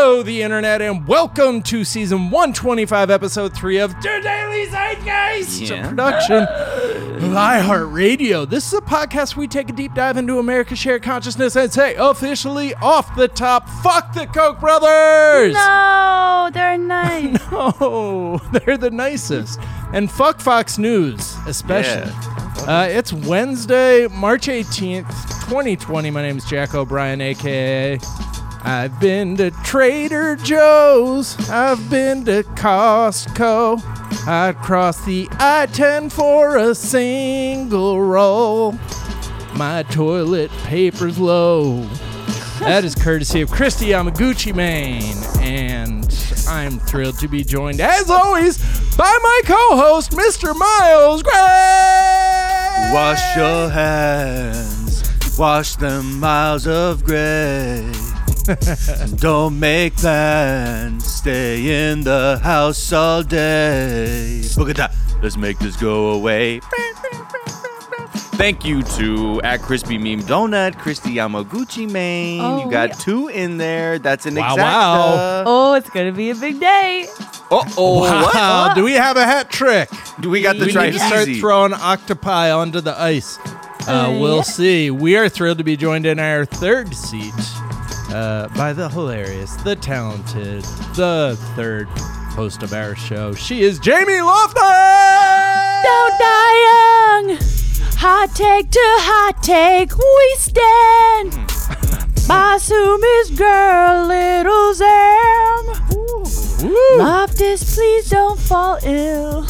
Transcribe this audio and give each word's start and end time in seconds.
Hello, 0.00 0.22
the 0.22 0.42
internet, 0.42 0.80
and 0.80 1.08
welcome 1.08 1.60
to 1.62 1.82
season 1.82 2.30
125, 2.30 3.10
episode 3.10 3.52
3 3.52 3.78
of 3.78 3.90
The 4.00 4.20
Daily 4.22 4.66
Zeitgeist, 4.66 5.68
Yeah. 5.68 5.84
a 5.84 5.88
production 5.88 6.36
of 6.44 7.22
iHeartRadio. 7.32 8.48
This 8.48 8.68
is 8.68 8.74
a 8.74 8.80
podcast 8.80 9.34
where 9.34 9.40
we 9.40 9.48
take 9.48 9.68
a 9.70 9.72
deep 9.72 9.94
dive 9.94 10.16
into 10.16 10.38
America's 10.38 10.78
shared 10.78 11.02
consciousness 11.02 11.56
and 11.56 11.72
say 11.72 11.96
officially 11.98 12.74
off 12.74 13.16
the 13.16 13.26
top, 13.26 13.68
fuck 13.68 14.12
the 14.14 14.26
Koch 14.28 14.60
brothers! 14.60 15.54
No, 15.54 16.48
they're 16.54 16.78
nice. 16.78 17.36
Oh, 17.50 18.38
they're 18.52 18.78
the 18.78 18.92
nicest. 18.92 19.58
And 19.92 20.08
fuck 20.08 20.40
Fox 20.40 20.78
News, 20.78 21.34
especially. 21.48 22.12
Uh, 22.68 22.86
it's 22.88 23.12
Wednesday, 23.12 24.06
March 24.06 24.46
18th, 24.46 25.08
2020. 25.48 26.10
My 26.12 26.22
name 26.22 26.38
is 26.38 26.44
Jack 26.44 26.76
O'Brien, 26.76 27.20
aka. 27.20 27.98
I've 28.62 28.98
been 29.00 29.36
to 29.36 29.50
Trader 29.50 30.36
Joe's. 30.36 31.48
I've 31.48 31.88
been 31.88 32.24
to 32.24 32.42
Costco. 32.42 33.82
I'd 34.26 34.56
cross 34.56 35.04
the 35.04 35.28
I 35.32 35.66
10 35.66 36.10
for 36.10 36.56
a 36.56 36.74
single 36.74 38.02
roll. 38.02 38.72
My 39.54 39.84
toilet 39.84 40.50
paper's 40.64 41.18
low. 41.18 41.82
That 42.60 42.84
is 42.84 42.94
courtesy 42.94 43.40
of 43.40 43.50
Christy 43.50 43.86
Yamaguchi 43.86 44.54
Main. 44.54 45.14
And 45.40 46.04
I'm 46.48 46.78
thrilled 46.80 47.18
to 47.20 47.28
be 47.28 47.44
joined, 47.44 47.80
as 47.80 48.10
always, 48.10 48.58
by 48.96 49.18
my 49.22 49.40
co 49.44 49.76
host, 49.76 50.10
Mr. 50.10 50.54
Miles 50.56 51.22
Gray. 51.22 52.90
Wash 52.92 53.36
your 53.36 53.68
hands, 53.68 55.38
wash 55.38 55.76
them 55.76 56.18
miles 56.18 56.66
of 56.66 57.04
gray. 57.04 57.92
Don't 59.16 59.60
make 59.60 59.94
plans, 59.96 61.04
stay 61.04 61.90
in 61.92 62.02
the 62.02 62.40
house 62.42 62.92
all 62.94 63.22
day. 63.22 64.40
Boogada, 64.42 64.90
let's 65.22 65.36
make 65.36 65.58
this 65.58 65.76
go 65.76 66.12
away. 66.12 66.60
Thank 68.38 68.64
you 68.64 68.82
to 68.82 69.42
at 69.42 69.60
Crispy 69.60 69.98
Meme 69.98 70.22
Donut, 70.22 70.78
Christy 70.78 71.16
Yamaguchi 71.16 71.90
Main. 71.90 72.40
Oh, 72.40 72.64
you 72.64 72.70
got 72.70 72.90
yeah. 72.90 72.94
two 72.94 73.28
in 73.28 73.58
there. 73.58 73.98
That's 73.98 74.24
an 74.24 74.36
Wow, 74.36 74.54
exacta. 74.54 74.56
wow. 74.56 75.44
oh, 75.46 75.74
it's 75.74 75.90
gonna 75.90 76.12
be 76.12 76.30
a 76.30 76.34
big 76.34 76.58
day. 76.58 77.06
Oh, 77.50 77.64
oh, 77.76 78.00
what? 78.00 78.34
Wow, 78.34 78.72
do 78.74 78.82
we 78.82 78.94
have 78.94 79.18
a 79.18 79.24
hat 79.24 79.50
trick? 79.50 79.90
Do 80.20 80.30
we 80.30 80.40
got 80.40 80.56
the 80.58 80.66
we 80.66 80.72
try 80.72 80.86
need 80.86 80.92
to 80.94 81.00
start 81.00 81.28
throwing 81.38 81.74
octopi 81.74 82.50
onto 82.50 82.80
the 82.80 82.98
ice. 82.98 83.38
Uh, 83.86 83.88
Uh, 83.88 84.18
we'll 84.20 84.42
see. 84.42 84.90
We 84.90 85.16
are 85.16 85.28
thrilled 85.28 85.58
to 85.58 85.64
be 85.64 85.76
joined 85.76 86.06
in 86.06 86.18
our 86.18 86.44
third 86.46 86.94
seat 86.94 87.34
uh, 88.10 88.48
by 88.56 88.72
the 88.72 88.88
hilarious, 88.88 89.54
the 89.56 89.76
talented, 89.76 90.62
the 90.94 91.36
third 91.54 91.86
host 92.34 92.62
of 92.62 92.72
our 92.72 92.94
show. 92.94 93.34
She 93.34 93.62
is 93.62 93.78
Jamie 93.78 94.20
Loftus. 94.20 94.62
Don't 95.82 96.18
die 96.18 96.56
young. 96.68 97.38
Hot 98.00 98.30
take 98.34 98.70
to 98.70 98.78
hot 98.80 99.42
take, 99.42 99.96
we 99.96 100.34
stand. 100.36 101.32
Basum 102.28 103.00
is 103.20 103.30
girl, 103.30 104.06
little 104.06 104.74
Zam. 104.74 105.66
Loftus, 106.98 107.74
please 107.74 108.10
don't 108.10 108.38
fall 108.38 108.78
ill. 108.84 109.44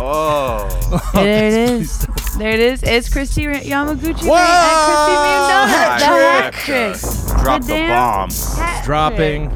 Oh. 0.00 1.10
there 1.14 1.46
it 1.48 1.52
is. 1.80 2.06
There 2.38 2.50
it 2.50 2.60
is. 2.60 2.82
It's 2.84 3.08
Christy 3.08 3.42
Yamaguchi 3.46 4.24
Whoa! 4.26 4.36
and 4.36 4.78
Christy 4.86 5.14
Meme 5.24 5.44
Donut. 5.50 5.98
The 5.98 6.06
hat 6.06 6.52
Trick. 6.54 6.94
trick. 6.94 7.42
Drop 7.42 7.60
The 7.62 7.66
the 7.66 7.88
bomb. 7.88 8.30
hat 8.30 8.84
dropping 8.84 9.48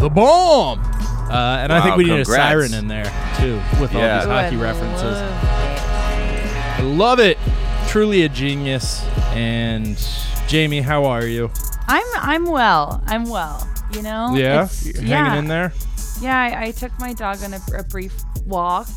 the 0.00 0.10
bomb. 0.10 0.80
Uh, 1.30 1.58
and 1.60 1.72
I 1.72 1.80
think 1.80 1.92
Wow, 1.92 1.96
we 1.96 2.04
need 2.04 2.20
a 2.20 2.24
siren 2.24 2.74
in 2.74 2.88
there 2.88 3.04
too 3.38 3.56
with 3.80 3.94
all 3.94 4.00
these 4.02 4.24
trick. 4.24 4.26
Ooh, 4.26 4.30
I 4.30 4.42
hockey 4.44 4.56
references. 4.56 5.02
love 5.18 6.78
I 6.78 6.82
love 6.82 7.20
it. 7.20 7.38
Truly 7.88 8.22
a 8.24 8.28
genius. 8.28 9.02
And 9.32 9.98
Jamie, 10.46 10.82
how 10.82 11.04
are 11.06 11.24
you? 11.26 11.50
I'm 11.88 12.06
I'm 12.16 12.44
well. 12.44 13.02
I'm 13.06 13.24
well. 13.28 13.66
You 13.94 14.02
know. 14.02 14.34
Yeah, 14.36 14.68
You're 14.82 15.02
yeah. 15.02 15.24
hanging 15.24 15.38
in 15.40 15.48
there. 15.48 15.72
Yeah, 16.20 16.38
I, 16.38 16.64
I 16.66 16.70
took 16.72 16.96
my 16.98 17.12
dog 17.12 17.38
on 17.42 17.54
a, 17.54 17.60
a 17.78 17.82
brief 17.84 18.12
walk. 18.44 18.88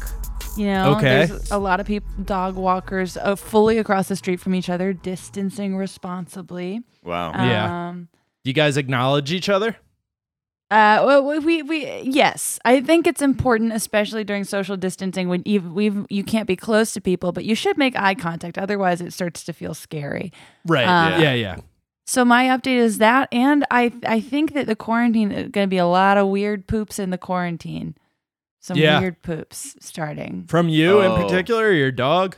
You 0.59 0.65
know, 0.67 0.95
Okay. 0.97 1.25
there's 1.25 1.51
a 1.51 1.57
lot 1.57 1.79
of 1.79 1.87
people, 1.87 2.09
dog 2.25 2.55
walkers, 2.55 3.15
uh, 3.15 3.35
fully 3.37 3.77
across 3.77 4.09
the 4.09 4.15
street 4.17 4.41
from 4.41 4.53
each 4.53 4.69
other, 4.69 4.91
distancing 4.91 5.77
responsibly. 5.77 6.81
Wow. 7.03 7.31
Yeah. 7.31 7.89
Um, 7.89 8.09
Do 8.43 8.49
you 8.49 8.53
guys 8.53 8.75
acknowledge 8.75 9.31
each 9.31 9.47
other? 9.47 9.77
uh, 10.71 11.01
well, 11.05 11.23
we, 11.25 11.39
we, 11.39 11.61
we, 11.63 12.01
yes, 12.01 12.59
I 12.65 12.81
think 12.81 13.07
it's 13.07 13.21
important, 13.21 13.71
especially 13.73 14.23
during 14.25 14.43
social 14.43 14.75
distancing, 14.77 15.29
when 15.29 15.43
you, 15.45 15.61
we've, 15.61 16.05
you 16.09 16.23
can't 16.23 16.45
be 16.47 16.55
close 16.55 16.91
to 16.93 17.01
people, 17.01 17.31
but 17.31 17.45
you 17.45 17.55
should 17.55 17.77
make 17.77 17.97
eye 17.97 18.13
contact. 18.13 18.57
Otherwise, 18.57 18.99
it 19.01 19.13
starts 19.13 19.43
to 19.45 19.53
feel 19.53 19.73
scary. 19.73 20.31
Right. 20.67 20.85
Uh, 20.85 21.19
yeah, 21.21 21.33
yeah. 21.33 21.55
So 22.05 22.25
my 22.25 22.45
update 22.45 22.77
is 22.77 22.97
that, 22.97 23.29
and 23.31 23.65
I, 23.71 23.93
I 24.05 24.19
think 24.19 24.53
that 24.53 24.67
the 24.67 24.75
quarantine 24.75 25.31
is 25.31 25.49
going 25.51 25.67
to 25.67 25.69
be 25.69 25.77
a 25.77 25.85
lot 25.87 26.17
of 26.17 26.27
weird 26.27 26.67
poops 26.67 26.99
in 26.99 27.11
the 27.11 27.17
quarantine. 27.17 27.95
Some 28.59 28.77
Yeah. 28.77 28.99
weird 28.99 29.21
poops 29.21 29.75
starting. 29.79 30.45
From 30.47 30.69
you 30.69 30.99
in 31.01 31.11
Oh. 31.11 31.23
particular, 31.23 31.67
or 31.67 31.71
your 31.73 31.91
dog? 31.91 32.35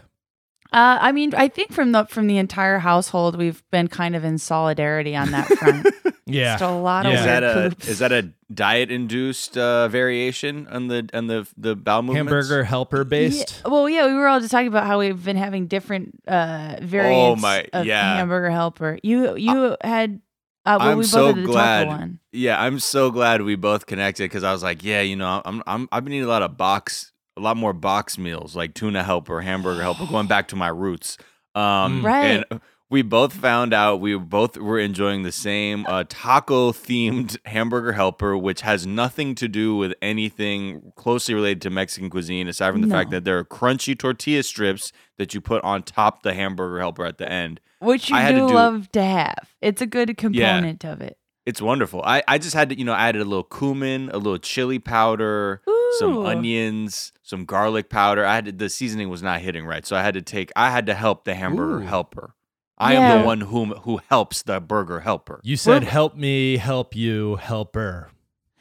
Uh, 0.74 0.98
I 1.02 1.12
mean, 1.12 1.34
I 1.36 1.50
think 1.50 1.74
from 1.74 1.92
the 1.92 2.06
from 2.06 2.28
the 2.28 2.38
entire 2.38 2.80
household, 2.80 3.38
we've 3.38 3.62
been 3.72 3.88
kind 3.90 4.16
of 4.16 4.24
in 4.24 4.38
solidarity 4.38 5.16
on 5.16 5.32
that 5.32 5.48
front. 5.48 5.88
Yeah. 6.28 6.54
Just 6.54 6.64
a 6.64 6.70
lot 6.72 7.04
Yeah. 7.06 7.12
of 7.12 7.16
Is 7.20 7.26
weird 7.26 7.44
that 7.44 7.44
a 7.44 7.70
poops. 7.72 7.88
is 7.90 8.00
that 8.00 8.12
a 8.14 8.30
diet 8.54 8.90
induced 8.90 9.58
uh, 9.58 9.90
variation 9.90 10.66
on 10.68 10.88
the 10.88 11.10
on 11.14 11.28
the 11.28 11.46
the 11.58 11.76
bowel 11.76 12.04
movements? 12.04 12.30
Hamburger 12.32 12.64
helper 12.64 13.04
based. 13.04 13.62
Yeah, 13.66 13.72
well, 13.72 13.90
yeah, 13.90 14.08
we 14.08 14.14
were 14.14 14.28
all 14.28 14.40
just 14.40 14.52
talking 14.52 14.68
about 14.68 14.86
how 14.88 15.00
we've 15.00 15.22
been 15.26 15.36
having 15.36 15.68
different 15.68 16.22
uh 16.28 16.78
variants 16.82 17.40
Oh 17.40 17.42
my- 17.42 17.66
of 17.74 17.86
yeah. 17.86 18.16
hamburger 18.18 18.50
helper. 18.52 18.98
You 19.04 19.36
you 19.36 19.76
had 19.84 20.22
uh, 20.66 20.78
well, 20.80 20.90
I'm 20.90 20.98
we 20.98 21.04
both 21.04 21.10
so 21.10 21.32
the 21.34 21.42
glad. 21.44 21.88
one. 21.88 22.20
Yeah, 22.32 22.62
I'm 22.62 22.80
so 22.80 23.12
glad 23.12 23.42
we 23.42 23.56
both 23.56 23.86
connected 23.86 24.24
because 24.26 24.44
I 24.44 24.52
was 24.52 24.64
like, 24.64 24.84
yeah, 24.84 25.02
you 25.02 25.16
know, 25.16 25.42
I'm 25.44 25.64
I'm 25.68 25.90
I've 25.92 26.04
been 26.04 26.14
eating 26.14 26.26
a 26.26 26.30
lot 26.30 26.44
of 26.44 26.58
box, 26.58 27.12
a 27.38 27.42
lot 27.42 27.58
more 27.58 27.74
box 27.74 28.18
meals 28.18 28.56
like 28.56 28.74
tuna 28.74 29.04
helper, 29.04 29.42
hamburger 29.42 29.82
helper, 29.82 30.06
going 30.08 30.28
back 30.28 30.48
to 30.50 30.56
my 30.56 30.68
roots. 30.70 31.18
Um, 31.56 32.02
Mm. 32.02 32.04
Right. 32.04 32.46
And 32.52 32.62
we 32.90 33.02
both 33.02 33.32
found 33.34 33.74
out 33.74 34.02
we 34.02 34.18
both 34.18 34.58
were 34.58 34.78
enjoying 34.78 35.24
the 35.24 35.32
same 35.32 35.86
uh, 35.88 36.04
taco 36.10 36.72
themed 36.74 37.38
hamburger 37.46 37.94
helper, 37.94 38.38
which 38.38 38.62
has 38.62 38.86
nothing 38.86 39.34
to 39.36 39.48
do 39.48 39.76
with 39.78 39.94
anything 40.02 40.92
closely 40.98 41.34
related 41.34 41.62
to 41.62 41.70
Mexican 41.70 42.10
cuisine, 42.10 42.50
aside 42.50 42.72
from 42.74 42.82
the 42.82 42.88
fact 42.90 43.10
that 43.12 43.24
there 43.24 43.38
are 43.38 43.46
crunchy 43.46 43.98
tortilla 43.98 44.44
strips 44.44 44.92
that 45.18 45.34
you 45.34 45.40
put 45.40 45.64
on 45.64 45.84
top 45.84 46.24
the 46.24 46.34
hamburger 46.34 46.80
helper 46.80 47.06
at 47.06 47.18
the 47.18 47.30
end. 47.32 47.62
Which 47.82 48.10
you 48.10 48.16
I 48.16 48.32
do 48.32 48.48
do- 48.48 48.54
love 48.54 48.92
to 48.94 49.04
have. 49.04 49.50
It's 49.62 49.82
a 49.82 49.86
good 49.86 50.16
component 50.18 50.86
of 50.86 51.02
it. 51.02 51.18
It's 51.46 51.62
wonderful. 51.62 52.04
I, 52.06 52.22
I 52.28 52.38
just 52.38 52.54
had 52.54 52.70
to, 52.70 52.78
you 52.78 52.86
know, 52.86 52.94
I 52.94 53.08
added 53.10 53.22
a 53.22 53.26
little 53.26 53.44
cumin, 53.44 54.10
a 54.14 54.18
little 54.18 54.38
chili 54.38 54.78
powder, 54.78 55.62
some 55.98 56.20
onions, 56.20 57.12
some 57.24 57.46
garlic 57.46 57.90
powder. 57.90 58.24
I 58.26 58.36
had 58.36 58.46
to, 58.46 58.52
the 58.52 58.70
seasoning 58.70 59.10
was 59.10 59.24
not 59.24 59.42
hitting 59.42 59.66
right, 59.66 59.86
so 59.86 59.96
I 59.96 60.04
had 60.04 60.14
to 60.14 60.22
take. 60.22 60.52
I 60.56 60.70
had 60.70 60.86
to 60.86 60.94
help 60.94 61.26
the 61.26 61.34
hamburger 61.34 61.80
Ooh. 61.80 61.86
helper. 61.88 62.36
I 62.78 62.94
am 62.94 63.20
the 63.22 63.26
one 63.26 63.42
whom 63.42 63.72
who 63.72 64.00
helps 64.10 64.44
the 64.44 64.60
burger 64.60 65.00
helper. 65.02 65.40
You 65.44 65.58
said, 65.58 65.82
We're- 65.82 65.86
"Help 65.92 66.16
me, 66.16 66.58
help 66.58 66.96
you, 66.96 67.36
helper." 67.38 68.10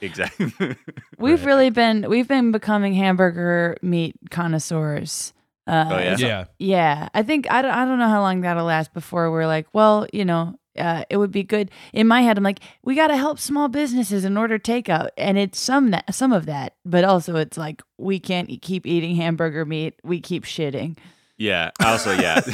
Exactly. 0.01 0.47
We've 1.19 1.41
Right. 1.41 1.47
really 1.47 1.71
been 1.71 2.07
we've 2.09 2.27
been 2.29 2.51
becoming 2.53 2.95
hamburger 2.95 3.77
meat 3.83 4.17
connoisseurs. 4.31 5.33
Uh, 5.71 5.89
Oh, 5.93 5.99
yeah? 5.99 6.17
Yeah. 6.19 6.45
Yeah, 6.59 7.09
I 7.15 7.23
think 7.23 7.51
I 7.51 7.63
don't, 7.63 7.71
I 7.71 7.85
don't 7.85 7.99
know 7.99 8.09
how 8.09 8.21
long 8.23 8.41
that'll 8.41 8.65
last 8.65 8.93
before 8.93 9.31
we're 9.31 9.47
like, 9.47 9.67
well, 9.73 10.07
you 10.13 10.25
know, 10.25 10.57
uh, 10.79 11.05
it 11.11 11.17
would 11.17 11.31
be 11.33 11.43
good. 11.43 11.71
In 11.93 12.07
my 12.07 12.23
head, 12.23 12.39
I'm 12.39 12.45
like, 12.45 12.61
we 12.83 12.95
got 12.95 13.09
to 13.09 13.17
help 13.17 13.39
small 13.39 13.69
businesses 13.69 14.25
and 14.25 14.39
order 14.39 14.59
takeout, 14.59 15.09
and 15.19 15.37
it's 15.39 15.61
some 15.61 15.91
that 15.91 16.15
some 16.15 16.33
of 16.33 16.47
that, 16.47 16.75
but 16.85 17.05
also 17.05 17.37
it's 17.37 17.57
like 17.59 17.83
we 17.99 18.19
can't 18.21 18.49
e- 18.51 18.57
keep 18.59 18.87
eating 18.87 19.17
hamburger 19.17 19.65
meat. 19.65 19.95
We 20.05 20.21
keep 20.21 20.45
shitting. 20.45 20.97
yeah. 21.39 21.71
Also, 21.81 22.13
yeah. 22.13 22.41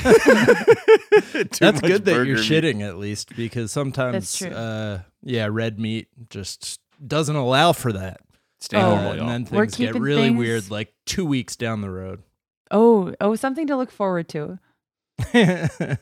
That's 1.61 1.81
good 1.81 2.05
that 2.07 2.25
you're 2.27 2.37
meat. 2.37 2.39
shitting 2.39 2.83
at 2.87 2.97
least 2.99 3.35
because 3.37 3.71
sometimes, 3.73 4.37
true. 4.39 4.51
uh, 4.51 5.01
yeah, 5.23 5.49
red 5.51 5.79
meat 5.79 6.09
just 6.31 6.81
doesn't 7.07 7.37
allow 7.37 7.73
for 7.73 7.93
that. 7.93 8.21
Stay 8.61 8.81
normal, 8.81 9.13
and 9.13 9.29
then 9.29 9.49
We're 9.51 9.67
things 9.67 9.77
get 9.77 9.95
really 10.01 10.23
things- 10.29 10.39
weird 10.39 10.71
like 10.71 10.95
two 11.05 11.27
weeks 11.27 11.57
down 11.57 11.81
the 11.83 11.91
road. 11.91 12.23
Oh, 12.71 13.15
oh, 13.21 13.35
something 13.35 13.67
to 13.67 13.77
look 13.77 13.91
forward 13.91 14.29
to. 14.31 14.59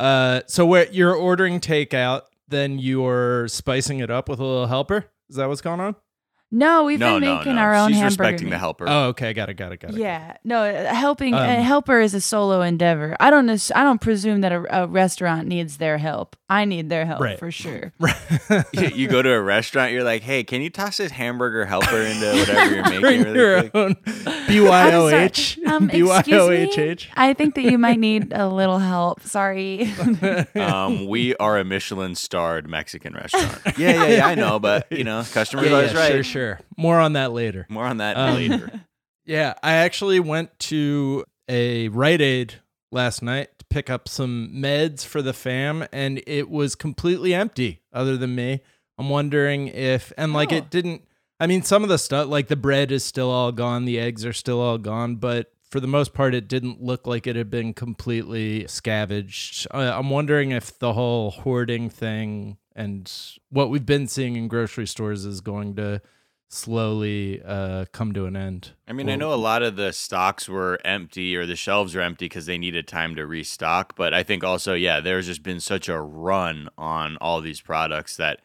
uh, 0.00 0.40
so 0.46 0.66
where 0.66 0.88
you're 0.90 1.14
ordering 1.14 1.60
takeout, 1.60 2.22
then 2.48 2.78
you're 2.78 3.48
spicing 3.48 4.00
it 4.00 4.10
up 4.10 4.28
with 4.28 4.40
a 4.40 4.44
little 4.44 4.66
helper. 4.66 5.06
Is 5.28 5.36
that 5.36 5.48
what's 5.48 5.60
going 5.60 5.80
on? 5.80 5.96
No, 6.50 6.84
we've 6.84 6.98
no, 6.98 7.14
been 7.20 7.28
no, 7.28 7.36
making 7.36 7.56
no. 7.56 7.60
our 7.60 7.74
own 7.74 7.88
She's 7.90 7.98
hamburger. 7.98 8.22
respecting 8.22 8.46
meat. 8.46 8.52
the 8.52 8.58
helper. 8.58 8.86
Oh, 8.88 9.04
okay, 9.08 9.34
got 9.34 9.50
it, 9.50 9.54
got 9.54 9.70
it, 9.72 9.80
got 9.80 9.90
it. 9.90 9.98
Yeah, 9.98 10.36
no, 10.44 10.62
uh, 10.62 10.94
helping 10.94 11.34
Um, 11.34 11.42
a 11.42 11.56
helper 11.62 12.00
is 12.00 12.14
a 12.14 12.20
solo 12.22 12.62
endeavor. 12.62 13.16
I 13.20 13.28
don't. 13.30 13.50
Ass- 13.50 13.70
I 13.74 13.82
don't 13.82 14.00
presume 14.00 14.40
that 14.40 14.52
a, 14.52 14.82
a 14.84 14.86
restaurant 14.86 15.46
needs 15.46 15.76
their 15.76 15.98
help. 15.98 16.36
I 16.48 16.64
need 16.64 16.88
their 16.88 17.04
help 17.04 17.20
Right. 17.20 17.38
for 17.38 17.50
sure. 17.50 17.92
you, 18.72 18.88
you 18.94 19.08
go 19.08 19.20
to 19.20 19.30
a 19.30 19.42
restaurant, 19.42 19.92
you're 19.92 20.02
like, 20.04 20.22
hey, 20.22 20.42
can 20.44 20.62
you 20.62 20.70
toss 20.70 20.96
this 20.96 21.12
hamburger 21.12 21.66
helper 21.66 22.00
into 22.00 22.26
whatever 22.38 22.74
you're 22.74 22.84
making? 22.84 23.00
Bring 23.02 23.22
really 23.24 23.38
your 23.38 23.60
quick? 23.64 23.74
own 23.74 23.96
I'm. 24.06 24.46
BYOH. 24.48 25.66
Um, 25.68 25.90
excuse. 25.90 26.08
BYOHH. 26.08 27.06
I 27.14 27.34
think 27.34 27.54
that 27.56 27.64
you 27.64 27.76
might 27.76 27.98
need 27.98 28.32
a 28.32 28.48
little 28.48 28.78
help. 28.78 29.20
Sorry. 29.24 29.92
Um, 30.54 31.06
we 31.06 31.36
are 31.36 31.58
a 31.58 31.64
Michelin 31.64 32.14
starred 32.14 32.66
Mexican 32.68 33.12
restaurant. 33.12 33.60
yeah, 33.76 33.90
yeah, 33.92 34.06
yeah, 34.06 34.26
I 34.26 34.34
know, 34.34 34.58
but 34.58 34.90
you 34.90 35.04
know, 35.04 35.22
customers 35.30 35.66
Yeah, 35.66 35.72
always 35.74 35.92
yeah, 35.92 35.98
right. 35.98 36.12
sure, 36.12 36.22
sure. 36.24 36.37
More 36.76 36.98
on 37.00 37.12
that 37.14 37.32
later. 37.32 37.66
More 37.68 37.84
on 37.86 37.98
that 37.98 38.16
Um, 38.16 38.34
later. 38.34 38.80
Yeah, 39.26 39.52
I 39.62 39.72
actually 39.74 40.20
went 40.20 40.58
to 40.60 41.22
a 41.50 41.88
Rite 41.88 42.22
Aid 42.22 42.54
last 42.90 43.22
night 43.22 43.50
to 43.58 43.66
pick 43.66 43.90
up 43.90 44.08
some 44.08 44.50
meds 44.54 45.04
for 45.04 45.20
the 45.20 45.34
fam, 45.34 45.84
and 45.92 46.22
it 46.26 46.48
was 46.48 46.74
completely 46.74 47.34
empty 47.34 47.82
other 47.92 48.16
than 48.16 48.34
me. 48.34 48.62
I'm 48.96 49.10
wondering 49.10 49.68
if, 49.68 50.14
and 50.16 50.32
like 50.32 50.50
Oh. 50.50 50.56
it 50.56 50.70
didn't, 50.70 51.02
I 51.38 51.46
mean, 51.46 51.62
some 51.62 51.82
of 51.82 51.90
the 51.90 51.98
stuff, 51.98 52.26
like 52.28 52.48
the 52.48 52.56
bread 52.56 52.90
is 52.90 53.04
still 53.04 53.30
all 53.30 53.52
gone, 53.52 53.84
the 53.84 53.98
eggs 54.00 54.24
are 54.24 54.32
still 54.32 54.60
all 54.62 54.78
gone, 54.78 55.16
but 55.16 55.52
for 55.70 55.78
the 55.78 55.86
most 55.86 56.14
part, 56.14 56.34
it 56.34 56.48
didn't 56.48 56.82
look 56.82 57.06
like 57.06 57.26
it 57.26 57.36
had 57.36 57.50
been 57.50 57.74
completely 57.74 58.66
scavenged. 58.66 59.66
Uh, 59.70 59.92
I'm 59.94 60.08
wondering 60.08 60.52
if 60.52 60.78
the 60.78 60.94
whole 60.94 61.30
hoarding 61.32 61.90
thing 61.90 62.56
and 62.74 63.12
what 63.50 63.68
we've 63.68 63.84
been 63.84 64.06
seeing 64.06 64.36
in 64.36 64.48
grocery 64.48 64.86
stores 64.86 65.26
is 65.26 65.42
going 65.42 65.76
to 65.76 66.00
slowly 66.48 67.42
uh, 67.44 67.84
come 67.92 68.12
to 68.14 68.24
an 68.26 68.36
end. 68.36 68.72
I 68.86 68.92
mean, 68.92 69.08
I 69.08 69.16
know 69.16 69.32
a 69.32 69.36
lot 69.36 69.62
of 69.62 69.76
the 69.76 69.92
stocks 69.92 70.48
were 70.48 70.78
empty 70.84 71.36
or 71.36 71.46
the 71.46 71.56
shelves 71.56 71.94
were 71.94 72.00
empty 72.00 72.24
because 72.24 72.46
they 72.46 72.58
needed 72.58 72.88
time 72.88 73.14
to 73.16 73.26
restock. 73.26 73.94
But 73.96 74.14
I 74.14 74.22
think 74.22 74.42
also, 74.42 74.74
yeah, 74.74 75.00
there's 75.00 75.26
just 75.26 75.42
been 75.42 75.60
such 75.60 75.88
a 75.88 76.00
run 76.00 76.68
on 76.78 77.16
all 77.18 77.40
these 77.40 77.60
products 77.60 78.16
that 78.16 78.38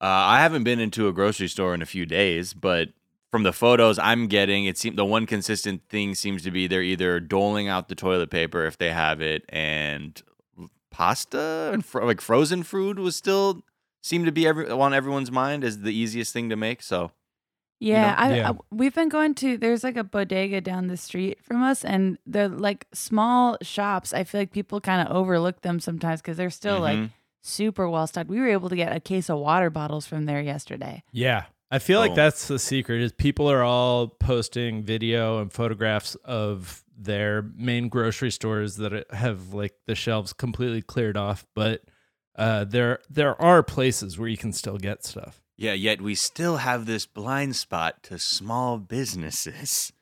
uh, 0.00 0.06
I 0.06 0.40
haven't 0.40 0.64
been 0.64 0.80
into 0.80 1.08
a 1.08 1.12
grocery 1.12 1.48
store 1.48 1.74
in 1.74 1.82
a 1.82 1.86
few 1.86 2.06
days. 2.06 2.54
But 2.54 2.88
from 3.30 3.44
the 3.44 3.52
photos 3.52 3.98
I'm 3.98 4.26
getting, 4.26 4.64
it 4.64 4.76
seems 4.76 4.96
the 4.96 5.04
one 5.04 5.26
consistent 5.26 5.82
thing 5.88 6.14
seems 6.14 6.42
to 6.42 6.50
be 6.50 6.66
they're 6.66 6.82
either 6.82 7.20
doling 7.20 7.68
out 7.68 7.88
the 7.88 7.94
toilet 7.94 8.30
paper 8.30 8.64
if 8.66 8.78
they 8.78 8.90
have 8.90 9.20
it, 9.20 9.44
and 9.48 10.20
pasta 10.90 11.70
and 11.72 11.84
fro- 11.84 12.06
like 12.06 12.20
frozen 12.20 12.62
food 12.62 12.98
was 12.98 13.14
still 13.14 13.62
seemed 14.02 14.26
to 14.26 14.32
be 14.32 14.46
every, 14.46 14.68
on 14.70 14.94
everyone's 14.94 15.30
mind 15.30 15.62
as 15.62 15.80
the 15.80 15.92
easiest 15.92 16.32
thing 16.32 16.48
to 16.48 16.56
make. 16.56 16.82
So 16.82 17.12
Yeah, 17.80 18.14
I, 18.18 18.36
Yeah. 18.36 18.50
I 18.50 18.54
we've 18.70 18.94
been 18.94 19.08
going 19.08 19.34
to 19.36 19.56
there's 19.56 19.84
like 19.84 19.96
a 19.96 20.04
bodega 20.04 20.60
down 20.60 20.88
the 20.88 20.96
street 20.96 21.38
from 21.44 21.62
us 21.62 21.84
and 21.84 22.18
they're 22.26 22.48
like 22.48 22.86
small 22.92 23.56
shops. 23.62 24.12
I 24.12 24.24
feel 24.24 24.40
like 24.40 24.50
people 24.52 24.80
kind 24.80 25.06
of 25.06 25.14
overlook 25.14 25.62
them 25.62 25.78
sometimes 25.80 26.20
cuz 26.22 26.36
they're 26.36 26.50
still 26.50 26.80
like 26.80 26.98
Mhm. 26.98 27.10
super 27.42 27.88
well 27.88 28.06
stocked. 28.06 28.28
We 28.28 28.40
were 28.40 28.48
able 28.48 28.68
to 28.68 28.76
get 28.76 28.94
a 28.96 29.00
case 29.00 29.30
of 29.30 29.38
water 29.38 29.70
bottles 29.70 30.06
from 30.06 30.26
there 30.26 30.40
yesterday. 30.42 31.02
Yeah. 31.12 31.44
I 31.70 31.78
feel 31.78 32.00
like 32.00 32.12
Oh. 32.12 32.14
that's 32.16 32.48
the 32.48 32.58
secret 32.58 33.02
is 33.02 33.12
people 33.12 33.48
are 33.50 33.62
all 33.62 34.08
posting 34.08 34.82
video 34.82 35.40
and 35.40 35.52
photographs 35.52 36.14
of 36.24 36.82
their 36.96 37.42
main 37.54 37.88
grocery 37.88 38.30
stores 38.32 38.76
that 38.76 39.04
have 39.12 39.52
like 39.54 39.74
the 39.86 39.94
shelves 39.94 40.32
completely 40.32 40.82
cleared 40.82 41.16
off, 41.16 41.46
but 41.54 41.82
uh, 42.36 42.64
there 42.64 43.00
there 43.10 43.40
are 43.40 43.62
places 43.62 44.18
where 44.18 44.28
you 44.28 44.36
can 44.36 44.52
still 44.52 44.78
get 44.78 45.04
stuff. 45.04 45.42
Yeah, 45.60 45.72
yet 45.72 46.00
we 46.00 46.14
still 46.14 46.58
have 46.58 46.86
this 46.86 47.04
blind 47.04 47.56
spot 47.56 48.02
to 48.04 48.18
small 48.18 48.78
businesses. 48.78 49.92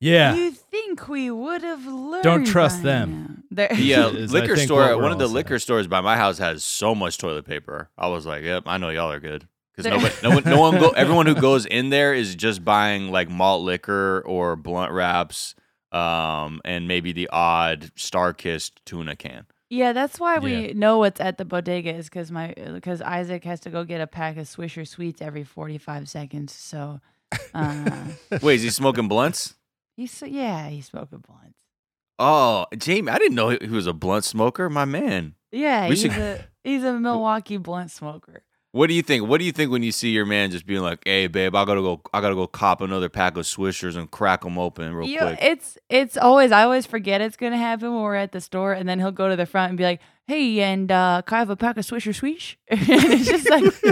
Yeah. 0.00 0.34
You 0.34 0.50
think 0.50 1.08
we 1.08 1.30
would 1.30 1.62
have 1.62 1.86
learned 1.86 2.24
Don't 2.24 2.44
trust 2.46 2.78
by 2.82 2.88
them. 2.88 3.44
now. 3.50 3.68
There- 3.68 3.68
The 3.76 3.94
uh, 3.94 4.08
liquor 4.08 4.56
store, 4.56 4.96
one 4.98 5.12
of 5.12 5.18
the 5.18 5.24
all 5.24 5.28
saying. 5.28 5.34
liquor 5.34 5.58
stores 5.58 5.86
by 5.86 6.00
my 6.00 6.16
house 6.16 6.38
has 6.38 6.64
so 6.64 6.94
much 6.94 7.18
toilet 7.18 7.44
paper. 7.46 7.90
I 7.98 8.08
was 8.08 8.24
like, 8.26 8.42
"Yep, 8.44 8.64
I 8.66 8.78
know 8.78 8.88
y'all 8.90 9.12
are 9.12 9.20
good." 9.20 9.46
Because 9.76 9.84
There- 9.90 9.92
nobody, 9.98 10.14
no 10.22 10.30
one, 10.30 10.42
no 10.44 10.60
one 10.60 10.80
go. 10.80 10.88
Everyone 10.90 11.26
who 11.26 11.34
goes 11.34 11.66
in 11.66 11.90
there 11.90 12.14
is 12.14 12.34
just 12.34 12.64
buying 12.64 13.10
like 13.10 13.28
malt 13.28 13.62
liquor 13.62 14.22
or 14.26 14.56
blunt 14.56 14.90
wraps, 14.92 15.54
um, 15.92 16.60
and 16.64 16.88
maybe 16.88 17.12
the 17.12 17.28
odd 17.32 17.90
StarKist 17.96 18.72
tuna 18.84 19.16
can. 19.16 19.46
Yeah, 19.74 19.92
that's 19.92 20.20
why 20.20 20.38
we 20.38 20.68
Yeah. 20.68 20.72
know 20.74 20.98
what's 20.98 21.20
at 21.20 21.36
the 21.38 21.44
bodega 21.44 21.92
is 21.94 22.08
because 22.08 22.30
my 22.30 22.54
because 22.74 23.02
Isaac 23.02 23.44
has 23.44 23.60
to 23.60 23.70
go 23.70 23.82
get 23.84 24.00
a 24.00 24.06
pack 24.06 24.36
of 24.36 24.46
Swisher 24.46 24.86
Sweets 24.86 25.20
every 25.20 25.42
forty 25.44 25.78
five 25.78 26.08
seconds. 26.08 26.52
So, 26.52 27.00
uh, 27.54 28.04
Wait, 28.42 28.56
is 28.56 28.62
he 28.62 28.70
smoking 28.70 29.08
blunts? 29.08 29.54
he's 29.96 30.22
yeah, 30.26 30.68
he's 30.68 30.86
smoking 30.86 31.18
blunts. 31.26 31.58
Oh, 32.18 32.66
Jamie, 32.78 33.10
I 33.10 33.18
didn't 33.18 33.34
know 33.34 33.48
he 33.50 33.58
he 33.62 33.68
was 33.68 33.86
a 33.88 33.92
blunt 33.92 34.24
smoker. 34.24 34.70
My 34.70 34.84
man. 34.84 35.34
Yeah, 35.50 35.84
We 35.88 35.90
he's 35.96 36.02
should- 36.02 36.12
a 36.12 36.44
he's 36.62 36.84
a 36.84 36.92
Milwaukee 36.98 37.56
blunt 37.56 37.90
smoker. 37.90 38.42
What 38.74 38.88
do 38.88 38.94
you 38.94 39.02
think? 39.02 39.28
What 39.28 39.38
do 39.38 39.44
you 39.44 39.52
think 39.52 39.70
when 39.70 39.84
you 39.84 39.92
see 39.92 40.08
your 40.10 40.26
man 40.26 40.50
just 40.50 40.66
being 40.66 40.82
like, 40.82 40.98
"Hey, 41.06 41.28
babe, 41.28 41.54
I 41.54 41.64
gotta 41.64 41.80
go. 41.80 42.00
I 42.12 42.20
gotta 42.20 42.34
go 42.34 42.48
cop 42.48 42.80
another 42.80 43.08
pack 43.08 43.36
of 43.36 43.44
Swishers 43.44 43.94
and 43.96 44.10
crack 44.10 44.40
them 44.42 44.58
open 44.58 44.92
real 44.92 45.06
You- 45.08 45.18
quick." 45.20 45.38
it's 45.40 45.78
it's 45.88 46.16
always 46.16 46.50
I 46.50 46.64
always 46.64 46.84
forget 46.84 47.20
it's 47.20 47.36
gonna 47.36 47.56
happen 47.56 47.94
when 47.94 48.02
we're 48.02 48.16
at 48.16 48.32
the 48.32 48.40
store, 48.40 48.72
and 48.72 48.88
then 48.88 48.98
he'll 48.98 49.12
go 49.12 49.28
to 49.28 49.36
the 49.36 49.46
front 49.46 49.68
and 49.68 49.78
be 49.78 49.84
like, 49.84 50.00
"Hey, 50.26 50.58
and 50.60 50.90
uh, 50.90 51.22
can 51.24 51.36
I 51.36 51.38
have 51.38 51.50
a 51.50 51.56
pack 51.56 51.76
of 51.76 51.86
Swisher 51.86 52.12
Swish?" 52.12 52.58
and 52.68 52.80
it's 52.82 53.26
just 53.28 53.48
like 53.48 53.62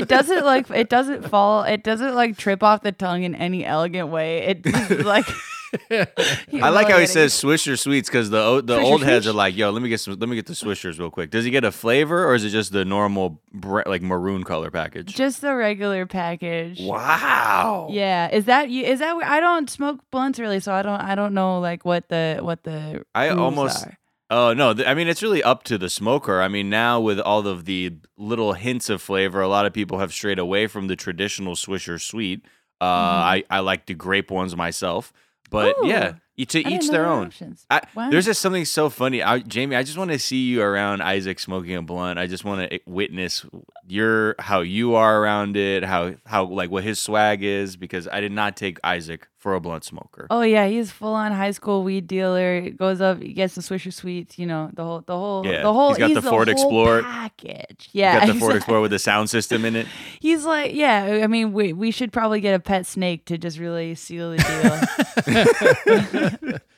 it 0.00 0.06
doesn't 0.06 0.44
like 0.44 0.70
it 0.70 0.88
doesn't 0.88 1.28
fall, 1.28 1.64
it 1.64 1.82
doesn't 1.82 2.14
like 2.14 2.38
trip 2.38 2.62
off 2.62 2.82
the 2.82 2.92
tongue 2.92 3.24
in 3.24 3.34
any 3.34 3.64
elegant 3.64 4.10
way. 4.10 4.42
It 4.64 5.04
like 5.04 5.26
I 5.90 6.68
like 6.70 6.88
how 6.88 6.98
he 6.98 7.06
says 7.06 7.32
Swisher 7.32 7.78
Sweets 7.78 8.08
because 8.08 8.30
the 8.30 8.60
the 8.60 8.78
Swisher 8.78 8.82
old 8.82 9.02
heads 9.02 9.24
Swish? 9.24 9.34
are 9.34 9.36
like, 9.36 9.56
"Yo, 9.56 9.70
let 9.70 9.82
me 9.82 9.88
get 9.88 10.00
some. 10.00 10.16
Let 10.18 10.28
me 10.28 10.36
get 10.36 10.46
the 10.46 10.52
Swishers 10.54 10.98
real 10.98 11.10
quick." 11.10 11.30
Does 11.30 11.44
he 11.44 11.50
get 11.50 11.64
a 11.64 11.72
flavor 11.72 12.24
or 12.26 12.34
is 12.34 12.44
it 12.44 12.50
just 12.50 12.72
the 12.72 12.84
normal 12.84 13.40
bre- 13.52 13.82
like 13.86 14.02
maroon 14.02 14.44
color 14.44 14.70
package? 14.70 15.14
just 15.14 15.40
the 15.40 15.54
regular 15.54 16.06
package. 16.06 16.80
wow. 16.80 17.88
Yeah, 17.90 18.28
is 18.30 18.46
that 18.46 18.70
you? 18.70 18.84
Is 18.84 18.98
that 19.00 19.16
I 19.24 19.40
don't 19.40 19.68
smoke 19.70 20.00
blunts 20.10 20.38
really, 20.38 20.60
so 20.60 20.72
I 20.72 20.82
don't 20.82 21.00
I 21.00 21.14
don't 21.14 21.34
know 21.34 21.60
like 21.60 21.84
what 21.84 22.08
the 22.08 22.38
what 22.40 22.62
the 22.64 23.04
I 23.14 23.28
almost- 23.28 23.86
are. 23.86 23.96
Oh 24.32 24.52
no! 24.52 24.72
I 24.86 24.94
mean, 24.94 25.08
it's 25.08 25.24
really 25.24 25.42
up 25.42 25.64
to 25.64 25.76
the 25.76 25.90
smoker. 25.90 26.40
I 26.40 26.46
mean, 26.46 26.70
now 26.70 27.00
with 27.00 27.18
all 27.18 27.44
of 27.48 27.64
the 27.64 27.96
little 28.16 28.52
hints 28.52 28.88
of 28.88 29.02
flavor, 29.02 29.40
a 29.40 29.48
lot 29.48 29.66
of 29.66 29.72
people 29.72 29.98
have 29.98 30.12
strayed 30.12 30.38
away 30.38 30.68
from 30.68 30.86
the 30.86 30.94
traditional 30.94 31.54
Swisher 31.56 32.00
Sweet. 32.00 32.44
Uh, 32.80 32.84
I 32.84 33.44
I 33.50 33.58
like 33.58 33.86
the 33.86 33.94
grape 33.94 34.30
ones 34.30 34.54
myself, 34.54 35.12
but. 35.50 35.76
Ooh. 35.82 35.88
yeah, 35.88 36.14
to 36.46 36.64
I 36.64 36.70
each 36.70 36.88
their 36.88 37.06
own. 37.06 37.32
I, 37.70 37.82
Wow. 37.94 38.10
There's 38.10 38.24
just 38.24 38.40
something 38.40 38.64
so 38.64 38.88
funny, 38.88 39.22
I, 39.22 39.40
Jamie. 39.40 39.76
I 39.76 39.82
just 39.82 39.98
want 39.98 40.10
to 40.10 40.18
see 40.18 40.46
you 40.46 40.62
around 40.62 41.02
Isaac 41.02 41.38
smoking 41.38 41.76
a 41.76 41.82
blunt. 41.82 42.18
I 42.18 42.26
just 42.26 42.44
want 42.44 42.62
to 42.62 42.74
eh, 42.74 42.78
witness 42.86 43.44
your 43.86 44.36
how 44.38 44.60
you 44.60 44.94
are 44.94 45.20
around 45.20 45.56
it, 45.56 45.84
how 45.84 46.14
how 46.24 46.44
like 46.44 46.70
what 46.70 46.84
his 46.84 46.98
swag 46.98 47.42
is, 47.42 47.76
because 47.76 48.08
I 48.08 48.20
did 48.20 48.32
not 48.32 48.56
take 48.56 48.78
Isaac 48.84 49.28
for 49.40 49.54
a 49.54 49.60
blunt 49.60 49.82
smoker. 49.84 50.26
Oh 50.30 50.42
yeah, 50.42 50.66
he's 50.68 50.90
full 50.92 51.14
on 51.14 51.32
high 51.32 51.50
school 51.50 51.82
weed 51.82 52.06
dealer. 52.06 52.60
He 52.60 52.70
goes 52.70 53.00
up, 53.00 53.20
he 53.22 53.32
gets 53.32 53.54
some 53.54 53.62
Swisher 53.64 53.92
Sweets. 53.92 54.38
You 54.38 54.46
know 54.46 54.70
the 54.74 54.84
whole 54.84 55.00
the 55.06 55.16
whole 55.16 55.44
Yeah, 55.46 55.62
the 55.62 55.72
whole. 55.72 55.90
he's 55.94 55.98
got 55.98 56.14
the 56.14 56.22
Ford 56.22 56.48
whole 56.48 56.52
Explorer. 56.52 57.02
package. 57.02 57.88
Yeah, 57.92 58.20
He's 58.20 58.28
Got 58.28 58.34
the 58.34 58.40
Ford 58.40 58.56
Explorer 58.56 58.80
with 58.82 58.90
the 58.92 58.98
sound 58.98 59.30
system 59.30 59.64
in 59.64 59.74
it. 59.76 59.86
He's 60.20 60.44
like, 60.44 60.74
yeah. 60.74 61.20
I 61.24 61.26
mean, 61.26 61.52
we 61.52 61.72
we 61.72 61.90
should 61.90 62.12
probably 62.12 62.40
get 62.40 62.54
a 62.54 62.60
pet 62.60 62.86
snake 62.86 63.24
to 63.26 63.38
just 63.38 63.58
really 63.58 63.94
seal 63.94 64.32
the 64.36 66.40
deal. 66.46 66.58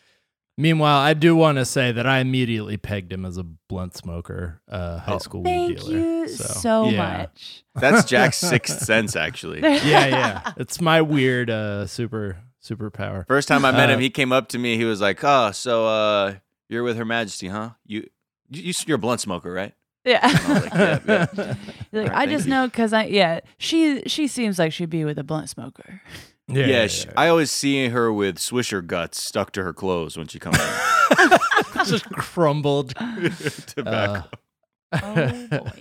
Meanwhile, 0.58 0.98
I 0.98 1.14
do 1.14 1.34
want 1.34 1.56
to 1.56 1.64
say 1.64 1.92
that 1.92 2.06
I 2.06 2.18
immediately 2.18 2.76
pegged 2.76 3.10
him 3.10 3.24
as 3.24 3.38
a 3.38 3.42
blunt 3.42 3.96
smoker, 3.96 4.60
uh, 4.68 4.98
high 4.98 5.14
Oh. 5.14 5.18
school 5.18 5.42
weed 5.42 5.50
dealer. 5.50 5.66
Thank 5.78 5.88
dealer. 5.88 5.98
you 5.98 6.28
So, 6.28 6.44
so 6.44 6.88
yeah. 6.90 6.96
much. 6.98 7.64
That's 7.74 8.04
Jack's 8.04 8.36
sixth 8.36 8.80
sense, 8.84 9.16
actually. 9.16 9.62
Yeah, 9.62 10.06
yeah. 10.06 10.52
It's 10.58 10.78
my 10.78 11.00
weird 11.00 11.48
uh, 11.48 11.86
super 11.86 12.36
superpower. 12.62 13.26
First 13.26 13.48
time 13.48 13.64
I 13.64 13.72
met 13.72 13.88
Uh, 13.90 13.94
him, 13.94 14.00
he 14.00 14.10
came 14.10 14.32
up 14.32 14.48
to 14.48 14.58
me. 14.58 14.76
He 14.76 14.84
was 14.84 15.00
like, 15.00 15.20
"Oh, 15.22 15.50
so 15.52 15.86
uh, 15.86 16.34
you're 16.68 16.82
with 16.82 16.96
Her 16.96 17.04
Majesty, 17.04 17.48
huh? 17.48 17.70
You, 17.86 18.08
you, 18.50 18.62
you- 18.62 18.74
you're 18.86 18.96
a 18.96 18.98
blunt 18.98 19.20
smoker, 19.20 19.52
right?" 19.52 19.74
Yeah. 20.04 20.18
I 20.22 20.52
like, 20.52 20.74
yeah, 20.74 20.98
yeah. 21.06 21.54
Like, 21.92 22.08
Alright, 22.08 22.12
I 22.12 22.26
just 22.26 22.46
you. 22.46 22.50
know 22.50 22.66
because 22.66 22.92
I 22.92 23.04
yeah 23.04 23.38
she 23.58 24.02
she 24.06 24.26
seems 24.26 24.58
like 24.58 24.72
she'd 24.72 24.90
be 24.90 25.04
with 25.04 25.18
a 25.18 25.22
blunt 25.24 25.48
smoker. 25.48 26.00
Yeah, 26.48 26.66
Yeah, 26.66 26.86
sh 26.88 27.06
I 27.16 27.28
always 27.28 27.50
see 27.52 27.88
her 27.88 28.12
with 28.12 28.38
Swisher 28.38 28.84
guts 28.84 29.22
stuck 29.22 29.52
to 29.52 29.62
her 29.62 29.72
clothes 29.72 30.16
when 30.16 30.26
she 30.26 30.40
comes 30.40 30.58
in. 30.58 31.38
just 31.86 32.04
crumbled. 32.10 32.94
in. 33.00 33.30
Tobacco. 33.66 34.28
Oh 34.92 35.46
boy. 35.50 35.72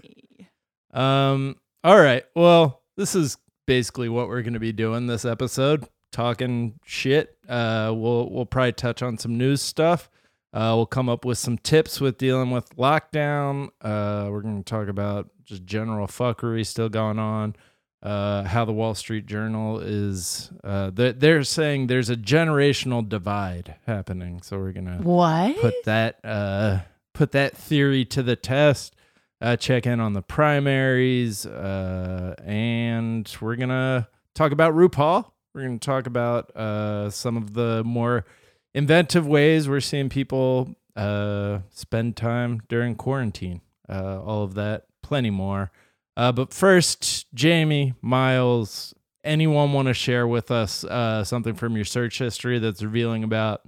Um. 0.99 1.55
All 1.83 1.97
right. 1.99 2.23
Well, 2.35 2.81
this 2.97 3.15
is 3.15 3.37
basically 3.65 4.07
what 4.09 4.27
we're 4.27 4.41
going 4.43 4.53
to 4.53 4.59
be 4.59 4.71
doing 4.71 5.07
this 5.07 5.25
episode, 5.25 5.85
talking 6.11 6.79
shit. 6.85 7.37
Uh, 7.47 7.91
we'll 7.95 8.29
we'll 8.29 8.45
probably 8.45 8.73
touch 8.73 9.01
on 9.01 9.17
some 9.17 9.37
news 9.37 9.61
stuff. 9.61 10.09
Uh, 10.53 10.73
we'll 10.75 10.85
come 10.85 11.07
up 11.07 11.23
with 11.23 11.37
some 11.37 11.57
tips 11.57 12.01
with 12.01 12.17
dealing 12.17 12.51
with 12.51 12.75
lockdown. 12.75 13.69
Uh, 13.81 14.27
we're 14.29 14.41
going 14.41 14.61
to 14.61 14.69
talk 14.69 14.89
about 14.89 15.29
just 15.45 15.63
general 15.65 16.07
fuckery 16.07 16.65
still 16.65 16.89
going 16.89 17.17
on. 17.19 17.55
uh, 18.03 18.43
how 18.43 18.65
the 18.65 18.73
Wall 18.73 18.93
Street 18.95 19.25
Journal 19.27 19.79
is. 19.79 20.51
Uh, 20.63 20.89
they're, 20.93 21.13
they're 21.13 21.43
saying 21.43 21.87
there's 21.87 22.09
a 22.09 22.15
generational 22.17 23.07
divide 23.07 23.75
happening. 23.85 24.41
So 24.41 24.57
we're 24.57 24.71
gonna 24.73 24.97
What? 25.03 25.55
put 25.61 25.83
that 25.85 26.19
uh, 26.23 26.79
put 27.13 27.31
that 27.33 27.55
theory 27.55 28.03
to 28.05 28.23
the 28.23 28.35
test. 28.35 28.95
Uh, 29.39 29.55
check 29.55 29.85
in 29.87 29.99
on 29.99 30.13
the 30.13 30.21
primaries, 30.23 31.45
uh, 31.45 32.35
and 32.45 33.31
we're 33.39 33.55
gonna 33.55 34.07
talk 34.35 34.51
about 34.51 34.73
RuPaul. 34.73 35.31
We're 35.53 35.63
gonna 35.63 35.79
talk 35.79 36.07
about 36.07 36.55
uh, 36.55 37.09
some 37.09 37.35
of 37.37 37.53
the 37.53 37.83
more 37.83 38.25
inventive 38.73 39.27
ways 39.27 39.67
we're 39.67 39.81
seeing 39.81 40.09
people 40.09 40.75
uh, 40.95 41.59
spend 41.69 42.15
time 42.15 42.61
during 42.69 42.95
quarantine. 42.95 43.61
Uh, 43.89 44.21
all 44.23 44.43
of 44.43 44.53
that, 44.53 44.85
plenty 45.03 45.29
more. 45.29 45.71
Uh, 46.15 46.31
but 46.31 46.53
first, 46.53 47.25
Jamie, 47.33 47.93
Miles, 48.01 48.93
anyone 49.23 49.73
want 49.73 49.87
to 49.89 49.93
share 49.93 50.25
with 50.25 50.51
us 50.51 50.83
uh, 50.85 51.23
something 51.25 51.53
from 51.55 51.75
your 51.75 51.85
search 51.85 52.19
history 52.19 52.59
that's 52.59 52.81
revealing 52.81 53.23
about 53.23 53.61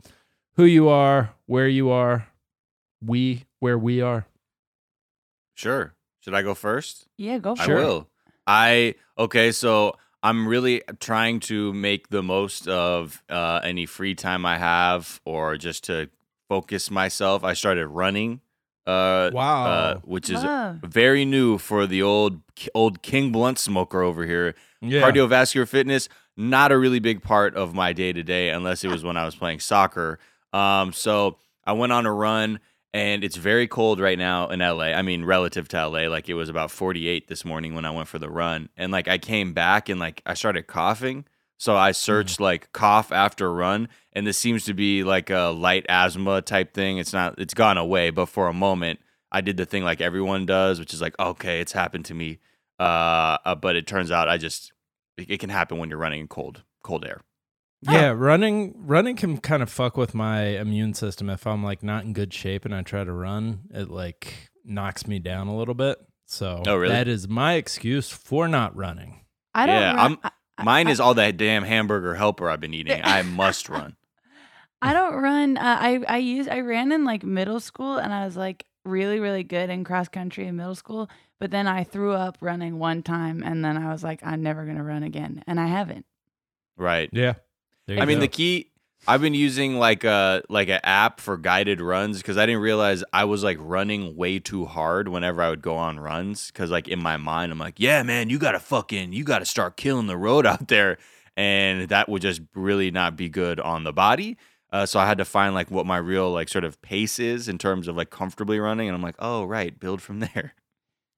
who 0.55 0.63
you 0.63 0.87
are, 0.87 1.33
where 1.47 1.67
you 1.67 1.89
are, 1.89 2.27
we, 3.01 3.43
where 3.59 3.77
we 3.77 4.01
are? 4.01 4.25
Sure. 5.53 5.93
Should 6.21 6.33
I 6.33 6.41
go 6.41 6.53
first? 6.53 7.07
Yeah, 7.17 7.37
go 7.39 7.55
for 7.55 7.61
I 7.61 7.65
Sure. 7.65 7.77
it. 7.77 7.83
will. 7.83 8.09
I 8.47 8.95
okay, 9.17 9.51
so 9.51 9.95
I'm 10.23 10.47
really 10.47 10.81
trying 10.99 11.41
to 11.41 11.73
make 11.73 12.07
the 12.09 12.23
most 12.23 12.67
of 12.67 13.21
uh, 13.29 13.59
any 13.63 13.85
free 13.85 14.15
time 14.15 14.45
I 14.45 14.57
have, 14.57 15.19
or 15.25 15.57
just 15.57 15.83
to 15.85 16.09
focus 16.47 16.89
myself. 16.89 17.43
I 17.43 17.53
started 17.53 17.87
running, 17.87 18.39
uh, 18.87 19.29
Wow. 19.33 19.65
uh, 19.65 19.97
which 20.05 20.29
is 20.29 20.41
Love. 20.43 20.77
very 20.81 21.25
new 21.25 21.57
for 21.57 21.85
the 21.85 22.01
old 22.01 22.39
old 22.73 23.01
King 23.01 23.31
Blunt 23.33 23.59
smoker 23.59 24.01
over 24.01 24.25
here. 24.25 24.55
yeah. 24.81 25.01
Cardiovascular 25.01 25.67
fitness, 25.67 26.07
not 26.37 26.71
a 26.71 26.77
really 26.77 26.99
big 26.99 27.21
part 27.21 27.55
of 27.55 27.73
my 27.75 27.91
day 27.93 28.13
to 28.13 28.23
day, 28.23 28.49
unless 28.49 28.83
it 28.83 28.89
was 28.89 29.03
when 29.03 29.17
I 29.17 29.25
was 29.25 29.35
playing 29.35 29.59
soccer. 29.59 30.19
Um, 30.53 30.93
so 30.93 31.37
I 31.65 31.73
went 31.73 31.91
on 31.91 32.05
a 32.05 32.13
run, 32.13 32.59
and 32.93 33.23
it's 33.23 33.37
very 33.37 33.67
cold 33.67 33.99
right 33.99 34.17
now 34.17 34.49
in 34.49 34.59
LA. 34.59 34.91
I 34.93 35.01
mean, 35.01 35.25
relative 35.25 35.67
to 35.69 35.87
LA, 35.87 36.07
like 36.07 36.29
it 36.29 36.35
was 36.35 36.49
about 36.49 36.71
48 36.71 37.27
this 37.27 37.43
morning 37.43 37.73
when 37.73 37.85
I 37.85 37.91
went 37.91 38.07
for 38.07 38.19
the 38.19 38.29
run, 38.29 38.69
and 38.77 38.91
like 38.91 39.07
I 39.07 39.17
came 39.17 39.53
back 39.53 39.89
and 39.89 39.99
like 39.99 40.21
I 40.25 40.33
started 40.35 40.67
coughing. 40.67 41.25
So 41.57 41.75
I 41.77 41.93
searched 41.93 42.39
like 42.39 42.71
cough 42.73 43.11
after 43.11 43.51
run, 43.53 43.87
and 44.11 44.27
this 44.27 44.37
seems 44.37 44.65
to 44.65 44.73
be 44.73 45.03
like 45.03 45.29
a 45.29 45.53
light 45.55 45.85
asthma 45.87 46.41
type 46.41 46.73
thing. 46.73 46.97
It's 46.97 47.13
not, 47.13 47.39
it's 47.39 47.53
gone 47.53 47.77
away, 47.77 48.09
but 48.09 48.27
for 48.27 48.47
a 48.47 48.53
moment, 48.53 48.99
I 49.31 49.41
did 49.41 49.57
the 49.57 49.65
thing 49.65 49.83
like 49.83 50.01
everyone 50.01 50.45
does, 50.45 50.79
which 50.79 50.93
is 50.93 51.01
like, 51.01 51.17
okay, 51.17 51.61
it's 51.61 51.71
happened 51.71 52.05
to 52.05 52.13
me. 52.13 52.39
Uh, 52.79 53.37
uh, 53.45 53.55
but 53.55 53.75
it 53.75 53.87
turns 53.87 54.11
out 54.11 54.27
I 54.27 54.37
just 54.37 54.73
it, 55.17 55.31
it 55.31 55.39
can 55.39 55.49
happen 55.49 55.77
when 55.77 55.89
you're 55.89 55.97
running 55.97 56.21
in 56.21 56.27
cold 56.27 56.63
cold 56.83 57.05
air. 57.05 57.21
Yeah, 57.91 58.09
running 58.15 58.73
running 58.77 59.15
can 59.15 59.37
kind 59.37 59.61
of 59.63 59.69
fuck 59.69 59.97
with 59.97 60.13
my 60.13 60.41
immune 60.59 60.93
system 60.93 61.29
if 61.29 61.45
I'm 61.47 61.63
like 61.63 61.83
not 61.83 62.03
in 62.03 62.13
good 62.13 62.33
shape 62.33 62.65
and 62.65 62.73
I 62.73 62.81
try 62.81 63.03
to 63.03 63.11
run, 63.11 63.61
it 63.73 63.89
like 63.89 64.51
knocks 64.63 65.07
me 65.07 65.19
down 65.19 65.47
a 65.47 65.55
little 65.57 65.73
bit. 65.73 65.97
So 66.25 66.63
Oh, 66.65 66.75
really? 66.75 66.93
that 66.93 67.07
is 67.07 67.27
my 67.27 67.53
excuse 67.53 68.09
for 68.09 68.47
not 68.47 68.75
running. 68.75 69.25
I 69.53 69.65
don't. 69.65 69.75
Yeah, 69.75 69.89
run, 69.95 69.99
I'm- 69.99 70.17
I- 70.23 70.31
I- 70.57 70.63
Mine 70.63 70.87
I- 70.87 70.91
is 70.91 70.99
all 70.99 71.15
that 71.15 71.35
damn 71.37 71.63
hamburger 71.63 72.13
helper 72.15 72.49
I've 72.49 72.59
been 72.61 72.73
eating. 72.75 73.01
I 73.03 73.23
must 73.23 73.69
run. 73.69 73.95
I 74.81 74.93
don't 74.93 75.15
run. 75.15 75.57
Uh, 75.57 75.77
I 75.79 76.03
I 76.07 76.17
use 76.17 76.47
I 76.47 76.59
ran 76.59 76.91
in 76.91 77.05
like 77.05 77.23
middle 77.23 77.59
school, 77.59 77.97
and 77.97 78.13
I 78.13 78.25
was 78.25 78.37
like 78.37 78.65
really 78.85 79.19
really 79.19 79.43
good 79.43 79.69
in 79.69 79.83
cross 79.83 80.07
country 80.09 80.45
in 80.47 80.55
middle 80.57 80.75
school. 80.75 81.09
But 81.39 81.51
then 81.51 81.67
I 81.67 81.83
threw 81.83 82.13
up 82.13 82.37
running 82.39 82.77
one 82.79 83.01
time, 83.03 83.41
and 83.43 83.65
then 83.65 83.77
I 83.77 83.91
was 83.91 84.03
like, 84.03 84.21
I'm 84.23 84.43
never 84.43 84.65
gonna 84.65 84.83
run 84.83 85.03
again, 85.03 85.43
and 85.47 85.59
I 85.59 85.67
haven't. 85.67 86.05
Right. 86.77 87.09
Yeah. 87.13 87.33
I 87.87 87.93
you 87.93 88.05
mean, 88.05 88.19
the 88.19 88.27
key. 88.27 88.69
I've 89.05 89.21
been 89.21 89.33
using 89.33 89.79
like 89.79 90.05
a 90.05 90.43
like 90.49 90.69
an 90.69 90.79
app 90.83 91.19
for 91.19 91.35
guided 91.35 91.81
runs 91.81 92.19
because 92.19 92.37
I 92.37 92.45
didn't 92.45 92.61
realize 92.61 93.03
I 93.11 93.25
was 93.25 93.43
like 93.43 93.57
running 93.59 94.15
way 94.15 94.39
too 94.39 94.65
hard 94.65 95.09
whenever 95.09 95.41
I 95.41 95.49
would 95.49 95.61
go 95.61 95.75
on 95.75 95.99
runs. 95.99 96.47
Because 96.47 96.71
like 96.71 96.87
in 96.87 97.01
my 97.01 97.17
mind, 97.17 97.51
I'm 97.51 97.59
like, 97.59 97.79
yeah, 97.79 98.01
man, 98.03 98.29
you 98.29 98.39
gotta 98.39 98.59
fucking 98.59 99.11
you 99.11 99.25
gotta 99.25 99.45
start 99.45 99.75
killing 99.75 100.07
the 100.07 100.17
road 100.17 100.45
out 100.47 100.69
there, 100.69 100.97
and 101.35 101.89
that 101.89 102.07
would 102.07 102.21
just 102.21 102.41
really 102.55 102.91
not 102.91 103.17
be 103.17 103.27
good 103.27 103.59
on 103.59 103.83
the 103.83 103.93
body. 103.93 104.37
Uh, 104.71 104.85
so 104.85 104.99
I 104.99 105.05
had 105.05 105.19
to 105.19 105.25
find 105.25 105.53
like 105.53 105.69
what 105.69 105.85
my 105.85 105.97
real 105.97 106.31
like 106.31 106.49
sort 106.49 106.63
of 106.63 106.81
pace 106.81 107.19
is 107.19 107.47
in 107.47 107.57
terms 107.57 107.87
of 107.87 107.97
like 107.97 108.09
comfortably 108.09 108.59
running, 108.59 108.87
and 108.87 108.95
I'm 108.95 109.03
like, 109.03 109.15
oh 109.19 109.43
right, 109.43 109.77
build 109.77 110.01
from 110.01 110.19
there. 110.33 110.55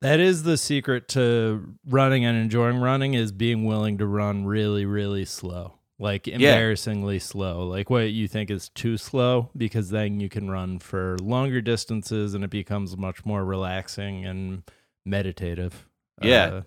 That 0.02 0.20
is 0.20 0.44
the 0.44 0.58
secret 0.58 1.08
to 1.10 1.76
running 1.86 2.26
and 2.26 2.38
enjoying 2.38 2.78
running 2.78 3.14
is 3.14 3.32
being 3.32 3.64
willing 3.64 4.00
to 4.00 4.06
run 4.06 4.46
really, 4.46 4.86
really 4.86 5.26
slow. 5.26 5.75
Like 5.98 6.28
embarrassingly 6.28 7.20
slow. 7.20 7.66
Like 7.68 7.90
what 7.90 8.12
you 8.12 8.28
think 8.28 8.52
is 8.52 8.68
too 8.70 8.98
slow, 8.98 9.50
because 9.56 9.90
then 9.92 10.20
you 10.20 10.28
can 10.28 10.50
run 10.52 10.80
for 10.80 11.18
longer 11.20 11.62
distances 11.62 12.34
and 12.34 12.44
it 12.44 12.50
becomes 12.50 12.98
much 12.98 13.26
more 13.26 13.46
relaxing 13.46 14.26
and 14.26 14.64
meditative. 15.06 15.88
Yeah. 16.22 16.46
Uh, 16.46 16.62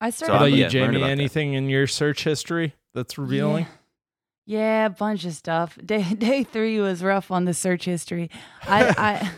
I 0.00 0.10
So 0.10 0.26
how 0.26 0.32
started. 0.32 0.36
about 0.36 0.52
you, 0.52 0.62
yeah, 0.62 0.68
Jamie? 0.68 0.96
about 0.96 1.06
that. 1.06 1.10
Anything 1.12 1.54
in 1.54 1.68
your 1.68 1.86
search 1.88 2.22
history 2.24 2.74
that's 2.94 3.18
revealing? 3.18 3.64
Yeah. 3.64 3.70
Yeah, 4.48 4.86
a 4.86 4.90
bunch 4.90 5.24
of 5.24 5.32
stuff. 5.32 5.76
Day 5.84 6.04
day 6.14 6.44
three 6.44 6.78
was 6.78 7.02
rough 7.02 7.32
on 7.32 7.46
the 7.46 7.54
search 7.54 7.84
history. 7.84 8.30
I, 8.62 8.94
I 8.96 9.30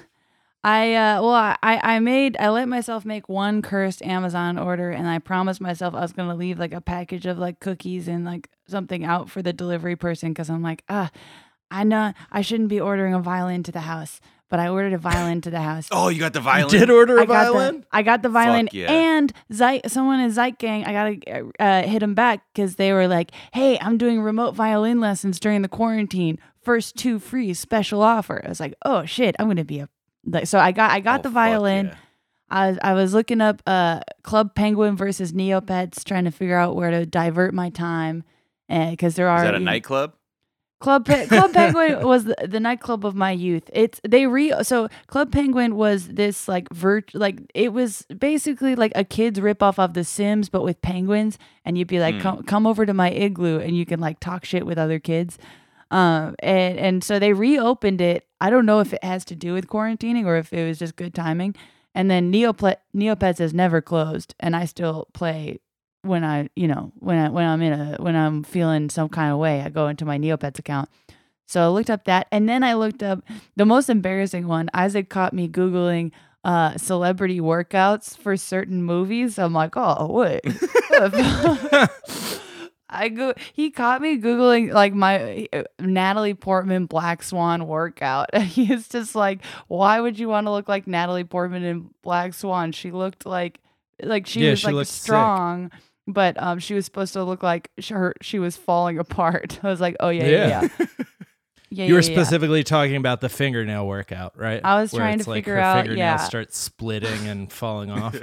I 0.69 0.93
I 0.93 0.95
uh 0.95 1.23
well 1.23 1.35
I 1.35 1.57
I 1.95 1.99
made 2.01 2.37
I 2.39 2.49
let 2.51 2.69
myself 2.69 3.05
make 3.05 3.29
one 3.29 3.63
cursed 3.63 4.03
Amazon 4.03 4.59
order 4.59 4.91
and 4.91 5.07
I 5.09 5.19
promised 5.19 5.61
myself 5.61 5.95
I 5.95 6.01
was 6.01 6.13
gonna 6.13 6.35
leave 6.35 6.59
like 6.59 6.73
a 6.73 6.81
package 6.81 7.27
of 7.27 7.39
like 7.39 7.61
cookies 7.61 8.07
and 8.09 8.25
like 8.25 8.49
something 8.67 9.05
out 9.05 9.31
for 9.31 9.41
the 9.43 9.53
delivery 9.53 9.97
person 9.97 10.31
because 10.33 10.51
I'm 10.51 10.63
like 10.63 10.85
ah 10.89 11.11
I 11.71 11.85
know 11.85 12.13
I 12.31 12.41
shouldn't 12.43 12.69
be 12.69 12.81
ordering 12.81 13.15
a 13.15 13.21
violin 13.21 13.63
to 13.65 13.73
the 13.73 13.81
house 13.81 14.21
but 14.51 14.59
I 14.59 14.69
ordered 14.69 14.95
a 14.95 14.99
violin 14.99 15.43
to 15.43 15.51
the 15.51 15.61
house. 15.61 15.89
Oh, 15.91 16.09
you 16.09 16.21
got 16.21 16.33
the 16.33 16.39
You 16.39 16.45
violin. 16.45 16.81
did 16.81 16.91
order 16.91 17.19
a 17.19 17.23
I 17.23 17.27
got 17.27 17.53
violin? 17.53 17.81
the 17.81 17.87
I 17.93 18.03
got 18.03 18.23
the 18.23 18.29
violin 18.31 18.69
yeah. 18.73 18.91
and 18.91 19.31
Zeit, 19.53 19.91
someone 19.91 20.21
in 20.21 20.31
Zeit 20.33 20.59
Gang. 20.59 20.85
I 20.87 20.93
gotta 20.93 21.51
uh, 21.61 21.83
hit 21.83 21.99
them 22.01 22.15
back 22.15 22.41
because 22.55 22.77
they 22.77 22.95
were 22.95 23.07
like, 23.07 23.31
"Hey, 23.53 23.79
I'm 23.81 23.99
doing 23.99 24.23
remote 24.23 24.55
violin 24.55 25.01
lessons 25.01 25.39
during 25.39 25.61
the 25.61 25.69
quarantine. 25.69 26.39
First 26.63 26.97
two 26.97 27.19
free, 27.19 27.53
special 27.53 28.01
offer." 28.01 28.41
I 28.43 28.49
was 28.49 28.59
like, 28.59 28.75
"Oh 28.87 29.05
shit, 29.05 29.37
I'm 29.39 29.49
gonna 29.49 29.67
be 29.67 29.81
a." 29.81 29.89
Like, 30.31 30.47
so 30.47 30.59
I 30.59 30.73
got 30.73 30.91
I 30.91 31.01
got 31.01 31.21
Oh, 31.21 31.23
the 31.25 31.31
violin. 31.31 31.87
yeah. 31.87 31.95
I 32.51 32.69
was, 32.71 32.79
I 32.83 32.95
was 32.95 33.15
looking 33.15 33.41
up 33.41 33.63
uh 33.67 34.01
Club 34.23 34.55
Penguin 34.55 34.97
versus 34.97 35.33
Neopets, 35.33 36.03
trying 36.05 36.25
to 36.25 36.31
figure 36.31 36.57
out 36.57 36.77
where 36.77 36.91
to 36.91 37.05
divert 37.07 37.53
my 37.55 37.71
time, 37.71 38.25
because 38.69 39.15
there 39.17 39.29
are 39.29 39.39
Is 39.39 39.43
that 39.45 39.55
a 39.55 39.61
nightclub? 39.61 40.15
Club 40.81 41.07
Pe- 41.07 41.27
Club 41.35 41.53
Penguin 41.53 42.07
was 42.07 42.25
the, 42.25 42.37
the 42.49 42.61
nightclub 42.61 43.05
of 43.05 43.15
my 43.17 43.33
youth. 43.33 43.69
It's 43.73 44.01
they 44.07 44.27
re 44.29 44.53
so 44.63 44.89
Club 45.09 45.33
Penguin 45.33 45.75
was 45.75 46.07
this 46.09 46.47
like 46.47 46.69
vert 46.73 47.13
like 47.15 47.41
it 47.53 47.73
was 47.73 48.07
basically 48.17 48.77
like 48.77 48.93
a 48.95 49.03
kid's 49.05 49.41
ripoff 49.41 49.79
of 49.79 49.95
The 49.95 50.05
Sims 50.05 50.49
but 50.49 50.63
with 50.63 50.81
penguins 50.81 51.37
and 51.65 51.77
you'd 51.77 51.89
be 51.89 51.99
like 51.99 52.15
Hmm. 52.17 52.21
come 52.21 52.43
come 52.45 52.67
over 52.67 52.87
to 52.87 52.95
my 52.95 53.11
igloo 53.11 53.59
and 53.59 53.77
you 53.77 53.85
can 53.85 53.99
like 53.99 54.21
talk 54.21 54.45
shit 54.45 54.65
with 54.65 54.79
other 54.79 55.01
kids. 55.01 55.37
Um 55.91 56.35
and 56.41 56.79
and 56.79 57.05
so 57.05 57.19
they 57.19 57.33
reopened 57.33 58.01
it. 58.01 58.27
I 58.41 58.51
don't 58.51 58.67
know 58.67 58.81
if 58.81 58.93
it 58.93 59.03
has 59.03 59.25
to 59.27 59.35
do 59.35 59.55
with 59.55 59.69
quarantining 59.69 60.27
or 60.27 60.37
if 60.37 60.53
it 60.53 60.67
was 60.67 60.79
just 60.79 60.97
good 60.97 61.15
timing. 61.15 61.55
And 61.95 62.11
then 62.11 62.33
Neople- 62.33 62.77
Neopets 62.95 63.39
has 63.39 63.53
never 63.55 63.81
closed 63.81 64.35
and 64.39 64.55
I 64.55 64.67
still 64.67 65.09
play 65.15 65.61
when 66.03 66.25
I, 66.25 66.49
you 66.55 66.69
know, 66.69 66.93
when 66.99 67.19
I 67.19 67.29
when 67.29 67.47
I'm 67.47 67.63
in 67.63 67.73
a 67.73 67.97
when 68.01 68.17
I'm 68.17 68.45
feeling 68.45 68.89
some 68.91 69.09
kind 69.09 69.33
of 69.33 69.39
way, 69.39 69.61
I 69.61 69.69
go 69.69 69.89
into 69.89 70.05
my 70.05 70.19
Neopets 70.19 70.59
account. 70.59 70.89
So 71.47 71.63
I 71.65 71.69
looked 71.69 71.89
up 71.89 72.05
that, 72.05 72.27
and 72.31 72.47
then 72.47 72.63
I 72.63 72.75
looked 72.75 73.03
up 73.03 73.23
the 73.57 73.65
most 73.65 73.89
embarrassing 73.89 74.47
one. 74.47 74.69
Isaac 74.75 75.09
caught 75.09 75.33
me 75.33 75.49
googling 75.49 76.13
uh, 76.45 76.77
celebrity 76.77 77.41
workouts 77.41 78.17
for 78.17 78.37
certain 78.37 78.83
movies. 78.83 79.39
I'm 79.39 79.55
like, 79.55 79.73
oh 79.77 80.07
wait. 80.13 80.43
I 82.91 83.09
go. 83.11 83.35
He 83.53 83.71
caught 83.71 84.01
me 84.01 84.19
googling 84.19 84.73
like 84.73 84.95
my 84.95 85.47
uh, 85.53 85.65
Natalie 85.79 86.35
Portman 86.35 86.87
Black 86.87 87.23
Swan 87.23 87.67
workout. 87.67 88.35
He's 88.39 88.89
just 88.89 89.15
like, 89.15 89.45
why 89.67 90.01
would 90.01 90.19
you 90.19 90.29
want 90.29 90.47
to 90.47 90.51
look 90.51 90.69
like 90.69 90.87
Natalie 90.87 91.25
Portman 91.25 91.65
in 91.65 91.91
Black 92.03 92.33
Swan? 92.35 92.73
She 92.73 92.91
looked 92.91 93.27
like 93.27 93.61
like 94.03 94.27
she 94.27 94.41
Yeah, 94.45 94.51
was 94.51 94.61
she 94.61 94.67
like 94.69 94.75
looked 94.75 94.91
sick. 94.91 95.03
strong, 95.05 95.71
but 96.07 96.41
um, 96.43 96.59
she 96.61 96.75
was 96.75 96.85
supposed 96.87 97.13
to 97.13 97.25
look 97.25 97.43
like 97.43 97.71
sh- 97.79 97.91
her 97.91 98.15
she 98.23 98.39
was 98.39 98.57
falling 98.57 98.99
apart. 99.01 99.59
I 99.63 99.69
was 99.69 99.81
like, 99.81 99.97
oh 100.01 100.09
yeah, 100.09 100.25
yeah, 100.27 100.31
yeah. 100.31 100.69
yeah. 100.79 100.87
yeah 101.71 101.85
You 101.87 101.95
were 101.95 102.01
yeah, 102.01 102.09
yeah. 102.09 102.15
specifically 102.15 102.65
talking 102.65 102.97
about 102.97 103.21
the 103.21 103.29
fingernail 103.29 103.87
workout, 103.87 104.39
right? 104.39 104.61
I 104.65 104.81
was 104.81 104.93
Where 104.93 105.01
trying 105.03 105.17
it's 105.17 105.25
to 105.25 105.31
like 105.31 105.39
figure 105.45 105.55
her 105.57 105.61
out- 105.61 105.77
Fingernails 105.83 105.99
yeah. 105.99 106.17
start 106.17 106.55
splitting 106.55 107.27
and 107.29 107.53
falling 107.53 107.91
off. 107.91 108.17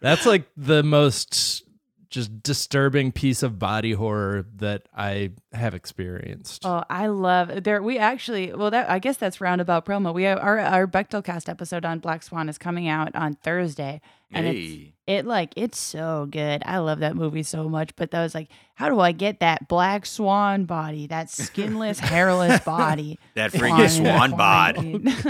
That's 0.00 0.26
like 0.26 0.44
the 0.56 0.82
most 0.84 1.64
just 2.12 2.42
disturbing 2.42 3.10
piece 3.10 3.42
of 3.42 3.58
body 3.58 3.92
horror 3.92 4.44
that 4.56 4.82
I 4.94 5.30
have 5.52 5.74
experienced. 5.74 6.64
Oh, 6.64 6.84
I 6.88 7.06
love 7.06 7.64
there. 7.64 7.82
We 7.82 7.98
actually, 7.98 8.52
well, 8.52 8.70
that 8.70 8.88
I 8.88 8.98
guess 9.00 9.16
that's 9.16 9.40
roundabout 9.40 9.84
promo. 9.84 10.14
We 10.14 10.24
have 10.24 10.38
our 10.38 10.60
our 10.60 10.86
Bechdel 10.86 11.24
Cast 11.24 11.48
episode 11.48 11.84
on 11.84 11.98
Black 11.98 12.22
Swan 12.22 12.48
is 12.48 12.58
coming 12.58 12.86
out 12.86 13.16
on 13.16 13.34
Thursday, 13.34 14.00
and 14.30 14.46
it's 14.46 14.92
it 15.06 15.26
like 15.26 15.54
it's 15.56 15.78
so 15.78 16.28
good. 16.30 16.62
I 16.66 16.78
love 16.78 17.00
that 17.00 17.16
movie 17.16 17.42
so 17.42 17.68
much. 17.68 17.96
But 17.96 18.10
that 18.12 18.22
was 18.22 18.34
like, 18.34 18.50
how 18.74 18.88
do 18.90 19.00
I 19.00 19.12
get 19.12 19.40
that 19.40 19.66
black 19.66 20.06
swan 20.06 20.66
body, 20.66 21.06
that 21.08 21.30
skinless, 21.30 21.98
hairless 21.98 22.60
body? 22.64 23.18
That 23.34 23.52
on 23.54 23.60
freaking 23.60 23.90
swan 23.90 24.36
bod. 24.36 24.76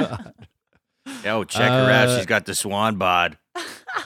Oh, 0.04 0.18
quarantine? 0.18 0.48
Yo, 1.24 1.44
check 1.44 1.70
her 1.70 1.90
out. 1.90 2.08
Uh, 2.08 2.16
She's 2.16 2.26
got 2.26 2.46
the 2.46 2.54
swan 2.54 2.96
bod. 2.96 3.38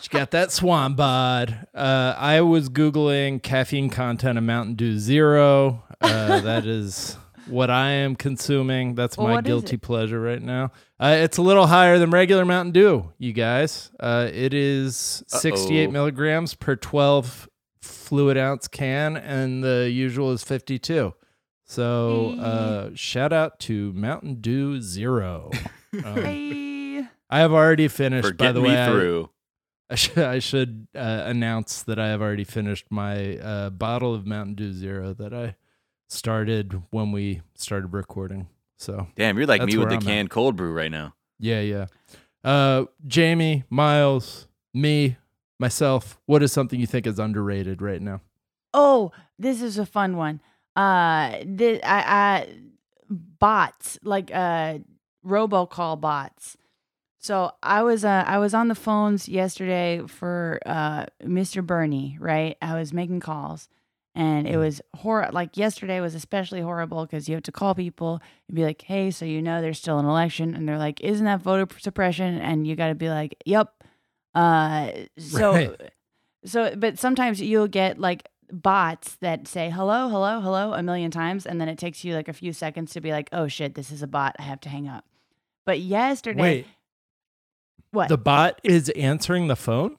She 0.01 0.09
got 0.09 0.31
that 0.33 0.51
swan 0.51 0.95
bod. 0.95 1.67
Uh, 1.75 2.15
I 2.17 2.41
was 2.41 2.69
Googling 2.69 3.43
caffeine 3.43 3.91
content 3.91 4.39
of 4.39 4.45
Mountain 4.45 4.75
Dew 4.75 4.99
Zero. 4.99 5.85
Uh, 6.01 6.41
that 6.41 6.67
is 6.67 7.17
what 7.49 7.71
I 7.71 7.91
am 7.91 8.17
consuming. 8.17 8.95
That's 8.95 9.17
Well, 9.17 9.29
my 9.29 9.41
guilty 9.41 9.77
pleasure 9.77 10.21
right 10.21 10.43
now. 10.43 10.73
Uh, 10.99 11.17
it's 11.19 11.37
a 11.39 11.43
little 11.43 11.67
higher 11.69 11.99
than 11.99 12.11
regular 12.11 12.45
Mountain 12.45 12.73
Dew, 12.73 13.13
you 13.19 13.33
guys. 13.33 13.91
Uh, 14.01 14.29
it 14.33 14.53
is 14.55 15.23
68 15.29 15.87
Uh-oh. 15.87 15.93
milligrams 15.93 16.55
per 16.55 16.75
12 16.77 17.49
fluid 17.83 18.37
ounce 18.37 18.67
can, 18.69 19.17
and 19.17 19.63
the 19.63 19.89
usual 19.93 20.33
is 20.33 20.43
52. 20.43 21.15
So 21.65 22.31
uh, 22.41 22.91
shout 22.95 23.33
out 23.33 23.59
to 23.61 23.93
Mountain 23.93 24.37
Dew 24.41 24.81
Zero. 24.81 25.51
Um, 26.05 26.15
Hey. 26.17 26.76
I 27.31 27.41
have 27.41 27.53
already 27.53 27.89
finished. 27.89 28.29
For 28.29 28.35
by 28.35 28.53
the 28.53 28.61
getting 28.61 28.63
way, 28.63 28.77
me 28.77 28.83
I- 28.83 28.91
through. 28.91 29.31
I 29.91 29.95
should 29.95 30.19
I 30.19 30.39
should 30.41 30.89
uh, 30.97 31.23
announce 31.27 31.85
that 31.85 31.99
I 31.99 32.09
have 32.09 32.21
already 32.21 32.43
finished 32.45 32.87
my 32.91 33.37
uh, 33.39 33.71
bottle 33.71 34.15
of 34.15 34.27
Mountain 34.27 34.55
Dew 34.57 34.73
Zero 34.73 35.15
that 35.15 35.33
I 35.33 35.55
started 36.09 36.83
when 36.91 37.13
we 37.13 37.43
started 37.55 37.93
recording. 37.93 38.49
So 38.79 39.07
Damn, 39.15 39.39
you're 39.39 39.47
like 39.47 39.63
me 39.63 39.77
with 39.77 39.87
where 39.87 39.87
the 39.91 39.95
I'm 39.95 39.99
at. 40.03 40.05
canned 40.05 40.31
cold 40.31 40.57
brew 40.57 40.73
right 40.73 40.91
now. 40.91 41.15
yeah, 41.39 41.61
yeah. 41.61 41.87
Uh, 42.45 42.87
Jamie, 43.07 43.65
Miles, 43.71 44.47
me, 44.75 45.17
myself. 45.59 46.19
What 46.27 46.43
is 46.43 46.53
something 46.53 46.79
you 46.81 46.87
think 46.87 47.07
is 47.07 47.19
underrated 47.19 47.81
right 47.81 48.01
now? 48.03 48.21
Oh, 48.75 49.13
this 49.39 49.63
is 49.63 49.79
a 49.79 49.87
fun 49.87 50.17
one. 50.17 50.41
Uh, 50.77 51.39
the, 51.45 51.81
I, 51.83 52.37
I, 52.37 52.49
bots 53.09 53.99
like 54.03 54.31
uh, 54.35 54.79
robocall 55.25 56.01
bots. 56.01 56.57
So 57.27 57.51
I 57.61 57.83
was 57.83 58.05
uh, 58.05 58.23
I 58.25 58.39
was 58.39 58.55
on 58.55 58.69
the 58.69 58.77
phones 58.77 59.29
yesterday 59.29 60.01
for 60.07 60.61
uh, 60.65 61.07
Mr. 61.25 61.61
Bernie, 61.67 62.17
right? 62.21 62.57
I 62.63 62.79
was 62.79 62.93
making 62.93 63.19
calls, 63.19 63.69
and 64.15 64.47
it 64.47 64.55
Mm. 64.55 64.61
was 64.61 64.81
hor 64.95 65.29
Like 65.33 65.57
yesterday 65.57 66.01
was 66.01 66.15
especially 66.15 66.61
horrible 66.61 67.05
because 67.05 67.29
you 67.29 67.35
have 67.35 67.43
to 67.43 67.51
call 67.51 67.75
people 67.75 68.21
and 68.47 68.55
be 68.55 68.63
like, 68.63 68.81
"Hey, 68.83 69.11
so 69.11 69.25
you 69.25 69.43
know 69.43 69.61
there's 69.61 69.81
still 69.81 69.99
an 69.99 70.07
election," 70.07 70.55
and 70.55 70.69
they're 70.69 70.79
like, 70.79 71.01
"Isn't 71.01 71.25
that 71.25 71.41
voter 71.43 71.67
suppression?" 71.81 72.39
And 72.41 72.65
you 72.65 72.77
got 72.77 72.89
to 72.91 72.95
be 72.95 73.09
like, 73.09 73.35
"Yep." 73.45 73.83
Uh, 74.33 74.93
so 75.19 75.53
Right. 75.53 75.93
so, 76.45 76.77
but 76.77 76.97
sometimes 76.97 77.41
you'll 77.43 77.67
get 77.67 77.99
like 77.99 78.29
bots 78.53 79.17
that 79.17 79.49
say 79.49 79.69
hello, 79.69 80.09
hello, 80.09 80.41
hello 80.41 80.75
a 80.75 80.83
million 80.85 81.11
times, 81.11 81.45
and 81.45 81.61
then 81.61 81.69
it 81.69 81.77
takes 81.77 82.05
you 82.05 82.15
like 82.15 82.29
a 82.29 82.33
few 82.33 82.53
seconds 82.53 82.93
to 82.93 83.01
be 83.01 83.11
like, 83.11 83.29
oh 83.33 83.49
shit, 83.49 83.75
this 83.75 83.91
is 83.91 84.01
a 84.01 84.07
bot. 84.07 84.37
I 84.39 84.43
have 84.43 84.61
to 84.61 84.69
hang 84.69 84.87
up. 84.87 85.05
But 85.65 85.81
yesterday, 85.81 86.41
Wait, 86.41 86.67
what? 87.97 88.09
the 88.09 88.17
bot 88.19 88.61
is 88.63 88.89
answering 88.91 89.49
the 89.49 89.57
phone. 89.57 89.97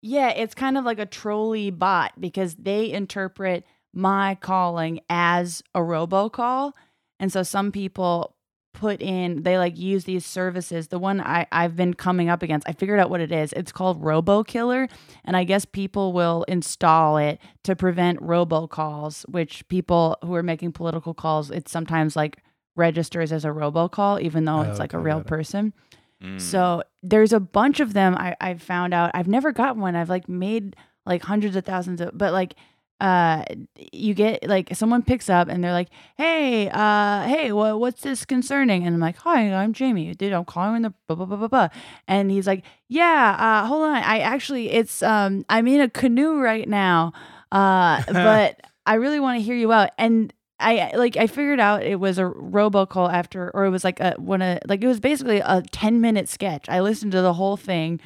yeah, 0.00 0.28
it's 0.30 0.54
kind 0.54 0.78
of 0.78 0.84
like 0.84 0.98
a 1.00 1.06
trolley 1.06 1.70
bot 1.70 2.12
because 2.20 2.54
they 2.54 2.90
interpret 2.92 3.64
my 3.92 4.36
calling 4.40 5.00
as 5.10 5.62
a 5.74 5.80
robocall. 5.80 6.72
And 7.18 7.32
so 7.32 7.42
some 7.42 7.72
people 7.72 8.36
put 8.74 9.00
in, 9.02 9.42
they 9.42 9.58
like 9.58 9.76
use 9.76 10.04
these 10.04 10.24
services. 10.24 10.86
The 10.88 11.00
one 11.00 11.20
I, 11.20 11.46
I've 11.50 11.74
been 11.74 11.94
coming 11.94 12.28
up 12.28 12.44
against, 12.44 12.68
I 12.68 12.72
figured 12.74 13.00
out 13.00 13.10
what 13.10 13.20
it 13.20 13.32
is. 13.32 13.52
It's 13.54 13.72
called 13.72 14.00
RoboKiller. 14.00 14.88
And 15.24 15.36
I 15.36 15.42
guess 15.42 15.64
people 15.64 16.12
will 16.12 16.44
install 16.46 17.16
it 17.16 17.40
to 17.64 17.74
prevent 17.74 18.20
robocalls, 18.20 19.28
which 19.28 19.66
people 19.68 20.16
who 20.22 20.32
are 20.34 20.44
making 20.44 20.72
political 20.72 21.12
calls, 21.14 21.50
it 21.50 21.68
sometimes 21.68 22.14
like 22.14 22.38
registers 22.76 23.32
as 23.32 23.44
a 23.44 23.48
robocall, 23.48 24.20
even 24.20 24.44
though 24.44 24.58
Oh, 24.58 24.62
it's 24.62 24.78
like 24.78 24.92
a 24.94 24.98
real 24.98 25.22
person. 25.24 25.72
it. 25.90 25.97
Mm. 26.22 26.40
So 26.40 26.82
there's 27.02 27.32
a 27.32 27.40
bunch 27.40 27.80
of 27.80 27.92
them 27.92 28.14
I, 28.16 28.36
I've 28.40 28.62
found 28.62 28.92
out. 28.94 29.10
I've 29.14 29.28
never 29.28 29.52
got 29.52 29.76
one. 29.76 29.94
I've 29.94 30.08
like 30.08 30.28
made 30.28 30.76
like 31.06 31.22
hundreds 31.22 31.56
of 31.56 31.64
thousands 31.64 32.00
of 32.00 32.10
but 32.16 32.32
like 32.32 32.54
uh 33.00 33.44
you 33.92 34.12
get 34.12 34.46
like 34.48 34.74
someone 34.74 35.02
picks 35.02 35.30
up 35.30 35.48
and 35.48 35.62
they're 35.62 35.72
like, 35.72 35.88
Hey, 36.16 36.68
uh 36.68 37.22
hey, 37.22 37.52
what 37.52 37.78
what's 37.78 38.02
this 38.02 38.24
concerning? 38.24 38.84
And 38.84 38.94
I'm 38.94 39.00
like, 39.00 39.16
Hi, 39.18 39.52
I'm 39.54 39.72
Jamie. 39.72 40.12
Dude, 40.14 40.32
I'm 40.32 40.44
calling 40.44 40.76
in 40.76 40.82
the 40.82 40.94
blah 41.06 41.16
blah 41.16 41.26
blah 41.26 41.36
blah 41.36 41.48
blah. 41.48 41.68
And 42.08 42.30
he's 42.30 42.46
like, 42.46 42.64
Yeah, 42.88 43.36
uh 43.38 43.66
hold 43.66 43.84
on. 43.84 43.96
I 43.96 44.18
actually 44.18 44.70
it's 44.70 45.02
um 45.02 45.44
I'm 45.48 45.68
in 45.68 45.80
a 45.80 45.88
canoe 45.88 46.40
right 46.40 46.68
now. 46.68 47.12
Uh 47.52 48.02
but 48.12 48.60
I 48.84 48.94
really 48.94 49.20
want 49.20 49.38
to 49.38 49.44
hear 49.44 49.54
you 49.54 49.70
out. 49.72 49.90
And 49.98 50.32
I 50.60 50.90
like 50.96 51.16
I 51.16 51.26
figured 51.28 51.60
out 51.60 51.82
it 51.84 52.00
was 52.00 52.18
a 52.18 52.24
robocall 52.24 53.12
after 53.12 53.50
or 53.54 53.64
it 53.64 53.70
was 53.70 53.84
like 53.84 54.00
a 54.00 54.14
one 54.18 54.42
of 54.42 54.58
like 54.66 54.82
it 54.82 54.88
was 54.88 54.98
basically 55.00 55.38
a 55.38 55.62
10 55.70 56.00
minute 56.00 56.28
sketch. 56.28 56.68
I 56.68 56.80
listened 56.80 57.12
to 57.12 57.22
the 57.22 57.34
whole 57.34 57.56
thing 57.56 58.00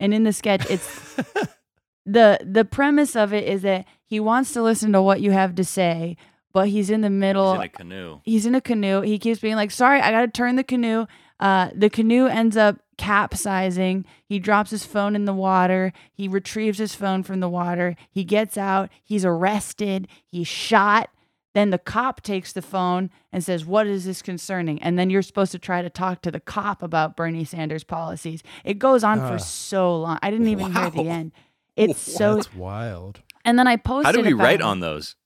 and 0.00 0.12
in 0.12 0.24
the 0.24 0.32
sketch 0.32 0.68
it's 0.68 1.14
the 2.06 2.38
the 2.44 2.64
premise 2.64 3.14
of 3.14 3.32
it 3.32 3.44
is 3.44 3.62
that 3.62 3.86
he 4.04 4.18
wants 4.20 4.52
to 4.54 4.62
listen 4.62 4.92
to 4.92 5.00
what 5.02 5.20
you 5.20 5.30
have 5.30 5.54
to 5.54 5.64
say, 5.64 6.16
but 6.52 6.68
he's 6.68 6.90
in 6.90 7.00
the 7.02 7.10
middle 7.10 7.52
He's 7.52 7.60
in 7.60 7.64
a 7.64 7.68
canoe. 7.68 8.20
he's 8.24 8.46
in 8.46 8.54
a 8.56 8.60
canoe. 8.60 9.00
He 9.02 9.18
keeps 9.18 9.40
being 9.40 9.56
like, 9.56 9.70
"Sorry, 9.70 10.00
I 10.00 10.10
got 10.10 10.22
to 10.22 10.28
turn 10.28 10.56
the 10.56 10.64
canoe." 10.64 11.06
Uh, 11.38 11.70
the 11.74 11.88
canoe 11.90 12.26
ends 12.26 12.56
up 12.56 12.76
capsizing. 12.98 14.04
He 14.24 14.38
drops 14.38 14.70
his 14.70 14.84
phone 14.84 15.16
in 15.16 15.24
the 15.24 15.32
water. 15.32 15.92
He 16.12 16.28
retrieves 16.28 16.78
his 16.78 16.94
phone 16.94 17.22
from 17.22 17.40
the 17.40 17.48
water. 17.48 17.96
He 18.10 18.24
gets 18.24 18.56
out. 18.56 18.90
He's 19.02 19.24
arrested. 19.24 20.08
He's 20.24 20.46
shot. 20.48 21.10
Then 21.54 21.70
the 21.70 21.78
cop 21.78 22.22
takes 22.22 22.52
the 22.52 22.62
phone 22.62 23.10
and 23.32 23.44
says, 23.44 23.66
"What 23.66 23.86
is 23.86 24.04
this 24.04 24.22
concerning?" 24.22 24.82
And 24.82 24.98
then 24.98 25.10
you're 25.10 25.22
supposed 25.22 25.52
to 25.52 25.58
try 25.58 25.82
to 25.82 25.90
talk 25.90 26.22
to 26.22 26.30
the 26.30 26.40
cop 26.40 26.82
about 26.82 27.16
Bernie 27.16 27.44
Sanders 27.44 27.84
policies. 27.84 28.42
It 28.64 28.78
goes 28.78 29.04
on 29.04 29.18
for 29.18 29.34
Ah. 29.34 29.38
so 29.38 29.96
long. 30.00 30.18
I 30.22 30.30
didn't 30.30 30.48
even 30.48 30.72
hear 30.72 30.90
the 30.90 31.08
end. 31.08 31.32
It's 31.76 32.00
so. 32.00 32.34
That's 32.34 32.54
wild. 32.54 33.20
And 33.46 33.58
then 33.58 33.66
I 33.66 33.76
posted. 33.76 34.04
How 34.06 34.12
do 34.12 34.20
we 34.22 34.34
about 34.34 34.44
write 34.44 34.60
on 34.60 34.80
those? 34.80 35.16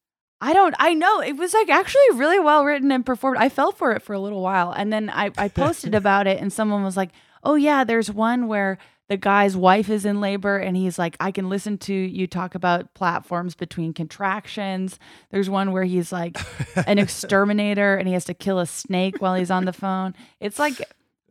I 0.41 0.53
don't. 0.53 0.75
I 0.79 0.95
know 0.95 1.21
it 1.21 1.37
was 1.37 1.53
like 1.55 1.69
actually 1.69 2.05
really 2.15 2.39
well 2.39 2.65
written 2.65 2.93
and 2.93 3.05
performed. 3.05 3.39
I 3.39 3.49
fell 3.49 3.73
for 3.73 3.93
it 3.93 4.03
for 4.03 4.13
a 4.13 4.21
little 4.21 4.43
while, 4.43 4.71
and 4.71 4.93
then 4.93 5.11
I 5.11 5.33
I 5.37 5.49
posted 5.49 5.93
about 6.03 6.27
it, 6.29 6.41
and 6.41 6.53
someone 6.53 6.85
was 6.85 6.97
like, 6.97 7.11
"Oh 7.43 7.55
yeah, 7.57 7.83
there's 7.85 8.13
one 8.13 8.47
where 8.47 8.79
the 9.09 9.17
guy's 9.17 9.57
wife 9.57 9.89
is 9.89 10.05
in 10.05 10.21
labor, 10.21 10.59
and 10.59 10.77
he's 10.77 10.99
like, 10.99 11.17
I 11.21 11.31
can 11.31 11.49
listen 11.49 11.79
to 11.79 11.95
you 11.95 12.27
talk 12.27 12.55
about 12.55 12.93
platforms 12.95 13.55
between 13.55 13.93
contractions. 13.93 14.99
There's 15.31 15.49
one 15.49 15.73
where 15.73 15.85
he's 15.85 16.13
like 16.13 16.37
an 16.87 16.99
exterminator, 16.99 17.97
and 17.97 18.09
he 18.09 18.15
has 18.15 18.25
to 18.27 18.35
kill 18.35 18.59
a 18.59 18.67
snake 18.67 19.21
while 19.21 19.35
he's 19.35 19.51
on 19.51 19.65
the 19.65 19.73
phone. 19.73 20.15
It's 20.41 20.59
like." 20.59 20.81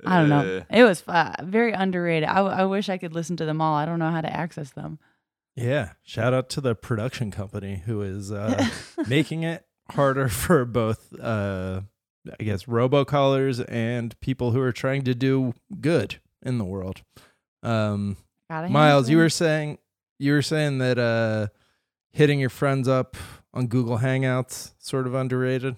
I 0.05 0.19
don't 0.19 0.29
know. 0.29 0.57
Uh. 0.57 0.63
It 0.69 0.83
was 0.83 1.03
uh, 1.07 1.33
very 1.41 1.71
underrated. 1.71 2.29
I, 2.29 2.41
I 2.41 2.65
wish 2.65 2.89
I 2.89 2.97
could 2.97 3.15
listen 3.15 3.37
to 3.37 3.45
them 3.45 3.59
all. 3.59 3.75
I 3.75 3.85
don't 3.85 3.97
know 3.97 4.11
how 4.11 4.21
to 4.21 4.31
access 4.31 4.71
them. 4.71 4.99
Yeah. 5.55 5.93
Shout 6.03 6.33
out 6.33 6.49
to 6.51 6.61
the 6.61 6.75
production 6.75 7.31
company 7.31 7.81
who 7.85 8.01
is 8.01 8.31
uh, 8.31 8.67
making 9.07 9.43
it 9.43 9.65
harder 9.91 10.27
for 10.27 10.65
both, 10.65 11.13
uh, 11.19 11.81
I 12.39 12.43
guess, 12.43 12.65
robocallers 12.65 13.63
and 13.67 14.19
people 14.19 14.51
who 14.51 14.61
are 14.61 14.73
trying 14.73 15.03
to 15.03 15.15
do 15.15 15.53
good 15.79 16.19
in 16.43 16.57
the 16.57 16.65
world. 16.65 17.01
Um, 17.65 18.17
Gotta 18.49 18.69
Miles, 18.69 19.09
you 19.09 19.17
were 19.17 19.29
saying 19.29 19.79
you 20.19 20.33
were 20.33 20.41
saying 20.41 20.77
that 20.77 20.97
uh, 20.99 21.47
hitting 22.13 22.39
your 22.39 22.49
friends 22.49 22.87
up 22.87 23.17
on 23.53 23.67
Google 23.67 23.97
Hangouts 23.99 24.71
sort 24.77 25.07
of 25.07 25.13
underrated. 25.15 25.75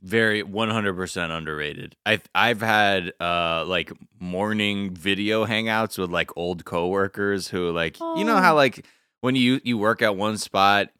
Very 0.00 0.44
100% 0.44 1.36
underrated. 1.36 1.96
I 2.06 2.20
I've 2.34 2.60
had 2.60 3.12
uh 3.20 3.64
like 3.66 3.90
morning 4.20 4.94
video 4.94 5.44
hangouts 5.44 5.98
with 5.98 6.10
like 6.10 6.30
old 6.36 6.64
coworkers 6.64 7.48
who 7.48 7.72
like 7.72 7.98
you 7.98 8.24
know 8.24 8.36
how 8.36 8.52
Oh. 8.52 8.56
like 8.56 8.86
when 9.22 9.34
you 9.34 9.60
you 9.64 9.76
work 9.76 10.00
at 10.02 10.14
one 10.14 10.38
spot 10.38 10.90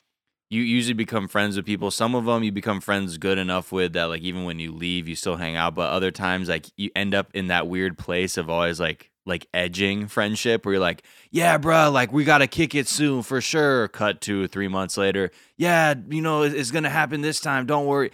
you 0.50 0.62
usually 0.62 0.94
become 0.94 1.28
friends 1.28 1.56
with 1.56 1.66
people. 1.66 1.90
Some 1.92 2.14
of 2.16 2.24
them 2.24 2.42
you 2.42 2.50
become 2.50 2.80
friends 2.80 3.18
good 3.18 3.38
enough 3.38 3.70
with 3.70 3.92
that 3.92 4.04
like 4.04 4.22
even 4.22 4.44
when 4.44 4.58
you 4.58 4.72
leave 4.72 5.06
you 5.06 5.14
still 5.14 5.36
hang 5.36 5.54
out, 5.54 5.76
but 5.76 5.90
other 5.92 6.10
times 6.10 6.48
like 6.48 6.66
you 6.76 6.90
end 6.96 7.14
up 7.14 7.28
in 7.34 7.48
that 7.48 7.68
weird 7.68 7.98
place 7.98 8.36
of 8.36 8.50
always 8.50 8.80
like 8.80 9.12
like 9.28 9.46
edging 9.54 10.08
friendship 10.08 10.64
where 10.64 10.74
you're 10.74 10.80
like, 10.80 11.02
yeah, 11.30 11.58
bruh, 11.58 11.92
like 11.92 12.12
we 12.12 12.24
gotta 12.24 12.46
kick 12.46 12.74
it 12.74 12.88
soon 12.88 13.22
for 13.22 13.40
sure. 13.40 13.88
Cut 13.88 14.20
to 14.22 14.48
three 14.48 14.68
months 14.68 14.96
later, 14.96 15.30
yeah, 15.56 15.94
you 16.08 16.22
know 16.22 16.42
it's 16.42 16.70
gonna 16.70 16.90
happen 16.90 17.20
this 17.20 17.40
time. 17.40 17.66
Don't 17.66 17.86
worry. 17.86 18.10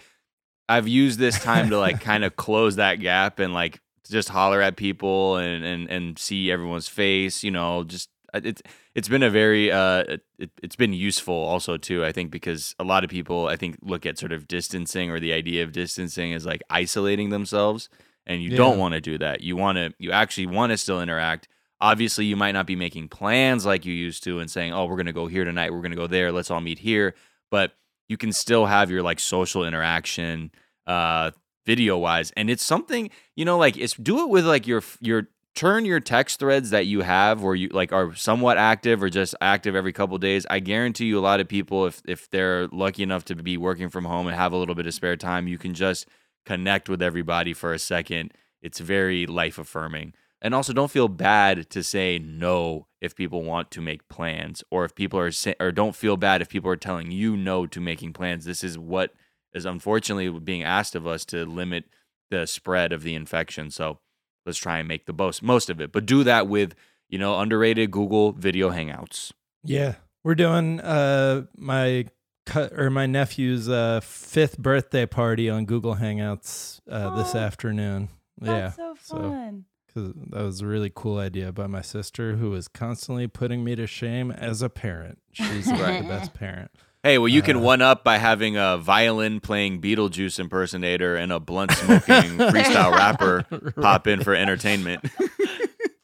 I've 0.68 0.88
used 0.88 1.18
this 1.18 1.38
time 1.42 1.70
to 1.70 1.78
like 1.78 2.00
kind 2.02 2.24
of 2.24 2.36
close 2.36 2.76
that 2.76 2.96
gap 2.96 3.38
and 3.38 3.54
like 3.54 3.80
just 4.10 4.28
holler 4.28 4.60
at 4.60 4.76
people 4.76 5.36
and 5.36 5.64
and 5.64 5.88
and 5.88 6.18
see 6.18 6.50
everyone's 6.50 6.88
face. 6.88 7.42
You 7.42 7.52
know, 7.52 7.84
just 7.84 8.10
uh, 8.34 8.40
it's 8.44 8.62
it's 8.94 9.08
been 9.08 9.22
a 9.22 9.30
very 9.30 9.70
uh 9.70 10.04
it, 10.38 10.50
it's 10.62 10.76
been 10.76 10.92
useful 10.92 11.34
also 11.34 11.76
too. 11.76 12.04
I 12.04 12.12
think 12.12 12.30
because 12.30 12.74
a 12.78 12.84
lot 12.84 13.04
of 13.04 13.10
people 13.10 13.46
I 13.46 13.56
think 13.56 13.78
look 13.82 14.04
at 14.04 14.18
sort 14.18 14.32
of 14.32 14.48
distancing 14.48 15.10
or 15.10 15.20
the 15.20 15.32
idea 15.32 15.62
of 15.62 15.72
distancing 15.72 16.32
as 16.32 16.44
like 16.44 16.62
isolating 16.70 17.30
themselves, 17.30 17.88
and 18.26 18.42
you 18.42 18.50
Yeah. 18.50 18.56
don't 18.56 18.78
want 18.78 18.94
to 18.94 19.00
do 19.00 19.18
that. 19.18 19.42
You 19.42 19.56
want 19.56 19.76
to 19.76 19.92
you 19.98 20.12
actually 20.12 20.46
want 20.46 20.70
to 20.70 20.78
still 20.78 21.00
interact. 21.00 21.48
Obviously, 21.80 22.24
you 22.24 22.36
might 22.36 22.52
not 22.52 22.66
be 22.66 22.76
making 22.76 23.08
plans 23.08 23.66
like 23.66 23.84
you 23.84 23.92
used 23.92 24.24
to 24.24 24.38
and 24.40 24.50
saying, 24.50 24.72
"Oh, 24.72 24.86
we're 24.86 24.96
going 24.96 25.06
to 25.06 25.12
go 25.12 25.26
here 25.26 25.44
tonight. 25.44 25.72
We're 25.72 25.80
going 25.80 25.90
to 25.90 25.96
go 25.96 26.06
there. 26.06 26.32
Let's 26.32 26.50
all 26.50 26.60
meet 26.60 26.78
here." 26.78 27.14
But 27.50 27.72
you 28.08 28.16
can 28.16 28.32
still 28.32 28.66
have 28.66 28.90
your 28.90 29.02
like 29.02 29.18
social 29.20 29.64
interaction 29.64 30.50
uh 30.86 31.30
video 31.64 31.96
wise 31.96 32.30
and 32.36 32.50
it's 32.50 32.62
something 32.62 33.08
you 33.36 33.44
know 33.46 33.56
like 33.56 33.78
it's 33.78 33.94
do 33.94 34.20
it 34.22 34.28
with 34.28 34.44
like 34.46 34.66
your 34.66 34.82
your 35.00 35.28
turn 35.54 35.86
your 35.86 35.98
text 36.00 36.38
threads 36.38 36.68
that 36.68 36.84
you 36.84 37.00
have 37.00 37.42
where 37.42 37.54
you 37.54 37.68
like 37.68 37.90
are 37.90 38.14
somewhat 38.14 38.58
active 38.58 39.02
or 39.02 39.08
just 39.08 39.34
active 39.40 39.74
every 39.74 39.92
couple 39.94 40.18
days 40.18 40.44
i 40.50 40.58
guarantee 40.60 41.06
you 41.06 41.18
a 41.18 41.20
lot 41.20 41.40
of 41.40 41.48
people 41.48 41.86
if 41.86 42.02
if 42.06 42.28
they're 42.28 42.68
lucky 42.68 43.02
enough 43.02 43.24
to 43.24 43.34
be 43.34 43.56
working 43.56 43.88
from 43.88 44.04
home 44.04 44.26
and 44.26 44.36
have 44.36 44.52
a 44.52 44.56
little 44.58 44.74
bit 44.74 44.86
of 44.86 44.92
spare 44.92 45.16
time 45.16 45.48
you 45.48 45.56
can 45.56 45.72
just 45.72 46.06
connect 46.44 46.88
with 46.88 47.02
everybody 47.02 47.52
for 47.52 47.72
a 47.72 47.78
second 47.78 48.32
it's 48.62 48.78
very 48.78 49.26
life 49.26 49.58
affirming 49.58 50.12
and 50.44 50.54
also 50.54 50.74
don't 50.74 50.90
feel 50.90 51.08
bad 51.08 51.70
to 51.70 51.82
say 51.82 52.18
no 52.18 52.86
if 53.00 53.16
people 53.16 53.42
want 53.42 53.70
to 53.70 53.80
make 53.80 54.06
plans 54.08 54.62
or 54.70 54.84
if 54.84 54.94
people 54.94 55.18
are 55.18 55.30
say, 55.30 55.54
or 55.58 55.72
don't 55.72 55.96
feel 55.96 56.18
bad 56.18 56.42
if 56.42 56.50
people 56.50 56.70
are 56.70 56.76
telling 56.76 57.10
you 57.10 57.34
no 57.34 57.66
to 57.66 57.80
making 57.80 58.12
plans. 58.12 58.44
This 58.44 58.62
is 58.62 58.76
what 58.76 59.14
is 59.54 59.64
unfortunately 59.64 60.28
being 60.40 60.62
asked 60.62 60.94
of 60.94 61.06
us 61.06 61.24
to 61.26 61.46
limit 61.46 61.84
the 62.30 62.46
spread 62.46 62.92
of 62.92 63.02
the 63.02 63.14
infection. 63.14 63.70
So 63.70 64.00
let's 64.44 64.58
try 64.58 64.78
and 64.78 64.86
make 64.86 65.06
the 65.06 65.14
most 65.14 65.42
most 65.42 65.70
of 65.70 65.80
it. 65.80 65.92
But 65.92 66.04
do 66.04 66.22
that 66.24 66.46
with 66.46 66.74
you 67.08 67.18
know 67.18 67.40
underrated 67.40 67.90
google 67.90 68.32
video 68.32 68.68
hangouts. 68.68 69.32
Yeah, 69.62 69.94
we're 70.22 70.34
doing 70.34 70.78
uh 70.78 71.46
my 71.56 72.04
or 72.56 72.90
my 72.90 73.06
nephew's 73.06 73.68
uh 73.68 74.00
fifth 74.02 74.58
birthday 74.58 75.06
party 75.06 75.48
on 75.50 75.64
Google 75.64 75.96
Hangouts 75.96 76.80
uh, 76.90 77.16
this 77.16 77.34
Oh, 77.34 77.38
afternoon. 77.38 78.08
yeah, 78.42 78.60
That's 78.60 78.76
so 78.76 78.94
so- 79.02 79.16
fun. 79.16 79.64
because 79.86 80.12
that 80.30 80.42
was 80.42 80.60
a 80.60 80.66
really 80.66 80.90
cool 80.94 81.18
idea 81.18 81.52
by 81.52 81.66
my 81.68 81.80
sister, 81.82 82.36
who 82.36 82.50
was 82.50 82.66
constantly 82.68 83.26
putting 83.28 83.62
me 83.64 83.76
to 83.76 83.86
shame 83.86 84.30
as 84.32 84.60
a 84.60 84.68
parent. 84.68 85.18
She's 85.32 85.68
like 85.70 85.80
Right. 85.80 86.02
the 86.02 86.08
best 86.08 86.34
parent. 86.34 86.70
hey 87.02 87.18
well 87.18 87.28
you 87.28 87.42
can 87.42 87.56
Uh, 87.58 87.60
one 87.60 87.82
up 87.82 88.02
by 88.04 88.18
having 88.18 88.56
a 88.56 88.76
violin 88.78 89.38
playing 89.40 89.80
beetlejuice 89.80 90.38
impersonator 90.40 91.16
and 91.16 91.32
a 91.32 91.38
blunt 91.40 91.70
smoking 91.72 92.38
freestyle 92.52 92.90
rapper 92.92 93.44
pop 93.80 94.06
in 94.06 94.22
for 94.24 94.34
entertainment 94.34 95.04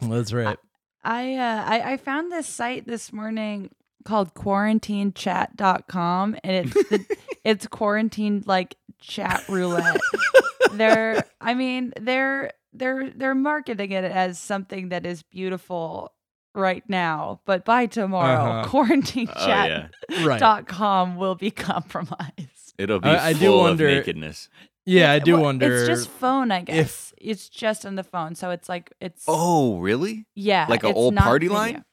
That's 0.01 0.33
right. 0.33 0.59
I, 1.03 1.35
uh, 1.37 1.65
I 1.67 1.93
I 1.93 1.97
found 1.97 2.31
this 2.31 2.47
site 2.47 2.87
this 2.87 3.13
morning 3.13 3.71
called 4.05 4.35
quarantinechat.com 4.35 6.37
and 6.45 6.67
it's 6.67 6.75
the, 6.89 7.17
it's 7.45 7.67
quarantine 7.67 8.43
like 8.47 8.77
chat 9.01 9.43
roulette. 9.49 10.01
they're 10.73 11.25
I 11.41 11.55
mean, 11.55 11.93
they're 12.01 12.53
they're 12.73 13.11
they're 13.11 13.35
marketing 13.35 13.91
it 13.93 14.05
as 14.05 14.39
something 14.39 14.91
that 14.91 15.07
is 15.07 15.23
beautiful 15.23 16.13
right 16.55 16.83
now, 16.89 17.41
but 17.47 17.65
by 17.65 17.87
tomorrow, 17.87 18.61
Uh-huh. 18.61 18.65
oh 18.67 18.71
quarantinechat.com 18.71 21.11
yeah 21.11 21.17
will 21.19 21.35
be 21.37 21.51
compromised. 21.51 22.75
it'll 22.79 23.01
be 23.01 23.09
I- 23.09 23.29
I 23.29 23.33
do 23.33 23.39
full 23.47 23.61
wonder- 23.61 23.89
nakedness 23.89 24.49
Yeah, 24.87 25.13
I 25.13 25.19
do 25.21 25.35
Well, 25.35 25.43
wonder. 25.45 25.73
It's 25.77 25.87
just 25.87 26.09
phone, 26.09 26.51
I 26.51 26.63
guess. 26.63 26.77
if- 26.79 27.13
it's 27.19 27.49
just 27.51 27.85
on 27.85 27.97
the 27.97 28.03
phone, 28.03 28.35
so 28.35 28.49
it's 28.51 28.67
like 28.69 28.93
it's 29.01 29.25
oh 29.29 29.79
really 29.79 30.27
Yeah, 30.35 30.67
Like 30.69 30.85
a 30.85 30.89
it's 30.89 30.97
old 30.97 31.15
not 31.15 31.25
party 31.25 31.47
video. 31.49 31.59
line? 31.61 31.85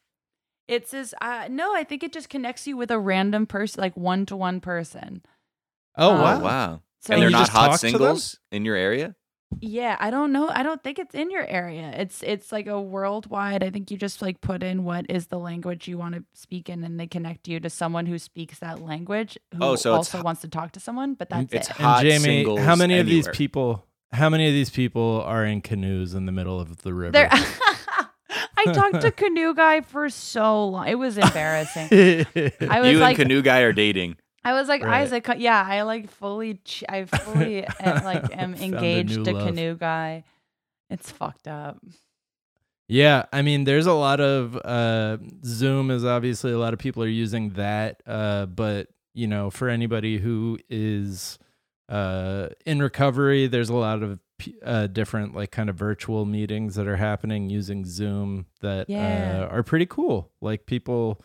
It 0.67 0.87
says, 0.87 1.13
uh, 1.21 1.47
no, 1.49 1.73
I 1.75 1.83
think 1.83 2.03
it 2.03 2.11
just 2.13 2.29
connects 2.29 2.67
you 2.67 2.75
with 2.77 2.91
a 2.91 2.99
random 2.99 3.45
person, 3.45 3.81
like 3.81 3.95
one 3.95 4.25
to 4.27 4.35
one 4.35 4.59
person. 4.59 5.21
oh 5.97 6.11
uh, 6.11 6.21
wow. 6.21 6.39
oh 6.39 6.43
wow 6.43 6.81
So 7.01 7.13
and 7.13 7.21
they're 7.21 7.29
not 7.29 7.49
hot 7.49 7.71
talk 7.71 7.79
to 7.79 7.85
them? 7.85 7.91
singles 7.91 8.39
in 8.51 8.65
your 8.65 8.75
area 8.75 9.15
yeah, 9.61 9.95
I 9.99 10.11
don't 10.11 10.33
know. 10.33 10.49
I 10.49 10.61
don't 10.61 10.83
think 10.83 10.99
it's 10.99 11.15
in 11.15 11.31
your 11.31 11.45
area. 11.47 11.93
It's 11.95 12.21
it's 12.21 12.51
like 12.51 12.67
a 12.67 12.81
worldwide. 12.81 13.63
I 13.63 13.69
think 13.69 13.89
you 13.89 13.97
just 13.97 14.21
like 14.21 14.41
put 14.41 14.61
in 14.61 14.83
what 14.83 15.05
is 15.09 15.27
the 15.27 15.39
language 15.39 15.87
you 15.87 15.97
want 15.97 16.15
to 16.15 16.25
speak 16.33 16.69
in, 16.69 16.83
and 16.83 16.99
they 16.99 17.07
connect 17.07 17.47
you 17.47 17.59
to 17.61 17.69
someone 17.69 18.07
who 18.07 18.19
speaks 18.19 18.59
that 18.59 18.81
language 18.81 19.37
who 19.55 19.63
Oh, 19.63 19.75
so 19.77 19.93
also 19.93 20.17
h- 20.17 20.23
wants 20.25 20.41
to 20.41 20.49
talk 20.49 20.73
to 20.73 20.81
someone. 20.81 21.13
But 21.13 21.29
that's 21.29 21.53
it's 21.53 21.69
it. 21.69 21.77
hot 21.77 22.03
and 22.03 22.11
Jamie, 22.11 22.43
singles 22.43 22.59
how 22.59 22.75
many 22.75 22.99
of 22.99 23.05
these 23.07 23.27
people? 23.29 23.85
How 24.11 24.29
many 24.29 24.47
of 24.47 24.53
these 24.53 24.69
people 24.69 25.21
are 25.25 25.45
in 25.45 25.61
canoes 25.61 26.13
in 26.13 26.25
the 26.25 26.31
middle 26.33 26.59
of 26.59 26.81
the 26.81 26.93
river? 26.93 27.29
There, 28.65 28.73
I 28.73 28.77
talked 28.77 29.01
to 29.01 29.11
canoe 29.11 29.53
guy 29.53 29.81
for 29.81 30.09
so 30.09 30.67
long. 30.67 30.87
It 30.87 30.95
was 30.95 31.17
embarrassing. 31.17 31.87
I 31.91 32.79
was 32.81 32.91
you 32.91 32.99
like, 32.99 33.17
and 33.19 33.27
canoe 33.29 33.41
guy 33.41 33.61
are 33.61 33.73
dating 33.73 34.17
I 34.43 34.53
was 34.53 34.67
like 34.69 34.81
Right. 34.83 35.01
Isaac. 35.01 35.27
Yeah, 35.37 35.61
I 35.67 35.81
like 35.81 36.09
fully. 36.09 36.55
Ch- 36.63 36.83
I 36.87 37.03
fully 37.05 37.65
uh, 37.65 37.71
like 38.03 38.35
am 38.37 38.55
engaged 38.55 39.25
to 39.25 39.33
love. 39.33 39.47
canoe 39.47 39.75
guy. 39.75 40.23
It's 40.89 41.11
fucked 41.11 41.47
up. 41.49 41.79
Yeah, 42.87 43.25
I 43.33 43.41
mean, 43.41 43.65
there's 43.65 43.85
a 43.87 43.93
lot 43.93 44.21
of 44.21 44.55
uh, 44.55 45.17
Zoom 45.43 45.91
is 45.91 46.05
obviously 46.05 46.53
a 46.53 46.57
lot 46.57 46.71
of 46.71 46.79
people 46.79 47.03
are 47.03 47.07
using 47.07 47.49
that, 47.51 48.01
uh, 48.07 48.45
but 48.45 48.87
you 49.13 49.27
know, 49.27 49.49
for 49.49 49.67
anybody 49.67 50.17
who 50.17 50.57
is 50.69 51.37
uh, 51.89 52.47
in 52.65 52.81
recovery, 52.81 53.47
there's 53.47 53.67
a 53.69 53.75
lot 53.75 54.01
of 54.03 54.19
p- 54.19 54.21
uh, 54.63 54.87
different 54.87 55.35
like 55.35 55.51
kind 55.51 55.69
of 55.69 55.75
virtual 55.75 56.25
meetings 56.25 56.75
that 56.75 56.87
are 56.87 56.97
happening 56.97 57.49
using 57.49 57.85
Zoom 57.85 58.45
that 58.61 58.89
Yeah. 58.89 59.47
uh, 59.49 59.53
are 59.55 59.63
pretty 59.63 59.85
cool. 59.85 60.31
Like 60.41 60.65
people, 60.65 61.21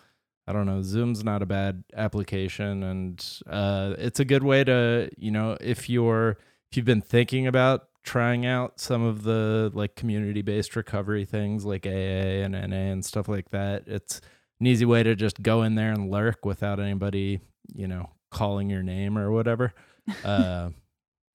I 0.47 0.53
don't 0.53 0.67
know, 0.67 0.83
Zoom's 0.83 1.23
not 1.25 1.43
a 1.43 1.47
bad 1.47 1.85
application, 1.95 2.83
and 2.83 3.25
uh, 3.49 3.95
it's 3.99 4.21
a 4.21 4.25
good 4.25 4.43
way 4.45 4.65
to 4.65 5.11
you 5.19 5.31
know 5.31 5.57
if 5.61 5.89
you're 5.91 6.39
if 6.71 6.77
you've 6.77 6.87
been 6.87 7.03
thinking 7.03 7.47
about 7.47 7.89
trying 8.05 8.45
out 8.45 8.81
some 8.81 9.03
of 9.03 9.23
the 9.23 9.71
like 9.75 9.95
community 9.95 10.43
based 10.43 10.75
recovery 10.75 11.25
things 11.25 11.65
like 11.65 11.87
AA 11.87 12.43
and 12.43 12.53
NA 12.53 12.77
and 12.93 13.05
stuff 13.05 13.29
like 13.29 13.51
that, 13.51 13.85
it's 13.87 14.21
an 14.59 14.67
easy 14.67 14.85
way 14.85 15.03
to 15.03 15.15
just 15.15 15.41
go 15.43 15.63
in 15.63 15.75
there 15.77 15.93
and 15.93 16.11
lurk 16.11 16.45
without 16.45 16.81
anybody, 16.81 17.41
you 17.75 17.87
know, 17.87 18.11
calling 18.31 18.71
your 18.71 18.83
name 18.83 19.17
or 19.19 19.31
whatever. 19.31 19.73
Uh, 20.25 20.71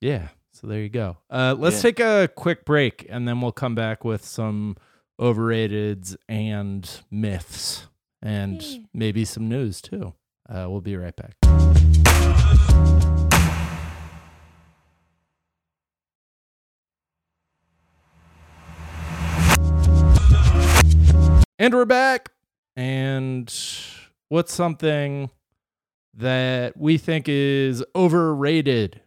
yeah. 0.01 0.27
So 0.59 0.65
there 0.65 0.81
you 0.81 0.89
go. 0.89 1.17
Uh, 1.29 1.55
let's 1.57 1.75
Yeah. 1.77 1.81
take 1.83 1.99
a 1.99 2.29
quick 2.35 2.65
break 2.65 3.05
and 3.09 3.27
then 3.27 3.41
we'll 3.41 3.51
come 3.51 3.75
back 3.75 4.03
with 4.03 4.25
some 4.25 4.75
overrateds 5.21 6.15
and 6.27 6.89
myths 7.11 7.85
and 8.23 8.63
Yay. 8.63 8.85
maybe 8.91 9.23
some 9.23 9.47
news 9.47 9.81
too. 9.81 10.15
Uh, 10.49 10.65
we'll 10.67 10.81
be 10.81 10.95
right 10.95 11.15
back. 11.15 11.35
And 21.59 21.73
we're 21.73 21.85
back. 21.85 22.29
And 22.75 23.51
what's 24.29 24.53
something 24.53 25.31
that 26.13 26.77
we 26.77 26.97
think 26.99 27.27
is 27.27 27.83
overrated? 27.95 29.01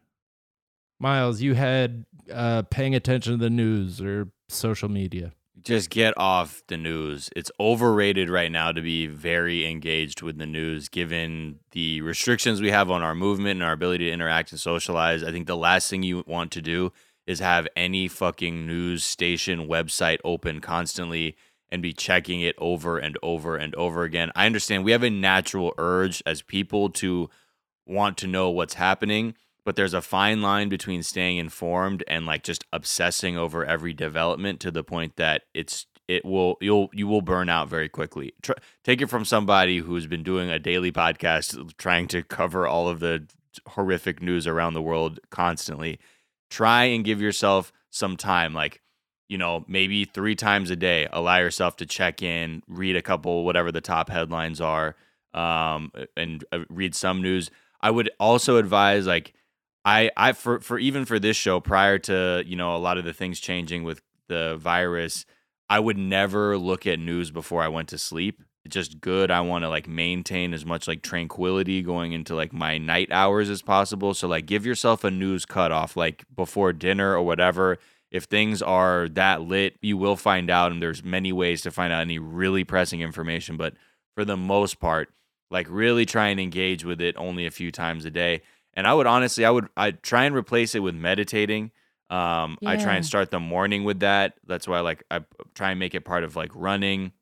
Miles, 1.00 1.40
you 1.40 1.54
had 1.54 2.04
uh, 2.32 2.62
paying 2.70 2.94
attention 2.94 3.32
to 3.32 3.38
the 3.38 3.50
news 3.50 4.00
or 4.00 4.28
social 4.48 4.88
media. 4.88 5.32
just 5.62 5.90
get 5.90 6.14
off 6.16 6.62
the 6.68 6.76
news. 6.76 7.28
It's 7.36 7.50
overrated 7.58 8.30
right 8.30 8.50
now 8.50 8.72
to 8.72 8.80
be 8.80 9.06
very 9.06 9.66
engaged 9.66 10.22
with 10.22 10.38
the 10.38 10.46
news, 10.46 10.88
given 10.88 11.58
the 11.72 12.00
restrictions 12.02 12.60
we 12.60 12.70
have 12.70 12.90
on 12.90 13.02
our 13.02 13.14
movement 13.14 13.58
and 13.58 13.62
our 13.62 13.72
ability 13.72 14.06
to 14.06 14.12
interact 14.12 14.52
and 14.52 14.60
socialize. 14.60 15.22
I 15.22 15.32
think 15.32 15.46
the 15.46 15.56
last 15.56 15.90
thing 15.90 16.02
you 16.02 16.24
want 16.26 16.50
to 16.52 16.62
do 16.62 16.92
is 17.26 17.40
have 17.40 17.68
any 17.76 18.08
fucking 18.08 18.66
news 18.66 19.04
station 19.04 19.68
website 19.68 20.18
open 20.24 20.60
constantly 20.60 21.36
and 21.70 21.82
be 21.82 21.92
checking 21.92 22.40
it 22.40 22.56
over 22.58 22.98
and 22.98 23.16
over 23.22 23.56
and 23.56 23.74
over 23.74 24.02
again. 24.02 24.32
I 24.34 24.46
understand 24.46 24.84
we 24.84 24.92
have 24.92 25.04
a 25.04 25.10
natural 25.10 25.72
urge 25.78 26.22
as 26.26 26.42
people 26.42 26.90
to 26.90 27.30
want 27.86 28.16
to 28.18 28.26
know 28.26 28.50
what's 28.50 28.74
happening, 28.74 29.34
but 29.64 29.76
there's 29.76 29.94
a 29.94 30.02
fine 30.02 30.42
line 30.42 30.68
between 30.68 31.02
staying 31.02 31.38
informed 31.38 32.04
and 32.08 32.26
like 32.26 32.42
just 32.42 32.64
obsessing 32.72 33.36
over 33.36 33.64
every 33.64 33.92
development 33.92 34.60
to 34.60 34.70
the 34.70 34.84
point 34.84 35.16
that 35.16 35.42
it's 35.54 35.86
it 36.08 36.24
will 36.24 36.56
you'll 36.60 36.90
you 36.92 37.06
will 37.06 37.22
burn 37.22 37.48
out 37.48 37.68
very 37.68 37.88
quickly. 37.88 38.34
Take 38.84 39.00
it 39.00 39.06
from 39.06 39.24
somebody 39.24 39.78
who's 39.78 40.06
been 40.06 40.22
doing 40.22 40.50
a 40.50 40.58
daily 40.58 40.92
podcast 40.92 41.76
trying 41.76 42.08
to 42.08 42.22
cover 42.22 42.66
all 42.66 42.88
of 42.88 43.00
the 43.00 43.26
horrific 43.68 44.22
news 44.22 44.46
around 44.46 44.74
the 44.74 44.82
world 44.82 45.20
constantly. 45.30 45.98
Try 46.50 46.84
and 46.84 47.04
give 47.04 47.20
yourself 47.20 47.72
some 47.90 48.16
time 48.16 48.54
like 48.54 48.80
you 49.30 49.38
know, 49.38 49.64
maybe 49.68 50.04
three 50.04 50.34
times 50.34 50.70
a 50.70 50.76
day, 50.76 51.06
allow 51.12 51.38
yourself 51.38 51.76
to 51.76 51.86
check 51.86 52.20
in, 52.20 52.64
read 52.66 52.96
a 52.96 53.00
couple, 53.00 53.44
whatever 53.44 53.70
the 53.70 53.80
top 53.80 54.10
headlines 54.10 54.60
are, 54.60 54.96
um, 55.32 55.92
and 56.16 56.44
uh, 56.50 56.64
read 56.68 56.96
some 56.96 57.22
news. 57.22 57.48
I 57.80 57.92
would 57.92 58.10
also 58.18 58.56
advise, 58.56 59.06
like, 59.06 59.32
I, 59.84 60.10
I, 60.16 60.32
for, 60.32 60.60
for 60.60 60.78
even 60.78 61.04
for 61.04 61.18
this 61.18 61.36
show, 61.36 61.60
prior 61.60 61.98
to, 62.00 62.42
you 62.46 62.56
know, 62.56 62.76
a 62.76 62.78
lot 62.78 62.98
of 62.98 63.04
the 63.04 63.12
things 63.12 63.40
changing 63.40 63.82
with 63.84 64.02
the 64.28 64.56
virus, 64.58 65.24
I 65.68 65.80
would 65.80 65.96
never 65.96 66.58
look 66.58 66.86
at 66.86 66.98
news 66.98 67.30
before 67.30 67.62
I 67.62 67.68
went 67.68 67.88
to 67.88 67.98
sleep 67.98 68.42
just 68.68 69.00
good. 69.00 69.30
I 69.30 69.40
want 69.40 69.64
to 69.64 69.68
like 69.68 69.88
maintain 69.88 70.52
as 70.52 70.66
much 70.66 70.86
like 70.86 71.02
tranquility 71.02 71.82
going 71.82 72.12
into 72.12 72.34
like 72.34 72.52
my 72.52 72.78
night 72.78 73.10
hours 73.10 73.48
as 73.48 73.62
possible. 73.62 74.14
So 74.14 74.28
like 74.28 74.46
give 74.46 74.66
yourself 74.66 75.04
a 75.04 75.10
news 75.10 75.44
cutoff 75.44 75.96
like 75.96 76.24
before 76.34 76.72
dinner 76.72 77.14
or 77.14 77.22
whatever. 77.22 77.78
If 78.10 78.24
things 78.24 78.60
are 78.60 79.08
that 79.10 79.42
lit, 79.42 79.76
you 79.80 79.96
will 79.96 80.16
find 80.16 80.50
out 80.50 80.72
and 80.72 80.82
there's 80.82 81.04
many 81.04 81.32
ways 81.32 81.62
to 81.62 81.70
find 81.70 81.92
out 81.92 82.00
any 82.00 82.18
really 82.18 82.64
pressing 82.64 83.00
information, 83.00 83.56
but 83.56 83.74
for 84.14 84.24
the 84.24 84.36
most 84.36 84.80
part, 84.80 85.10
like 85.50 85.66
really 85.70 86.04
try 86.04 86.28
and 86.28 86.40
engage 86.40 86.84
with 86.84 87.00
it 87.00 87.16
only 87.16 87.46
a 87.46 87.50
few 87.50 87.70
times 87.70 88.04
a 88.04 88.10
day. 88.10 88.42
And 88.74 88.86
I 88.86 88.94
would 88.94 89.06
honestly 89.06 89.44
I 89.44 89.50
would 89.50 89.68
I 89.76 89.92
try 89.92 90.24
and 90.24 90.34
replace 90.34 90.74
it 90.74 90.80
with 90.80 90.94
meditating. 90.94 91.72
Um 92.10 92.58
I 92.64 92.76
try 92.76 92.94
and 92.94 93.04
start 93.04 93.30
the 93.30 93.40
morning 93.40 93.84
with 93.84 94.00
that. 94.00 94.34
That's 94.46 94.68
why 94.68 94.80
like 94.80 95.04
I 95.10 95.20
try 95.54 95.70
and 95.70 95.80
make 95.80 95.94
it 95.94 96.04
part 96.04 96.24
of 96.24 96.36
like 96.36 96.50
running 96.54 97.12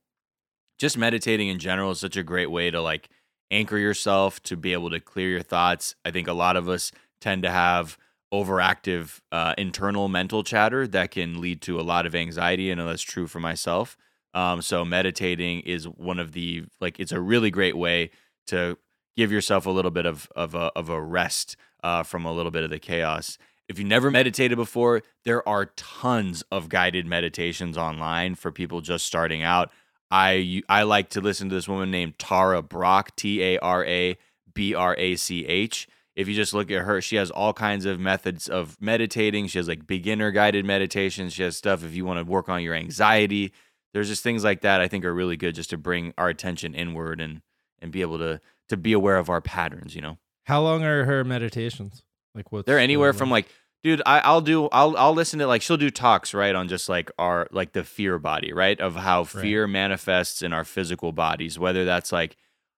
just 0.78 0.96
meditating 0.96 1.48
in 1.48 1.58
general 1.58 1.90
is 1.90 2.00
such 2.00 2.16
a 2.16 2.22
great 2.22 2.50
way 2.50 2.70
to 2.70 2.80
like 2.80 3.08
anchor 3.50 3.78
yourself 3.78 4.42
to 4.44 4.56
be 4.56 4.72
able 4.72 4.90
to 4.90 5.00
clear 5.00 5.28
your 5.28 5.42
thoughts. 5.42 5.94
I 6.04 6.10
think 6.10 6.28
a 6.28 6.32
lot 6.32 6.56
of 6.56 6.68
us 6.68 6.92
tend 7.20 7.42
to 7.42 7.50
have 7.50 7.98
overactive 8.32 9.20
uh, 9.32 9.54
internal 9.56 10.08
mental 10.08 10.44
chatter 10.44 10.86
that 10.86 11.10
can 11.10 11.40
lead 11.40 11.62
to 11.62 11.80
a 11.80 11.82
lot 11.82 12.06
of 12.06 12.14
anxiety. 12.14 12.70
I 12.70 12.74
know 12.74 12.86
that's 12.86 13.02
true 13.02 13.26
for 13.26 13.40
myself. 13.40 13.96
Um, 14.34 14.62
so 14.62 14.84
meditating 14.84 15.60
is 15.60 15.88
one 15.88 16.18
of 16.18 16.32
the 16.32 16.64
like 16.80 17.00
it's 17.00 17.12
a 17.12 17.20
really 17.20 17.50
great 17.50 17.76
way 17.76 18.10
to 18.48 18.78
give 19.18 19.32
yourself 19.32 19.66
a 19.66 19.70
little 19.70 19.90
bit 19.90 20.06
of 20.06 20.30
of 20.34 20.54
a, 20.54 20.70
of 20.76 20.88
a 20.88 21.02
rest 21.02 21.56
uh, 21.82 22.02
from 22.04 22.24
a 22.24 22.32
little 22.32 22.52
bit 22.52 22.64
of 22.64 22.70
the 22.70 22.78
chaos. 22.78 23.36
If 23.68 23.78
you 23.78 23.84
never 23.84 24.10
meditated 24.10 24.56
before, 24.56 25.02
there 25.24 25.46
are 25.46 25.66
tons 25.76 26.42
of 26.50 26.70
guided 26.70 27.04
meditations 27.06 27.76
online 27.76 28.36
for 28.36 28.50
people 28.50 28.80
just 28.80 29.04
starting 29.04 29.42
out. 29.42 29.70
I 30.10 30.62
I 30.68 30.84
like 30.84 31.10
to 31.10 31.20
listen 31.20 31.50
to 31.50 31.54
this 31.54 31.68
woman 31.68 31.90
named 31.90 32.18
Tara 32.18 32.62
Brach, 32.62 33.14
T 33.16 33.42
A 33.42 33.58
R 33.58 33.84
A 33.84 34.16
B 34.54 34.74
R 34.74 34.94
A 34.96 35.16
C 35.16 35.44
H. 35.44 35.88
If 36.14 36.28
you 36.28 36.34
just 36.34 36.54
look 36.54 36.70
at 36.70 36.82
her, 36.82 37.00
she 37.00 37.16
has 37.16 37.30
all 37.30 37.52
kinds 37.52 37.84
of 37.84 38.00
methods 38.00 38.48
of 38.48 38.80
meditating. 38.80 39.48
She 39.48 39.58
has 39.58 39.68
like 39.68 39.86
beginner 39.86 40.30
guided 40.30 40.64
meditations. 40.64 41.32
She 41.32 41.42
has 41.42 41.56
stuff 41.56 41.84
if 41.84 41.94
you 41.94 42.04
want 42.04 42.18
to 42.18 42.30
work 42.30 42.48
on 42.48 42.62
your 42.62 42.74
anxiety. 42.74 43.52
There's 43.92 44.08
just 44.08 44.22
things 44.22 44.44
like 44.44 44.62
that 44.62 44.80
I 44.80 44.88
think 44.88 45.04
are 45.04 45.14
really 45.14 45.36
good 45.36 45.54
just 45.54 45.70
to 45.70 45.76
bring 45.76 46.14
our 46.16 46.28
attention 46.28 46.74
inward 46.74 47.20
and 47.20 47.42
and 47.80 47.92
be 47.92 48.00
able 48.00 48.18
to 48.18 48.40
to 48.68 48.76
be 48.76 48.92
aware 48.92 49.16
of 49.16 49.30
our 49.30 49.40
patterns, 49.40 49.94
you 49.94 50.00
know. 50.00 50.18
How 50.44 50.62
long 50.62 50.82
are 50.84 51.04
her 51.04 51.24
meditations? 51.24 52.02
Like 52.34 52.52
what? 52.52 52.66
They're 52.66 52.78
anywhere 52.78 53.12
from 53.12 53.30
like, 53.30 53.48
dude, 53.82 54.02
I, 54.06 54.20
I'll 54.20 54.40
do, 54.40 54.68
I'll, 54.72 54.96
I'll 54.96 55.14
listen 55.14 55.38
to 55.40 55.46
like, 55.46 55.62
she'll 55.62 55.76
do 55.76 55.90
talks, 55.90 56.34
right, 56.34 56.54
on 56.54 56.68
just 56.68 56.88
like 56.88 57.10
our, 57.18 57.48
like 57.50 57.72
the 57.72 57.84
fear 57.84 58.18
body, 58.18 58.52
right, 58.52 58.80
of 58.80 58.96
how 58.96 59.24
fear 59.24 59.66
manifests 59.66 60.42
in 60.42 60.52
our 60.52 60.64
physical 60.64 61.12
bodies, 61.12 61.58
whether 61.58 61.84
that's 61.84 62.12
like 62.12 62.36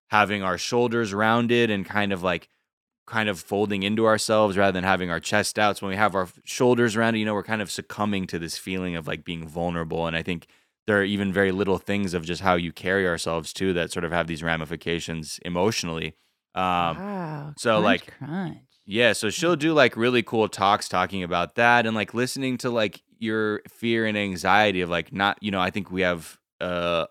having 0.09 0.43
our 0.43 0.59
shoulders 0.59 1.15
rounded 1.15 1.71
and 1.71 1.87
kind 1.87 2.13
of 2.13 2.23
like, 2.23 2.49
kind 3.07 3.29
of 3.29 3.41
folding 3.41 3.83
into 3.83 4.07
ourselves 4.07 4.57
rather 4.57 4.71
than 4.71 4.85
having 4.85 5.11
our 5.11 5.19
chest 5.19 5.59
out. 5.59 5.77
So 5.77 5.87
when 5.87 5.95
we 5.95 5.97
have 5.97 6.15
our 6.15 6.29
shoulders 6.45 6.97
rounded, 6.97 7.19
you 7.19 7.25
know, 7.25 7.35
we're 7.35 7.43
kind 7.43 7.61
of 7.61 7.69
succumbing 7.69 8.29
to 8.29 8.39
this 8.39 8.57
feeling 8.57 8.95
of 8.95 9.09
like 9.09 9.25
being 9.25 9.49
vulnerable. 9.49 10.07
And 10.07 10.15
I 10.15 10.23
think 10.23 10.47
there 10.91 10.99
are 10.99 11.05
even 11.05 11.33
very 11.33 11.53
little 11.53 11.79
things 11.79 12.15
of 12.15 12.25
just 12.25 12.43
how 12.43 12.57
you 12.57 12.73
carry 12.73 13.07
ourselves 13.07 13.53
too 13.53 13.73
that 13.75 13.93
sort 13.93 14.05
of 14.05 14.11
have 14.11 14.27
these 14.27 14.43
ramifications 14.43 15.39
emotionally. 15.45 16.17
Um, 16.57 16.99
wow. 16.99 17.53
so, 17.57 17.75
crunch, 17.75 17.85
like, 17.85 18.19
crunch. 18.19 18.59
yeah, 18.87 19.13
so 19.13 19.31
she'll 19.31 19.55
do 19.55 19.73
like 19.73 19.97
really 19.97 20.25
cool 20.25 20.49
talks 20.49 20.89
talking 20.89 21.23
about 21.23 21.55
that 21.55 21.87
and 21.87 21.95
like 21.95 22.13
listening 22.13 22.59
to 22.59 22.71
like 22.71 23.05
your 23.21 23.63
fear 23.69 24.05
and 24.05 24.19
anxiety 24.19 24.81
of 24.81 24.91
like 24.91 25.13
not, 25.13 25.41
you 25.41 25.53
know, 25.53 25.61
I 25.61 25.71
think 25.71 25.93
we 25.93 26.01
have 26.01 26.37
uh 26.61 27.07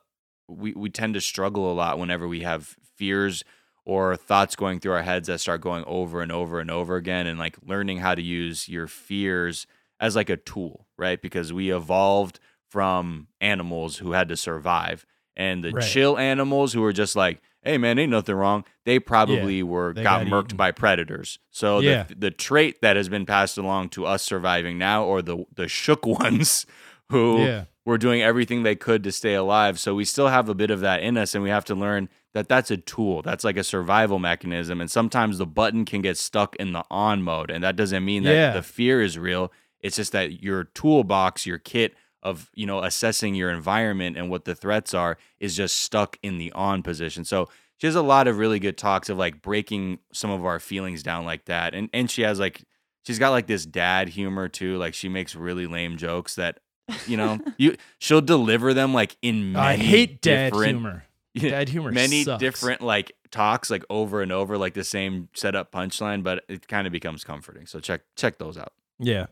we 0.49 0.73
we 0.73 0.89
tend 0.89 1.13
to 1.13 1.21
struggle 1.21 1.71
a 1.71 1.73
lot 1.73 1.99
whenever 1.99 2.27
we 2.27 2.41
have 2.41 2.75
fears 2.97 3.45
or 3.85 4.17
thoughts 4.17 4.57
going 4.57 4.81
through 4.81 4.91
our 4.91 5.03
heads 5.03 5.29
that 5.29 5.39
start 5.39 5.61
going 5.61 5.85
over 5.87 6.21
and 6.21 6.33
over 6.33 6.59
and 6.59 6.69
over 6.69 6.97
again 6.97 7.27
and 7.27 7.39
like 7.39 7.55
learning 7.65 7.99
how 7.99 8.13
to 8.13 8.21
use 8.21 8.67
your 8.67 8.87
fears 8.87 9.65
as 10.01 10.17
like 10.17 10.29
a 10.29 10.35
tool, 10.35 10.85
right? 10.97 11.21
Because 11.21 11.53
we 11.53 11.73
evolved 11.73 12.41
from 12.69 13.27
animals 13.41 13.97
who 13.97 14.11
had 14.13 14.29
to 14.29 14.37
survive 14.37 15.05
and 15.35 15.63
the 15.63 15.71
Right. 15.71 15.83
chill 15.83 16.17
animals 16.17 16.73
who 16.73 16.81
were 16.81 16.93
just 16.93 17.15
like 17.15 17.41
hey 17.63 17.77
man 17.77 17.99
ain't 17.99 18.11
nothing 18.11 18.35
wrong 18.35 18.63
they 18.85 18.99
probably 18.99 19.61
were 19.63 19.93
they 19.93 20.03
got, 20.03 20.23
got 20.23 20.27
murked 20.31 20.45
eaten. 20.45 20.57
by 20.57 20.71
predators 20.71 21.39
so 21.49 21.79
Yeah. 21.79 22.03
the, 22.03 22.15
the 22.15 22.31
trait 22.31 22.81
that 22.81 22.95
has 22.95 23.09
been 23.09 23.25
passed 23.25 23.57
along 23.57 23.89
to 23.89 24.05
us 24.05 24.23
surviving 24.23 24.77
now 24.77 25.03
or 25.03 25.21
the 25.21 25.45
the 25.55 25.67
shook 25.67 26.05
ones 26.23 26.65
who 27.09 27.43
Yeah. 27.45 27.65
were 27.85 27.97
doing 27.97 28.21
everything 28.21 28.63
they 28.63 28.75
could 28.75 29.03
to 29.03 29.11
stay 29.11 29.33
alive 29.33 29.79
so 29.79 29.95
we 29.95 30.05
still 30.05 30.27
have 30.27 30.47
a 30.49 30.55
bit 30.55 30.71
of 30.71 30.79
that 30.81 31.01
in 31.01 31.17
us 31.17 31.33
and 31.35 31.43
we 31.43 31.49
have 31.49 31.65
to 31.65 31.75
learn 31.75 32.07
that 32.33 32.47
that's 32.47 32.69
a 32.71 32.77
tool 32.77 33.21
that's 33.23 33.43
like 33.43 33.57
a 33.57 33.63
survival 33.63 34.19
mechanism 34.19 34.79
and 34.79 34.91
sometimes 34.91 35.37
the 35.37 35.45
button 35.47 35.83
can 35.85 36.01
get 36.01 36.17
stuck 36.17 36.55
in 36.57 36.73
the 36.73 36.83
on 36.91 37.21
mode 37.23 37.49
and 37.49 37.63
that 37.63 37.75
doesn't 37.75 38.05
mean 38.05 38.23
that 38.23 38.33
Yeah. 38.33 38.53
the 38.53 38.61
fear 38.63 39.01
is 39.01 39.17
real 39.17 39.51
it's 39.81 39.95
just 39.95 40.11
that 40.11 40.41
your 40.43 40.63
toolbox 40.65 41.45
your 41.45 41.57
kit 41.57 41.93
of 42.23 42.49
you 42.53 42.65
know 42.65 42.83
assessing 42.83 43.35
your 43.35 43.49
environment 43.49 44.17
and 44.17 44.29
what 44.29 44.45
the 44.45 44.55
threats 44.55 44.93
are 44.93 45.17
is 45.39 45.55
just 45.55 45.77
stuck 45.77 46.17
in 46.21 46.37
the 46.37 46.51
on 46.53 46.83
position 46.83 47.23
so 47.23 47.47
she 47.77 47.87
has 47.87 47.95
a 47.95 48.01
lot 48.01 48.27
of 48.27 48.37
really 48.37 48.59
good 48.59 48.77
talks 48.77 49.07
of 49.09 49.17
like 49.17 49.41
breaking 49.41 49.99
some 50.11 50.29
of 50.29 50.43
our 50.45 50.59
feelings 50.59 51.01
down 51.03 51.25
like 51.25 51.45
that 51.45 51.73
and 51.73 51.89
and 51.93 52.11
she 52.11 52.21
has 52.23 52.39
like 52.39 52.63
she's 53.05 53.19
got 53.19 53.29
like 53.29 53.47
this 53.47 53.65
dad 53.65 54.09
humor 54.09 54.47
too 54.49 54.77
like 54.77 54.93
she 54.93 55.07
makes 55.09 55.33
really 55.35 55.65
lame 55.65 55.95
jokes 55.97 56.35
that 56.35 56.59
you 57.07 57.15
know 57.15 57.39
you 57.57 57.75
she'll 57.99 58.19
deliver 58.21 58.73
them 58.73 58.93
like 58.93 59.15
in 59.21 59.53
many 59.53 59.65
I 59.65 59.75
hate 59.77 60.21
dad 60.21 60.53
humor. 60.53 61.05
Dad 61.37 61.69
humor 61.69 61.91
many 61.91 62.23
sucks. 62.25 62.39
different 62.41 62.81
like 62.81 63.13
talks 63.31 63.69
like 63.69 63.85
over 63.89 64.21
and 64.21 64.31
over 64.31 64.57
like 64.57 64.73
the 64.73 64.83
same 64.83 65.29
setup 65.35 65.71
punchline 65.71 66.21
but 66.21 66.43
it 66.49 66.67
kind 66.67 66.85
of 66.85 66.91
becomes 66.91 67.23
comforting 67.23 67.65
so 67.65 67.79
check 67.79 68.01
check 68.17 68.39
those 68.39 68.57
out 68.57 68.73
Yeah. 68.97 69.27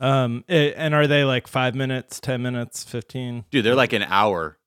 Um 0.00 0.44
and 0.48 0.94
are 0.94 1.06
they 1.06 1.24
like 1.24 1.46
5 1.46 1.74
minutes, 1.74 2.20
10 2.20 2.40
minutes, 2.42 2.84
15? 2.84 3.44
Dude, 3.50 3.64
they're 3.64 3.74
like 3.74 3.92
an 3.92 4.02
hour. 4.04 4.58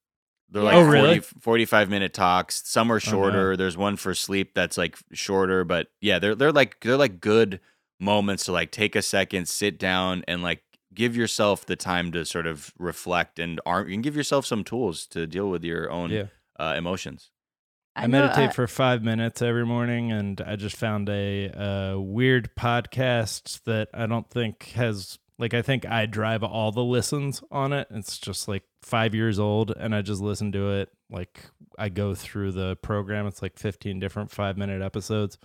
They're 0.50 0.62
like 0.64 0.76
Yeah. 0.76 0.82
Oh, 0.82 0.88
really? 0.88 1.20
45 1.20 1.90
minute 1.90 2.14
talks. 2.14 2.62
Some 2.66 2.92
are 2.92 2.96
no. 2.96 3.00
shorter. 3.00 3.58
There's 3.58 3.76
one 3.76 3.96
for 3.98 4.14
sleep 4.14 4.54
that's 4.54 4.78
like 4.78 4.98
shorter, 5.12 5.64
but 5.64 5.88
yeah, 6.02 6.20
they're 6.20 6.36
they're 6.36 6.52
like 6.52 6.80
they're 6.82 6.98
like 6.98 7.20
good 7.20 7.60
moments 8.00 8.46
to 8.46 8.52
like 8.52 8.72
take 8.72 8.96
a 8.96 9.02
second, 9.02 9.48
sit 9.48 9.80
down 9.80 10.24
and 10.28 10.44
like 10.44 10.62
give 10.94 11.16
yourself 11.18 11.66
the 11.66 11.76
time 11.76 12.12
to 12.12 12.24
sort 12.24 12.46
of 12.46 12.72
reflect 12.78 13.40
and 13.40 13.60
arm 13.66 13.92
and 13.92 14.04
give 14.04 14.16
yourself 14.16 14.46
some 14.46 14.64
tools 14.64 15.08
to 15.08 15.26
deal 15.26 15.50
with 15.50 15.64
your 15.64 15.90
own 15.90 16.12
Yeah. 16.12 16.26
uh, 16.60 16.76
emotions. 16.78 17.32
I, 17.96 18.06
know, 18.08 18.22
meditate 18.22 18.50
uh, 18.50 18.54
for 18.54 18.68
five 18.68 19.04
minutes 19.04 19.42
every 19.42 19.66
morning, 19.66 20.12
and 20.12 20.40
I 20.42 20.56
just 20.56 20.76
found 20.76 21.10
a, 21.10 21.50
uh 21.50 22.00
weird 22.00 22.56
podcast 22.56 23.64
that 23.64 23.90
I 23.94 24.06
don't 24.08 24.30
think 24.30 24.64
has 24.76 25.18
like 25.40 25.54
I 25.54 25.62
think 25.62 25.86
I 25.86 26.06
drive 26.06 26.44
all 26.44 26.72
the 26.72 26.84
listens 26.84 27.44
on 27.52 27.74
it. 27.74 27.88
It's 27.92 28.18
just 28.18 28.48
like 28.48 28.64
five 28.82 29.14
years 29.16 29.40
old, 29.40 29.72
and 29.72 29.94
I 29.96 30.02
just 30.02 30.22
listen 30.22 30.52
to 30.54 30.72
it. 30.74 30.90
Like 31.10 31.42
I 31.78 31.90
go 31.90 32.14
through 32.16 32.52
the 32.54 32.76
program. 32.78 33.28
It's 33.28 33.42
like 33.42 33.58
fifteen 33.58 34.00
different 34.00 34.32
five 34.32 34.58
minute 34.58 34.82
episodes. 34.82 35.38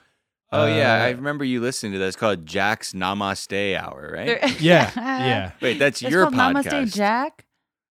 Oh 0.50 0.66
yeah, 0.66 0.94
I 1.04 1.12
Uh, 1.12 1.16
remember 1.16 1.44
you 1.44 1.60
listening 1.60 1.92
to 1.92 1.98
that. 1.98 2.06
It's 2.06 2.16
called 2.16 2.46
Jack's 2.46 2.92
Namaste 2.94 3.76
Hour, 3.76 4.12
right? 4.14 4.60
Yeah, 4.60 4.90
yeah, 4.96 5.50
Wait, 5.60 5.78
that's 5.78 6.00
It's 6.02 6.10
your 6.10 6.26
podcast. 6.26 6.64
Namaste 6.64 6.94
Jack. 6.94 7.44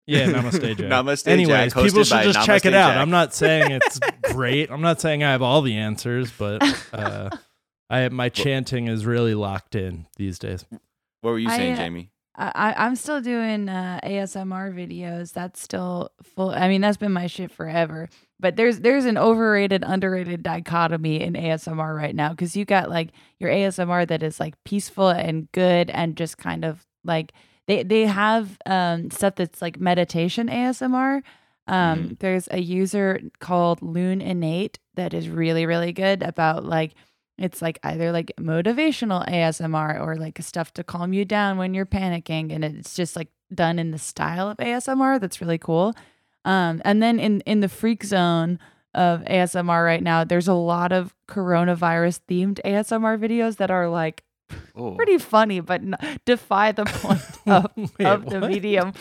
yeah. 0.06 0.26
Namaste, 0.32 0.76
Jack. 0.76 0.86
Namaste, 0.86 1.26
Anyways, 1.26 1.74
Jack, 1.74 1.82
people 1.84 2.04
should 2.04 2.14
by 2.14 2.22
just 2.24 2.46
check 2.46 2.64
it 2.64 2.72
out. 2.74 2.90
Jack. 2.90 2.98
I'm 2.98 3.10
not 3.10 3.34
saying 3.34 3.72
it's 3.72 3.98
great. 4.32 4.70
I'm 4.70 4.82
not 4.82 5.00
saying 5.00 5.24
I 5.24 5.32
have 5.32 5.42
all 5.42 5.62
the 5.62 5.76
answers, 5.76 6.30
but 6.38 6.62
uh, 6.92 7.30
I 7.90 8.08
my 8.10 8.28
chanting 8.28 8.86
is 8.86 9.04
really 9.04 9.34
locked 9.34 9.74
in 9.74 10.06
these 10.16 10.38
days. 10.38 10.64
What 11.24 11.30
were 11.30 11.38
you 11.38 11.48
saying, 11.48 11.72
uh, 11.72 11.76
Jamie? 11.76 12.10
I, 12.36 12.52
I- 12.54 12.84
I'm 12.84 12.96
still 12.96 13.22
doing 13.22 13.70
uh, 13.70 13.98
ASMR 14.04 14.74
videos. 14.74 15.32
That's 15.32 15.58
still 15.58 16.10
full. 16.22 16.50
I 16.50 16.68
mean, 16.68 16.82
that's 16.82 16.98
been 16.98 17.12
my 17.12 17.28
shit 17.28 17.50
forever. 17.50 18.10
But 18.38 18.56
there's 18.56 18.80
there's 18.80 19.06
an 19.06 19.16
overrated, 19.16 19.82
underrated 19.86 20.42
dichotomy 20.42 21.22
in 21.22 21.32
ASMR 21.32 21.96
right 21.96 22.14
now 22.14 22.28
because 22.30 22.54
you 22.54 22.66
got 22.66 22.90
like 22.90 23.08
your 23.38 23.48
ASMR 23.50 24.06
that 24.08 24.22
is 24.22 24.38
like 24.38 24.62
peaceful 24.64 25.08
and 25.08 25.50
good 25.52 25.88
and 25.88 26.14
just 26.14 26.36
kind 26.36 26.62
of 26.62 26.84
like 27.04 27.32
they 27.68 27.84
they 27.84 28.02
have 28.04 28.58
um, 28.66 29.10
stuff 29.10 29.36
that's 29.36 29.62
like 29.62 29.80
meditation 29.80 30.48
ASMR. 30.48 31.22
Um, 31.66 32.18
There's 32.20 32.46
a 32.50 32.60
user 32.60 33.18
called 33.38 33.80
Loon 33.80 34.20
Innate 34.20 34.78
that 34.96 35.14
is 35.14 35.30
really 35.30 35.64
really 35.64 35.92
good 35.92 36.22
about 36.22 36.66
like 36.66 36.92
it's 37.38 37.60
like 37.60 37.78
either 37.82 38.12
like 38.12 38.32
motivational 38.38 39.26
ASMR 39.28 40.00
or 40.00 40.16
like 40.16 40.38
stuff 40.42 40.72
to 40.74 40.84
calm 40.84 41.12
you 41.12 41.24
down 41.24 41.58
when 41.58 41.74
you're 41.74 41.86
panicking. 41.86 42.52
And 42.54 42.64
it's 42.64 42.94
just 42.94 43.16
like 43.16 43.28
done 43.52 43.78
in 43.78 43.90
the 43.90 43.98
style 43.98 44.48
of 44.48 44.56
ASMR. 44.58 45.20
That's 45.20 45.40
really 45.40 45.58
cool. 45.58 45.94
Um, 46.44 46.80
and 46.84 47.02
then 47.02 47.18
in, 47.18 47.40
in 47.42 47.60
the 47.60 47.68
freak 47.68 48.04
zone 48.04 48.58
of 48.94 49.22
ASMR 49.22 49.84
right 49.84 50.02
now, 50.02 50.22
there's 50.24 50.46
a 50.46 50.54
lot 50.54 50.92
of 50.92 51.14
coronavirus 51.26 52.20
themed 52.28 52.60
ASMR 52.64 53.18
videos 53.18 53.56
that 53.56 53.70
are 53.70 53.88
like 53.88 54.22
Oh. 54.76 54.92
pretty 54.94 55.18
funny, 55.18 55.60
but 55.60 55.80
n- 55.80 55.96
defy 56.26 56.70
the 56.70 56.84
point 56.86 57.20
of, 57.46 57.66
Wait, 57.98 58.06
of 58.06 58.26
the 58.26 58.40
medium. 58.46 58.92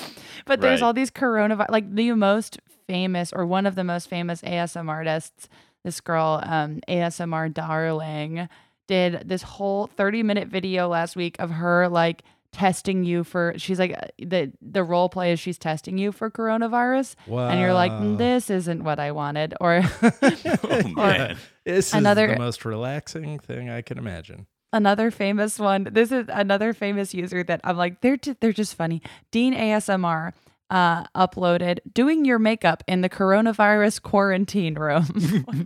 But 0.46 0.62
there's 0.62 0.82
Right. 0.82 0.86
all 0.88 0.94
these 0.94 1.12
coronavirus, 1.12 1.70
like 1.70 1.94
the 1.94 2.14
most 2.14 2.60
famous 2.88 3.32
or 3.34 3.46
one 3.46 3.66
of 3.66 3.76
the 3.76 3.84
most 3.84 4.08
famous 4.10 4.42
ASM 4.42 4.88
artists, 4.90 5.50
this 5.84 6.00
girl, 6.02 6.42
um, 6.46 6.80
ASMR 6.88 7.54
Darling, 7.54 8.48
did 8.88 9.24
this 9.28 9.42
whole 9.44 9.88
30 9.88 10.24
minute 10.24 10.48
video 10.48 10.88
last 10.88 11.16
week 11.16 11.36
of 11.40 11.50
her 11.52 11.88
like 11.90 12.24
testing 12.52 13.04
you 13.04 13.24
for 13.24 13.54
she's 13.58 13.80
like 13.80 13.94
uh, 13.98 14.06
the 14.20 14.52
the 14.62 14.84
role 14.84 15.10
play 15.10 15.32
is 15.32 15.40
she's 15.40 15.58
testing 15.58 15.98
you 15.98 16.12
for 16.12 16.30
coronavirus 16.30 17.16
and 17.28 17.60
you're 17.60 17.74
like 17.74 17.92
this 18.20 18.52
isn't 18.52 18.84
what 18.84 19.00
i 19.00 19.12
wanted 19.12 19.56
or 19.62 19.82
Oh 20.04 20.84
man. 20.96 21.38
This 21.66 21.88
is 21.88 21.94
Another- 21.96 22.28
the 22.28 22.38
most 22.38 22.64
relaxing 22.64 23.40
thing 23.40 23.72
I 23.72 23.82
can 23.82 23.98
imagine. 23.98 24.46
another 24.72 25.10
famous 25.10 25.58
one 25.58 25.88
this 25.92 26.12
is 26.12 26.26
another 26.30 26.74
famous 26.74 27.14
user 27.16 27.42
that 27.44 27.60
i'm 27.64 27.76
like 27.78 28.02
they're 28.02 28.18
just, 28.18 28.40
they're 28.40 28.54
just 28.54 28.76
funny 28.76 29.02
dean 29.32 29.56
asmr 29.56 30.34
uh 30.70 31.04
uploaded 31.16 31.80
doing 31.94 32.26
your 32.26 32.40
makeup 32.40 32.84
in 32.88 33.02
the 33.02 33.10
coronavirus 33.10 34.02
quarantine 34.02 34.76
room. 34.76 35.06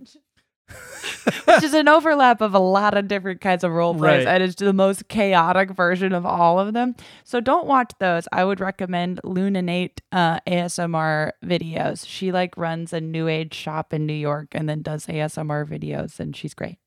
Which 1.45 1.63
is 1.63 1.73
an 1.73 1.87
overlap 1.87 2.41
of 2.41 2.53
a 2.53 2.59
lot 2.59 2.97
of 2.97 3.07
different 3.07 3.39
kinds 3.39 3.63
of 3.63 3.71
role 3.71 3.93
plays 3.93 4.25
Right. 4.25 4.35
and 4.35 4.43
it's 4.43 4.55
the 4.55 4.73
most 4.73 5.07
chaotic 5.07 5.71
version 5.71 6.11
of 6.13 6.25
all 6.25 6.59
of 6.59 6.73
them. 6.73 6.95
So 7.23 7.39
don't 7.39 7.67
watch 7.67 7.91
those. 7.99 8.27
I 8.33 8.43
would 8.43 8.59
recommend 8.59 9.21
lunanate 9.23 9.99
uh, 10.11 10.39
asmr 10.41 11.31
videos. 11.43 12.05
She 12.05 12.33
like 12.33 12.57
runs 12.57 12.91
a 12.91 12.99
new 12.99 13.29
age 13.29 13.53
shop 13.53 13.93
in 13.93 14.05
new 14.05 14.13
york 14.13 14.49
and 14.51 14.67
then 14.67 14.81
does 14.81 15.05
asmr 15.05 15.65
videos 15.65 16.19
and 16.19 16.35
she's 16.35 16.53
great 16.53 16.77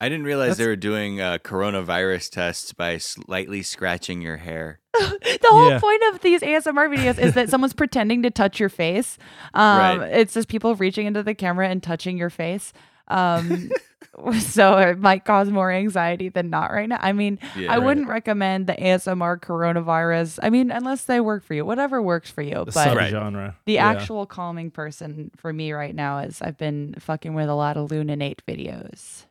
I 0.00 0.08
didn't 0.08 0.24
realize 0.24 0.56
they 0.56 0.66
were 0.66 0.76
doing 0.76 1.20
uh, 1.20 1.38
coronavirus 1.44 2.30
tests 2.30 2.72
by 2.72 2.96
slightly 2.98 3.62
scratching 3.62 4.22
your 4.22 4.38
hair. 4.38 4.78
the 4.94 5.38
whole 5.44 5.68
Yeah. 5.70 5.78
point 5.78 6.02
of 6.12 6.20
these 6.22 6.40
ASMR 6.40 6.88
videos 6.88 7.18
is 7.18 7.34
that 7.34 7.50
someone's 7.50 7.72
pretending 7.74 8.22
to 8.22 8.30
touch 8.30 8.58
your 8.58 8.70
face. 8.70 9.18
Um, 9.54 9.78
Right. 10.00 10.10
It's 10.20 10.34
just 10.34 10.48
people 10.48 10.74
reaching 10.74 11.06
into 11.06 11.22
the 11.22 11.34
camera 11.34 11.68
and 11.68 11.82
touching 11.82 12.16
your 12.16 12.30
face. 12.30 12.72
Um, 13.08 13.70
so 14.40 14.78
it 14.78 14.98
might 14.98 15.24
cause 15.24 15.50
more 15.50 15.70
anxiety 15.70 16.28
than 16.30 16.48
not 16.48 16.72
right 16.72 16.88
now. 16.88 16.98
I 17.00 17.12
mean, 17.12 17.38
Yeah, 17.56 17.72
I 17.72 17.76
right. 17.76 17.84
wouldn't 17.84 18.08
recommend 18.08 18.66
the 18.68 18.74
ASMR 18.74 19.38
coronavirus. 19.38 20.38
I 20.42 20.48
mean, 20.50 20.70
unless 20.70 21.04
they 21.04 21.20
work 21.20 21.44
for 21.44 21.54
you, 21.54 21.64
whatever 21.66 22.00
works 22.00 22.30
for 22.30 22.42
you. 22.42 22.64
The 22.64 22.72
but 22.72 22.96
Right. 22.96 23.12
subgenre. 23.12 23.54
the 23.66 23.74
Yeah. 23.74 23.88
actual 23.90 24.26
calming 24.26 24.70
person 24.70 25.30
for 25.36 25.52
me 25.52 25.72
right 25.72 25.94
now 25.94 26.18
is 26.20 26.40
I've 26.40 26.56
been 26.58 26.94
fucking 26.98 27.34
with 27.34 27.48
a 27.48 27.54
lot 27.54 27.76
of 27.76 27.90
Lunanate 27.90 28.38
videos. 28.48 29.26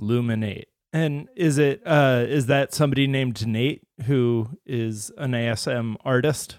Luminate. 0.00 0.64
And 0.92 1.28
is 1.36 1.58
it 1.58 1.82
uh 1.84 2.24
is 2.26 2.46
that 2.46 2.72
somebody 2.72 3.06
named 3.06 3.46
Nate 3.46 3.82
who 4.06 4.48
is 4.64 5.10
an 5.18 5.32
ASM 5.32 5.96
artist? 6.04 6.56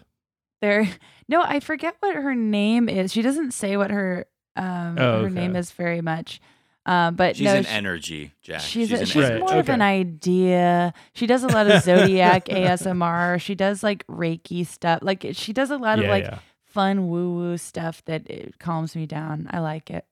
There, 0.62 0.88
no, 1.30 1.42
I 1.42 1.62
forget 1.62 1.96
what 2.02 2.16
her 2.16 2.36
name 2.36 2.90
is. 2.90 3.12
She 3.14 3.22
doesn't 3.22 3.52
say 3.52 3.78
what 3.78 3.92
her 3.92 4.26
um 4.56 4.98
Oh, 5.00 5.24
her 5.24 5.30
name 5.30 5.56
is 5.56 5.72
very 5.72 6.02
much. 6.02 6.42
Um, 6.86 7.16
but 7.16 7.36
She's 7.36 7.46
no, 7.46 7.56
an 7.56 7.64
she- 7.66 7.70
energy, 7.70 8.34
Jack. 8.42 8.62
She's 8.62 8.90
She's, 8.90 9.02
a, 9.02 9.06
she's 9.06 9.24
Right, 9.30 9.40
more 9.40 9.58
of 9.58 9.70
an 9.70 9.82
idea. 9.82 10.94
She 11.14 11.28
does 11.28 11.44
a 11.44 11.48
lot 11.48 11.70
of 11.70 11.84
zodiac 11.84 12.46
ASMR. 12.50 13.40
She 13.40 13.54
does 13.54 13.84
like 13.84 14.06
Reiki 14.08 14.66
stuff. 14.66 15.00
Like 15.02 15.26
she 15.34 15.54
does 15.54 15.70
a 15.72 15.78
lot 15.78 16.00
of 16.00 16.06
like 16.06 16.24
yeah. 16.24 16.40
fun 16.66 17.08
woo 17.08 17.36
woo 17.36 17.58
stuff 17.58 18.04
that 18.06 18.28
it 18.30 18.58
calms 18.60 18.96
me 18.96 19.06
down. 19.06 19.48
I 19.52 19.60
like 19.60 19.92
it. 19.92 20.06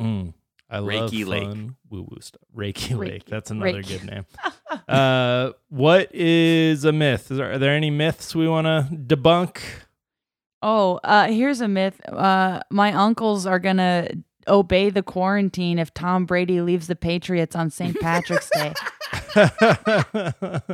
Mm, 0.00 0.32
I 0.70 0.80
love 0.80 1.10
Reiki 1.10 1.26
Lake. 1.26 1.44
fun 1.44 1.76
woo 1.90 2.02
woo 2.10 2.18
stuff. 2.20 2.42
Reiki, 2.56 2.96
Lake. 2.98 3.24
That's 3.24 3.50
another 3.50 3.82
Reiki. 3.82 3.88
good 3.88 4.04
name. 4.04 4.26
uh, 4.88 5.52
what 5.68 6.14
is 6.14 6.84
a 6.84 6.92
myth? 6.92 7.30
Is 7.30 7.38
there, 7.38 7.52
are 7.52 7.58
there 7.58 7.74
any 7.74 7.90
myths 7.90 8.34
we 8.34 8.46
want 8.48 8.66
to 8.66 8.88
debunk? 8.94 9.60
Oh, 10.62 11.00
uh, 11.04 11.28
here's 11.28 11.60
a 11.60 11.68
myth. 11.68 12.00
Uh, 12.06 12.60
my 12.70 12.92
uncles 12.92 13.46
are 13.46 13.58
gonna 13.58 14.08
obey 14.46 14.90
the 14.90 15.02
quarantine 15.02 15.78
if 15.78 15.92
Tom 15.94 16.26
Brady 16.26 16.60
leaves 16.60 16.86
the 16.86 16.96
Patriots 16.96 17.54
on 17.54 17.70
St. 17.70 17.98
Patrick's 18.00 18.50
Day. 18.50 18.72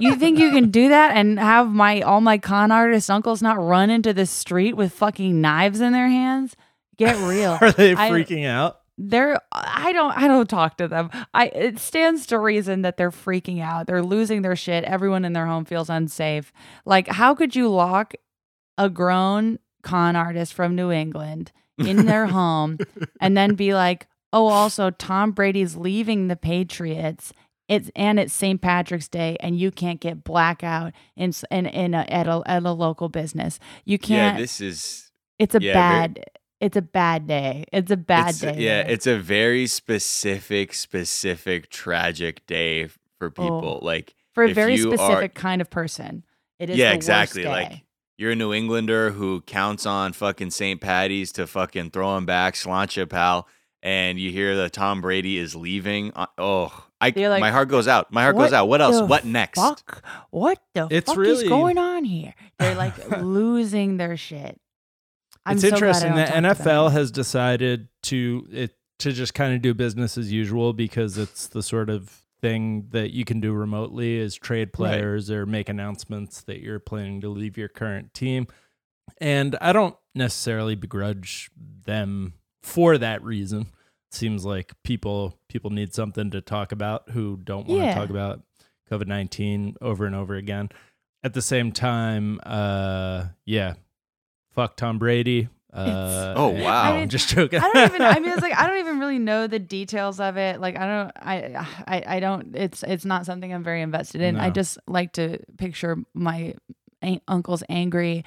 You 0.01 0.17
think 0.17 0.39
you 0.39 0.51
can 0.53 0.71
do 0.71 0.89
that 0.89 1.17
and 1.17 1.39
have 1.39 1.69
my 1.71 2.01
all 2.01 2.21
my 2.21 2.39
con 2.39 2.73
artist 2.73 3.11
uncles 3.11 3.43
not 3.43 3.61
run 3.61 3.91
into 3.91 4.13
the 4.13 4.27
street 4.27 4.77
with 4.77 4.93
fucking 4.93 5.41
knives 5.41 5.81
in 5.81 5.93
their 5.93 6.09
hands? 6.09 6.57
Get 6.97 7.17
real. 7.29 7.59
are 7.61 7.73
they 7.73 7.95
I- 7.95 8.11
freaking 8.11 8.47
out? 8.47 8.81
They're 8.97 9.41
I 9.53 9.93
don't 9.93 10.17
I 10.17 10.29
don't 10.29 10.49
talk 10.49 10.77
to 10.79 10.89
them. 10.89 11.11
I 11.33 11.47
it 11.47 11.79
stands 11.79 12.27
to 12.27 12.39
reason 12.39 12.83
that 12.83 12.97
they're 12.97 13.11
freaking 13.11 13.61
out. 13.61 13.87
They're 13.87 14.03
losing 14.03 14.43
their 14.43 14.57
shit. 14.57 14.85
Everyone 14.85 15.25
in 15.25 15.33
their 15.33 15.47
home 15.47 15.65
feels 15.65 15.91
unsafe. 15.91 16.53
Like 16.85 17.09
how 17.09 17.35
could 17.35 17.57
you 17.57 17.69
lock 17.69 18.15
a 18.79 18.89
grown 18.89 19.59
con 19.83 20.17
artist 20.17 20.55
from 20.55 20.75
New 20.75 20.91
England 20.91 21.53
in 21.79 22.07
their 22.07 22.27
home 22.29 22.79
and 23.21 23.37
then 23.37 23.55
be 23.55 23.75
like, 23.75 24.07
"Oh, 24.33 24.47
also 24.47 24.91
Tom 24.91 25.33
Brady's 25.33 25.77
leaving 25.77 26.29
the 26.29 26.37
Patriots." 26.37 27.33
It's 27.67 27.91
and 27.97 28.21
it's 28.21 28.35
St. 28.35 28.61
Patrick's 28.61 29.09
Day, 29.09 29.39
and 29.41 29.59
you 29.59 29.71
can't 29.71 30.01
get 30.01 30.23
blackout 30.23 30.93
in 31.17 31.33
in 31.51 31.67
in 31.67 31.95
a, 31.95 32.03
at 32.09 32.29
a 32.29 32.43
at 32.47 32.63
a 32.63 32.73
local 32.73 33.09
business. 33.09 33.59
You 33.85 33.99
can't. 33.99 34.37
Yeah, 34.37 34.43
this 34.43 34.61
is 34.61 35.11
it's 35.39 35.55
a 35.55 35.63
yeah, 35.63 35.73
bad. 35.73 36.25
It's 36.61 36.77
a 36.77 36.83
bad 36.83 37.27
day. 37.27 37.65
It's 37.73 37.91
a 37.91 37.97
bad 37.97 38.31
it's, 38.31 38.41
day. 38.41 38.55
Yeah, 38.59 38.83
there. 38.83 38.91
it's 38.93 39.07
a 39.07 39.19
very 39.19 39.67
specific, 39.67 40.75
specific, 40.75 41.69
tragic 41.71 42.47
day 42.47 42.89
for 43.19 43.31
people. 43.31 43.81
Like 43.83 44.15
for 44.33 44.45
a 44.45 44.49
if 44.51 44.55
very 44.55 44.77
you 44.77 44.93
are- 44.93 44.97
specific 44.97 45.35
kind 45.35 45.61
of 45.61 45.71
person. 45.71 46.25
It 46.59 46.71
is 46.71 46.77
yeah, 46.79 46.91
the 46.91 46.95
exactly. 46.97 47.45
Worst 47.45 47.71
Like 47.71 47.83
you're 48.17 48.31
a 48.33 48.37
New 48.37 48.53
Englander 48.55 49.11
who 49.11 49.41
counts 49.43 49.87
on 49.87 50.13
fucking 50.13 50.51
St. 50.51 50.81
Patty's 50.81 51.33
to 51.33 51.47
fucking 51.47 51.91
throw 51.91 52.17
him 52.17 52.25
back, 52.27 52.55
slancha 52.55 53.09
pal, 53.09 53.49
and 53.83 54.19
you 54.21 54.31
hear 54.31 54.57
that 54.57 54.73
Tom 54.73 55.01
Brady 55.01 55.37
is 55.37 55.57
leaving. 55.57 56.13
uh, 56.15 56.27
Oh, 56.39 56.87
I 57.01 57.13
You're 57.15 57.29
like, 57.29 57.41
my 57.41 57.51
heart 57.51 57.69
goes 57.69 57.89
out. 57.89 58.13
My 58.13 58.23
heart 58.23 58.37
goes 58.37 58.53
out. 58.53 58.69
What 58.69 58.81
else? 58.81 59.07
What 59.07 59.25
next? 59.25 59.59
fuck? 59.61 60.03
What 60.31 60.59
the 60.75 60.87
It's 60.91 61.07
fuck 61.11 61.19
really- 61.19 61.43
is 61.45 61.49
going 61.49 61.77
on 61.77 62.05
here? 62.05 62.35
They're 62.59 62.77
like 62.77 62.95
losing 63.21 63.97
their 63.97 64.17
shit. 64.17 64.59
I'm 65.47 65.57
it's 65.57 65.63
so 65.63 65.69
interesting 65.69 66.15
that 66.15 66.29
talk 66.29 66.57
to 66.57 66.63
them. 66.63 66.73
NFL 66.73 66.93
has 66.93 67.11
decided 67.11 67.89
to 68.05 68.47
it 68.51 68.77
to 69.01 69.13
just 69.13 69.35
kind 69.35 69.55
of 69.55 69.63
do 69.63 69.75
business 69.75 70.17
as 70.17 70.33
usual 70.33 70.73
because 70.73 71.19
it's 71.19 71.49
the 71.49 71.63
sort 71.63 71.91
of 71.91 72.23
thing 72.41 72.89
that 72.91 73.11
you 73.11 73.25
can 73.25 73.41
do 73.41 73.53
remotely 73.53 74.17
is 74.17 74.35
trade 74.37 74.73
players 74.73 75.31
or 75.31 75.47
make 75.47 75.69
announcements 75.69 76.43
that 76.43 76.61
you're 76.61 76.79
planning 76.79 77.21
to 77.21 77.29
leave 77.29 77.57
your 77.57 77.69
current 77.69 78.13
team. 78.15 78.47
And 79.19 79.57
I 79.61 79.73
don't 79.73 79.97
necessarily 80.15 80.75
begrudge 80.75 81.51
them 81.57 82.35
for 82.63 82.99
that 82.99 83.23
reason. 83.23 83.63
It 83.63 84.15
seems 84.15 84.45
like 84.45 84.73
people 84.85 85.39
people 85.49 85.71
need 85.71 85.95
something 85.95 86.31
to 86.31 86.41
talk 86.41 86.71
about 86.73 87.11
who 87.11 87.39
don't 87.43 87.67
want 87.67 87.83
to 87.83 87.95
talk 87.95 88.11
about 88.11 88.43
COVID-19 88.91 89.77
over 89.81 90.07
and 90.07 90.15
over 90.15 90.35
again. 90.35 90.69
At 91.23 91.35
the 91.35 91.43
same 91.43 91.73
time, 91.73 92.41
uh 92.45 93.27
yeah, 93.45 93.75
fuck 94.55 94.77
Tom 94.77 94.99
Brady. 94.99 95.49
Uh, 95.73 96.35
Oh, 96.37 96.49
wow. 96.51 96.83
I 96.83 96.91
I'm 96.93 97.01
mean, 97.01 97.09
just 97.09 97.29
joking. 97.29 97.61
I 97.61 97.71
don't 97.73 97.89
even. 97.91 98.03
I 98.03 98.21
mean, 98.21 98.31
it's 98.33 98.43
like 98.49 98.57
I 98.57 98.67
don't 98.69 98.79
even 98.79 99.01
really 99.01 99.19
know 99.19 99.47
the 99.49 99.59
details 99.59 100.21
of 100.21 100.37
it. 100.37 100.61
Like 100.61 100.77
I 100.79 100.87
don't. 100.87 101.13
I. 101.17 101.67
I. 101.87 102.17
I 102.17 102.21
don't. 102.21 102.55
It's. 102.55 102.83
It's 102.85 103.05
not 103.05 103.27
something 103.27 103.53
I'm 103.53 103.65
very 103.65 103.83
invested 103.83 104.21
in. 104.21 104.37
I 104.37 104.51
just 104.51 104.79
like 104.87 105.13
to 105.15 105.39
picture 105.59 105.97
my 106.15 106.55
an- 107.03 107.21
uncles 107.27 107.63
angry, 107.69 108.25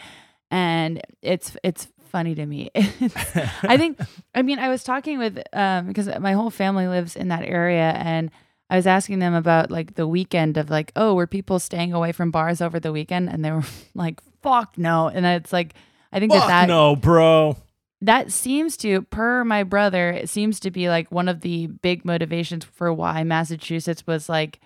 and 0.51 1.01
it's. 1.21 1.55
It's 1.63 1.87
funny 2.11 2.35
to 2.35 2.45
me. 2.45 2.69
I 2.75 3.77
think. 3.77 3.99
I 4.35 4.41
mean, 4.41 4.59
I 4.59 4.67
was 4.69 4.83
talking 4.83 5.17
with 5.17 5.41
um 5.53 5.87
because 5.87 6.09
my 6.19 6.33
whole 6.33 6.49
family 6.49 6.87
lives 6.87 7.15
in 7.15 7.29
that 7.29 7.43
area, 7.43 7.91
and 7.91 8.29
I 8.69 8.75
was 8.75 8.87
asking 8.87 9.19
them 9.19 9.33
about 9.33 9.71
like 9.71 9.95
the 9.95 10.05
weekend 10.07 10.57
of 10.57 10.69
like, 10.69 10.91
oh, 10.97 11.13
were 11.15 11.27
people 11.27 11.59
staying 11.59 11.93
away 11.93 12.11
from 12.11 12.29
bars 12.31 12.61
over 12.61 12.77
the 12.77 12.91
weekend? 12.91 13.29
And 13.29 13.43
they 13.45 13.51
were 13.51 13.63
like, 13.95 14.19
fuck 14.41 14.77
no. 14.77 15.07
And 15.07 15.25
it's 15.25 15.53
like. 15.53 15.73
I 16.11 16.19
think 16.19 16.31
that 16.31 16.39
Fuck 16.39 16.47
that 16.49 16.67
no, 16.67 16.95
bro. 16.95 17.57
that 18.01 18.31
seems 18.31 18.77
to 18.77 19.01
per 19.03 19.43
my 19.43 19.63
brother 19.63 20.09
it 20.11 20.29
seems 20.29 20.59
to 20.61 20.71
be 20.71 20.87
like 20.89 21.11
one 21.11 21.27
of 21.27 21.41
the 21.41 21.67
big 21.67 22.05
motivations 22.05 22.63
for 22.63 22.93
why 22.93 23.23
massachusetts 23.23 24.05
was 24.05 24.29
like 24.29 24.59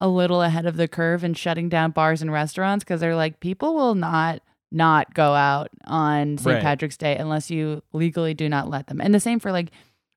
a 0.00 0.08
little 0.08 0.42
ahead 0.42 0.64
of 0.64 0.76
the 0.76 0.86
curve 0.86 1.24
in 1.24 1.34
shutting 1.34 1.68
down 1.68 1.90
bars 1.90 2.22
and 2.22 2.30
restaurants 2.32 2.84
because 2.84 3.00
they're 3.00 3.16
like 3.16 3.40
people 3.40 3.74
will 3.74 3.94
not 3.96 4.40
not 4.70 5.12
go 5.14 5.34
out 5.34 5.68
on 5.86 6.38
st 6.38 6.54
Right. 6.54 6.62
patrick's 6.62 6.96
day 6.96 7.16
unless 7.16 7.50
you 7.50 7.82
legally 7.92 8.32
do 8.34 8.48
not 8.48 8.68
let 8.70 8.86
them 8.86 9.00
and 9.00 9.12
the 9.14 9.18
same 9.20 9.40
for 9.40 9.50
like 9.50 9.70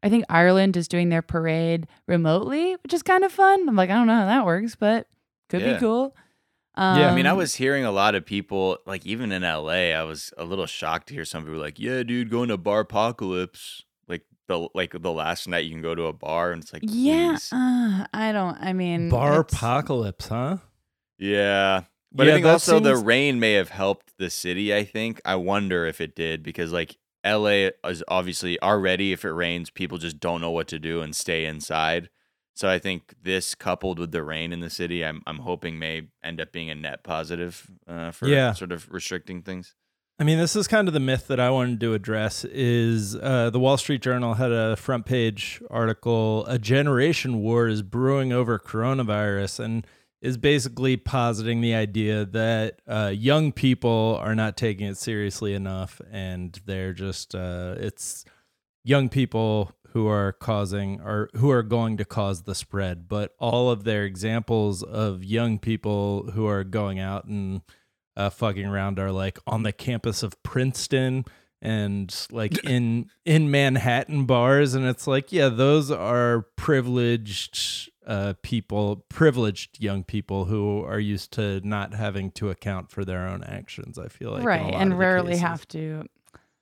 i 0.04 0.10
think 0.10 0.24
ireland 0.30 0.78
is 0.78 0.88
doing 0.88 1.10
their 1.10 1.22
parade 1.24 1.88
remotely 2.08 2.74
which 2.84 2.94
is 2.94 3.02
kind 3.02 3.24
of 3.24 3.32
fun 3.32 3.68
i'm 3.68 3.76
like 3.76 3.90
i 3.90 3.94
don't 3.94 4.08
know 4.08 4.16
how 4.16 4.26
that 4.28 4.46
works 4.46 4.76
but 4.76 5.08
could 5.50 5.62
Yeah. 5.62 5.74
be 5.74 5.80
cool 5.80 6.16
um, 6.76 7.00
Yeah, 7.00 7.12
I 7.12 7.16
mean, 7.16 7.28
I 7.28 7.34
was 7.34 7.56
hearing 7.56 7.84
a 7.86 7.92
lot 7.92 8.16
of 8.16 8.26
people, 8.26 8.78
like 8.86 9.06
even 9.06 9.32
in 9.32 9.44
LA, 9.44 9.92
I 9.92 10.04
was 10.04 10.34
a 10.38 10.44
little 10.44 10.66
shocked 10.66 11.08
to 11.08 11.14
hear 11.14 11.26
some 11.26 11.44
people 11.44 11.60
like, 11.60 11.80
"Yeah, 11.80 12.04
dude, 12.04 12.30
going 12.30 12.50
to 12.50 12.58
bar 12.58 12.82
apocalypse." 12.82 13.84
Like 14.08 14.26
the 14.48 14.70
like 14.74 15.02
the 15.02 15.12
last 15.12 15.48
night 15.48 15.66
you 15.66 15.72
can 15.72 15.82
go 15.82 15.95
to 15.95 16.04
a 16.04 16.14
bar 16.14 16.52
and 16.52 16.62
it's 16.62 16.74
like, 16.74 16.84
yeah 16.86 17.38
uh, 17.54 18.06
i 18.14 18.32
don't 18.34 18.58
i 18.60 18.74
mean 18.74 19.10
Bar 19.10 19.39
apocalypse, 19.39 20.28
huh? 20.28 20.58
yeah. 21.18 21.84
But 22.14 22.28
Yeah, 22.28 22.34
I 22.34 22.36
think 22.36 22.45
that 22.45 22.52
also 22.52 22.80
the 22.82 22.98
rain 22.98 23.39
may 23.39 23.54
have 23.54 23.70
helped 23.70 24.18
the 24.18 24.30
city. 24.30 24.76
I 24.76 24.84
think 24.84 25.22
I 25.24 25.36
wonder 25.36 25.86
if 25.86 26.02
it 26.02 26.14
did 26.14 26.43
because 26.43 26.74
like 26.74 26.98
LA 27.26 27.70
is 27.86 28.04
obviously 28.10 28.62
already 28.62 29.14
if 29.14 29.24
it 29.24 29.32
rains, 29.32 29.70
people 29.70 29.98
just 29.98 30.20
don't 30.20 30.41
know 30.41 30.52
what 30.52 30.68
to 30.70 30.80
do 30.80 31.02
and 31.02 31.16
stay 31.16 31.45
inside. 31.45 32.10
So 32.62 32.70
I 32.70 32.78
think 32.78 33.16
this 33.24 33.55
coupled 33.55 33.97
with 33.97 34.12
the 34.12 34.22
rain 34.22 34.53
in 34.53 34.59
the 34.59 34.70
city, 34.70 35.03
I'm 35.03 35.24
I'm 35.26 35.39
hoping 35.39 35.80
may 35.80 36.09
end 36.24 36.39
up 36.39 36.51
being 36.51 36.70
a 36.70 36.76
net 36.76 37.03
positive 37.03 37.68
uh, 37.88 38.12
for 38.12 38.28
Yeah. 38.28 38.53
sort 38.53 38.72
of 38.72 38.88
restricting 38.91 39.41
things. 39.41 39.74
I 40.20 40.24
mean, 40.26 40.38
this 40.38 40.55
is 40.55 40.68
kind 40.68 40.88
of 40.88 40.93
the 40.93 40.99
myth 40.99 41.26
that 41.30 41.39
I 41.39 41.49
wanted 41.49 41.80
to 41.80 41.95
address. 41.95 42.45
Is 42.45 43.16
uh, 43.16 43.49
the 43.49 43.59
Wall 43.59 43.78
Street 43.78 44.03
Journal 44.03 44.36
had 44.36 44.51
a 44.51 44.76
front 44.76 45.07
page 45.07 45.59
article? 45.72 46.45
A 46.45 46.59
generation 46.59 47.39
war 47.41 47.68
is 47.68 47.82
brewing 47.82 48.32
over 48.32 48.59
coronavirus, 48.59 49.59
and 49.62 49.88
is 50.22 50.38
basically 50.38 50.97
positing 50.97 51.62
the 51.62 51.74
idea 51.74 52.26
that 52.26 52.80
uh, 52.88 53.12
young 53.12 53.51
people 53.51 54.20
are 54.22 54.36
not 54.36 54.55
taking 54.55 54.86
it 54.86 54.97
seriously 54.97 55.55
enough, 55.55 55.99
and 56.12 56.62
they're 56.68 56.93
just 56.93 57.34
uh, 57.34 57.74
it's 57.80 58.24
young 58.84 59.09
people 59.09 59.72
who 59.92 60.08
are 60.08 60.32
causing 60.32 61.02
or 61.02 61.30
who 61.36 61.50
are 61.52 61.64
going 61.64 61.98
to 61.98 62.06
cause 62.06 62.44
the 62.44 62.56
spread. 62.56 63.08
But 63.08 63.34
all 63.39 63.70
of 63.70 63.84
their 63.84 64.06
examples 64.06 64.84
of 64.84 65.24
young 65.24 65.60
people 65.60 66.32
who 66.32 66.48
are 66.48 66.64
going 66.64 67.00
out 67.00 67.26
and 67.26 67.62
uh, 68.16 68.30
fucking 68.30 68.66
around 68.66 69.00
are 69.00 69.12
like 69.12 69.39
on 69.46 69.64
the 69.64 69.72
campus 69.72 70.24
of 70.24 70.42
Princeton 70.44 71.26
and 71.62 72.28
like 72.32 72.64
in 72.66 73.10
in 73.26 73.52
Manhattan 73.52 74.26
bars 74.26 74.74
and 74.74 74.86
it's 74.86 75.06
like 75.06 75.32
yeah 75.32 75.48
those 75.48 75.92
are 75.92 76.48
privileged 76.56 77.92
uh 78.08 78.34
people 78.42 79.06
privileged 79.10 79.80
young 79.80 80.04
people 80.04 80.46
who 80.46 80.84
are 80.84 81.00
used 81.00 81.32
to 81.34 81.62
not 81.64 81.94
having 81.94 82.32
to 82.32 82.50
account 82.50 82.89
for 82.89 83.06
their 83.06 83.28
own 83.28 83.44
actions 83.44 84.00
I 84.00 84.08
feel 84.08 84.32
like 84.32 84.44
right, 84.44 84.74
and 84.74 84.98
rarely 84.98 85.34
cases. 85.34 85.42
have 85.42 85.68
to. 85.70 86.06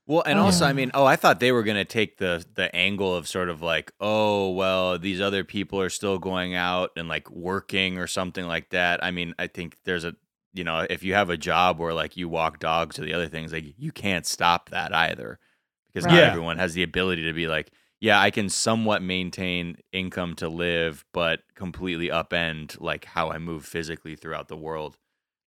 Well, 0.10 0.24
and 0.28 0.40
oh, 0.40 0.44
also, 0.46 0.66
I 0.66 0.72
Oh. 0.72 0.74
mean, 0.74 0.92
oh, 0.96 1.06
I 1.06 1.16
thought 1.16 1.40
they 1.40 1.54
were 1.54 1.64
gonna 1.64 1.86
take 1.86 2.18
the 2.18 2.46
the 2.56 2.76
angle 2.76 3.16
of 3.16 3.28
sort 3.28 3.50
of 3.50 3.62
like, 3.62 3.94
oh, 4.02 4.52
well, 4.52 5.00
these 5.00 5.22
other 5.22 5.46
people 5.46 5.80
are 5.82 5.90
still 5.92 6.20
going 6.20 6.56
out 6.56 6.92
and 6.98 7.08
like 7.10 7.32
working 7.32 8.00
or 8.00 8.08
something 8.08 8.48
like 8.48 8.72
that. 8.72 9.04
I 9.04 9.12
mean, 9.12 9.36
I 9.40 9.48
think 9.48 9.78
there's 9.86 10.06
a, 10.06 10.16
you 10.54 10.66
know, 10.66 10.86
if 10.90 11.04
you 11.04 11.16
have 11.16 11.30
a 11.32 11.38
job 11.38 11.80
where 11.80 11.94
like 11.94 12.18
you 12.18 12.30
walk 12.30 12.60
dogs 12.60 13.00
or 13.00 13.04
the 13.06 13.14
other 13.14 13.30
things, 13.30 13.54
like 13.54 13.66
you 13.78 13.92
can't 13.94 14.28
stop 14.28 14.72
that 14.72 14.94
either, 14.96 15.40
because 15.88 16.08
not 16.08 16.24
Right. 16.24 16.26
everyone 16.26 16.58
has 16.60 16.74
the 16.76 16.84
ability 16.84 17.24
to 17.26 17.34
be 17.34 17.48
like, 17.48 17.72
yeah, 18.02 18.20
I 18.22 18.32
can 18.32 18.50
somewhat 18.50 19.04
maintain 19.04 19.78
income 19.94 20.36
to 20.38 20.50
live, 20.50 21.06
but 21.14 21.42
completely 21.56 22.10
upend 22.10 22.82
like 22.82 23.06
how 23.06 23.32
I 23.32 23.40
move 23.40 23.66
physically 23.66 24.16
throughout 24.18 24.48
the 24.50 24.58
world. 24.58 24.98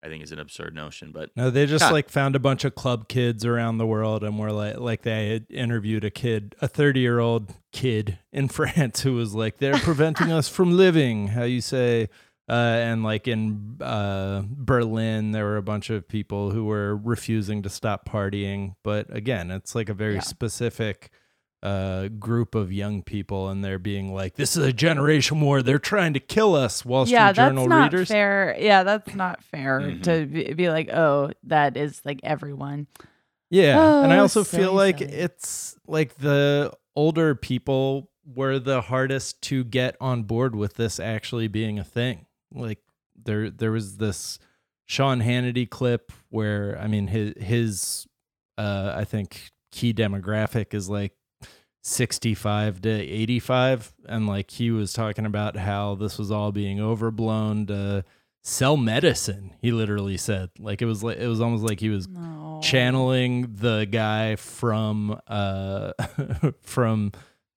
I 0.05 0.09
think 0.09 0.25
is 0.25 0.33
an 0.33 0.39
absurd 0.41 0.75
notion, 0.75 1.13
but 1.13 1.31
No, 1.37 1.49
they 1.51 1.65
just 1.67 1.85
Huh. 1.85 1.93
like 1.93 2.09
found 2.09 2.35
a 2.35 2.41
bunch 2.41 2.65
of 2.65 2.75
club 2.75 3.09
kids 3.09 3.45
around 3.45 3.79
the 3.79 3.87
world 3.87 4.25
and 4.25 4.39
were 4.39 4.51
like 4.53 4.79
like 4.79 5.03
they 5.03 5.29
had 5.31 5.47
interviewed 5.49 6.05
a 6.05 6.11
kid, 6.11 6.57
a 6.61 6.69
30-year-old 6.69 7.55
kid 7.73 8.19
in 8.33 8.49
France 8.59 9.03
who 9.03 9.15
was 9.15 9.35
like 9.35 9.59
they're 9.59 9.79
preventing 9.79 10.33
us 10.33 10.49
from 10.49 10.77
living, 10.77 11.29
how 11.29 11.45
you 11.45 11.61
say 11.61 12.09
uh, 12.49 12.53
and 12.53 13.05
like 13.05 13.29
in 13.29 13.77
uh, 13.81 14.43
Berlin, 14.51 15.31
there 15.31 15.45
were 15.45 15.57
a 15.57 15.63
bunch 15.63 15.89
of 15.91 16.09
people 16.09 16.51
who 16.51 16.65
were 16.65 16.97
refusing 16.97 17.63
to 17.63 17.69
stop 17.71 18.07
partying. 18.09 18.75
But 18.83 19.07
again, 19.15 19.51
it's 19.53 19.75
like 19.77 19.89
a 19.89 19.95
very 19.95 20.15
Yeah. 20.15 20.21
specific 20.23 21.11
uh, 21.63 22.09
group 22.09 22.55
of 22.55 22.73
young 22.73 23.03
people, 23.03 23.49
and 23.49 23.65
they're 23.65 23.79
being 23.79 24.13
like, 24.13 24.35
"This 24.35 24.57
is 24.57 24.65
a 24.67 24.73
generation 24.73 25.41
war. 25.41 25.63
They're 25.63 25.79
trying 25.79 26.15
to 26.15 26.21
kill 26.21 26.55
us." 26.55 26.85
Wall 26.85 27.07
Street 27.07 27.15
yeah, 27.15 27.27
that's 27.33 27.37
Journal 27.37 27.69
not 27.69 27.93
readers. 27.93 28.09
fair. 28.09 28.57
Yeah, 28.59 28.83
that's 28.83 29.15
not 29.15 29.43
fair 29.45 29.81
Mhm. 29.81 30.03
to 30.05 30.27
be, 30.27 30.53
be 30.55 30.71
like, 30.71 30.89
oh, 30.93 31.31
that 31.45 31.77
is 31.77 32.01
like 32.05 32.21
everyone. 32.25 32.87
Yeah. 33.51 34.03
and 34.03 34.13
I 34.13 34.17
Oh, 34.19 34.23
also 34.23 34.45
feel 34.45 34.61
silly, 34.71 34.75
like 34.77 34.99
silly. 34.99 35.13
it's 35.13 35.77
like 35.87 36.17
the 36.17 36.73
older 36.97 37.35
people 37.35 38.11
were 38.25 38.59
the 38.59 38.81
hardest 38.83 39.43
to 39.43 39.63
get 39.65 39.97
on 40.01 40.23
board 40.23 40.55
with 40.57 40.75
this 40.75 40.99
actually 40.99 41.49
being 41.49 41.79
a 41.79 41.85
thing. 41.85 42.27
Like 42.53 42.79
there 43.25 43.51
there 43.51 43.71
was 43.73 43.99
this 43.99 44.39
Sean 44.87 45.21
Hannity 45.21 45.69
clip 45.69 46.13
where 46.31 46.79
I 46.81 46.87
mean 46.87 47.07
his 47.09 47.35
his 47.37 48.07
uh 48.59 48.95
I 48.97 49.05
think 49.05 49.51
key 49.71 49.93
demographic 49.95 50.73
is 50.75 50.89
like 50.89 51.13
65 51.83 52.81
to 52.83 52.89
85 52.91 53.93
and 54.07 54.27
like 54.27 54.53
he 54.53 54.71
was 54.71 54.93
talking 54.93 55.27
about 55.27 55.57
how 55.57 55.95
this 55.97 56.17
was 56.19 56.31
all 56.31 56.53
being 56.53 56.81
overblown 56.81 57.67
to 57.67 58.05
sell 58.45 58.77
medicine 58.77 59.55
he 59.61 59.71
literally 59.73 60.17
said 60.17 60.51
like 60.59 60.81
it 60.81 60.87
was 60.87 61.03
like 61.03 61.19
it 61.19 61.27
was 61.27 61.41
almost 61.41 61.65
like 61.65 61.81
he 61.81 61.89
was 61.89 62.07
No. 62.09 62.61
channeling 62.63 63.57
the 63.57 63.87
guy 63.91 64.37
from 64.37 65.21
uh 65.27 65.93
from 66.63 67.13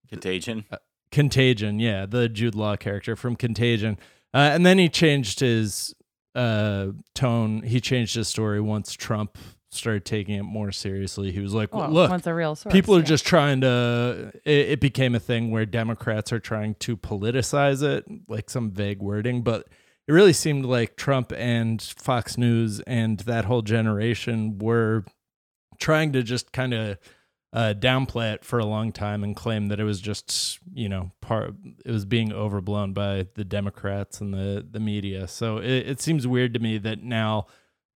contagion. 0.08 0.64
Contagion, 1.12 1.78
yeah, 1.78 2.04
the 2.04 2.28
Jude 2.28 2.54
Law 2.56 2.76
character 2.76 3.16
from 3.16 3.36
Contagion. 3.36 3.96
Uh, 4.34 4.50
and 4.52 4.66
then 4.66 4.76
he 4.78 4.88
changed 4.88 5.40
his 5.40 5.94
uh 6.34 6.88
tone. 7.14 7.62
He 7.62 7.80
changed 7.80 8.16
his 8.16 8.28
story 8.28 8.60
once 8.60 8.92
Trump 8.92 9.38
started 9.76 10.04
taking 10.04 10.34
it 10.34 10.42
more 10.42 10.72
seriously. 10.72 11.32
He 11.32 11.40
was 11.40 11.54
like, 11.54 11.74
Well, 11.74 11.90
"Look, 11.90 12.26
a 12.26 12.34
real 12.34 12.54
source. 12.54 12.72
people 12.72 12.94
are 12.94 13.00
yeah. 13.00 13.04
just 13.04 13.26
trying 13.26 13.60
to 13.60 14.32
it, 14.44 14.68
it 14.70 14.80
became 14.80 15.14
a 15.14 15.20
thing 15.20 15.50
where 15.50 15.66
democrats 15.66 16.32
are 16.32 16.40
trying 16.40 16.74
to 16.76 16.96
politicize 16.96 17.82
it 17.82 18.04
like 18.28 18.50
some 18.50 18.70
vague 18.70 19.00
wording 19.00 19.42
but 19.42 19.68
it 20.08 20.12
really 20.12 20.32
seemed 20.32 20.64
like 20.64 20.96
trump 20.96 21.32
and 21.36 21.82
fox 21.82 22.36
news 22.36 22.80
and 22.80 23.20
that 23.20 23.44
whole 23.44 23.62
generation 23.62 24.58
were 24.58 25.04
trying 25.78 26.12
to 26.12 26.22
just 26.22 26.52
kind 26.52 26.74
of 26.74 26.98
uh, 27.52 27.72
downplay 27.78 28.34
it 28.34 28.44
for 28.44 28.58
a 28.58 28.66
long 28.66 28.92
time 28.92 29.24
and 29.24 29.34
claim 29.34 29.68
that 29.68 29.80
it 29.80 29.84
was 29.84 30.00
just 30.00 30.58
you 30.74 30.88
know 30.88 31.10
part 31.20 31.54
it 31.84 31.90
was 31.90 32.04
being 32.04 32.32
overblown 32.32 32.92
by 32.92 33.26
the 33.34 33.44
democrats 33.44 34.20
and 34.20 34.34
the 34.34 34.66
the 34.70 34.80
media 34.80 35.26
so 35.26 35.58
it, 35.58 35.88
it 35.88 36.00
seems 36.00 36.26
weird 36.26 36.52
to 36.52 36.60
me 36.60 36.76
that 36.76 37.02
now 37.02 37.46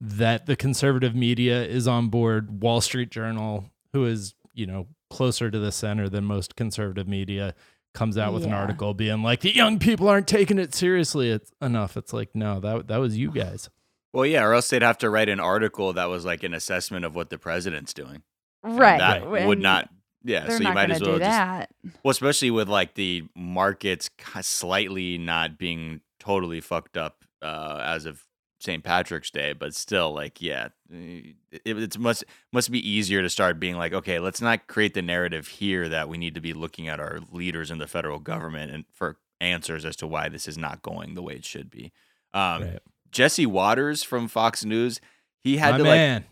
that 0.01 0.47
the 0.47 0.57
conservative 0.57 1.15
media 1.15 1.63
is 1.65 1.87
on 1.87 2.09
board 2.09 2.63
wall 2.63 2.81
street 2.81 3.11
journal 3.11 3.65
who 3.93 4.05
is 4.07 4.35
you 4.55 4.67
know 4.67 4.87
closer 5.11 5.51
to 5.51 5.59
the 5.59 5.73
center 5.73 6.09
than 6.09 6.25
most 6.25 6.57
conservative 6.57 7.07
media 7.09 7.55
comes 7.93 8.17
out 8.17 8.33
with 8.33 8.45
an 8.45 8.53
article 8.53 8.95
being 8.95 9.23
like 9.23 9.41
the 9.41 9.55
young 9.55 9.79
people 9.79 10.09
aren't 10.09 10.29
taking 10.29 10.59
it 10.59 10.73
seriously 10.75 11.29
it's 11.31 11.51
enough 11.61 11.97
it's 11.97 12.13
like 12.13 12.31
no 12.35 12.61
that 12.61 12.87
that 12.87 12.99
was 12.99 13.19
you 13.19 13.31
guys 13.35 13.69
Well, 14.13 14.27
yeah, 14.27 14.43
or 14.45 14.55
else 14.55 14.69
they'd 14.69 14.83
have 14.83 14.99
to 14.99 15.11
write 15.11 15.29
an 15.29 15.39
article 15.41 15.93
that 15.93 16.07
was 16.07 16.25
like 16.25 16.43
an 16.43 16.53
assessment 16.55 17.05
of 17.05 17.15
what 17.15 17.31
the 17.31 17.39
president's 17.39 17.95
doing. 17.95 18.23
And 18.65 18.79
right. 18.79 18.99
That 18.99 19.47
would 19.47 19.61
not. 19.61 19.89
Yeah, 20.25 20.49
so 20.49 20.55
you 20.55 20.65
not 20.65 20.75
might 20.75 20.91
as 20.91 21.01
well 21.01 21.13
do 21.13 21.19
just. 21.21 21.31
that. 21.31 21.71
Well, 22.03 22.11
especially 22.11 22.51
with 22.51 22.69
like 22.69 22.95
the 22.95 23.25
markets 23.37 24.11
slightly 24.43 25.17
not 25.17 25.59
being 25.59 26.01
totally 26.19 26.61
fucked 26.61 26.97
up 26.97 27.25
uh, 27.41 27.81
as 27.85 28.05
of 28.05 28.21
St. 28.61 28.85
Patrick's 28.85 29.31
Day, 29.31 29.53
but 29.53 29.75
still, 29.75 30.13
like, 30.13 30.41
yeah, 30.41 30.69
eh, 30.93 31.33
it, 31.51 31.79
it's 31.79 31.99
must 31.99 32.25
must 32.53 32.71
be 32.71 32.89
easier 32.89 33.23
to 33.23 33.31
start 33.31 33.59
being 33.59 33.77
like, 33.77 33.93
okay, 33.93 34.19
let's 34.19 34.41
not 34.41 34.67
create 34.67 34.95
the 34.95 35.03
narrative 35.03 35.49
here 35.49 35.89
that 35.89 36.09
we 36.09 36.19
need 36.19 36.35
to 36.35 36.41
be 36.41 36.53
looking 36.53 36.87
at 36.89 37.01
our 37.01 37.21
leaders 37.33 37.71
in 37.71 37.79
the 37.79 37.87
federal 37.87 38.19
government 38.19 38.71
and 38.71 38.85
for 38.93 39.17
answers 39.41 39.85
as 39.85 39.97
to 39.97 40.07
why 40.07 40.29
this 40.29 40.47
is 40.47 40.59
not 40.59 40.83
going 40.83 41.15
the 41.15 41.23
way 41.23 41.35
it 41.35 41.45
should 41.45 41.71
be. 41.71 41.93
Um, 42.35 42.63
Right. 42.63 42.79
Jesse 43.11 43.47
Watters 43.47 44.05
from 44.05 44.29
Fox 44.29 44.65
News, 44.65 45.01
he 45.41 45.57
had 45.57 45.73
My 45.73 45.79
to 45.79 45.85
like 45.85 46.23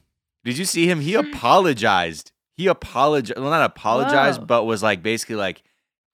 did 0.44 0.58
you 0.58 0.64
see 0.64 0.88
him? 0.88 1.00
He 1.00 1.14
apologized. 1.14 2.32
He 2.56 2.68
apologized. 2.68 3.38
Well, 3.38 3.50
not 3.50 3.64
apologized, 3.64 4.40
Whoa. 4.40 4.46
but 4.46 4.64
was 4.64 4.82
like 4.82 5.02
basically 5.02 5.36
like, 5.36 5.62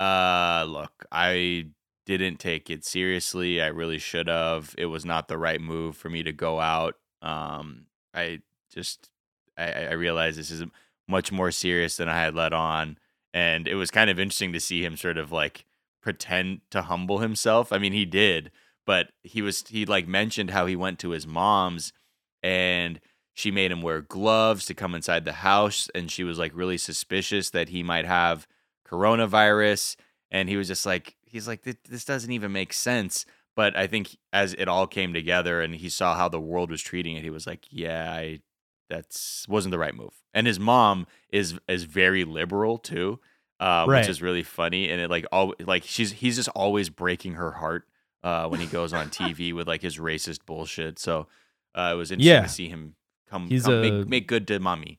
uh, 0.01 0.65
look, 0.67 1.05
I 1.13 1.67
didn't 2.07 2.39
take 2.39 2.71
it 2.71 2.85
seriously. 2.85 3.61
I 3.61 3.69
really 3.69 3.99
should 3.99 4.29
have. 4.29 4.75
It 4.77 4.87
was 4.87 5.05
not 5.05 5.29
the 5.29 5.39
right 5.39 5.61
move 5.61 5.97
for 5.97 6.11
me 6.11 6.23
to 6.23 6.33
go 6.33 6.61
out. 6.61 6.97
Um, 7.23 7.87
I 8.13 8.41
just, 8.73 9.11
I, 9.57 9.87
I 9.87 9.93
realized 9.93 10.39
this 10.39 10.51
is 10.51 10.65
much 11.09 11.33
more 11.33 11.51
serious 11.51 11.97
than 11.97 12.09
I 12.09 12.17
had 12.17 12.35
let 12.35 12.53
on. 12.53 12.99
And 13.33 13.67
it 13.67 13.75
was 13.75 13.91
kind 13.91 14.11
of 14.11 14.19
interesting 14.19 14.53
to 14.53 14.61
see 14.61 14.85
him 14.85 14.97
sort 14.97 15.19
of 15.19 15.33
like 15.33 15.65
pretend 16.03 16.61
to 16.71 16.83
humble 16.83 17.19
himself. 17.19 17.73
I 17.73 17.79
mean, 17.79 17.93
he 17.93 18.05
did, 18.05 18.51
but 18.87 19.11
he 19.23 19.43
was, 19.43 19.65
he 19.69 19.87
like 19.87 20.07
mentioned 20.07 20.51
how 20.51 20.67
he 20.67 20.77
went 20.77 20.99
to 21.01 21.11
his 21.11 21.27
mom's 21.27 21.93
and 22.43 23.01
she 23.33 23.51
made 23.51 23.73
him 23.73 23.83
wear 23.83 24.03
gloves 24.03 24.67
to 24.67 24.75
come 24.75 24.95
inside 24.95 25.25
the 25.25 25.33
house 25.33 25.89
and 25.95 26.11
she 26.11 26.23
was 26.23 26.39
like 26.39 26.53
really 26.55 26.79
suspicious 26.79 27.51
that 27.51 27.71
he 27.71 27.83
might 27.83 28.05
have 28.05 28.47
coronavirus 28.87 29.97
and 30.31 30.49
he 30.49 30.57
was 30.57 30.69
just 30.69 30.87
like 30.87 31.17
he's 31.35 31.47
like 31.49 31.63
"Th- 31.63 31.77
this 31.89 32.05
doesn't 32.07 32.33
even 32.33 32.51
make 32.53 32.73
sense. 32.73 33.27
But 33.57 33.77
i 33.77 33.87
think 33.87 34.17
as 34.33 34.55
it 34.55 34.67
all 34.67 34.87
came 34.89 35.13
together 35.15 35.61
and 35.63 35.75
he 35.77 35.89
saw 35.89 36.17
how 36.17 36.29
the 36.29 36.41
world 36.41 36.71
was 36.73 36.83
treating 36.83 37.15
it 37.17 37.23
he 37.23 37.31
was 37.31 37.47
like 37.47 37.67
yeah 37.71 38.11
i 38.13 38.41
that's 38.91 39.47
wasn't 39.49 39.71
the 39.73 39.79
right 39.79 39.95
move. 39.95 40.13
And 40.35 40.47
his 40.47 40.59
mom 40.61 41.07
is 41.31 41.59
is 41.69 41.85
very 41.85 42.25
liberal 42.25 42.79
too 42.79 43.21
uh, 43.61 43.87
Right. 43.89 44.01
which 44.01 44.09
is 44.09 44.21
really 44.21 44.43
funny. 44.43 44.91
And 44.91 45.01
it 45.01 45.09
like 45.11 45.25
all 45.33 45.55
like 45.61 45.85
she's 45.85 46.13
he's 46.13 46.37
just 46.37 46.49
always 46.51 46.91
breaking 46.91 47.35
her 47.35 47.53
heart 47.53 47.85
uh, 48.23 48.49
when 48.49 48.61
he 48.61 48.67
goes 48.67 48.93
on 48.93 49.09
tv 49.19 49.55
with 49.55 49.67
like 49.69 49.83
his 49.83 49.99
racist 49.99 50.41
bullshit. 50.47 50.99
So 50.99 51.29
uh, 51.75 51.91
it 51.95 51.97
was 51.97 52.11
interesting 52.11 52.35
Yeah. 52.35 52.43
to 52.43 52.49
see 52.49 52.69
him 52.69 52.95
come, 53.31 53.49
He's 53.49 53.65
come 53.65 53.75
a- 53.75 53.81
make, 53.91 54.09
make 54.09 54.29
good 54.29 54.47
to 54.49 54.59
mommy 54.61 54.99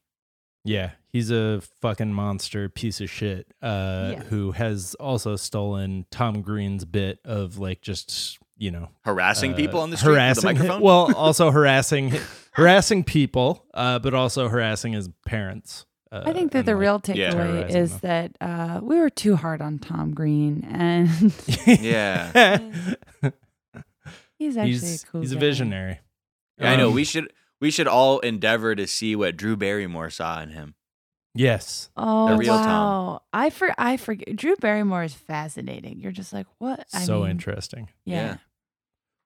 Yeah, 0.66 0.92
he's 1.14 1.32
a 1.32 1.62
fucking 1.80 2.12
monster 2.12 2.68
piece 2.68 3.00
of 3.00 3.10
shit 3.10 3.48
uh, 3.62 4.14
Yeah. 4.14 4.24
who 4.24 4.52
has 4.52 4.96
also 4.96 5.36
stolen 5.36 6.06
Tom 6.12 6.42
Green's 6.42 6.84
bit 6.86 7.20
of 7.24 7.58
like 7.58 7.82
just 7.82 8.40
you 8.58 8.72
know 8.72 8.90
Harassing 9.04 9.54
uh, 9.54 9.56
people 9.56 9.80
on 9.80 9.92
the 9.92 9.98
street 9.98 10.12
with 10.12 10.18
a 10.18 10.22
harassing 10.22 10.46
microphone. 10.46 10.82
well, 10.82 11.14
also 11.16 11.52
harassing 11.58 12.14
harassing 12.54 13.04
people, 13.04 13.66
uh, 13.74 14.00
but 14.00 14.14
also 14.14 14.50
harassing 14.50 14.94
his 14.94 15.10
parents. 15.26 15.86
Uh, 16.12 16.24
I 16.26 16.34
think 16.34 16.52
that 16.54 16.60
and, 16.60 16.68
the 16.68 16.74
like, 16.74 16.82
real 16.82 17.02
yeah. 17.14 17.30
takeaway 17.30 17.32
Terrorizing 17.32 17.82
is 17.82 18.00
that 18.02 18.32
uh, 18.40 18.80
we 18.82 18.98
were 18.98 19.10
too 19.10 19.36
hard 19.36 19.62
on 19.62 19.80
Tom 19.80 20.14
Green, 20.14 20.64
and 20.70 21.10
yeah. 21.66 22.60
he's 24.38 24.56
actually 24.56 24.72
he's 24.72 25.04
a 25.04 25.08
cool. 25.08 25.22
he's 25.22 25.32
a 25.32 25.38
visionary. 25.38 26.00
Yeah, 26.58 26.72
I 26.72 26.76
know. 26.78 26.90
Um, 26.90 26.94
We 26.96 27.04
should 27.04 27.32
we 27.66 27.72
should 27.72 27.88
all 27.88 28.20
endeavor 28.20 28.76
to 28.76 28.86
see 28.86 29.16
what 29.16 29.36
Drew 29.36 29.56
Barrymore 29.56 30.12
saw 30.12 30.40
in 30.40 30.50
him. 30.52 30.76
yes, 31.34 31.90
Oh 31.98 32.38
real 32.38 32.54
Tom. 32.54 32.66
wow! 32.68 33.22
I 33.34 33.50
for 33.50 33.74
I 33.76 33.98
forget. 33.98 34.36
Drew 34.36 34.56
Barrymore 34.58 35.02
is 35.04 35.16
fascinating. 35.16 36.00
You're 36.00 36.12
just 36.12 36.32
like 36.32 36.46
what? 36.60 36.86
I 36.94 37.00
so 37.06 37.22
mean, 37.22 37.32
interesting. 37.32 37.90
Yeah. 38.06 38.16
Yeah. 38.16 38.38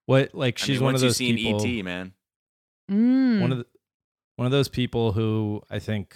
What 0.06 0.34
like 0.34 0.58
I 0.62 0.66
she's 0.66 0.78
mean, 0.80 0.86
one 0.86 0.96
of 0.96 1.02
those 1.02 1.20
you've 1.20 1.38
seen 1.38 1.60
people. 1.60 1.66
ET, 1.68 1.84
man. 1.84 2.14
Mm. 2.90 3.42
one 3.42 3.52
of 3.52 3.58
the, 3.58 3.66
one 4.38 4.46
of 4.46 4.54
those 4.54 4.70
people 4.70 5.12
who 5.12 5.62
I 5.70 5.80
think 5.80 6.16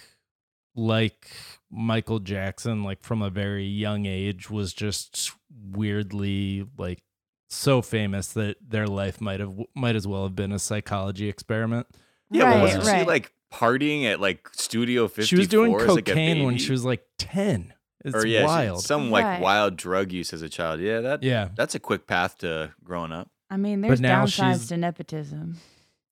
like 0.74 1.28
Michael 1.70 2.20
Jackson 2.20 2.82
like 2.84 3.02
from 3.02 3.20
a 3.20 3.28
very 3.28 3.66
young 3.66 4.06
age 4.06 4.48
was 4.48 4.72
just 4.72 5.30
weirdly 5.70 6.66
like 6.78 7.02
so 7.50 7.82
famous 7.82 8.28
that 8.32 8.56
their 8.66 8.86
life 8.86 9.20
might 9.20 9.40
have 9.40 9.52
might 9.76 9.94
as 9.94 10.06
well 10.06 10.22
have 10.22 10.34
been 10.34 10.52
a 10.52 10.58
psychology 10.58 11.28
experiment. 11.28 11.86
Yeah, 12.34 12.44
right, 12.44 12.54
well, 12.54 12.62
wasn't 12.64 12.84
right. 12.84 13.00
she 13.00 13.06
like 13.06 13.32
partying 13.52 14.04
at 14.04 14.20
like 14.20 14.48
Studio 14.52 15.06
54 15.08 15.26
she 15.26 15.36
was 15.36 15.48
doing 15.48 15.74
as, 15.74 15.86
like, 15.88 16.04
cocaine 16.06 16.44
when 16.44 16.56
she 16.58 16.72
was 16.72 16.84
like 16.84 17.04
10. 17.18 17.72
It's 18.04 18.14
or 18.14 18.26
yeah, 18.26 18.40
she- 18.40 18.44
wild. 18.46 18.82
some 18.84 19.10
like 19.10 19.24
Right. 19.24 19.40
wild 19.40 19.76
drug 19.76 20.12
use 20.12 20.32
as 20.34 20.42
a 20.42 20.48
child. 20.48 20.80
Yeah, 20.80 21.00
that 21.00 21.22
yeah. 21.22 21.48
that's 21.56 21.74
a 21.74 21.80
quick 21.80 22.06
path 22.06 22.38
to 22.38 22.74
growing 22.84 23.12
up. 23.12 23.30
I 23.50 23.56
mean, 23.56 23.80
there's 23.80 24.00
now 24.00 24.24
downsides 24.24 24.34
she's- 24.56 24.68
to 24.68 24.76
nepotism. 24.76 25.56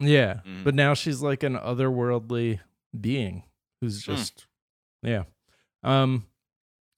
Yeah. 0.01 0.41
Mhm. 0.47 0.65
But 0.65 0.75
now 0.75 0.95
she's 0.95 1.21
like 1.23 1.43
an 1.43 1.55
otherworldly 1.57 2.61
being 2.99 3.43
who's 3.81 4.05
Hmm. 4.05 4.13
just 4.15 4.47
yeah. 5.03 5.25
Um 5.83 6.27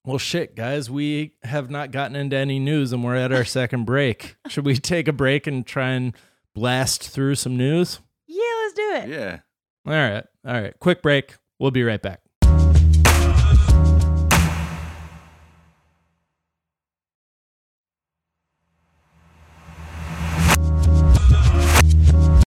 well 0.05 0.19
shit 0.19 0.55
guys, 0.55 0.91
we 0.91 1.33
have 1.43 1.71
not 1.71 1.91
gotten 1.91 2.15
into 2.15 2.37
any 2.37 2.59
news 2.59 2.93
and 2.93 3.03
we're 3.03 3.17
at 3.17 3.33
our 3.33 3.45
second 3.61 3.85
break. 3.87 4.37
Should 4.49 4.65
we 4.67 4.77
take 4.77 5.09
a 5.09 5.13
break 5.13 5.47
and 5.47 5.67
try 5.67 5.91
and 5.91 6.15
blast 6.55 7.09
through 7.09 7.35
some 7.37 7.57
news? 7.57 7.99
Yeah, 8.77 9.05
do 9.05 9.13
it. 9.13 9.15
Yeah. 9.15 9.39
All 9.87 9.93
right. 9.93 10.25
All 10.47 10.61
right. 10.63 10.75
Quick 10.81 11.03
break. 11.03 11.35
We'll 11.59 11.71
be 11.71 11.83
right 11.83 12.01
back. 12.03 12.21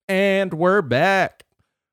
And 0.09 0.53
we're 0.55 0.83
back. 0.83 1.45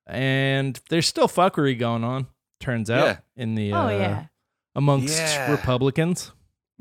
And 0.05 0.79
there's 0.89 1.07
still 1.07 1.27
fuckery 1.27 1.77
going 1.79 2.03
on, 2.03 2.27
turns 2.59 2.89
out, 2.89 3.05
Yeah. 3.05 3.17
in 3.37 3.55
the 3.55 3.71
Oh 3.73 3.87
uh, 3.87 3.89
yeah. 3.89 4.25
amongst 4.75 5.17
Yeah. 5.17 5.49
Republicans. 5.51 6.33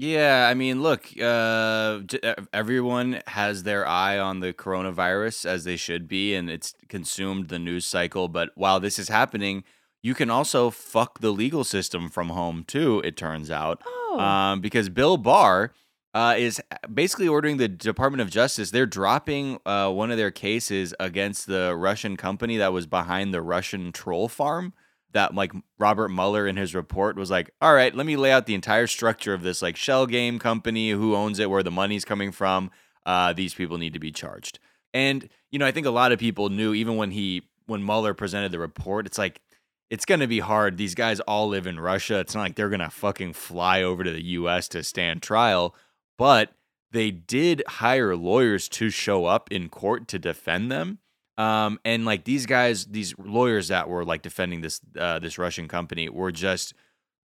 Yeah, 0.03 0.49
I 0.51 0.55
mean, 0.55 0.81
look, 0.81 1.09
uh, 1.21 2.01
uh, 2.23 2.35
everyone 2.55 3.21
has 3.27 3.65
their 3.65 3.87
eye 3.87 4.19
on 4.19 4.41
the 4.41 4.55
coronavirus 4.55 5.45
as 5.45 5.65
they 5.65 5.77
should 5.77 6.09
be, 6.09 6.35
and 6.35 6.49
it's 6.49 6.73
consumed 6.89 7.49
the 7.49 7.59
news 7.59 7.85
cycle. 7.85 8.27
But 8.29 8.49
while 8.55 8.81
this 8.81 8.99
is 8.99 9.11
happening, 9.11 9.63
you 10.03 10.15
can 10.15 10.31
also 10.31 10.71
fuck 10.71 11.19
the 11.21 11.31
legal 11.31 11.65
system 11.65 12.09
from 12.09 12.31
home 12.31 12.65
too. 12.67 13.03
It 13.05 13.19
turns 13.19 13.51
out, 13.51 13.83
Oh. 13.87 14.19
um, 14.19 14.63
because 14.63 14.89
Bill 14.89 15.19
Barr 15.19 15.75
uh, 16.15 16.35
is 16.39 16.63
basically 16.91 17.29
ordering 17.29 17.59
the 17.59 17.69
Department 17.69 18.23
of 18.23 18.31
Justice. 18.31 18.71
They're 18.71 18.87
dropping 18.87 19.59
uh, 19.67 19.91
one 19.91 20.11
of 20.11 20.17
their 20.17 20.31
cases 20.31 20.95
against 20.99 21.47
the 21.47 21.77
Russian 21.77 22.17
company 22.17 22.57
that 22.57 22.73
was 22.73 22.87
behind 22.87 23.35
the 23.35 23.43
Russian 23.43 23.93
troll 23.93 24.29
farm. 24.29 24.73
That 25.13 25.35
like 25.35 25.53
Robert 25.79 26.09
Mueller 26.09 26.47
in 26.47 26.57
his 26.57 26.75
report 26.75 27.17
was 27.17 27.31
like, 27.31 27.51
all 27.61 27.75
right, 27.75 27.95
let 27.95 28.07
me 28.07 28.17
lay 28.17 28.31
out 28.31 28.47
the 28.47 28.55
entire 28.55 28.87
structure 28.87 29.35
of 29.35 29.43
this 29.43 29.63
like 29.63 29.77
shell 29.77 30.07
game 30.07 30.39
company, 30.39 30.91
who 30.91 31.15
owns 31.15 31.39
it, 31.39 31.51
where 31.51 31.63
the 31.63 31.71
money's 31.71 32.05
coming 32.05 32.33
from. 32.33 32.71
Uh, 33.05 33.33
these 33.33 33.55
people 33.55 33.79
need 33.79 33.93
to 33.95 33.99
be 33.99 34.13
charged. 34.13 34.59
And 34.95 35.29
you 35.51 35.59
know, 35.59 35.67
I 35.67 35.73
think 35.73 35.87
a 35.87 35.91
lot 35.91 36.13
of 36.13 36.19
people 36.19 36.49
knew 36.49 36.75
even 36.75 36.97
when 36.97 37.11
he 37.11 37.43
when 37.67 37.85
Mueller 37.85 38.15
presented 38.15 38.53
the 38.53 38.59
report, 38.59 39.07
it's 39.07 39.19
like 39.19 39.41
it's 39.91 40.05
going 40.05 40.21
to 40.21 40.27
be 40.27 40.39
hard. 40.39 40.77
These 40.77 40.95
guys 40.95 41.21
all 41.21 41.49
live 41.49 41.67
in 41.67 41.81
Russia. 41.81 42.21
It's 42.21 42.35
not 42.35 42.43
like 42.43 42.55
they're 42.55 42.69
going 42.69 42.81
to 42.81 42.91
fucking 42.91 43.33
fly 43.33 43.83
over 43.83 44.05
to 44.05 44.11
the 44.11 44.23
US 44.23 44.69
to 44.69 44.85
stand 44.85 45.23
trial, 45.23 45.75
but 46.17 46.53
they 46.93 47.11
did 47.11 47.63
hire 47.67 48.17
lawyers 48.17 48.69
to 48.71 48.91
show 48.91 49.27
up 49.27 49.51
in 49.51 49.69
court 49.69 50.09
to 50.09 50.19
defend 50.19 50.71
them. 50.71 50.99
Um, 51.41 51.81
and 51.87 52.05
like 52.05 52.25
these 52.25 52.45
guys, 52.45 52.85
these 52.85 53.15
lawyers 53.19 53.69
that 53.69 53.89
were 53.89 54.05
like 54.05 54.21
defending 54.21 54.61
this 54.61 54.83
uh, 54.99 55.19
this 55.21 55.39
Russian 55.39 55.69
company 55.69 56.11
were 56.11 56.33
just 56.33 56.75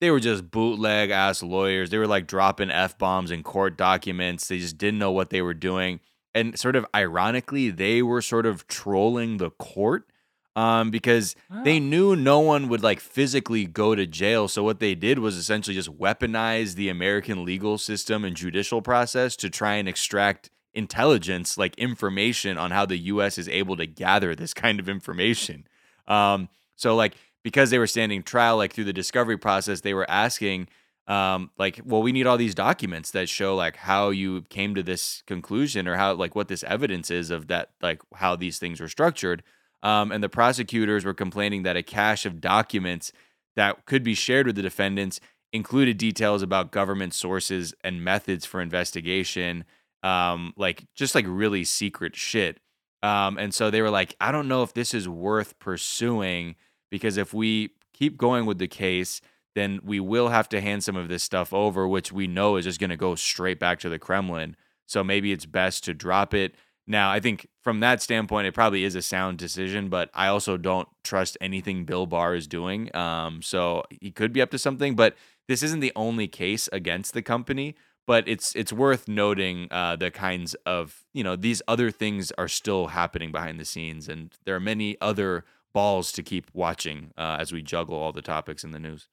they 0.00 0.08
were 0.12 0.20
just 0.20 0.52
bootleg 0.52 1.10
ass 1.10 1.42
lawyers. 1.42 1.90
They 1.90 1.98
were 1.98 2.06
like 2.06 2.28
dropping 2.28 2.70
f 2.70 2.96
bombs 2.96 3.32
in 3.32 3.42
court 3.42 3.76
documents. 3.76 4.46
They 4.46 4.58
just 4.58 4.78
didn't 4.78 5.00
know 5.00 5.10
what 5.10 5.30
they 5.30 5.42
were 5.42 5.52
doing. 5.52 5.98
And 6.32 6.56
sort 6.56 6.76
of 6.76 6.86
ironically, 6.94 7.70
they 7.70 8.02
were 8.02 8.22
sort 8.22 8.46
of 8.46 8.68
trolling 8.68 9.38
the 9.38 9.50
court 9.50 10.08
um, 10.54 10.92
because 10.92 11.34
they 11.64 11.80
knew 11.80 12.14
no 12.14 12.38
one 12.38 12.68
would 12.68 12.84
like 12.84 13.00
physically 13.00 13.66
go 13.66 13.96
to 13.96 14.06
jail. 14.06 14.46
So 14.46 14.62
what 14.62 14.78
they 14.78 14.94
did 14.94 15.18
was 15.18 15.36
essentially 15.36 15.74
just 15.74 15.96
weaponize 15.98 16.76
the 16.76 16.88
American 16.88 17.44
legal 17.44 17.78
system 17.78 18.24
and 18.24 18.36
judicial 18.36 18.80
process 18.80 19.34
to 19.36 19.50
try 19.50 19.74
and 19.74 19.88
extract 19.88 20.50
intelligence, 20.74 21.56
like 21.56 21.76
information 21.78 22.58
on 22.58 22.70
how 22.70 22.86
the 22.86 22.96
U.S. 22.96 23.38
is 23.38 23.48
able 23.48 23.76
to 23.76 23.86
gather 23.86 24.34
this 24.34 24.52
kind 24.54 24.80
of 24.80 24.88
information. 24.88 25.66
Um, 26.06 26.48
so 26.76 26.94
like 26.94 27.14
because 27.42 27.70
they 27.70 27.78
were 27.78 27.86
standing 27.86 28.22
trial, 28.22 28.56
like 28.56 28.72
through 28.72 28.84
the 28.84 28.92
discovery 28.92 29.36
process, 29.38 29.80
they 29.80 29.94
were 29.94 30.08
asking. 30.10 30.68
Um, 31.06 31.50
like, 31.58 31.82
well, 31.84 32.02
we 32.02 32.12
need 32.12 32.26
all 32.26 32.38
these 32.38 32.54
documents 32.54 33.10
that 33.10 33.28
show 33.28 33.54
like 33.54 33.76
how 33.76 34.08
you 34.08 34.40
came 34.48 34.74
to 34.74 34.82
this 34.82 35.22
conclusion 35.26 35.86
or 35.86 35.96
how 35.96 36.14
like 36.14 36.34
what 36.34 36.48
this 36.48 36.64
evidence 36.64 37.10
is 37.10 37.30
of 37.30 37.48
that, 37.48 37.72
like 37.82 38.00
how 38.14 38.36
these 38.36 38.58
things 38.58 38.80
were 38.80 38.88
structured. 38.88 39.42
Um, 39.82 40.10
and 40.10 40.24
the 40.24 40.30
prosecutors 40.30 41.04
were 41.04 41.12
complaining 41.12 41.62
that 41.64 41.76
a 41.76 41.82
cache 41.82 42.24
of 42.24 42.40
documents 42.40 43.12
that 43.54 43.84
could 43.84 44.02
be 44.02 44.14
shared 44.14 44.46
with 44.46 44.56
the 44.56 44.62
defendants 44.62 45.20
included 45.52 45.98
details 45.98 46.42
about 46.42 46.72
government 46.72 47.12
sources 47.12 47.74
and 47.84 48.02
methods 48.02 48.46
for 48.46 48.62
investigation, 48.62 49.64
um, 50.04 50.52
like 50.56 50.84
just 50.94 51.14
like 51.14 51.24
really 51.26 51.64
secret 51.64 52.14
shit. 52.14 52.60
Um, 53.02 53.36
and 53.38 53.52
so 53.52 53.70
they 53.70 53.82
were 53.82 53.90
like, 53.90 54.14
I 54.20 54.30
don't 54.30 54.48
know 54.48 54.62
if 54.62 54.72
this 54.72 54.94
is 54.94 55.08
worth 55.08 55.58
pursuing 55.58 56.54
because 56.90 57.16
if 57.16 57.34
we 57.34 57.70
keep 57.92 58.16
going 58.16 58.46
with 58.46 58.58
the 58.58 58.68
case, 58.68 59.20
then 59.54 59.80
we 59.82 60.00
will 60.00 60.28
have 60.28 60.48
to 60.50 60.60
hand 60.60 60.84
some 60.84 60.96
of 60.96 61.08
this 61.08 61.22
stuff 61.22 61.52
over, 61.52 61.88
which 61.88 62.12
we 62.12 62.26
know 62.26 62.56
is 62.56 62.64
just 62.64 62.80
going 62.80 62.90
to 62.90 62.96
go 62.96 63.14
straight 63.14 63.58
back 63.58 63.78
to 63.80 63.88
the 63.88 63.98
Kremlin. 63.98 64.56
So 64.86 65.02
maybe 65.02 65.32
it's 65.32 65.46
best 65.46 65.84
to 65.84 65.94
drop 65.94 66.34
it. 66.34 66.54
Now, 66.86 67.10
I 67.10 67.20
think 67.20 67.48
from 67.62 67.80
that 67.80 68.02
standpoint, 68.02 68.46
it 68.46 68.52
probably 68.52 68.84
is 68.84 68.94
a 68.94 69.00
sound 69.00 69.38
decision, 69.38 69.88
but 69.88 70.10
I 70.12 70.26
also 70.26 70.56
don't 70.56 70.88
trust 71.02 71.38
anything 71.40 71.84
Bill 71.84 72.04
Barr 72.04 72.34
is 72.34 72.46
doing. 72.46 72.94
Um, 72.94 73.40
so 73.40 73.84
he 73.90 74.10
could 74.10 74.32
be 74.32 74.42
up 74.42 74.50
to 74.50 74.58
something, 74.58 74.94
but 74.94 75.16
this 75.48 75.62
isn't 75.62 75.80
the 75.80 75.92
only 75.96 76.28
case 76.28 76.68
against 76.72 77.14
the 77.14 77.22
company. 77.22 77.74
But 78.06 78.28
it's 78.28 78.54
it's 78.54 78.72
worth 78.72 79.08
noting 79.08 79.68
uh, 79.70 79.96
the 79.96 80.10
kinds 80.10 80.54
of 80.66 81.04
you 81.14 81.24
know 81.24 81.36
these 81.36 81.62
other 81.66 81.90
things 81.90 82.32
are 82.32 82.48
still 82.48 82.88
happening 82.88 83.32
behind 83.32 83.58
the 83.58 83.64
scenes, 83.64 84.08
and 84.08 84.32
there 84.44 84.54
are 84.54 84.60
many 84.60 84.96
other 85.00 85.44
balls 85.72 86.12
to 86.12 86.22
keep 86.22 86.50
watching 86.54 87.12
uh, 87.16 87.36
as 87.40 87.52
we 87.52 87.62
juggle 87.62 87.96
all 87.96 88.12
the 88.12 88.22
topics 88.22 88.62
in 88.62 88.70
the 88.72 88.78
news. 88.78 89.08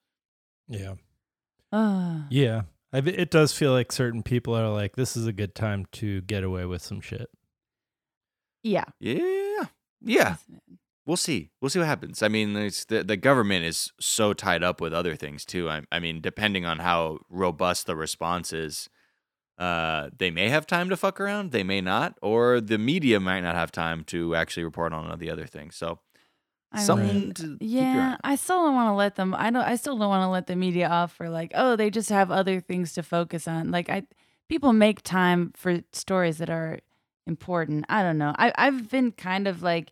Yeah. 0.67 0.95
Ah. 1.71 2.27
Yeah. 2.29 2.63
I, 2.93 2.97
it 2.99 3.31
does 3.31 3.53
feel 3.53 3.71
like 3.71 3.91
certain 3.91 4.21
people 4.23 4.55
are 4.55 4.69
like, 4.69 4.95
this 4.95 5.15
is 5.15 5.25
a 5.25 5.33
good 5.33 5.55
time 5.55 5.87
to 5.93 6.21
get 6.21 6.43
away 6.43 6.65
with 6.65 6.81
some 6.81 7.01
shit. 7.01 7.29
yeah. 8.63 8.85
Yeah, 8.99 9.65
yeah. 10.01 10.35
We'll 11.05 11.17
see. 11.17 11.49
We'll 11.59 11.69
see 11.69 11.79
what 11.79 11.87
happens. 11.87 12.21
I 12.21 12.27
mean, 12.27 12.53
the 12.53 13.03
the 13.05 13.17
government 13.17 13.65
is 13.65 13.91
so 13.99 14.33
tied 14.33 14.63
up 14.63 14.79
with 14.79 14.93
other 14.93 15.15
things 15.15 15.45
too. 15.45 15.69
I, 15.69 15.81
I 15.91 15.99
mean, 15.99 16.21
depending 16.21 16.65
on 16.65 16.79
how 16.79 17.19
robust 17.29 17.87
the 17.87 17.95
response 17.95 18.53
is, 18.53 18.87
uh, 19.57 20.09
they 20.17 20.29
may 20.29 20.49
have 20.49 20.67
time 20.67 20.89
to 20.89 20.97
fuck 20.97 21.19
around. 21.19 21.51
They 21.51 21.63
may 21.63 21.81
not, 21.81 22.17
or 22.21 22.61
the 22.61 22.77
media 22.77 23.19
might 23.19 23.41
not 23.41 23.55
have 23.55 23.71
time 23.71 24.03
to 24.05 24.35
actually 24.35 24.63
report 24.63 24.93
on 24.93 25.17
the 25.17 25.29
other 25.29 25.47
things. 25.47 25.75
So, 25.75 25.99
I 26.71 26.83
something 26.83 27.07
mean, 27.07 27.33
to 27.33 27.57
keep 27.59 27.61
your 27.61 27.81
eye 27.81 27.85
yeah. 27.85 28.17
I 28.23 28.35
still 28.35 28.63
don't 28.63 28.75
want 28.75 28.89
to 28.89 28.93
let 28.93 29.15
them. 29.15 29.33
I 29.33 29.49
don't. 29.49 29.63
I 29.63 29.75
still 29.77 29.97
don't 29.97 30.09
want 30.09 30.23
to 30.23 30.29
let 30.29 30.45
the 30.45 30.55
media 30.55 30.87
off 30.87 31.13
for 31.13 31.29
like, 31.29 31.51
oh, 31.55 31.75
they 31.75 31.89
just 31.89 32.09
have 32.09 32.29
other 32.29 32.59
things 32.59 32.93
to 32.93 33.03
focus 33.03 33.47
on. 33.47 33.71
Like, 33.71 33.89
I 33.89 34.03
people 34.49 34.71
make 34.71 35.01
time 35.01 35.51
for 35.55 35.81
stories 35.93 36.37
that 36.37 36.49
are 36.49 36.79
important. 37.25 37.85
I 37.89 38.03
don't 38.03 38.17
know. 38.19 38.33
I 38.37 38.53
I've 38.55 38.89
been 38.89 39.11
kind 39.11 39.47
of 39.47 39.63
like 39.63 39.91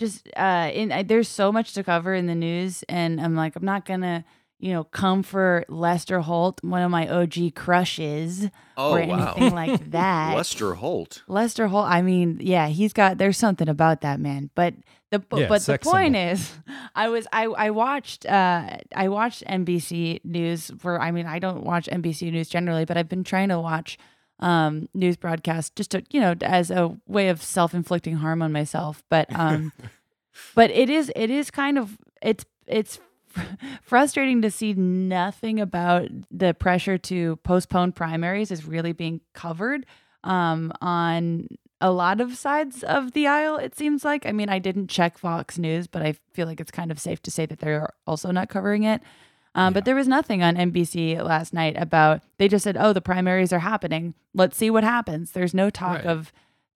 just 0.00 0.28
uh, 0.36 0.70
in 0.74 0.90
I, 0.90 1.02
there's 1.04 1.28
so 1.28 1.52
much 1.52 1.74
to 1.74 1.84
cover 1.84 2.12
in 2.14 2.26
the 2.26 2.34
news, 2.34 2.82
and 2.88 3.20
I'm 3.20 3.36
like, 3.36 3.54
I'm 3.54 3.64
not 3.64 3.84
gonna, 3.84 4.24
you 4.58 4.72
know, 4.72 4.82
come 4.84 5.22
for 5.22 5.64
Lester 5.68 6.20
Holt, 6.20 6.58
one 6.64 6.82
of 6.82 6.90
my 6.90 7.06
OG 7.08 7.54
crushes, 7.54 8.48
Oh, 8.76 8.94
or 8.94 9.04
wow. 9.06 9.34
anything 9.36 9.54
like 9.62 9.90
that. 9.90 10.34
Lester 10.34 10.74
Holt. 10.74 11.22
Lester 11.28 11.68
Holt. 11.68 11.86
I 11.86 12.00
mean, 12.02 12.38
yeah, 12.40 12.68
he's 12.68 12.92
got. 12.92 13.18
There's 13.18 13.36
something 13.38 13.68
about 13.68 14.00
that 14.00 14.18
man. 14.18 14.50
But 14.54 14.74
the 15.10 15.18
but, 15.18 15.40
Yeah, 15.40 15.48
but 15.48 15.60
the 15.62 15.78
point 15.78 16.14
symbol. 16.14 16.32
is, 16.32 16.52
I 16.94 17.08
was 17.08 17.26
I 17.32 17.44
I 17.44 17.70
watched 17.70 18.24
uh 18.26 18.78
I 18.96 19.08
watched 19.08 19.44
NBC 19.46 20.24
News 20.24 20.70
for. 20.78 21.00
I 21.00 21.10
mean, 21.10 21.26
I 21.26 21.38
don't 21.38 21.62
watch 21.64 21.86
NBC 21.92 22.32
News 22.32 22.48
generally, 22.48 22.84
but 22.86 22.96
I've 22.96 23.08
been 23.08 23.24
trying 23.24 23.50
to 23.50 23.60
watch 23.60 23.98
um 24.40 24.88
news 24.94 25.16
broadcast 25.16 25.76
just 25.76 25.90
to 25.92 26.02
you 26.10 26.20
know 26.20 26.34
as 26.42 26.70
a 26.70 26.96
way 27.06 27.28
of 27.28 27.42
self 27.42 27.74
inflicting 27.74 28.16
harm 28.16 28.42
on 28.42 28.52
myself. 28.52 29.02
But 29.08 29.34
um, 29.34 29.72
but 30.54 30.70
it 30.70 30.90
is 30.90 31.12
it 31.14 31.30
is 31.30 31.50
kind 31.50 31.78
of 31.78 31.98
it's 32.22 32.44
it's 32.66 33.00
frustrating 33.82 34.42
to 34.42 34.50
see 34.50 34.74
nothing 34.74 35.60
about 35.60 36.08
the 36.30 36.54
pressure 36.54 36.98
to 36.98 37.36
postpone 37.36 37.92
primaries 37.92 38.50
is 38.50 38.64
really 38.64 38.92
being 38.92 39.20
covered 39.34 39.86
um, 40.24 40.72
on 40.80 41.48
a 41.80 41.90
lot 41.90 42.20
of 42.20 42.36
sides 42.36 42.82
of 42.82 43.12
the 43.12 43.26
aisle. 43.26 43.56
It 43.56 43.76
seems 43.76 44.04
like. 44.04 44.26
I 44.26 44.32
mean, 44.32 44.48
I 44.48 44.58
didn't 44.58 44.88
check 44.88 45.18
Fox 45.18 45.58
News, 45.58 45.86
but 45.86 46.02
I 46.02 46.14
feel 46.32 46.46
like 46.46 46.60
it's 46.60 46.70
kind 46.70 46.90
of 46.90 46.98
safe 46.98 47.22
to 47.22 47.30
say 47.30 47.46
that 47.46 47.60
they're 47.60 47.90
also 48.06 48.30
not 48.30 48.48
covering 48.48 48.84
it. 48.84 49.00
Um, 49.54 49.72
But 49.72 49.84
there 49.84 49.94
was 49.96 50.06
nothing 50.08 50.42
on 50.42 50.54
NBC 50.56 51.16
last 51.22 51.52
night 51.52 51.76
about. 51.76 52.22
They 52.38 52.48
just 52.48 52.62
said, 52.64 52.76
"Oh, 52.78 52.92
the 52.92 53.00
primaries 53.00 53.52
are 53.52 53.58
happening. 53.60 54.14
Let's 54.34 54.56
see 54.56 54.70
what 54.70 54.84
happens." 54.84 55.32
There's 55.32 55.54
no 55.54 55.70
talk 55.70 55.96
Right. 55.98 56.06
of 56.06 56.32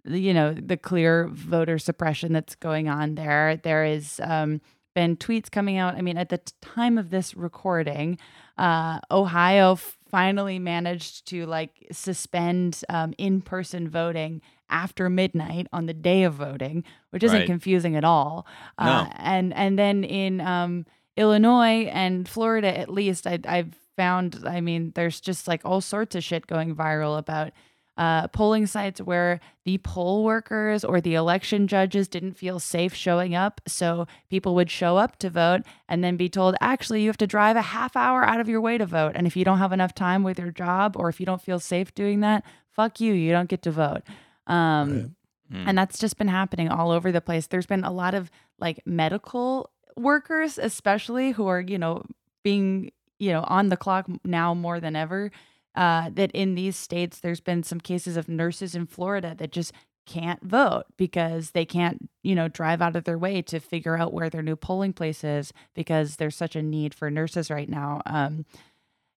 you 0.07 0.35
know 0.35 0.53
the 0.53 0.77
clear 0.77 1.29
voter 1.29 1.79
suppression 1.79 2.33
that's 2.35 2.55
going 2.57 2.91
on 2.91 3.15
there 3.15 3.57
there 3.57 3.87
is 3.87 4.21
um 4.23 4.61
been 4.95 5.17
tweets 5.17 5.51
coming 5.51 5.79
out 5.79 5.95
i 5.95 6.03
mean 6.03 6.19
at 6.19 6.29
the 6.29 6.37
t- 6.37 6.53
time 6.61 6.99
of 6.99 7.09
this 7.09 7.35
recording 7.35 8.19
uh 8.59 9.01
ohio 9.11 9.73
f- 9.73 9.97
finally 10.07 10.59
managed 10.59 11.25
to 11.27 11.47
like 11.47 11.87
suspend 11.91 12.83
um, 12.91 13.15
in-person 13.17 13.89
voting 13.89 14.43
after 14.69 15.09
midnight 15.09 15.67
on 15.73 15.87
the 15.87 15.95
day 15.95 16.23
of 16.25 16.35
voting 16.35 16.85
which 17.09 17.23
isn't 17.25 17.39
Right. 17.39 17.47
confusing 17.47 17.97
at 17.97 18.05
all 18.05 18.47
uh, 18.77 18.85
No. 19.05 19.11
and 19.17 19.55
and 19.55 19.79
then 19.79 20.05
in 20.05 20.43
um 20.43 20.85
illinois 21.17 21.85
and 21.87 22.29
florida 22.29 22.77
at 22.77 22.89
least 22.91 23.27
I, 23.27 23.39
i've 23.47 23.75
found 23.97 24.43
i 24.47 24.61
mean 24.61 24.93
there's 24.95 25.21
just 25.21 25.47
like 25.47 25.63
all 25.65 25.81
sorts 25.81 26.15
of 26.15 26.25
shit 26.25 26.47
going 26.47 26.75
viral 26.75 27.19
about 27.19 27.53
uh, 27.97 28.27
polling 28.29 28.67
sites 28.67 29.01
where 29.01 29.39
the 29.65 29.79
poll 29.79 30.25
workers 30.25 30.85
or 30.85 31.01
the 31.01 31.15
election 31.15 31.69
judges 31.69 32.09
didn't 32.09 32.33
feel 32.33 32.59
safe 32.59 32.93
showing 32.93 33.37
up. 33.37 33.61
So 33.69 34.09
people 34.29 34.57
would 34.57 34.69
show 34.69 34.97
up 34.97 35.17
to 35.19 35.31
vote 35.31 35.63
and 35.89 36.03
then 36.03 36.17
be 36.17 36.29
told, 36.29 36.57
actually, 36.61 37.03
you 37.03 37.09
have 37.09 37.17
to 37.19 37.27
drive 37.29 37.55
a 37.55 37.63
half 37.63 37.95
hour 37.95 38.25
out 38.25 38.41
of 38.41 38.49
your 38.49 38.61
way 38.61 38.79
to 38.79 38.87
vote. 38.87 39.13
And 39.15 39.29
if 39.29 39.37
you 39.37 39.45
don't 39.45 39.59
have 39.59 39.73
enough 39.73 39.95
time 39.95 40.25
with 40.25 40.41
your 40.41 40.51
job 40.51 40.97
or 40.97 41.09
if 41.09 41.21
you 41.21 41.27
don't 41.27 41.41
feel 41.41 41.61
safe 41.61 41.95
doing 41.95 42.19
that, 42.21 42.43
fuck 42.69 42.99
you, 43.01 43.13
you 43.13 43.31
don't 43.31 43.49
get 43.49 43.63
to 43.63 43.71
vote. 43.71 44.03
Um, 44.49 45.15
Hmm. 45.51 45.69
And 45.69 45.79
that's 45.79 45.99
just 45.99 46.17
been 46.17 46.29
happening 46.29 46.69
all 46.69 46.91
over 46.91 47.13
the 47.13 47.21
place. 47.21 47.47
There's 47.47 47.67
been 47.67 47.85
a 47.85 47.93
lot 47.93 48.15
of 48.15 48.31
like 48.59 48.81
medical 48.87 49.71
workers, 49.97 50.59
especially 50.59 51.33
who 51.33 51.47
are, 51.47 51.61
you 51.61 51.79
know, 51.79 52.05
being, 52.43 52.93
you 53.19 53.33
know, 53.33 53.45
on 53.47 53.69
the 53.69 53.77
clock 53.77 54.07
now 54.25 54.55
more 54.55 54.81
than 54.81 54.97
ever 54.97 55.31
uh, 55.75 56.11
that 56.15 56.31
in 56.33 56.55
these 56.55 56.77
states, 56.77 57.21
there's 57.21 57.41
been 57.41 57.63
some 57.63 57.81
cases 57.81 58.17
of 58.17 58.29
nurses 58.29 58.75
in 58.75 58.87
Florida 58.87 59.35
that 59.37 59.53
just 59.53 59.73
can't 60.07 60.43
vote 60.43 60.85
because 60.97 61.53
they 61.53 61.65
can't, 61.65 62.11
you 62.23 62.35
know, 62.35 62.49
drive 62.49 62.83
out 62.83 62.95
of 62.95 63.05
their 63.05 63.19
way 63.19 63.41
to 63.43 63.59
figure 63.59 63.97
out 63.97 64.13
where 64.13 64.29
their 64.29 64.43
new 64.43 64.57
polling 64.57 64.93
place 64.93 65.25
is 65.25 65.53
because 65.75 66.17
there's 66.17 66.37
such 66.37 66.55
a 66.55 66.63
need 66.63 66.95
for 66.95 67.11
nurses 67.11 67.51
right 67.51 67.69
now. 67.69 68.03
Um, 68.07 68.45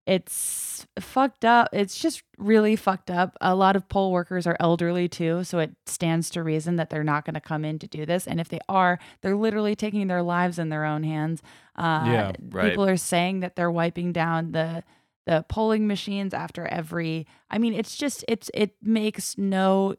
it's 0.07 0.87
fucked 0.99 1.43
up. 1.43 1.67
It's 1.73 1.99
just 1.99 2.23
really 2.37 2.77
fucked 2.77 3.11
up. 3.11 3.35
A 3.41 3.53
lot 3.53 3.75
of 3.75 3.89
poll 3.89 4.13
workers 4.13 4.47
are 4.47 4.55
elderly 4.57 5.09
too, 5.09 5.43
so 5.43 5.59
it 5.59 5.71
stands 5.85 6.29
to 6.29 6.43
reason 6.43 6.77
that 6.77 6.89
they're 6.89 7.03
not 7.03 7.25
going 7.25 7.33
to 7.33 7.41
come 7.41 7.65
in 7.65 7.77
to 7.79 7.87
do 7.87 8.05
this. 8.05 8.25
And 8.25 8.39
if 8.39 8.47
they 8.47 8.59
are, 8.69 8.99
they're 9.21 9.35
literally 9.35 9.75
taking 9.75 10.07
their 10.07 10.23
lives 10.23 10.57
in 10.57 10.69
their 10.69 10.85
own 10.85 11.03
hands. 11.03 11.41
Uh, 11.75 12.03
Yeah, 12.05 12.31
right. 12.49 12.69
People 12.69 12.87
are 12.87 12.95
saying 12.95 13.41
that 13.41 13.57
they're 13.57 13.69
wiping 13.69 14.13
down 14.13 14.53
the 14.53 14.83
the 15.25 15.43
polling 15.49 15.87
machines 15.87 16.33
after 16.33 16.65
every. 16.67 17.27
I 17.51 17.57
mean, 17.57 17.73
it's 17.73 17.97
just 17.97 18.23
it's 18.29 18.49
it 18.53 18.75
makes 18.81 19.37
no 19.37 19.95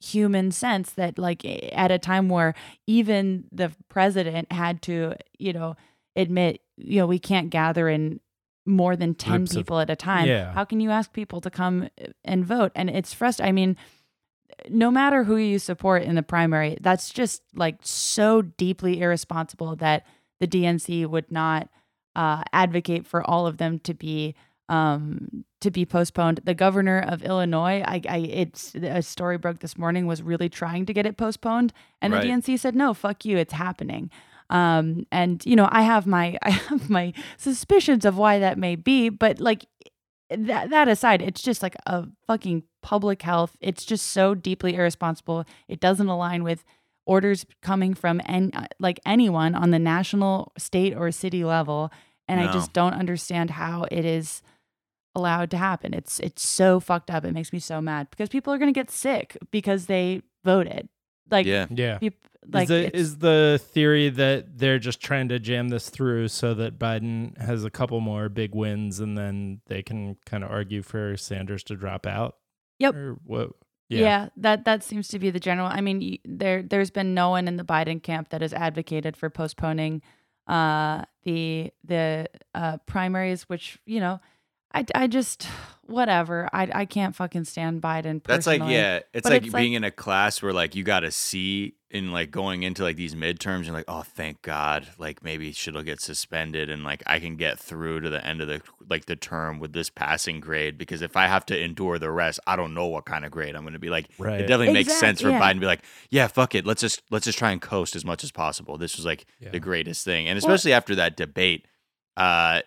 human 0.00 0.50
sense 0.50 0.90
that 0.92 1.16
like 1.16 1.42
at 1.72 1.92
a 1.92 1.98
time 1.98 2.28
where 2.28 2.54
even 2.88 3.44
the 3.52 3.70
president 3.88 4.50
had 4.52 4.82
to 4.82 5.14
you 5.38 5.52
know 5.52 5.76
admit 6.16 6.60
you 6.76 6.98
know 7.00 7.06
we 7.06 7.18
can't 7.18 7.48
gather 7.50 7.88
in 7.88 8.20
more 8.66 8.96
than 8.96 9.14
10 9.14 9.36
Groups 9.36 9.50
of- 9.52 9.56
people 9.58 9.78
at 9.80 9.90
a 9.90 9.96
time 9.96 10.26
Yeah. 10.26 10.52
how 10.52 10.64
can 10.64 10.80
you 10.80 10.90
ask 10.90 11.12
people 11.12 11.40
to 11.42 11.50
come 11.50 11.88
and 12.24 12.44
vote 12.44 12.72
and 12.74 12.88
it's 12.88 13.12
frustrating 13.12 13.48
i 13.48 13.52
mean 13.52 13.76
no 14.68 14.90
matter 14.90 15.24
who 15.24 15.36
you 15.36 15.58
support 15.58 16.02
in 16.02 16.14
the 16.14 16.22
primary 16.22 16.78
that's 16.80 17.10
just 17.10 17.42
like 17.54 17.76
so 17.82 18.40
deeply 18.42 19.00
irresponsible 19.00 19.76
that 19.76 20.06
the 20.40 20.46
dnc 20.46 21.06
would 21.06 21.30
not 21.30 21.68
uh, 22.16 22.42
advocate 22.52 23.06
for 23.06 23.22
all 23.28 23.46
of 23.46 23.56
them 23.58 23.78
to 23.80 23.92
be 23.94 24.34
um 24.70 25.44
to 25.60 25.70
be 25.70 25.84
postponed 25.84 26.40
the 26.44 26.54
governor 26.54 26.98
of 27.06 27.22
illinois 27.22 27.82
i, 27.86 28.00
I 28.08 28.16
it's 28.18 28.74
a 28.76 29.02
story 29.02 29.36
broke 29.36 29.58
this 29.58 29.76
morning 29.76 30.06
was 30.06 30.22
really 30.22 30.48
trying 30.48 30.86
to 30.86 30.94
get 30.94 31.04
it 31.04 31.16
postponed 31.18 31.72
and 32.00 32.12
Right. 32.14 32.22
the 32.22 32.28
dnc 32.28 32.58
said 32.58 32.74
no 32.74 32.94
fuck 32.94 33.24
you 33.26 33.36
it's 33.36 33.52
happening 33.52 34.10
um 34.50 35.06
and 35.10 35.44
you 35.46 35.56
know 35.56 35.68
i 35.72 35.82
have 35.82 36.06
my 36.06 36.36
i 36.42 36.50
have 36.50 36.90
my 36.90 37.12
suspicions 37.36 38.04
of 38.04 38.16
why 38.18 38.38
that 38.38 38.58
may 38.58 38.76
be 38.76 39.08
but 39.08 39.40
like 39.40 39.66
that 40.30 40.70
that 40.70 40.88
aside 40.88 41.22
it's 41.22 41.42
just 41.42 41.62
like 41.62 41.76
a 41.86 42.06
fucking 42.26 42.62
public 42.84 43.22
health. 43.22 43.56
It's 43.60 43.84
just 43.84 44.08
so 44.08 44.34
deeply 44.34 44.74
irresponsible. 44.74 45.44
It 45.68 45.80
doesn't 45.80 46.06
align 46.06 46.44
with 46.44 46.64
orders 47.06 47.46
coming 47.62 47.94
from 47.94 48.20
en- 48.26 48.52
like 48.78 49.00
anyone 49.06 49.54
on 49.54 49.70
the 49.70 49.78
national 49.78 50.52
state 50.58 50.94
or 50.94 51.10
city 51.10 51.44
level 51.44 51.90
and 52.28 52.40
i 52.40 52.50
just 52.50 52.72
don't 52.72 52.94
understand 52.94 53.50
how 53.50 53.84
it 53.90 54.04
is 54.06 54.40
allowed 55.14 55.50
to 55.50 55.56
happen. 55.56 55.94
It's 55.94 56.18
it's 56.20 56.46
so 56.46 56.80
fucked 56.80 57.10
up. 57.10 57.24
It 57.24 57.32
makes 57.32 57.52
me 57.52 57.58
so 57.58 57.80
mad 57.80 58.08
because 58.10 58.28
people 58.28 58.52
are 58.52 58.58
going 58.58 58.72
to 58.72 58.78
get 58.78 58.90
sick 58.90 59.36
because 59.50 59.86
they 59.86 60.22
voted. 60.44 60.88
Like 61.30 61.46
yeah. 61.46 61.66
Yeah. 61.70 61.98
peop- 61.98 62.26
like 62.52 62.64
is, 62.64 62.68
the, 62.68 62.96
is 62.96 63.18
the 63.18 63.60
theory 63.72 64.08
that 64.10 64.58
they're 64.58 64.78
just 64.78 65.00
trying 65.00 65.28
to 65.28 65.38
jam 65.38 65.68
this 65.68 65.88
through 65.90 66.28
so 66.28 66.54
that 66.54 66.78
Biden 66.78 67.36
has 67.38 67.64
a 67.64 67.70
couple 67.70 68.00
more 68.00 68.28
big 68.28 68.54
wins 68.54 69.00
and 69.00 69.16
then 69.16 69.60
they 69.66 69.82
can 69.82 70.16
kind 70.26 70.44
of 70.44 70.50
argue 70.50 70.82
for 70.82 71.16
Sanders 71.16 71.62
to 71.64 71.76
drop 71.76 72.06
out? 72.06 72.36
Yep. 72.78 72.94
Or 72.94 73.18
what? 73.24 73.50
Yeah. 73.88 74.00
yeah. 74.00 74.28
that 74.38 74.64
that 74.64 74.82
seems 74.82 75.08
to 75.08 75.18
be 75.18 75.30
the 75.30 75.40
general. 75.40 75.68
I 75.68 75.80
mean, 75.80 76.18
there 76.24 76.62
there's 76.62 76.90
been 76.90 77.14
no 77.14 77.30
one 77.30 77.48
in 77.48 77.56
the 77.56 77.64
Biden 77.64 78.02
camp 78.02 78.30
that 78.30 78.40
has 78.40 78.52
advocated 78.52 79.16
for 79.16 79.30
postponing 79.30 80.02
uh 80.46 81.02
the 81.22 81.70
the 81.84 82.28
uh 82.54 82.76
primaries 82.86 83.44
which, 83.44 83.78
you 83.86 83.98
know, 84.00 84.20
I 84.74 84.84
I 84.94 85.06
just 85.06 85.46
whatever. 85.86 86.48
I 86.52 86.68
I 86.74 86.84
can't 86.86 87.14
fucking 87.14 87.44
stand 87.44 87.80
Biden 87.82 88.22
That's 88.24 88.46
like 88.46 88.62
yeah, 88.66 89.00
it's 89.12 89.22
But 89.24 89.32
like 89.32 89.42
it's 89.44 89.54
being 89.54 89.72
like- 89.72 89.76
in 89.76 89.84
a 89.84 89.90
class 89.90 90.42
where 90.42 90.52
like 90.52 90.74
you 90.74 90.82
got 90.82 91.00
to 91.00 91.10
see 91.10 91.74
in 91.90 92.10
like 92.10 92.32
going 92.32 92.64
into 92.64 92.82
like 92.82 92.96
these 92.96 93.14
midterms 93.14 93.66
and 93.66 93.72
like 93.74 93.84
oh 93.86 94.02
thank 94.02 94.42
God 94.42 94.88
like 94.98 95.22
maybe 95.22 95.52
shit'll 95.52 95.84
get 95.84 96.00
suspended 96.00 96.68
and 96.68 96.82
like 96.82 97.04
I 97.06 97.20
can 97.20 97.36
get 97.36 97.60
through 97.60 98.00
to 98.00 98.10
the 98.10 98.26
end 98.26 98.40
of 98.40 98.48
the 98.48 98.62
like 98.90 99.04
the 99.06 99.14
term 99.14 99.60
with 99.60 99.72
this 99.74 99.90
passing 99.90 100.40
grade 100.40 100.76
because 100.76 101.02
if 101.02 101.16
I 101.16 101.28
have 101.28 101.46
to 101.46 101.56
endure 101.56 102.00
the 102.00 102.10
rest 102.10 102.40
I 102.48 102.56
don't 102.56 102.74
know 102.74 102.86
what 102.88 103.04
kind 103.04 103.24
of 103.24 103.30
grade 103.30 103.54
I'm 103.54 103.62
going 103.62 103.74
to 103.74 103.78
be 103.78 103.90
like 103.90 104.06
Right. 104.18 104.40
it 104.40 104.48
definitely 104.48 104.72
makes 104.74 104.92
sense 104.98 105.20
for 105.20 105.30
yeah. 105.30 105.40
Biden 105.40 105.54
to 105.54 105.60
be 105.60 105.66
like 105.66 105.84
yeah 106.10 106.26
fuck 106.26 106.56
it 106.56 106.66
let's 106.66 106.80
just 106.80 107.00
let's 107.12 107.26
just 107.26 107.38
try 107.38 107.52
and 107.52 107.62
coast 107.62 107.94
as 107.94 108.04
much 108.04 108.24
as 108.24 108.32
possible 108.32 108.76
this 108.76 108.96
was 108.96 109.06
like 109.06 109.24
Yeah. 109.38 109.50
the 109.50 109.60
greatest 109.60 110.04
thing 110.04 110.26
and 110.26 110.34
Well- 110.42 110.52
especially 110.52 110.72
after 110.72 110.96
that 110.96 111.16
debate 111.16 111.68
uh 112.16 112.62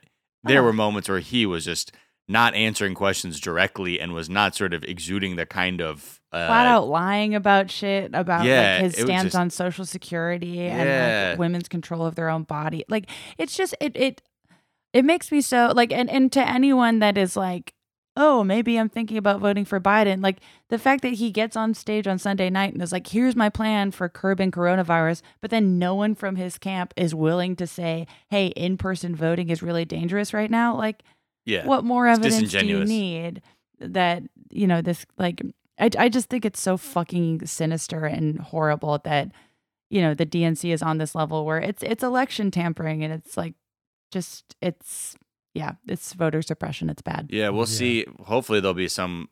there 0.47 0.61
Oh. 0.61 0.65
were 0.65 0.73
moments 0.73 1.09
where 1.09 1.19
he 1.19 1.45
was 1.45 1.65
just 1.65 1.91
not 2.27 2.53
answering 2.55 2.93
questions 2.93 3.39
directly 3.39 3.99
and 3.99 4.13
was 4.13 4.29
not 4.29 4.53
sort 4.55 4.73
of 4.73 4.83
exuding 4.83 5.35
the 5.37 5.45
kind 5.45 5.81
of 5.81 6.19
uh, 6.33 6.45
flat 6.47 6.67
out 6.67 6.87
lying 6.89 7.33
about 7.35 7.71
shit 7.71 8.11
about 8.13 8.43
Yeah, 8.43 8.79
like 8.81 8.93
his 8.95 9.01
stance 9.05 9.23
just- 9.27 9.35
on 9.35 9.49
social 9.49 9.85
security 9.85 10.59
and 10.61 11.31
like 11.31 11.39
women's 11.39 11.69
control 11.69 12.05
of 12.05 12.15
their 12.15 12.29
own 12.29 12.43
body. 12.43 12.83
Like 12.89 13.09
it's 13.37 13.55
just 13.55 13.73
it 13.79 13.95
it 13.95 14.21
it 14.93 15.05
makes 15.05 15.31
me 15.31 15.39
so 15.39 15.71
like 15.73 15.93
and 15.93 16.09
and 16.09 16.29
to 16.33 16.45
anyone 16.45 16.99
that 16.99 17.17
is 17.17 17.37
like 17.37 17.73
oh 18.17 18.43
maybe 18.43 18.77
I'm 18.77 18.89
thinking 18.89 19.17
about 19.17 19.39
voting 19.39 19.63
for 19.63 19.79
Biden. 19.79 20.21
Like 20.21 20.39
the 20.69 20.79
fact 20.79 21.03
that 21.03 21.13
he 21.13 21.31
gets 21.31 21.55
on 21.55 21.73
stage 21.73 22.07
on 22.07 22.17
Sunday 22.17 22.49
night 22.49 22.73
and 22.73 22.81
is 22.81 22.91
like 22.91 23.07
here's 23.07 23.35
my 23.35 23.49
plan 23.49 23.91
for 23.91 24.09
curbing 24.09 24.51
coronavirus 24.51 25.21
but 25.39 25.51
then 25.51 25.79
no 25.79 25.95
one 25.95 26.15
from 26.15 26.35
his 26.35 26.57
camp 26.57 26.93
is 26.97 27.15
willing 27.15 27.55
to 27.55 27.67
say 27.67 28.07
hey 28.29 28.47
in-person 28.47 29.15
voting 29.15 29.49
is 29.49 29.63
really 29.63 29.85
dangerous 29.85 30.33
right 30.33 30.51
now 30.51 30.75
like 30.75 31.03
yeah. 31.45 31.65
what 31.65 31.85
more 31.85 32.07
evidence 32.07 32.51
do 32.51 32.65
you 32.65 32.83
need 32.83 33.41
that 33.79 34.23
you 34.49 34.67
know 34.67 34.81
this 34.81 35.05
like 35.17 35.41
I, 35.79 35.89
I 35.97 36.09
just 36.09 36.29
think 36.29 36.43
it's 36.43 36.59
so 36.59 36.75
fucking 36.75 37.45
sinister 37.45 38.05
and 38.05 38.39
horrible 38.39 38.99
that 39.03 39.31
you 39.89 40.01
know 40.01 40.13
the 40.13 40.25
DNC 40.25 40.73
is 40.73 40.81
on 40.81 40.97
this 40.97 41.15
level 41.15 41.45
where 41.45 41.59
it's 41.59 41.83
it's 41.83 42.03
election 42.03 42.51
tampering 42.51 43.03
and 43.03 43.13
it's 43.13 43.37
like 43.37 43.53
just 44.11 44.55
it's 44.61 45.15
yeah 45.57 45.73
it's 45.87 46.13
voter 46.13 46.41
suppression. 46.41 46.89
It's 46.89 47.01
bad. 47.01 47.27
Yeah, 47.29 47.49
we'll 47.49 47.61
Yeah. 47.67 47.79
see. 47.81 48.05
Hopefully, 48.25 48.59
there'll 48.61 48.73
be 48.73 48.87
some. 48.87 49.29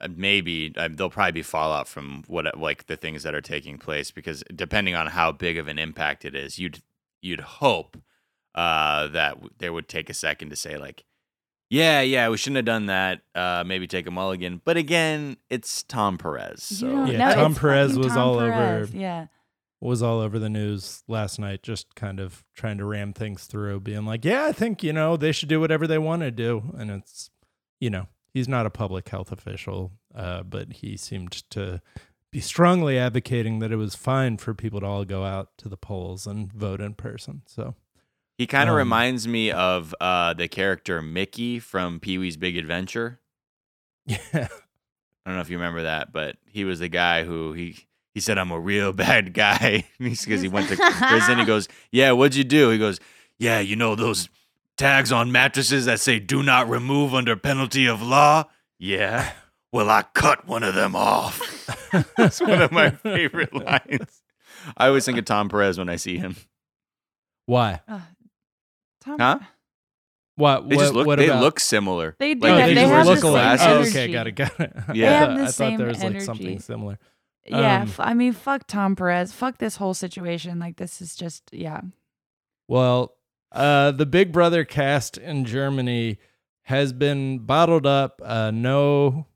uh, 0.00 0.08
Maybe 0.14 0.72
uh, 0.76 0.88
there'll 0.90 1.10
probably 1.10 1.32
be 1.32 1.42
fallout 1.42 1.86
from 1.88 2.24
what 2.26 2.44
like 2.58 2.86
the 2.86 2.96
things 2.96 3.22
that 3.22 3.34
are 3.34 3.40
taking 3.54 3.76
place 3.78 4.10
because 4.10 4.42
depending 4.54 4.94
on 4.94 5.06
how 5.08 5.30
big 5.32 5.58
of 5.58 5.68
an 5.68 5.78
impact 5.78 6.24
it 6.24 6.34
is, 6.34 6.58
you'd 6.58 6.82
you'd 7.22 7.40
hope 7.40 7.96
uh, 8.54 9.06
that 9.08 9.32
w- 9.34 9.50
they 9.58 9.70
would 9.70 9.88
take 9.88 10.08
a 10.10 10.14
second 10.14 10.50
to 10.50 10.56
say 10.56 10.76
like, 10.78 11.04
yeah, 11.68 12.00
yeah, 12.00 12.28
we 12.30 12.36
shouldn't 12.36 12.56
have 12.56 12.64
done 12.64 12.86
that. 12.86 13.20
Uh, 13.34 13.62
maybe 13.64 13.86
take 13.86 14.06
a 14.06 14.10
mulligan. 14.10 14.60
But 14.64 14.76
again, 14.76 15.36
it's 15.50 15.82
Tom 15.84 16.18
Perez. 16.18 16.62
So 16.64 16.88
don't 16.88 17.06
Yeah, 17.06 17.28
know. 17.28 17.34
Tom 17.34 17.54
Perez 17.54 17.96
was 17.96 18.08
Tom 18.08 18.18
all 18.18 18.38
over- 18.40 18.88
Yeah. 18.92 19.26
Was 19.80 20.02
all 20.02 20.20
over 20.20 20.38
the 20.38 20.50
news 20.50 21.02
last 21.08 21.38
night, 21.38 21.62
just 21.62 21.94
kind 21.94 22.20
of 22.20 22.44
trying 22.54 22.78
to 22.78 22.84
ram 22.84 23.12
things 23.12 23.44
through, 23.44 23.80
being 23.80 24.04
like, 24.04 24.24
"Yeah, 24.24 24.44
I 24.44 24.52
think 24.52 24.82
you 24.82 24.92
know 24.92 25.16
they 25.16 25.32
should 25.32 25.48
do 25.48 25.60
whatever 25.60 25.86
they 25.86 25.98
want 25.98 26.22
to 26.22 26.30
do," 26.30 26.74
and 26.76 26.90
it's, 26.90 27.30
you 27.80 27.88
know, 27.90 28.06
he's 28.34 28.48
not 28.48 28.66
a 28.66 28.70
public 28.70 29.08
health 29.08 29.32
official, 29.32 29.92
uh, 30.14 30.42
but 30.42 30.72
he 30.74 30.96
seemed 30.96 31.32
to 31.50 31.80
be 32.30 32.40
strongly 32.40 32.98
advocating 32.98 33.58
that 33.58 33.72
it 33.72 33.76
was 33.76 33.94
fine 33.96 34.36
for 34.36 34.54
people 34.54 34.80
to 34.80 34.86
all 34.86 35.04
go 35.04 35.24
out 35.24 35.56
to 35.58 35.68
the 35.68 35.76
polls 35.76 36.26
and 36.26 36.52
vote 36.52 36.80
in 36.80 36.94
person. 36.94 37.42
So, 37.46 37.74
he 38.38 38.46
kind 38.46 38.68
of 38.68 38.74
Um, 38.74 38.78
reminds 38.78 39.26
me 39.26 39.50
of 39.50 39.94
uh, 40.00 40.34
the 40.34 40.46
character 40.46 41.02
Mickey 41.02 41.58
from 41.58 41.98
Pee 42.00 42.18
Wee's 42.18 42.36
Big 42.36 42.56
Adventure. 42.56 43.20
yeah, 44.06 44.18
I 44.32 44.48
don't 45.26 45.34
know 45.34 45.40
if 45.40 45.50
you 45.50 45.56
remember 45.56 45.82
that, 45.82 46.12
but 46.12 46.36
he 46.46 46.64
was 46.64 46.78
the 46.80 46.88
guy 46.88 47.24
who 47.24 47.52
he 47.52 47.86
he 48.14 48.20
said 48.20 48.38
I'm 48.38 48.50
a 48.50 48.58
real 48.60 48.92
bad 48.94 49.34
guy 49.34 49.84
because 49.98 50.42
he 50.42 50.48
went 50.48 50.68
to 50.68 50.76
prison. 50.76 51.38
He 51.38 51.44
goes, 51.46 51.68
"Yeah, 51.92 52.12
what'd 52.12 52.34
you 52.36 52.44
do?" 52.44 52.70
He 52.70 52.78
goes, 52.78 53.00
"Yeah, 53.38 53.60
you 53.60 53.76
know 53.76 53.94
those 53.94 54.28
tags 54.76 55.12
on 55.12 55.30
mattresses 55.32 55.84
that 55.86 56.00
say 56.00 56.18
do 56.18 56.42
not 56.42 56.68
remove 56.68 57.14
under 57.14 57.36
penalty 57.36 57.86
of 57.86 58.02
law." 58.02 58.44
Yeah. 58.78 59.32
Well, 59.72 59.88
I 59.90 60.02
cut 60.14 60.46
one 60.48 60.62
of 60.64 60.74
them 60.74 60.96
off. 60.96 61.40
That's 62.16 62.40
one 62.40 62.60
of 62.60 62.72
my 62.72 62.90
favorite 62.90 63.54
lines. 63.54 64.22
I 64.76 64.88
always 64.88 65.04
think 65.04 65.16
of 65.18 65.24
Tom 65.26 65.48
Perez 65.48 65.78
when 65.78 65.88
I 65.88 65.94
see 65.96 66.18
him. 66.18 66.34
why? 67.46 67.80
Ugh. 67.88 68.00
Tom, 69.02 69.18
Huh? 69.18 69.38
What? 70.36 70.68
They 70.68 70.76
what, 70.76 70.82
just 70.82 70.94
look. 70.94 71.06
what 71.06 71.18
they 71.18 71.28
about? 71.28 71.42
look 71.42 71.60
similar. 71.60 72.16
They 72.18 72.34
do. 72.34 72.48
Yeah, 72.48 72.66
they, 72.66 72.74
they 72.74 72.80
just 72.80 72.92
have 72.92 73.04
the 73.06 73.10
look 73.12 73.18
same 73.20 73.30
alike. 73.30 73.60
Oh, 73.62 73.78
okay, 73.82 74.10
got 74.12 74.26
it, 74.26 74.32
got 74.32 74.58
it. 74.60 74.72
I 74.88 74.92
Yeah. 74.92 75.10
They 75.10 75.26
thought- 75.26 75.28
have 75.28 75.36
the 75.36 75.42
I 75.42 75.44
thought 75.46 75.54
same 75.54 75.78
there 75.78 75.86
was 75.86 76.02
like 76.02 76.20
something 76.22 76.58
similar. 76.60 76.98
Yeah, 77.46 77.82
Um, 77.82 77.88
f- 77.88 78.00
I 78.00 78.14
mean, 78.14 78.32
fuck 78.32 78.66
Tom 78.66 78.94
Perez. 78.96 79.32
Fuck 79.32 79.58
this 79.58 79.76
whole 79.76 79.94
situation. 79.94 80.58
Like, 80.58 80.76
this 80.76 81.00
is 81.00 81.16
just, 81.16 81.44
yeah. 81.52 81.80
Well, 82.68 83.16
uh, 83.52 83.90
the 83.92 84.06
Big 84.06 84.30
Brother 84.32 84.64
cast 84.64 85.16
in 85.18 85.44
Germany 85.44 86.18
has 86.64 86.92
been 86.92 87.38
bottled 87.40 87.86
up. 87.86 88.20
Uh, 88.24 88.50
no 88.52 89.26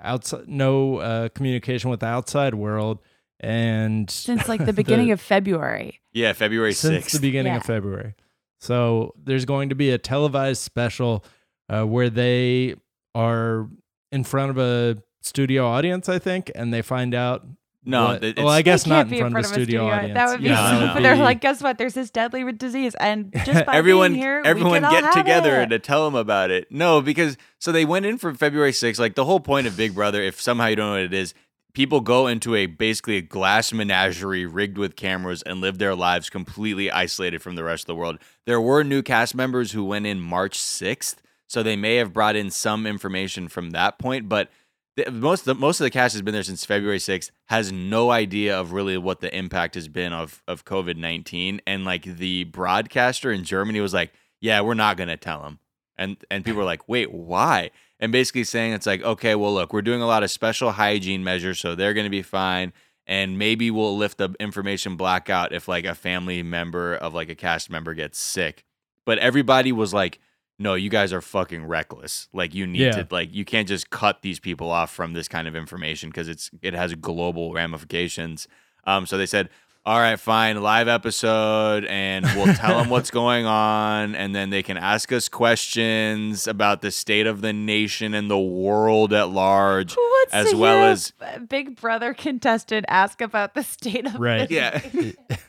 outside, 0.00 0.46
no 0.48 0.98
uh, 0.98 1.28
communication 1.30 1.90
with 1.90 2.00
the 2.00 2.06
outside 2.06 2.54
world, 2.54 3.00
and 3.40 4.08
Since 4.10 4.48
like 4.48 4.64
the 4.64 4.72
beginning 4.84 5.10
of 5.10 5.20
February. 5.20 6.00
Yeah, 6.12 6.32
February 6.34 6.72
since 6.72 7.04
sixth. 7.06 7.12
the 7.14 7.26
beginning 7.26 7.54
of 7.54 7.64
February. 7.64 8.14
So 8.60 9.14
there's 9.22 9.44
going 9.44 9.70
to 9.70 9.74
be 9.74 9.90
a 9.90 9.98
televised 9.98 10.62
special 10.62 11.24
uh, 11.68 11.82
where 11.84 12.10
they 12.10 12.74
are 13.14 13.68
in 14.12 14.22
front 14.24 14.50
of 14.50 14.58
a 14.58 15.02
studio 15.26 15.66
audience, 15.66 16.08
I 16.08 16.18
think, 16.18 16.50
and 16.54 16.72
they 16.72 16.82
find 16.82 17.14
out. 17.14 17.46
No, 17.88 18.06
what- 18.06 18.24
it- 18.24 18.36
well, 18.36 18.48
I 18.48 18.62
guess 18.62 18.84
not 18.84 19.08
can't 19.08 19.12
in 19.12 19.18
front 19.20 19.36
of 19.36 19.44
a 19.44 19.54
studio, 19.54 19.86
audience. 19.86 20.14
That 20.14 20.28
would 20.28 20.40
be 20.42 20.48
Yeah, 20.48 20.66
stupid. 20.66 20.96
that 20.96 21.02
They're 21.02 21.22
like, 21.22 21.40
guess 21.40 21.62
what? 21.62 21.78
There's 21.78 21.94
this 21.94 22.10
deadly 22.10 22.50
disease, 22.52 22.96
and 22.96 23.32
just 23.44 23.64
by 23.64 23.74
everyone 23.74 24.10
being 24.12 24.22
here, 24.22 24.42
everyone 24.44 24.72
we 24.72 24.78
can 24.78 24.84
all 24.86 24.90
get 24.90 25.04
have 25.04 25.14
together 25.14 25.60
it. 25.60 25.68
to 25.68 25.78
tell 25.78 26.04
them 26.04 26.16
about 26.16 26.50
it. 26.50 26.66
No, 26.72 27.00
because 27.00 27.36
so 27.60 27.70
they 27.70 27.84
went 27.84 28.04
in 28.06 28.18
for 28.18 28.34
February 28.34 28.72
6th. 28.72 28.98
Like 28.98 29.14
the 29.14 29.24
whole 29.24 29.38
point 29.40 29.68
of 29.68 29.76
Big 29.76 29.94
Brother, 29.94 30.20
if 30.20 30.40
somehow 30.40 30.66
you 30.66 30.74
don't 30.76 30.86
know 30.86 30.92
what 30.94 31.02
it 31.02 31.14
is, 31.14 31.32
people 31.74 32.00
go 32.00 32.26
into 32.26 32.56
a 32.56 32.66
basically 32.66 33.18
a 33.18 33.22
glass 33.22 33.72
menagerie 33.72 34.46
rigged 34.46 34.78
with 34.78 34.96
cameras 34.96 35.42
and 35.42 35.60
live 35.60 35.78
their 35.78 35.94
lives 35.94 36.28
completely 36.28 36.90
isolated 36.90 37.40
from 37.40 37.54
the 37.54 37.62
rest 37.62 37.84
of 37.84 37.86
the 37.86 37.94
world. 37.94 38.18
There 38.46 38.60
were 38.60 38.82
new 38.82 39.02
cast 39.02 39.34
members 39.36 39.70
who 39.72 39.84
went 39.84 40.06
in 40.06 40.18
March 40.20 40.58
6th, 40.58 41.16
so 41.46 41.62
they 41.62 41.76
may 41.76 41.96
have 41.96 42.12
brought 42.12 42.34
in 42.34 42.50
some 42.50 42.84
information 42.84 43.46
from 43.46 43.70
that 43.70 43.96
point, 44.00 44.28
but 44.28 44.50
the, 44.96 45.10
most 45.10 45.44
the, 45.44 45.54
most 45.54 45.78
of 45.80 45.84
the 45.84 45.90
cast 45.90 46.14
has 46.14 46.22
been 46.22 46.32
there 46.32 46.42
since 46.42 46.64
February 46.64 46.98
6th, 46.98 47.30
has 47.46 47.70
no 47.70 48.10
idea 48.10 48.58
of 48.58 48.72
really 48.72 48.96
what 48.96 49.20
the 49.20 49.34
impact 49.36 49.74
has 49.74 49.88
been 49.88 50.12
of 50.12 50.42
of 50.48 50.64
COVID 50.64 50.96
19, 50.96 51.60
and 51.66 51.84
like 51.84 52.04
the 52.04 52.44
broadcaster 52.44 53.30
in 53.30 53.44
Germany 53.44 53.80
was 53.80 53.94
like, 53.94 54.12
"Yeah, 54.40 54.60
we're 54.62 54.74
not 54.74 54.96
gonna 54.96 55.16
tell 55.16 55.42
them," 55.42 55.58
and 55.96 56.16
and 56.30 56.44
people 56.44 56.58
were 56.58 56.64
like, 56.64 56.88
"Wait, 56.88 57.12
why?" 57.12 57.70
And 58.00 58.10
basically 58.10 58.44
saying 58.44 58.72
it's 58.72 58.86
like, 58.86 59.02
"Okay, 59.02 59.34
well, 59.34 59.52
look, 59.52 59.72
we're 59.72 59.82
doing 59.82 60.02
a 60.02 60.06
lot 60.06 60.22
of 60.22 60.30
special 60.30 60.72
hygiene 60.72 61.22
measures, 61.22 61.58
so 61.58 61.74
they're 61.74 61.94
gonna 61.94 62.10
be 62.10 62.22
fine." 62.22 62.72
And 63.08 63.38
maybe 63.38 63.70
we'll 63.70 63.96
lift 63.96 64.18
the 64.18 64.34
information 64.40 64.96
blackout 64.96 65.52
if 65.52 65.68
like 65.68 65.84
a 65.84 65.94
family 65.94 66.42
member 66.42 66.94
of 66.94 67.14
like 67.14 67.28
a 67.28 67.36
cast 67.36 67.70
member 67.70 67.94
gets 67.94 68.18
sick. 68.18 68.64
But 69.04 69.18
everybody 69.18 69.70
was 69.70 69.94
like, 69.94 70.18
no, 70.58 70.74
you 70.74 70.88
guys 70.88 71.12
are 71.12 71.20
fucking 71.20 71.66
reckless. 71.66 72.28
Like 72.32 72.54
you 72.54 72.66
need 72.66 72.80
Yeah. 72.80 73.02
to 73.02 73.08
like 73.10 73.34
you 73.34 73.44
can't 73.44 73.68
just 73.68 73.90
cut 73.90 74.22
these 74.22 74.40
people 74.40 74.70
off 74.70 74.90
from 74.92 75.12
this 75.12 75.28
kind 75.28 75.46
of 75.46 75.54
information 75.54 76.08
because 76.10 76.28
it's 76.28 76.50
it 76.62 76.72
has 76.74 76.94
global 76.94 77.52
ramifications. 77.52 78.48
Um, 78.84 79.04
so 79.06 79.18
they 79.18 79.26
said, 79.26 79.48
all 79.84 79.98
right, 80.00 80.18
fine, 80.18 80.60
live 80.62 80.88
episode, 80.88 81.84
and 81.84 82.24
we'll 82.34 82.54
tell 82.54 82.78
them 82.78 82.88
what's 82.94 83.10
going 83.10 83.46
on, 83.46 84.14
and 84.16 84.34
then 84.34 84.50
they 84.50 84.62
can 84.62 84.76
ask 84.76 85.12
us 85.12 85.28
questions 85.28 86.46
about 86.48 86.80
the 86.82 86.90
state 86.90 87.26
of 87.26 87.40
the 87.40 87.52
nation 87.52 88.14
and 88.14 88.30
the 88.30 88.38
world 88.38 89.12
at 89.12 89.28
large. 89.28 89.94
Who 90.32 90.36
as 90.38 90.50
to 90.50 90.56
well 90.56 90.84
as- 90.90 91.12
Big 91.48 91.80
Brother 91.80 92.14
contestant 92.14 92.84
ask 92.88 93.20
about 93.20 93.54
the 93.54 93.62
state 93.62 94.06
of 94.06 94.14
Right. 94.20 94.50
Yeah. 94.50 94.80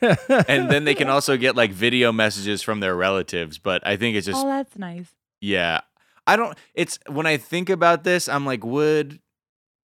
and 0.48 0.70
then 0.70 0.84
they 0.84 0.94
can 0.94 1.08
also 1.08 1.36
get 1.36 1.56
like 1.56 1.72
video 1.72 2.12
messages 2.12 2.62
from 2.62 2.80
their 2.80 2.94
relatives. 2.96 3.58
But 3.58 3.86
I 3.86 3.96
think 3.96 4.16
it's 4.16 4.26
just 4.26 4.42
oh, 4.42 4.46
that's 4.46 4.78
nice. 4.78 5.12
Yeah. 5.40 5.80
I 6.26 6.36
don't 6.36 6.56
it's 6.74 6.98
when 7.08 7.26
I 7.26 7.36
think 7.36 7.70
about 7.70 8.04
this, 8.04 8.28
I'm 8.28 8.44
like, 8.46 8.64
would 8.64 9.20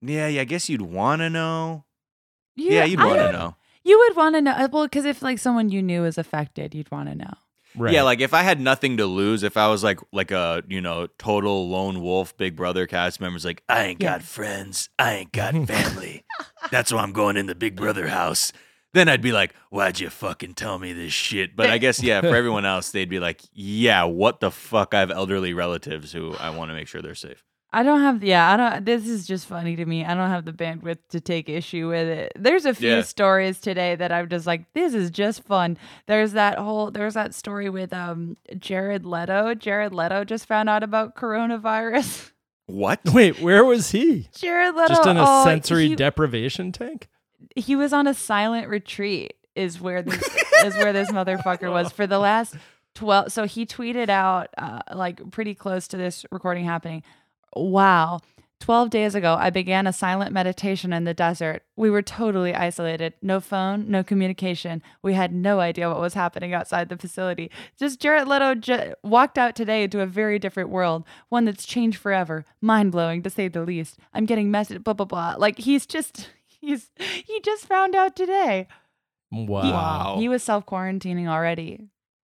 yeah, 0.02 0.26
yeah, 0.28 0.42
I 0.42 0.44
guess 0.44 0.68
you'd 0.68 0.82
wanna 0.82 1.30
know. 1.30 1.84
You- 2.56 2.72
yeah, 2.72 2.84
you'd 2.84 3.00
wanna 3.00 3.32
know. 3.32 3.56
You 3.86 3.98
would 3.98 4.16
want 4.16 4.34
to 4.34 4.40
know. 4.40 4.52
uh, 4.52 4.66
Well, 4.72 4.84
because 4.84 5.04
if 5.04 5.20
like 5.20 5.38
someone 5.38 5.68
you 5.68 5.82
knew 5.82 6.00
was 6.02 6.16
affected, 6.16 6.74
you'd 6.74 6.90
want 6.90 7.10
to 7.10 7.14
know. 7.14 7.34
Right. 7.76 7.92
Yeah, 7.92 8.02
like 8.02 8.20
if 8.20 8.32
I 8.34 8.42
had 8.42 8.60
nothing 8.60 8.96
to 8.98 9.06
lose, 9.06 9.42
if 9.42 9.56
I 9.56 9.68
was 9.68 9.82
like 9.84 10.00
like 10.12 10.30
a, 10.30 10.62
you 10.68 10.80
know, 10.80 11.06
total 11.18 11.68
lone 11.68 12.00
wolf 12.02 12.36
big 12.36 12.56
brother 12.56 12.86
cast 12.86 13.20
members 13.20 13.44
like, 13.44 13.62
I 13.68 13.84
ain't 13.86 14.02
Yeah. 14.02 14.12
got 14.12 14.22
friends, 14.22 14.88
I 14.98 15.14
ain't 15.14 15.32
got 15.32 15.52
family. 15.66 16.24
That's 16.70 16.92
why 16.92 17.02
I'm 17.02 17.12
going 17.12 17.36
in 17.36 17.46
the 17.46 17.54
big 17.54 17.76
brother 17.76 18.08
house. 18.08 18.52
Then 18.92 19.08
I'd 19.08 19.22
be 19.22 19.32
like, 19.32 19.52
why'd 19.70 19.98
you 19.98 20.08
fucking 20.08 20.54
tell 20.54 20.78
me 20.78 20.92
this 20.92 21.12
shit? 21.12 21.56
But 21.56 21.68
I 21.68 21.78
guess, 21.78 22.00
yeah, 22.00 22.20
for 22.20 22.28
everyone 22.36 22.64
else, 22.64 22.92
they'd 22.92 23.08
be 23.08 23.18
like, 23.18 23.40
yeah, 23.52 24.04
what 24.04 24.38
the 24.38 24.52
fuck? 24.52 24.94
I 24.94 25.00
have 25.00 25.10
elderly 25.10 25.52
relatives 25.52 26.12
who 26.12 26.32
I 26.36 26.50
want 26.50 26.70
to 26.70 26.74
make 26.76 26.86
sure 26.86 27.02
they're 27.02 27.16
safe. 27.16 27.42
I 27.74 27.82
don't 27.82 28.00
have. 28.00 28.22
Yeah, 28.22 28.52
I 28.52 28.56
don't. 28.56 28.84
This 28.84 29.08
is 29.08 29.26
just 29.26 29.46
funny 29.46 29.74
to 29.76 29.84
me. 29.84 30.04
I 30.04 30.14
don't 30.14 30.30
have 30.30 30.44
the 30.44 30.52
bandwidth 30.52 30.98
to 31.10 31.20
take 31.20 31.48
issue 31.48 31.88
with 31.88 32.06
it. 32.08 32.32
There's 32.38 32.64
a 32.66 32.72
few 32.74 32.88
Yeah. 32.96 33.02
stories 33.02 33.60
today 33.60 33.96
that 33.96 34.12
I'm 34.12 34.28
just 34.28 34.46
like, 34.46 34.72
this 34.74 34.94
is 34.94 35.10
just 35.10 35.42
fun. 35.42 35.76
There's 36.06 36.32
that 36.32 36.58
whole. 36.58 36.90
There's 36.90 37.14
that 37.14 37.34
story 37.34 37.68
with 37.68 37.92
um 37.92 38.36
Jared 38.58 39.04
Leto. 39.04 39.54
Jared 39.54 39.92
Leto 39.92 40.24
just 40.24 40.46
found 40.46 40.68
out 40.68 40.82
about 40.82 41.16
coronavirus. 41.16 42.30
What? 42.66 43.00
Wait, 43.12 43.40
where 43.42 43.62
was 43.62 43.90
he? 43.90 44.28
Jared 44.34 44.74
Leto. 44.74 44.88
Just 44.94 45.06
in 45.06 45.18
a 45.18 45.24
oh, 45.26 45.44
sensory 45.44 45.88
he- 45.88 45.96
deprivation 45.96 46.72
tank? 46.72 47.08
he 47.56 47.76
was 47.76 47.92
on 47.92 48.06
a 48.06 48.14
silent 48.14 48.68
retreat 48.68 49.34
is 49.54 49.80
where 49.80 50.00
this 50.02 50.22
is 50.64 50.74
where 50.76 50.92
this 50.92 51.10
motherfucker 51.10 51.70
was 51.70 51.92
for 51.92 52.06
the 52.06 52.18
last 52.18 52.56
12 52.94 53.30
so 53.30 53.44
he 53.44 53.66
tweeted 53.66 54.08
out 54.08 54.48
uh, 54.56 54.80
like 54.94 55.30
pretty 55.30 55.54
close 55.54 55.86
to 55.88 55.96
this 55.96 56.24
recording 56.32 56.64
happening 56.64 57.02
wow. 57.56 58.20
12 58.60 58.88
days 58.88 59.14
ago 59.14 59.36
i 59.38 59.50
began 59.50 59.86
a 59.86 59.92
silent 59.92 60.32
meditation 60.32 60.90
in 60.94 61.04
the 61.04 61.12
desert. 61.12 61.64
We 61.76 61.90
were 61.90 62.00
totally 62.00 62.54
isolated. 62.54 63.12
No 63.20 63.38
phone 63.38 63.90
no 63.90 64.02
communication. 64.02 64.80
We 65.02 65.12
had 65.12 65.34
no 65.34 65.60
idea 65.60 65.90
what 65.90 66.00
was 66.00 66.14
happening 66.14 66.54
outside 66.54 66.88
the 66.88 66.96
facility. 66.96 67.50
Just 67.78 68.00
jared 68.00 68.26
leto 68.26 68.54
j- 68.54 68.94
walked 69.02 69.36
out 69.36 69.54
today 69.54 69.82
into 69.82 70.00
a 70.00 70.06
very 70.06 70.38
different 70.38 70.70
world 70.70 71.04
one 71.28 71.44
that's 71.44 71.66
changed 71.66 71.98
forever. 71.98 72.44
Mind-blowing 72.62 73.22
to 73.24 73.28
say 73.30 73.48
the 73.48 73.60
least. 73.62 73.98
I'm 74.14 74.24
getting 74.24 74.50
message 74.50 74.82
blah 74.82 74.94
blah 74.94 75.04
blah. 75.04 75.34
Like 75.36 75.58
he's 75.58 75.84
just 75.84 76.30
he's 76.46 76.90
he 76.96 77.40
just 77.40 77.66
found 77.66 77.94
out 77.94 78.16
today. 78.16 78.66
Wow. 79.30 79.62
He- 79.62 79.72
Wow. 79.72 80.16
he 80.20 80.28
was 80.30 80.42
self-quarantining 80.42 81.26
already. 81.28 81.80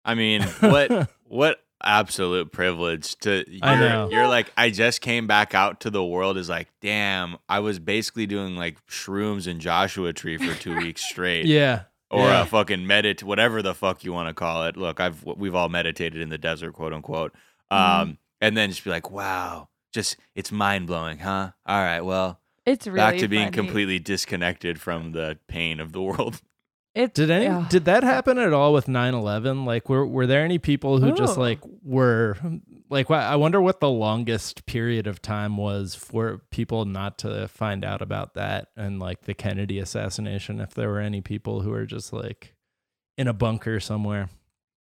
I 0.03 0.15
mean, 0.15 0.41
what 0.59 1.09
what 1.23 1.61
absolute 1.83 2.51
privilege 2.51 3.15
to 3.19 3.43
you're, 3.47 3.59
I 3.63 3.79
know. 3.79 4.09
you're 4.11 4.27
like 4.27 4.51
I 4.57 4.69
just 4.69 5.01
came 5.01 5.27
back 5.27 5.53
out 5.53 5.79
to 5.81 5.89
the 5.89 6.03
world 6.03 6.37
is 6.37 6.49
like, 6.49 6.67
damn, 6.81 7.37
I 7.47 7.59
was 7.59 7.79
basically 7.79 8.25
doing 8.25 8.55
like 8.55 8.83
shrooms 8.87 9.47
and 9.47 9.59
Joshua 9.61 10.13
Tree 10.13 10.37
for 10.37 10.53
2 10.59 10.77
weeks 10.83 11.03
straight. 11.03 11.45
Yeah. 11.45 11.83
or 12.09 12.27
Yeah. 12.27 12.41
a 12.43 12.45
fucking 12.45 12.79
medit, 12.85 13.23
whatever 13.23 13.61
the 13.61 13.73
fuck 13.73 14.03
you 14.03 14.13
want 14.13 14.29
to 14.29 14.33
call 14.33 14.65
it. 14.65 14.77
Look, 14.77 14.99
I've 14.99 15.23
we've 15.25 15.55
all 15.55 15.69
meditated 15.69 16.21
in 16.21 16.29
the 16.29 16.37
desert, 16.37 16.73
quote 16.73 16.93
unquote. 16.93 17.33
Um, 17.69 17.79
Mm-hmm. 17.79 18.11
and 18.41 18.57
then 18.57 18.69
just 18.69 18.83
be 18.83 18.89
like, 18.89 19.11
wow, 19.11 19.67
just 19.93 20.15
it's 20.35 20.51
mind 20.51 20.87
blowing, 20.87 21.19
huh? 21.19 21.51
All 21.65 21.79
right, 21.81 22.01
well, 22.01 22.39
It's 22.65 22.87
really 22.87 22.97
back 22.97 23.17
to 23.17 23.27
being 23.27 23.47
funny. 23.47 23.55
completely 23.57 23.99
disconnected 23.99 24.79
from 24.79 25.11
the 25.11 25.37
pain 25.47 25.79
of 25.79 25.91
the 25.91 26.01
world. 26.09 26.41
It, 26.97 27.13
Did 27.13 27.29
any 27.29 27.45
yeah. 27.45 27.67
did 27.69 27.85
that 27.85 28.01
happen 28.01 28.39
at 28.39 28.53
all 28.53 28.73
with 28.73 28.87
9/11? 28.87 29.65
Like 29.67 29.87
were 29.87 30.03
were 30.03 30.25
there 30.25 30.43
any 30.43 30.57
people 30.57 30.99
who 30.99 31.13
just 31.13 31.37
oh. 31.37 31.41
like 31.41 31.59
were 31.83 32.35
like 32.89 33.11
I 33.11 33.35
wonder 33.35 33.61
what 33.61 33.79
the 33.79 33.89
longest 33.89 34.65
period 34.65 35.05
of 35.05 35.21
time 35.21 35.57
was 35.57 35.93
for 35.93 36.41
people 36.49 36.85
not 36.85 37.19
to 37.19 37.47
find 37.49 37.85
out 37.85 38.01
about 38.01 38.33
that 38.33 38.69
and 38.75 38.99
like 38.99 39.25
the 39.25 39.35
Kennedy 39.35 39.77
assassination 39.77 40.59
if 40.59 40.73
there 40.73 40.89
were 40.89 40.99
any 40.99 41.21
people 41.21 41.61
who 41.61 41.69
were 41.69 41.85
just 41.85 42.13
like 42.13 42.55
in 43.15 43.27
a 43.27 43.33
bunker 43.33 43.79
somewhere. 43.79 44.29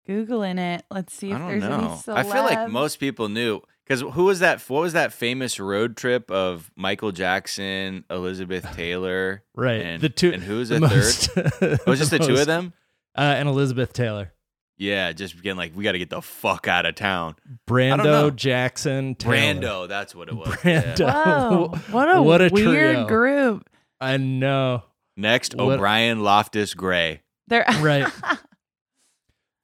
Googling 0.08 0.58
it. 0.58 0.86
Let's 0.90 1.12
see 1.12 1.32
if 1.32 1.36
I 1.36 1.38
don't 1.38 1.48
there's 1.48 1.64
any 1.64 1.82
know. 1.82 2.00
I 2.08 2.22
feel 2.22 2.44
like 2.44 2.70
most 2.70 2.98
people 2.98 3.28
knew 3.28 3.60
because 3.86 4.00
who 4.14 4.24
was 4.24 4.40
that? 4.40 4.60
What 4.68 4.80
was 4.80 4.92
that 4.94 5.12
famous 5.12 5.60
road 5.60 5.96
trip 5.96 6.30
of 6.30 6.70
Michael 6.76 7.12
Jackson, 7.12 8.04
Elizabeth 8.10 8.68
Taylor, 8.74 9.42
Right. 9.54 9.80
and 9.82 10.02
the 10.02 10.08
two 10.08 10.32
and 10.32 10.42
who 10.42 10.56
was 10.58 10.68
the 10.70 10.80
the 10.80 10.88
third? 10.88 11.52
It 11.62 11.86
was 11.86 11.98
just 11.98 12.10
the 12.10 12.18
two 12.18 12.32
most- 12.32 12.40
of 12.40 12.46
them. 12.46 12.72
Uh, 13.16 13.20
and 13.38 13.48
Elizabeth 13.48 13.92
Taylor. 13.92 14.32
Yeah, 14.78 15.12
just 15.12 15.40
getting 15.42 15.56
like 15.56 15.74
we 15.74 15.84
got 15.84 15.92
to 15.92 15.98
get 15.98 16.10
the 16.10 16.20
fuck 16.20 16.68
out 16.68 16.84
of 16.84 16.94
town. 16.96 17.36
Brando 17.66 18.34
Jackson 18.36 19.14
Taylor. 19.14 19.34
Brando, 19.62 19.88
that's 19.88 20.14
what 20.14 20.28
it 20.28 20.34
was. 20.36 20.48
Brando. 20.56 20.98
Yeah. 20.98 21.48
Whoa, 21.48 21.68
what 21.90 22.14
a, 22.14 22.20
What 22.22 22.42
a 22.42 22.48
weird 22.52 22.94
trio. 22.96 23.06
group. 23.06 23.70
I 24.02 24.18
know. 24.18 24.82
Next, 25.16 25.54
What- 25.54 25.76
O'Brien 25.76 26.22
Loftus 26.22 26.74
Gray. 26.74 27.22
They're 27.48 27.64
Right. 27.80 28.06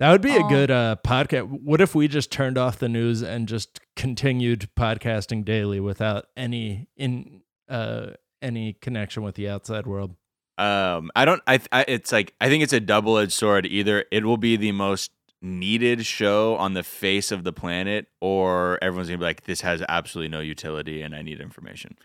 That 0.03 0.11
would 0.11 0.21
be 0.21 0.35
a 0.35 0.41
Oh. 0.45 0.49
good 0.49 0.69
uh, 0.73 0.97
podcast. 1.07 1.45
What 1.63 1.81
if 1.81 1.95
we 1.95 2.09
just 2.09 2.33
turned 2.33 2.59
off 2.59 2.81
the 2.81 2.89
news 2.89 3.23
and 3.23 3.47
just 3.47 3.79
continued 3.95 4.69
podcasting 4.77 5.45
daily 5.45 5.79
without 5.79 6.27
any 6.37 6.89
in 6.97 7.43
uh, 7.69 8.07
any 8.43 8.73
connection 8.73 9.23
with 9.23 9.37
the 9.37 9.49
outside 9.49 9.87
world? 9.87 10.17
Um, 10.59 11.13
I 11.15 11.25
don't. 11.25 11.41
I, 11.47 11.61
I. 11.71 11.85
It's 11.87 12.11
like 12.11 12.35
I 12.41 12.49
think 12.49 12.65
it's 12.65 12.73
a 12.73 12.81
double 12.81 13.17
edged 13.17 13.33
sword. 13.33 13.65
Either 13.65 14.05
it 14.11 14.25
will 14.25 14.37
be 14.39 14.57
the 14.57 14.73
most 14.73 15.13
needed 15.41 16.05
show 16.05 16.57
on 16.57 16.75
the 16.75 16.83
face 16.83 17.31
of 17.31 17.45
the 17.45 17.53
planet, 17.53 18.09
or 18.21 18.81
everyone's 18.83 19.07
gonna 19.09 19.19
be 19.19 19.25
like, 19.25 19.45
"This 19.45 19.61
has 19.61 19.85
absolutely 19.89 20.31
no 20.31 20.41
utility, 20.41 21.01
and 21.03 21.15
I 21.15 21.23
need 21.23 21.41
information." 21.41 21.97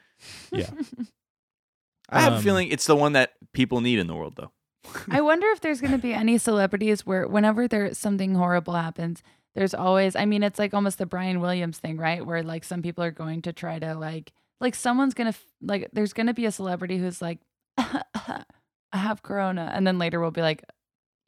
Yeah. 0.51 0.69
I 2.09 2.21
have 2.21 2.33
a 2.33 2.35
Um, 2.37 2.43
feeling 2.43 2.67
it's 2.69 2.85
the 2.85 2.95
one 2.95 3.13
that 3.13 3.33
people 3.53 3.81
need 3.81 3.97
in 3.97 4.05
the 4.05 4.13
world, 4.15 4.35
though. 4.37 4.51
I 5.11 5.21
wonder 5.21 5.47
if 5.47 5.61
there's 5.61 5.81
going 5.81 5.91
to 5.93 5.97
be 5.97 6.13
any 6.13 6.37
celebrities 6.37 7.05
where 7.05 7.27
whenever 7.27 7.67
there's 7.67 7.97
something 7.97 8.35
horrible 8.35 8.73
happens, 8.73 9.21
there's 9.55 9.73
always 9.73 10.15
I 10.15 10.25
mean 10.25 10.43
it's 10.43 10.59
like 10.59 10.73
almost 10.73 10.97
the 10.97 11.05
Brian 11.05 11.39
Williams 11.41 11.79
thing, 11.79 11.97
right? 11.97 12.25
Where 12.25 12.43
like 12.43 12.63
some 12.63 12.81
people 12.81 13.03
are 13.03 13.11
going 13.11 13.41
to 13.43 13.53
try 13.53 13.79
to 13.79 13.95
like 13.95 14.31
like 14.61 14.75
someone's 14.75 15.13
going 15.13 15.31
to 15.31 15.39
like 15.61 15.89
there's 15.93 16.13
going 16.13 16.27
to 16.27 16.33
be 16.33 16.45
a 16.45 16.51
celebrity 16.51 16.97
who's 16.97 17.21
like 17.21 17.39
I 17.77 18.43
have 18.93 19.21
corona 19.23 19.71
and 19.73 19.85
then 19.85 19.97
later 19.99 20.19
we'll 20.19 20.31
be 20.31 20.41
like 20.41 20.63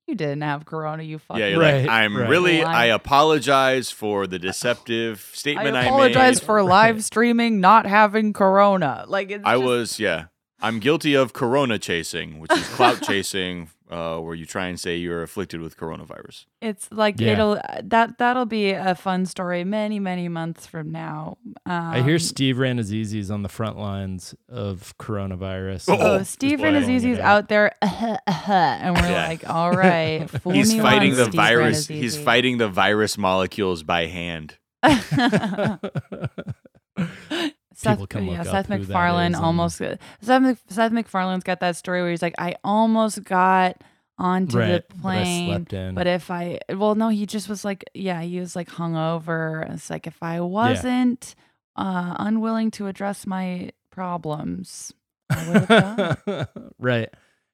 you 0.07 0.15
didn't 0.15 0.41
have 0.41 0.65
corona, 0.65 1.03
you 1.03 1.19
fucking 1.19 1.39
yeah, 1.39 1.49
you're 1.49 1.59
Right, 1.59 1.81
like, 1.81 1.89
I'm 1.89 2.17
right. 2.17 2.27
really. 2.27 2.63
I 2.63 2.85
apologize 2.85 3.91
for 3.91 4.25
the 4.25 4.39
deceptive 4.39 5.19
statement 5.33 5.75
I, 5.75 5.81
I 5.81 5.83
apologize 5.85 6.41
made. 6.41 6.45
for 6.47 6.63
live 6.63 7.03
streaming 7.03 7.59
not 7.59 7.85
having 7.85 8.33
corona. 8.33 9.05
Like 9.07 9.29
it's 9.29 9.43
I 9.45 9.53
just- 9.53 9.63
was, 9.63 9.99
yeah. 9.99 10.25
I'm 10.61 10.79
guilty 10.79 11.13
of 11.15 11.33
corona 11.33 11.79
chasing, 11.79 12.39
which 12.39 12.51
is 12.51 12.67
clout 12.69 13.01
chasing, 13.03 13.69
uh, 13.89 14.17
where 14.19 14.35
you 14.35 14.45
try 14.45 14.67
and 14.67 14.77
say 14.79 14.97
you're 14.97 15.23
afflicted 15.23 15.61
with 15.61 15.77
coronavirus. 15.77 16.45
It's 16.61 16.87
like 16.91 17.19
Yeah. 17.19 17.31
it'll 17.33 17.59
that 17.83 18.17
that'll 18.17 18.45
be 18.45 18.71
a 18.71 18.93
fun 18.95 19.25
story 19.25 19.63
many 19.63 19.99
many 19.99 20.27
months 20.27 20.65
from 20.67 20.91
now. 20.91 21.37
Um, 21.65 21.91
I 21.93 22.01
hear 22.01 22.19
Steve 22.19 22.57
Rannazzisi's 22.57 23.31
on 23.31 23.41
the 23.43 23.49
front 23.49 23.77
lines 23.79 24.35
of 24.49 24.93
coronavirus. 24.97 25.85
Oh, 25.89 25.97
Oh, 26.19 26.23
Steve 26.23 26.59
boiling 26.59 26.83
Rannazzisi's 26.83 27.17
it 27.17 27.21
out 27.21 27.47
there, 27.49 27.73
and 27.81 28.95
we're 28.97 29.09
Yeah. 29.09 29.27
like, 29.27 29.49
all 29.49 29.71
right, 29.71 30.29
fool 30.41 30.51
He's 30.51 30.73
me 30.73 30.79
fighting 30.81 31.09
once, 31.11 31.17
the 31.19 31.25
Steve 31.25 31.35
virus. 31.35 31.87
He's 31.87 32.17
Rannazzisi." 32.17 32.23
fighting 32.23 32.57
the 32.57 32.67
virus 32.69 33.17
molecules 33.17 33.83
by 33.83 34.07
hand. 34.07 34.57
Seth, 37.79 37.93
People 37.93 38.07
can 38.07 38.25
look 38.25 38.33
yeah, 38.35 38.41
up 38.41 38.47
Seth 38.47 38.65
who 38.67 38.73
that 38.73 38.79
MacFarlane 38.87 39.31
is 39.31 39.37
and- 39.37 39.45
almost. 39.45 39.77
Seth, 39.77 40.41
Mc- 40.41 40.57
Seth 40.67 40.91
MacFarlane's 40.91 41.43
got 41.45 41.61
that 41.61 41.77
story 41.77 42.01
where 42.01 42.11
he's 42.11 42.21
like, 42.21 42.35
I 42.37 42.55
almost 42.63 43.23
got 43.23 43.81
onto 44.17 44.57
right. 44.57 44.67
the 44.89 44.95
But 44.95 44.97
I 44.97 45.01
plane. 45.23 45.47
slept 45.49 45.73
in. 45.73 45.95
But 45.95 46.07
if 46.07 46.29
I, 46.29 46.59
well, 46.75 46.95
no, 46.95 47.07
he 47.07 47.25
just 47.25 47.47
was 47.47 47.63
like, 47.63 47.85
yeah, 47.93 48.21
he 48.21 48.37
was 48.41 48.53
like 48.53 48.67
hungover. 48.69 49.71
It's 49.73 49.89
like 49.89 50.07
if 50.07 50.21
I 50.21 50.41
wasn't 50.41 51.35
uh, 51.77 52.15
unwilling 52.19 52.71
to 52.71 52.87
address 52.87 53.25
my 53.25 53.71
problems, 53.91 54.91
I 55.29 55.47
would 55.47 55.63
have 55.65 56.25
done. 56.25 56.47
right. 56.79 57.09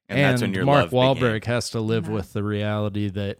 And, 0.09 0.19
that's 0.19 0.41
when 0.41 0.53
your 0.55 0.65
Mark 0.65 0.91
love 0.91 1.17
Wahlberg 1.19 1.41
began. 1.41 1.53
has 1.53 1.69
to 1.71 1.80
live 1.82 2.07
Yeah. 2.07 2.13
with 2.13 2.34
the 2.34 2.43
reality 2.43 3.09
that 3.09 3.39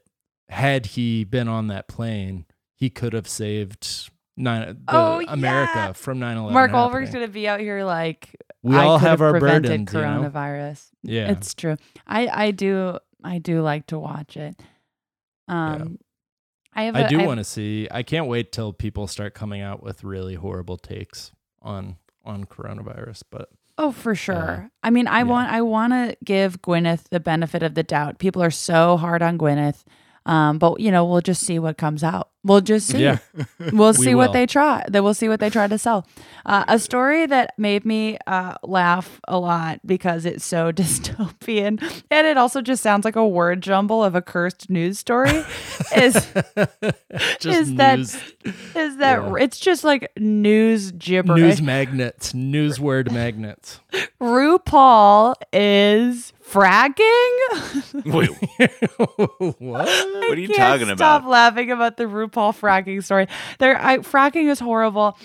had 0.49 0.86
he 0.88 1.23
been 1.23 1.47
on 1.47 1.65
that 1.67 1.88
plane, 1.88 2.45
he 2.75 2.89
could 2.91 3.13
have 3.13 3.27
saved 3.27 4.11
nine, 4.38 4.67
the 4.67 4.77
Oh, 4.88 5.19
yeah. 5.19 5.33
America 5.33 5.93
from 5.93 6.19
9/11. 6.19 6.51
Mark. 6.53 6.71
Wahlberg's 6.71 7.11
gonna 7.11 7.27
be 7.27 7.47
out 7.47 7.59
here 7.59 7.83
like 7.83 8.36
We 8.63 8.75
I 8.75 8.83
all 8.83 8.97
have 8.97 9.21
our 9.21 9.31
prevented 9.31 9.63
burdens, 9.86 9.93
you 9.93 10.01
know? 10.01 10.29
coronavirus. 10.31 10.89
Yeah. 11.03 11.31
It's 11.31 11.53
true. 11.53 11.77
I 12.07 12.27
I 12.27 12.51
do 12.51 12.97
I 13.23 13.38
do 13.39 13.61
like 13.61 13.88
to 13.88 13.99
watch 13.99 14.38
it. 14.38 14.61
Um, 15.47 15.99
I 16.73 16.83
have. 16.83 16.95
I 16.95 17.01
a- 17.01 17.09
do 17.09 17.23
want 17.25 17.39
to 17.39 17.43
see. 17.43 17.88
I 17.91 18.03
can't 18.03 18.27
wait 18.27 18.51
till 18.51 18.73
people 18.73 19.07
start 19.07 19.33
coming 19.33 19.61
out 19.61 19.81
with 19.83 20.03
really 20.03 20.36
horrible 20.36 20.77
takes 20.77 21.31
on 21.61 21.97
on 22.23 22.45
coronavirus. 22.45 23.23
But 23.29 23.49
Oh, 23.77 23.91
for 23.91 24.15
sure. 24.15 24.69
I 24.83 24.89
mean, 24.89 25.05
I 25.07 25.19
yeah. 25.19 25.23
want 25.23 25.51
I 25.51 25.61
want 25.61 25.93
to 25.93 26.17
give 26.23 26.61
Gwyneth 26.61 27.09
the 27.09 27.19
benefit 27.19 27.61
of 27.63 27.75
the 27.75 27.83
doubt. 27.83 28.19
People 28.19 28.41
are 28.41 28.51
so 28.51 28.97
hard 28.97 29.21
on 29.21 29.38
Gwyneth, 29.38 29.83
um, 30.26 30.57
but 30.59 30.80
you 30.80 30.91
know, 30.91 31.05
we'll 31.05 31.21
just 31.21 31.41
see 31.45 31.59
what 31.59 31.78
comes 31.78 32.03
out. 32.03 32.30
We'll 32.43 32.61
just 32.61 32.88
see. 32.88 32.99
yeah, 32.99 33.17
We'll 33.73 33.95
see 33.95 34.13
will. 34.13 34.19
what 34.26 34.34
they 34.34 34.45
try. 34.45 34.86
That 34.88 35.03
we'll 35.03 35.15
see 35.15 35.28
what 35.28 35.39
they 35.39 35.49
try 35.49 35.65
to 35.67 35.80
sell. 35.80 36.05
Uh, 36.45 36.63
a 36.67 36.78
story 36.78 37.26
that 37.26 37.55
made 37.57 37.86
me 37.86 38.19
uh, 38.28 38.53
laugh 38.61 39.19
a 39.28 39.39
lot 39.39 39.80
because 39.84 40.26
it's 40.26 40.45
so 40.45 40.71
dystopian, 40.71 41.82
and 42.11 42.28
it 42.28 42.38
also 42.38 42.61
just 42.61 42.84
sounds 42.84 43.03
like 43.03 43.15
a 43.15 43.28
word 43.28 43.61
jumble 43.61 44.03
of 44.03 44.13
a 44.13 44.21
cursed 44.21 44.69
news 44.69 44.99
story. 44.99 45.32
is 45.95 46.13
just 47.39 47.45
Is 47.45 47.76
that- 47.76 47.97
news 47.97 48.15
is 48.76 48.97
that 48.97 49.23
Yeah. 49.23 49.34
it's 49.39 49.57
just 49.59 49.84
like 49.84 50.11
news 50.17 50.91
gibberish. 50.91 51.39
news 51.41 51.61
magnets, 51.63 52.34
news 52.36 52.80
word 52.80 53.11
magnets. 53.11 53.80
RuPaul 54.21 55.34
is 55.51 56.32
fracking. 56.49 58.05
Wait, 58.05 58.29
what? 59.59 59.59
what 59.59 59.87
are 60.37 60.39
you 60.39 60.47
talking 60.49 60.83
about? 60.89 60.97
Stop 60.97 61.25
laughing 61.25 61.71
about 61.71 61.97
the 61.97 62.05
RuPaul 62.05 62.57
fracking 62.57 63.03
story. 63.03 63.27
There, 63.59 63.77
I, 63.81 63.97
fracking 63.99 64.49
is 64.49 64.59
horrible, 64.59 65.17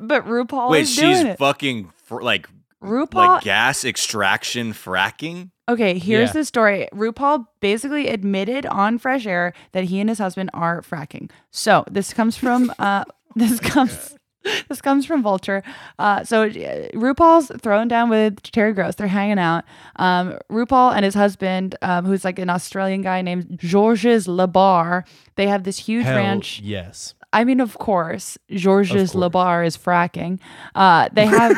but 0.00 0.26
RuPaul 0.26 0.70
Wait, 0.70 0.82
is 0.82 0.90
she's 0.90 1.00
doing 1.00 1.26
it. 1.28 1.38
fucking 1.38 1.90
fr- 2.04 2.22
like 2.22 2.48
RuPaul. 2.82 3.14
like 3.14 3.42
gas 3.44 3.84
extraction 3.84 4.72
fracking. 4.72 5.50
okay, 5.68 5.98
here's 5.98 6.28
Yeah. 6.30 6.32
the 6.40 6.44
story. 6.44 6.88
RuPaul 6.92 7.46
basically 7.60 8.08
admitted 8.08 8.66
on 8.66 8.98
Fresh 8.98 9.26
Air 9.26 9.52
that 9.72 9.84
he 9.84 10.00
and 10.00 10.08
his 10.08 10.18
husband 10.18 10.50
are 10.52 10.82
fracking. 10.82 11.30
So 11.50 11.84
this 11.90 12.12
comes 12.12 12.36
from 12.36 12.72
uh, 12.78 13.04
this 13.36 13.60
comes. 13.60 14.16
This 14.68 14.80
comes 14.80 15.06
from 15.06 15.22
Vulture. 15.22 15.62
Uh, 15.98 16.24
so 16.24 16.42
uh, 16.42 16.48
RuPaul's 16.94 17.50
thrown 17.62 17.88
down 17.88 18.08
with 18.10 18.42
Terry 18.42 18.72
Gross. 18.72 18.94
They're 18.94 19.06
hanging 19.06 19.38
out. 19.38 19.64
Um, 19.96 20.38
RuPaul 20.50 20.94
and 20.94 21.04
his 21.04 21.14
husband, 21.14 21.76
um, 21.82 22.04
who's 22.04 22.24
like 22.24 22.38
an 22.38 22.50
Australian 22.50 23.02
guy 23.02 23.22
named 23.22 23.58
Georges 23.58 24.26
LeBar, 24.26 25.04
they 25.36 25.46
have 25.46 25.64
this 25.64 25.78
huge 25.78 26.04
Hell 26.04 26.16
ranch. 26.16 26.60
yes. 26.60 27.14
I 27.32 27.42
mean, 27.42 27.60
of 27.60 27.76
course, 27.78 28.38
Georges. 28.48 29.12
LeBar 29.12 29.66
is 29.66 29.76
fracking. 29.76 30.38
Uh, 30.74 31.08
they 31.12 31.26
have 31.26 31.56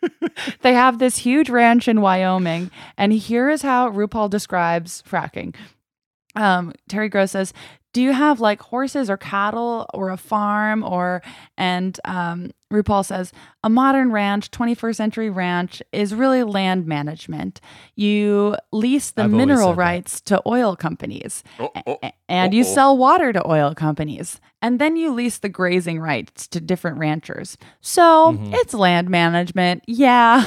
they 0.62 0.74
have 0.74 1.00
this 1.00 1.18
huge 1.18 1.50
ranch 1.50 1.88
in 1.88 2.00
Wyoming, 2.00 2.70
and 2.96 3.12
here 3.12 3.50
is 3.50 3.62
how 3.62 3.90
RuPaul 3.90 4.30
describes 4.30 5.02
fracking. 5.08 5.56
Um, 6.36 6.72
Terry 6.88 7.08
Gross 7.08 7.32
says, 7.32 7.52
"Do 7.92 8.02
you 8.02 8.12
have 8.12 8.40
like 8.40 8.60
horses 8.60 9.08
or 9.10 9.16
cattle 9.16 9.86
or 9.94 10.10
a 10.10 10.16
farm 10.16 10.82
or?" 10.84 11.22
And 11.56 11.98
um, 12.04 12.50
RuPaul 12.72 13.04
says, 13.04 13.32
"A 13.64 13.68
modern 13.70 14.12
ranch, 14.12 14.50
21st 14.50 14.96
century 14.96 15.30
ranch, 15.30 15.82
is 15.92 16.14
really 16.14 16.42
land 16.44 16.86
management. 16.86 17.60
You 17.96 18.56
lease 18.72 19.10
the 19.10 19.22
I've 19.24 19.30
mineral 19.30 19.68
said 19.68 19.72
that. 19.72 19.78
rights 19.78 20.20
to 20.22 20.42
oil 20.46 20.76
companies." 20.76 21.42
Oh, 21.58 21.70
oh. 21.86 21.98
And 22.28 22.52
you 22.54 22.62
Uh-oh. 22.62 22.74
sell 22.74 22.96
water 22.98 23.32
to 23.32 23.46
oil 23.50 23.74
companies 23.74 24.38
and 24.60 24.78
then 24.78 24.96
you 24.96 25.12
lease 25.14 25.38
the 25.38 25.48
grazing 25.48 25.98
rights 26.00 26.46
to 26.48 26.60
different 26.60 26.98
ranchers 26.98 27.56
so 27.80 28.32
Mhm. 28.32 28.52
it's 28.54 28.74
land 28.74 29.08
management 29.08 29.82
yeah 29.86 30.44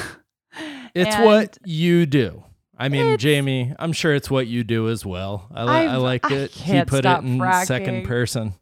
It's 0.93 1.15
And- 1.15 1.25
what 1.25 1.57
you 1.65 2.05
do. 2.05 2.43
I 2.77 2.89
mean, 2.89 3.01
It's- 3.01 3.19
Jamie, 3.21 3.73
I'm 3.77 3.93
sure 3.93 4.13
it's 4.15 4.29
what 4.31 4.47
you 4.47 4.63
do 4.63 4.89
as 4.89 5.05
well. 5.05 5.47
I, 5.53 5.63
li- 5.63 5.87
I 5.89 5.95
like 5.97 6.31
I 6.31 6.35
it. 6.35 6.51
He 6.51 6.63
can't 6.71 6.89
put 6.89 6.99
stop 7.03 7.23
it 7.23 7.27
in 7.27 7.39
second 7.65 8.03
fracking. 8.03 8.07
person. 8.07 8.53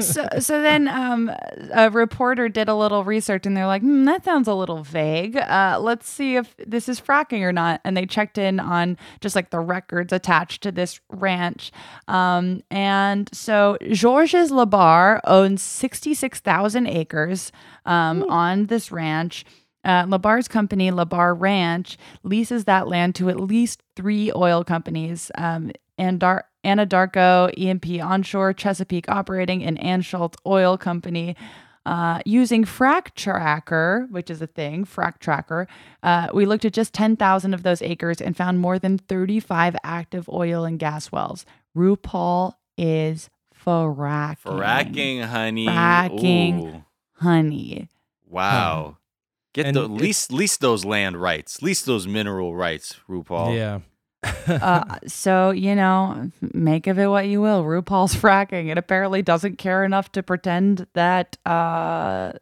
so 0.00 0.26
so 0.40 0.60
then 0.60 0.88
um, 0.88 1.30
a 1.72 1.88
reporter 1.88 2.48
did 2.48 2.68
a 2.68 2.74
little 2.74 3.04
research 3.04 3.46
and 3.46 3.56
they're 3.56 3.66
like, 3.66 3.80
hmm, 3.80 4.04
that 4.04 4.24
sounds 4.24 4.48
a 4.48 4.54
little 4.54 4.82
vague. 4.82 5.36
Uh, 5.36 5.78
let's 5.80 6.08
see 6.08 6.34
if 6.34 6.54
this 6.66 6.88
is 6.88 7.00
fracking 7.00 7.40
or 7.42 7.52
not. 7.52 7.80
And 7.84 7.96
they 7.96 8.06
checked 8.06 8.38
in 8.38 8.58
on 8.58 8.98
just 9.20 9.36
like 9.36 9.50
the 9.50 9.60
records 9.60 10.12
attached 10.12 10.62
to 10.64 10.72
this 10.72 11.00
ranch. 11.08 11.70
Um, 12.08 12.62
and 12.72 13.30
so 13.32 13.78
Georges 13.92 14.50
LeBar 14.50 15.20
owns 15.24 15.62
66,000 15.62 16.88
acres 16.88 17.52
um, 17.86 18.24
on 18.24 18.66
this 18.66 18.90
ranch. 18.90 19.44
Uh, 19.84 20.04
LeBar's 20.04 20.48
company, 20.48 20.90
LeBar 20.90 21.34
Ranch, 21.38 21.96
leases 22.22 22.64
that 22.64 22.88
land 22.88 23.14
to 23.16 23.30
at 23.30 23.40
least 23.40 23.82
three 23.96 24.30
oil 24.34 24.62
companies. 24.64 25.30
Um, 25.36 25.72
Andar- 25.98 26.42
Anadarko, 26.64 27.52
EMP 27.56 28.02
Onshore, 28.02 28.52
Chesapeake 28.52 29.08
Operating, 29.08 29.64
and 29.64 29.78
Anschutz 29.80 30.34
Oil 30.46 30.76
Company. 30.76 31.36
Uh, 31.86 32.20
using 32.26 32.64
Frac 32.64 33.14
Tracker, 33.14 34.06
which 34.10 34.28
is 34.30 34.42
a 34.42 34.46
thing, 34.46 34.84
Frac 34.84 35.18
Tracker, 35.18 35.66
uh, 36.02 36.28
we 36.34 36.44
looked 36.44 36.66
at 36.66 36.74
just 36.74 36.92
10,000 36.92 37.54
of 37.54 37.62
those 37.62 37.80
acres 37.80 38.20
and 38.20 38.36
found 38.36 38.60
more 38.60 38.78
than 38.78 38.98
35 38.98 39.76
active 39.82 40.28
oil 40.28 40.64
and 40.64 40.78
gas 40.78 41.10
wells. 41.10 41.46
RuPaul 41.74 42.52
is 42.76 43.30
fracking. 43.64 44.36
Fracking, 44.44 45.24
honey. 45.24 45.66
Fracking. 45.66 46.62
Ooh, 46.76 46.84
Honey. 47.14 47.88
wow. 48.26 48.98
Get 49.52 49.66
And 49.66 49.76
the 49.76 49.84
it- 49.84 49.90
least 49.90 50.32
least 50.32 50.60
those 50.60 50.84
land 50.84 51.20
rights, 51.20 51.60
least 51.62 51.86
those 51.86 52.06
mineral 52.06 52.54
rights, 52.54 52.96
RuPaul. 53.08 53.54
Yeah. 53.56 53.80
uh, 54.46 54.98
so 55.06 55.50
you 55.50 55.74
know, 55.74 56.30
make 56.54 56.86
of 56.86 56.98
it 56.98 57.06
what 57.08 57.26
you 57.26 57.40
will. 57.40 57.64
RuPaul's 57.64 58.14
fracking. 58.22 58.68
It 58.70 58.78
apparently 58.78 59.22
doesn't 59.22 59.56
care 59.58 59.82
enough 59.84 60.12
to 60.12 60.22
pretend 60.22 60.86
that 60.94 61.36
uh, 61.46 62.32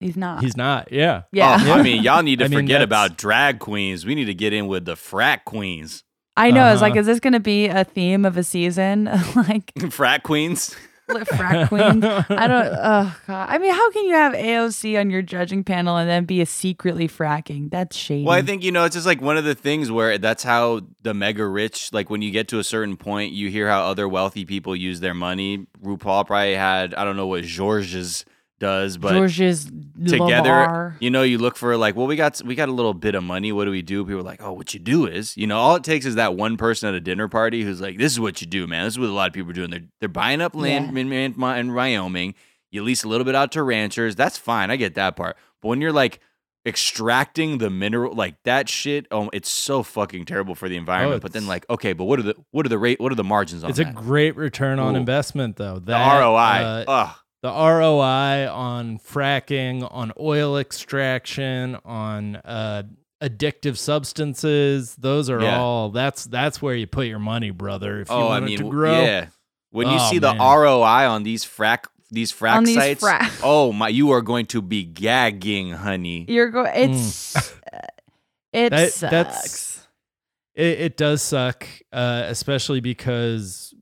he's 0.00 0.16
not. 0.16 0.42
He's 0.42 0.56
not. 0.56 0.90
Yeah. 0.90 1.22
yeah, 1.32 1.58
Oh, 1.60 1.72
I 1.72 1.82
mean, 1.84 2.02
y'all 2.02 2.22
need 2.22 2.38
to 2.40 2.46
I 2.46 2.48
forget 2.48 2.80
that's- 2.80 2.84
about 2.84 3.16
drag 3.18 3.58
queens. 3.58 4.06
We 4.06 4.14
need 4.14 4.24
to 4.24 4.34
get 4.34 4.52
in 4.52 4.66
with 4.66 4.86
the 4.86 4.94
frack 4.94 5.44
queens. 5.44 6.02
I 6.38 6.50
know. 6.50 6.70
It's 6.72 6.82
like, 6.82 6.92
Uh-huh. 6.92 7.00
is 7.00 7.06
this 7.06 7.20
going 7.20 7.32
to 7.32 7.40
be 7.40 7.66
a 7.66 7.82
theme 7.84 8.24
of 8.26 8.36
a 8.36 8.42
season? 8.42 9.04
like 9.36 9.72
frack 9.76 10.22
queens. 10.22 10.74
Frack 11.08 11.68
queens. 11.68 12.04
I 12.04 12.46
don't. 12.46 12.66
Oh 12.88 13.16
god. 13.26 13.48
I 13.48 13.58
mean, 13.58 13.72
how 13.72 13.90
can 13.90 14.06
you 14.06 14.14
have 14.14 14.32
AOC 14.32 14.98
on 15.00 15.10
your 15.10 15.22
judging 15.22 15.64
panel 15.64 15.96
and 15.96 16.08
then 16.08 16.24
be 16.24 16.40
a 16.40 16.46
secretly 16.46 17.08
fracking? 17.08 17.70
That's 17.70 17.96
shady. 17.96 18.24
Well, 18.24 18.34
I 18.36 18.42
think 18.42 18.62
you 18.62 18.72
know 18.72 18.84
it's 18.84 18.94
just 18.94 19.06
like 19.06 19.20
one 19.20 19.36
of 19.36 19.44
the 19.44 19.54
things 19.54 19.90
where 19.90 20.18
that's 20.18 20.42
how 20.42 20.82
the 21.02 21.14
mega 21.14 21.46
rich, 21.46 21.92
like 21.92 22.10
when 22.10 22.22
you 22.22 22.30
get 22.30 22.48
to 22.48 22.58
a 22.58 22.64
certain 22.64 22.96
point, 22.96 23.32
you 23.32 23.50
hear 23.50 23.68
how 23.68 23.82
other 23.86 24.08
wealthy 24.08 24.44
people 24.44 24.76
use 24.76 25.00
their 25.00 25.14
money. 25.14 25.66
RuPaul 25.82 26.26
probably 26.26 26.54
had 26.54 26.94
I 26.94 27.04
don't 27.04 27.16
know 27.16 27.26
what 27.26 27.44
Georges 27.44 28.24
does, 28.58 28.96
but 28.96 29.12
Georges 29.12 29.66
together, 29.66 30.50
Lamar. 30.50 30.96
you 31.00 31.10
know, 31.10 31.22
you 31.22 31.38
look 31.38 31.56
for 31.56 31.76
like, 31.76 31.94
well, 31.96 32.06
we 32.06 32.16
got 32.16 32.40
we 32.44 32.54
got 32.54 32.68
a 32.68 32.72
little 32.72 32.94
bit 32.94 33.14
of 33.14 33.22
money. 33.22 33.52
What 33.52 33.64
do 33.66 33.70
we 33.70 33.82
do? 33.82 34.04
People 34.04 34.20
are 34.20 34.22
like, 34.22 34.42
oh, 34.42 34.52
what 34.52 34.72
you 34.74 34.80
do 34.80 35.06
is, 35.06 35.36
you 35.36 35.46
know, 35.46 35.58
all 35.58 35.76
it 35.76 35.84
takes 35.84 36.06
is 36.06 36.14
that 36.14 36.34
one 36.36 36.56
person 36.56 36.88
at 36.88 36.94
a 36.94 37.00
dinner 37.00 37.28
party 37.28 37.62
who's 37.62 37.80
like, 37.80 37.98
this 37.98 38.12
is 38.12 38.20
what 38.20 38.40
you 38.40 38.46
do, 38.46 38.66
man. 38.66 38.84
This 38.84 38.94
is 38.94 38.98
what 38.98 39.08
a 39.08 39.12
lot 39.12 39.28
of 39.28 39.34
people 39.34 39.50
are 39.50 39.54
doing. 39.54 39.70
They're 39.70 39.84
they're 40.00 40.08
buying 40.08 40.40
up 40.40 40.54
land 40.54 40.92
Yeah. 40.94 41.00
in, 41.00 41.12
in, 41.12 41.42
in 41.42 41.74
Wyoming. 41.74 42.34
You 42.70 42.82
lease 42.82 43.04
a 43.04 43.08
little 43.08 43.24
bit 43.24 43.34
out 43.34 43.52
to 43.52 43.62
ranchers. 43.62 44.16
That's 44.16 44.36
fine. 44.38 44.70
I 44.70 44.76
get 44.76 44.94
that 44.94 45.16
part. 45.16 45.36
But 45.62 45.68
when 45.68 45.80
you're 45.80 45.92
like 45.92 46.20
extracting 46.66 47.58
the 47.58 47.70
mineral 47.70 48.14
like 48.14 48.34
that 48.44 48.68
shit, 48.68 49.06
oh, 49.10 49.30
it's 49.32 49.48
so 49.48 49.82
fucking 49.82 50.24
terrible 50.24 50.54
for 50.54 50.68
the 50.68 50.76
environment. 50.76 51.22
but 51.22 51.32
then 51.32 51.46
like, 51.46 51.64
okay, 51.70 51.92
but 51.92 52.04
what 52.04 52.18
are 52.18 52.22
the 52.24 52.34
what 52.50 52.66
are 52.66 52.68
the 52.68 52.78
rate? 52.78 53.00
What 53.00 53.12
are 53.12 53.16
the 53.16 53.24
margins 53.24 53.62
on 53.64 53.70
It's 53.70 53.78
a 53.78 53.84
great 53.84 54.36
return 54.36 54.78
on 54.78 54.94
Ooh. 54.94 54.98
investment, 54.98 55.56
though. 55.56 55.78
the 55.78 55.92
ROI. 55.92 56.36
uh, 56.36 56.84
Ugh. 56.88 57.16
The 57.46 57.52
ROI 57.52 58.50
on 58.52 58.98
fracking, 58.98 59.86
on 59.92 60.12
oil 60.18 60.58
extraction, 60.58 61.76
on 61.84 62.36
uh, 62.36 62.82
addictive 63.22 63.76
substances. 63.76 64.96
Those 64.96 65.30
are 65.30 65.40
Yeah. 65.40 65.60
all. 65.60 65.90
That's 65.90 66.24
that's 66.24 66.60
where 66.60 66.74
you 66.74 66.86
put 66.86 67.06
your 67.06 67.18
money, 67.20 67.50
brother. 67.50 68.00
If 68.00 68.08
you 68.10 68.14
Oh, 68.16 68.26
I 68.26 68.40
want 68.40 68.44
mean, 68.46 68.54
it 68.54 68.62
to 68.64 68.68
grow. 68.70 69.00
yeah. 69.02 69.26
When 69.70 69.86
you 69.88 69.96
Oh, 69.98 70.10
see 70.10 70.18
the 70.18 70.32
man. 70.34 70.40
ROI 70.40 71.08
on 71.08 71.22
these 71.22 71.44
frac 71.44 71.84
these 72.10 72.32
frac 72.32 72.56
On 72.56 72.64
these 72.64 72.76
sites, 72.76 73.02
frac- 73.04 73.40
oh 73.44 73.72
my, 73.72 73.88
you 73.88 74.10
are 74.10 74.22
going 74.22 74.46
to 74.46 74.62
be 74.62 74.84
gagging, 74.84 75.70
honey. 75.72 76.24
You're 76.28 76.50
going. 76.50 76.70
It's. 76.74 77.36
it 78.52 78.70
That- 78.70 78.92
sucks. 78.92 79.10
that's- 79.10 79.72
It, 80.54 80.80
it 80.80 80.96
does 80.96 81.20
suck, 81.22 81.66
uh, 81.92 82.22
especially 82.26 82.80
because 82.80 83.74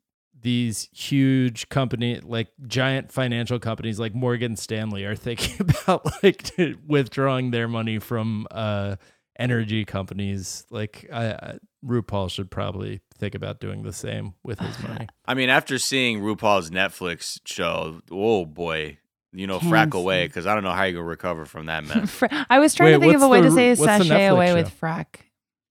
these 0.45 0.91
huge 0.93 1.71
company, 1.71 2.21
like 2.23 2.49
giant 2.67 3.11
financial 3.11 3.59
companies 3.59 3.99
like 3.99 4.15
Morgan 4.15 4.57
Stanley, 4.57 5.05
are 5.05 5.17
thinking 5.17 5.57
about 5.81 6.23
like 6.23 6.51
withdrawing 6.87 7.51
their 7.51 7.67
money 7.67 7.99
from 7.99 8.47
uh, 8.51 8.97
energy 9.39 9.87
companies. 9.87 10.67
Like 10.71 11.09
I, 11.11 11.31
I, 11.31 11.59
RuPaul 11.85 12.31
should 12.31 12.51
probably 12.51 13.01
think 13.17 13.35
about 13.35 13.59
doing 13.59 13.85
the 13.85 13.93
same 13.93 14.35
with 14.45 14.61
his 14.61 14.79
money. 14.89 15.09
I 15.25 15.33
mean, 15.33 15.49
after 15.49 15.79
seeing 15.79 16.21
RuPaul's 16.21 16.71
Netflix 16.71 17.41
show, 17.47 18.03
oh 18.13 18.45
boy, 18.45 18.99
you 19.33 19.47
know, 19.47 19.59
Can't 19.61 19.73
frack 19.73 19.95
away 19.95 20.27
because 20.27 20.47
I 20.47 20.55
don't 20.55 20.63
know 20.63 20.73
how 20.73 20.83
you're 20.85 20.93
gonna 20.93 21.07
recover 21.07 21.47
from 21.47 21.67
that 21.67 21.85
mess. 21.89 22.23
I 22.51 22.59
was 22.59 22.75
trying 22.75 22.93
to 22.93 23.01
think 23.01 23.17
of 23.17 23.23
a 23.23 23.29
way 23.29 23.41
the 23.41 23.49
to 23.49 23.55
say 23.55 23.71
Ru- 23.71 23.77
what's 23.77 24.07
sashay 24.07 24.27
away 24.27 24.49
show? 24.49 24.55
with 24.57 24.79
frack. 24.79 25.07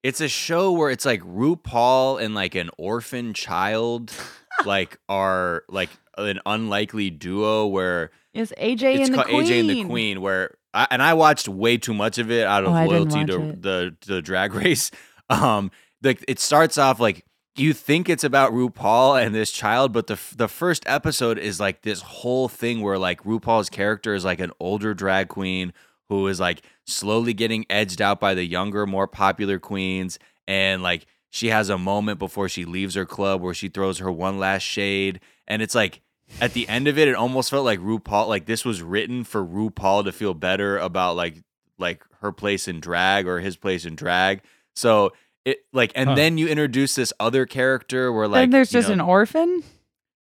It's 0.03 0.21
a 0.21 0.27
show 0.27 0.71
where 0.73 0.89
it's 0.89 1.05
like 1.05 1.21
RuPaul 1.21 2.21
and 2.21 2.35
like 2.35 2.55
an 2.55 2.69
orphan 2.77 3.33
child, 3.33 4.11
like 4.65 4.97
are 5.09 5.63
like 5.69 5.89
an 6.17 6.39
unlikely 6.45 7.09
duo 7.09 7.65
where 7.67 8.11
It's 8.33 8.51
AJ 8.59 8.99
it's 8.99 9.09
and 9.09 9.13
the 9.17 9.23
called 9.23 9.27
Queen. 9.29 9.45
AJ 9.45 9.59
and 9.61 9.69
the 9.69 9.83
Queen, 9.85 10.21
where 10.21 10.55
I, 10.73 10.87
and 10.91 11.01
I 11.01 11.13
watched 11.13 11.47
way 11.47 11.77
too 11.77 11.93
much 11.93 12.17
of 12.17 12.29
it 12.31 12.45
out 12.45 12.63
of 12.63 12.69
Oh, 12.69 12.85
loyalty 12.85 13.25
to 13.25 13.49
it. 13.49 13.61
the 13.61 13.95
the 14.05 14.21
Drag 14.21 14.53
Race. 14.63 14.91
Um, 15.29 15.71
like 16.03 16.23
it 16.27 16.39
starts 16.39 16.77
off 16.77 16.99
like 16.99 17.25
you 17.55 17.71
think 17.73 18.09
it's 18.09 18.23
about 18.23 18.51
RuPaul 18.51 19.23
and 19.23 19.33
this 19.33 19.51
child, 19.51 19.93
but 19.93 20.07
the 20.07 20.19
the 20.35 20.47
first 20.47 20.83
episode 20.87 21.37
is 21.37 21.59
like 21.59 21.83
this 21.83 22.01
whole 22.01 22.49
thing 22.49 22.81
where 22.81 22.97
like 22.97 23.23
RuPaul's 23.23 23.69
character 23.69 24.13
is 24.15 24.25
like 24.25 24.39
an 24.39 24.51
older 24.59 24.93
drag 24.93 25.27
queen 25.29 25.71
who 26.09 26.27
is 26.27 26.39
like 26.39 26.61
slowly 26.85 27.33
getting 27.33 27.65
edged 27.69 28.01
out 28.01 28.19
by 28.19 28.33
the 28.33 28.45
younger, 28.45 28.85
more 28.85 29.07
popular 29.07 29.59
queens, 29.59 30.19
and 30.47 30.81
like 30.83 31.05
she 31.29 31.47
has 31.47 31.69
a 31.69 31.77
moment 31.77 32.19
before 32.19 32.47
she 32.49 32.65
leaves 32.65 32.95
her 32.95 33.05
club 33.05 33.41
where 33.41 33.53
she 33.53 33.67
throws 33.69 33.99
her 33.99 34.11
one 34.11 34.37
last 34.39 34.63
shade, 34.63 35.19
and 35.47 35.61
it's 35.61 35.75
like 35.75 36.01
at 36.41 36.53
the 36.53 36.67
end 36.67 36.87
of 36.87 36.97
it, 36.97 37.07
it 37.07 37.15
almost 37.15 37.49
felt 37.49 37.65
like 37.65 37.79
RuPaul, 37.79 38.27
like 38.27 38.45
this 38.45 38.65
was 38.65 38.81
written 38.81 39.23
for 39.23 39.43
RuPaul 39.45 40.03
to 40.05 40.11
feel 40.11 40.33
better 40.33 40.77
about 40.77 41.15
like 41.15 41.37
like 41.79 42.03
her 42.21 42.31
place 42.31 42.67
in 42.67 42.79
drag 42.79 43.27
or 43.27 43.39
his 43.39 43.55
place 43.57 43.85
in 43.85 43.95
drag. 43.95 44.41
So 44.75 45.11
it 45.45 45.65
like, 45.73 45.91
and 45.95 46.09
Huh. 46.09 46.15
then 46.15 46.37
you 46.37 46.47
introduce 46.47 46.95
this 46.95 47.11
other 47.19 47.45
character 47.45 48.11
where 48.13 48.27
like 48.27 48.43
then 48.43 48.49
there's 48.51 48.69
just 48.71 48.87
know, 48.87 48.93
an 48.93 49.01
orphan. 49.01 49.63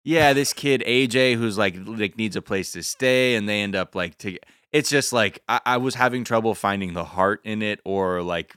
yeah, 0.04 0.32
this 0.32 0.52
kid 0.52 0.82
AJ 0.86 1.36
who's 1.36 1.56
like 1.58 1.76
like 1.84 2.16
needs 2.18 2.36
a 2.36 2.42
place 2.42 2.72
to 2.72 2.82
stay, 2.82 3.34
and 3.34 3.48
they 3.48 3.60
end 3.62 3.74
up 3.76 3.94
like 3.94 4.16
to. 4.18 4.38
It's 4.72 4.88
just 4.90 5.12
like 5.12 5.42
I, 5.48 5.60
I 5.66 5.76
was 5.76 5.94
having 5.94 6.24
trouble 6.24 6.54
finding 6.54 6.94
the 6.94 7.04
heart 7.04 7.40
in 7.44 7.62
it, 7.62 7.80
or 7.84 8.22
like 8.22 8.54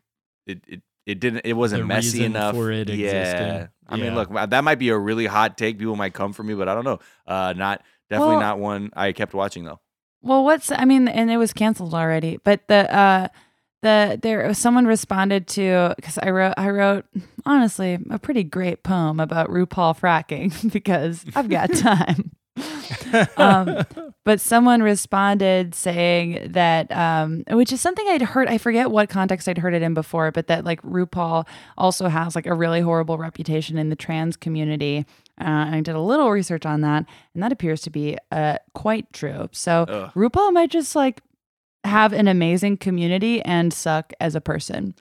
it 0.48 0.62
it, 0.68 0.82
it 1.06 1.20
didn't 1.20 1.42
it 1.46 1.54
wasn't 1.54 1.82
The 1.84 1.88
messy 1.88 2.24
enough 2.24 2.56
for 2.56 2.72
it 2.72 2.90
yeah, 2.90 3.08
existing. 3.22 3.70
I 3.88 3.98
mean, 3.98 4.16
look, 4.16 4.50
that 4.50 4.64
might 4.64 4.80
be 4.80 4.90
a 4.90 4.98
really 4.98 5.26
hot 5.28 5.58
take. 5.58 5.78
People 5.78 5.96
might 5.96 6.14
come 6.14 6.34
for 6.34 6.44
me, 6.44 6.56
but 6.56 6.68
I 6.68 6.74
don't 6.74 6.86
know. 6.86 7.00
Uh, 7.28 7.54
not 7.56 7.84
definitely 8.10 8.36
Well- 8.36 8.42
not 8.42 8.60
one 8.60 8.92
I 8.96 9.12
kept 9.12 9.34
watching 9.34 9.66
though. 9.66 9.80
Well, 10.22 10.44
what's 10.44 10.72
I 10.72 10.86
mean, 10.86 11.08
and 11.08 11.30
it 11.30 11.38
was 11.38 11.54
canceled 11.54 11.94
already. 11.94 12.38
But 12.44 12.68
the 12.68 12.92
uh, 12.96 13.28
the 13.84 14.18
there 14.20 14.52
someone 14.56 14.88
responded 14.88 15.48
to 15.50 15.94
because 15.98 16.18
I 16.18 16.32
wrote 16.32 16.56
I 16.58 16.70
wrote 16.70 17.06
honestly 17.46 18.00
a 18.10 18.18
pretty 18.18 18.44
great 18.44 18.82
poem 18.82 19.20
about 19.20 19.50
RuPaul 19.50 19.96
fracking 20.00 20.72
because 20.74 21.24
I've 21.36 21.50
got 21.50 21.72
time. 21.76 22.32
um, 23.38 23.84
but 24.24 24.40
someone 24.40 24.82
responded 24.82 25.76
saying 25.76 26.52
that, 26.52 26.92
um, 26.92 27.44
which 27.50 27.72
is 27.72 27.82
something 27.82 28.08
I'd 28.08 28.22
heard. 28.22 28.48
I 28.48 28.58
forget 28.58 28.92
what 28.92 29.10
context 29.10 29.50
I'd 29.50 29.58
heard 29.58 29.74
it 29.74 29.82
in 29.82 29.94
before, 29.94 30.32
but 30.32 30.48
that 30.48 30.64
like 30.64 30.82
RuPaul 30.82 31.48
also 31.78 32.08
has 32.08 32.36
like 32.36 32.46
a 32.46 32.54
really 32.54 32.82
horrible 32.82 33.18
reputation 33.18 33.78
in 33.78 33.90
the 33.90 33.96
trans 33.96 34.38
community. 34.38 35.06
Uh, 35.40 35.44
and 35.44 35.76
I 35.76 35.82
did 35.82 35.96
a 35.96 36.02
little 36.02 36.32
research 36.32 36.66
on 36.66 36.82
that, 36.82 37.06
and 37.34 37.44
that 37.44 37.52
appears 37.52 37.82
to 37.82 37.90
be 37.90 38.18
uh, 38.32 38.58
quite 38.74 39.12
true. 39.12 39.50
So 39.52 39.86
Ugh. 39.88 40.12
RuPaul 40.16 40.54
might 40.54 40.72
just 40.72 40.96
like 40.96 41.22
have 41.84 42.14
an 42.14 42.28
amazing 42.28 42.78
community 42.78 43.42
and 43.42 43.74
suck 43.74 44.14
as 44.20 44.36
a 44.36 44.42
person. 44.42 44.96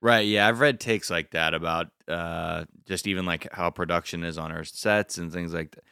Right. 0.00 0.26
Yeah, 0.26 0.46
I've 0.46 0.60
read 0.60 0.80
takes 0.80 1.10
like 1.10 1.30
that 1.30 1.54
about 1.54 1.88
uh, 2.08 2.66
just 2.86 3.06
even 3.06 3.24
like 3.24 3.48
how 3.52 3.70
production 3.70 4.22
is 4.22 4.36
on 4.38 4.50
her 4.50 4.62
sets 4.62 5.18
and 5.18 5.32
things 5.32 5.54
like 5.54 5.72
that. 5.72 5.84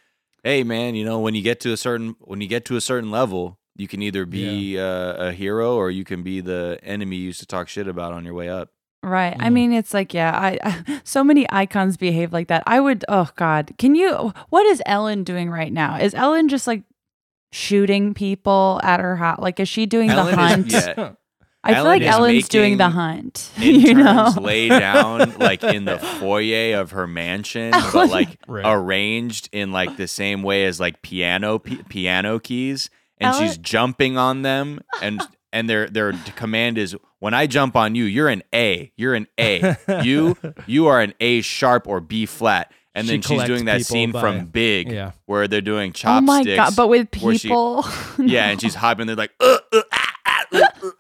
Hey, 0.44 0.64
man, 0.64 0.94
you 0.94 1.04
know 1.04 1.20
when 1.20 1.34
you 1.34 1.42
get 1.42 1.60
to 1.60 1.72
a 1.72 1.76
certain 1.76 2.16
when 2.20 2.40
you 2.40 2.48
get 2.48 2.64
to 2.66 2.76
a 2.76 2.80
certain 2.80 3.10
level, 3.10 3.58
you 3.76 3.86
can 3.88 4.02
either 4.02 4.26
be 4.26 4.78
uh, 4.78 5.28
a 5.28 5.32
hero 5.32 5.76
or 5.76 5.90
you 5.90 6.04
can 6.04 6.22
be 6.22 6.40
the 6.40 6.78
enemy 6.82 7.16
you 7.16 7.24
used 7.26 7.40
to 7.40 7.46
talk 7.46 7.68
shit 7.68 7.86
about 7.88 8.12
on 8.12 8.24
your 8.24 8.34
way 8.34 8.48
up. 8.48 8.70
Right. 9.04 9.36
I 9.40 9.48
Mm. 9.48 9.52
mean, 9.52 9.72
it's 9.72 9.94
like, 9.94 10.12
yeah, 10.14 10.30
I, 10.36 10.58
I 10.62 11.00
so 11.04 11.22
many 11.24 11.46
icons 11.50 11.96
behave 11.96 12.32
like 12.32 12.48
that. 12.48 12.62
I 12.66 12.80
would, 12.80 13.04
oh 13.08 13.28
God, 13.36 13.72
can 13.78 13.94
you? 13.94 14.32
What 14.50 14.66
is 14.66 14.82
Ellen 14.86 15.24
doing 15.24 15.48
right 15.50 15.72
now? 15.72 15.96
Is 15.96 16.14
Ellen 16.14 16.48
just 16.48 16.66
like 16.66 16.82
shooting 17.52 18.14
people 18.14 18.80
at 18.82 19.00
her 19.00 19.16
house? 19.16 19.38
Like, 19.40 19.58
is 19.60 19.68
she 19.68 19.86
doing 19.86 20.10
Ellen 20.10 20.34
the 20.36 20.76
is- 20.76 20.84
hunt? 20.84 20.96
yeah. 20.98 21.12
I 21.64 21.74
feel 21.74 21.86
Ellen 21.86 22.00
like 22.00 22.02
Ellen's 22.10 22.48
doing 22.48 22.76
the 22.76 22.88
hunt. 22.88 23.50
you 23.58 23.94
know, 23.94 24.26
interns 24.26 24.36
lay 24.38 24.68
down 24.68 25.34
like 25.38 25.62
in 25.62 25.84
the 25.84 25.98
foyer 25.98 26.76
of 26.80 26.90
her 26.92 27.06
mansion, 27.06 27.70
but 27.92 28.10
like 28.10 28.36
Right. 28.48 28.64
arranged 28.66 29.48
in 29.52 29.70
like 29.72 29.96
the 29.96 30.08
same 30.08 30.42
way 30.42 30.64
as 30.64 30.80
like 30.80 31.02
piano 31.02 31.58
pi- 31.60 31.80
piano 31.88 32.38
keys, 32.40 32.90
and 33.18 33.32
Ellen- 33.34 33.46
she's 33.48 33.58
jumping 33.58 34.18
on 34.18 34.42
them, 34.42 34.80
and 35.00 35.22
and 35.52 35.68
their 35.70 35.86
their 35.88 36.12
command 36.36 36.78
is 36.78 36.96
when 37.20 37.34
I 37.34 37.46
jump 37.46 37.76
on 37.76 37.94
you, 37.94 38.04
you're 38.04 38.28
an 38.28 38.42
A, 38.52 38.90
you're 38.96 39.14
an 39.14 39.28
A, 39.38 39.76
you 40.02 40.36
you 40.66 40.88
are 40.88 41.00
an 41.00 41.14
A 41.20 41.42
sharp 41.42 41.86
or 41.86 42.00
B 42.00 42.26
flat, 42.26 42.72
and 42.96 43.06
She 43.06 43.12
then 43.12 43.22
she's 43.22 43.44
doing 43.44 43.66
that 43.66 43.86
scene 43.86 44.10
by- 44.10 44.20
from 44.20 44.46
Big, 44.46 44.90
Yeah. 44.90 45.12
where 45.26 45.46
they're 45.46 45.60
doing 45.60 45.92
chopsticks. 45.92 46.22
oh 46.22 46.26
my 46.26 46.42
God, 46.56 46.74
but 46.74 46.88
with 46.88 47.14
where 47.22 47.38
she- 47.38 47.48
people. 47.48 47.86
yeah, 48.18 48.48
and 48.48 48.60
she's 48.60 48.74
hopping. 48.74 49.06
They're 49.06 49.14
like, 49.14 49.30
uh, 49.38 49.58
uh, 49.72 49.82
ah, 49.92 50.11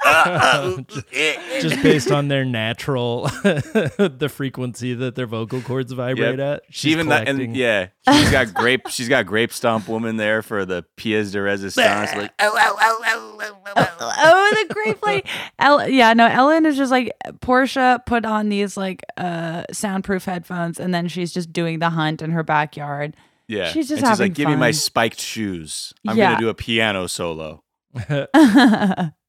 uh, 0.04 0.76
Just 1.60 1.82
based 1.82 2.10
on 2.10 2.28
their 2.28 2.44
natural, 2.44 3.22
the 3.42 4.30
frequency 4.32 4.94
that 4.94 5.14
their 5.14 5.26
vocal 5.26 5.60
cords 5.60 5.92
vibrate 5.92 6.40
at. 6.40 6.62
She 6.70 6.72
She's 6.88 6.92
even 6.92 7.08
that, 7.08 7.26
collecting- 7.26 7.46
and 7.50 7.56
yeah, 7.56 7.88
she's 8.10 8.30
got 8.30 8.52
grape. 8.54 8.88
She's 8.88 9.08
got 9.08 9.26
grape 9.26 9.52
stomp 9.52 9.88
woman 9.88 10.16
there 10.16 10.42
for 10.42 10.64
the 10.64 10.84
pièce 10.96 11.32
de 11.32 11.38
résistance. 11.38 12.16
Like, 12.16 12.32
oh, 12.40 12.52
oh, 12.54 12.76
oh, 12.80 13.00
oh, 13.04 13.38
oh, 13.42 13.72
oh, 13.76 13.96
oh. 14.00 14.12
oh, 14.18 14.64
the 14.68 14.74
great 14.74 15.00
play. 15.00 15.22
El- 15.58 15.88
yeah, 15.88 16.12
no, 16.14 16.26
Ellen 16.26 16.66
is 16.66 16.76
just 16.76 16.90
like 16.90 17.12
Portia 17.40 18.02
put 18.06 18.24
on 18.24 18.48
these 18.48 18.76
like 18.76 19.02
uh 19.16 19.64
soundproof 19.72 20.24
headphones 20.24 20.78
and 20.80 20.94
then 20.94 21.08
she's 21.08 21.32
just 21.32 21.52
doing 21.52 21.78
the 21.78 21.90
hunt 21.90 22.22
in 22.22 22.30
her 22.30 22.42
backyard. 22.42 23.14
yeah. 23.48 23.68
She's 23.70 23.88
just 23.88 24.02
and 24.02 24.10
she's 24.10 24.18
having 24.18 24.24
like, 24.30 24.34
give 24.34 24.48
me 24.48 24.56
my 24.56 24.70
spiked 24.70 25.20
shoes. 25.20 25.92
I'm 26.06 26.16
Yeah. 26.16 26.30
gonna 26.32 26.40
do 26.40 26.48
a 26.48 26.54
piano 26.54 27.06
solo. 27.06 27.62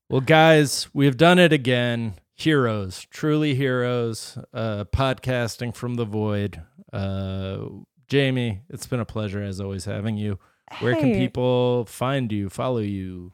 Well, 0.10 0.22
guys, 0.22 0.88
we've 0.94 1.18
done 1.18 1.40
it 1.40 1.52
again. 1.54 2.16
Heroes, 2.36 3.06
truly 3.10 3.56
heroes. 3.56 4.38
Uh, 4.54 4.86
podcasting 4.86 5.74
from 5.76 5.96
the 5.96 6.06
void. 6.06 6.62
Uh, 6.92 7.66
Jamie, 8.08 8.62
it's 8.70 8.86
been 8.88 9.00
a 9.00 9.06
pleasure 9.06 9.42
as 9.42 9.60
always 9.62 9.86
having 9.86 10.18
you. 10.18 10.40
Where 10.80 10.96
can 10.96 11.14
Hey. 11.14 11.20
people 11.20 11.86
find 11.86 12.32
you, 12.32 12.50
follow 12.50 12.80
you? 12.80 13.34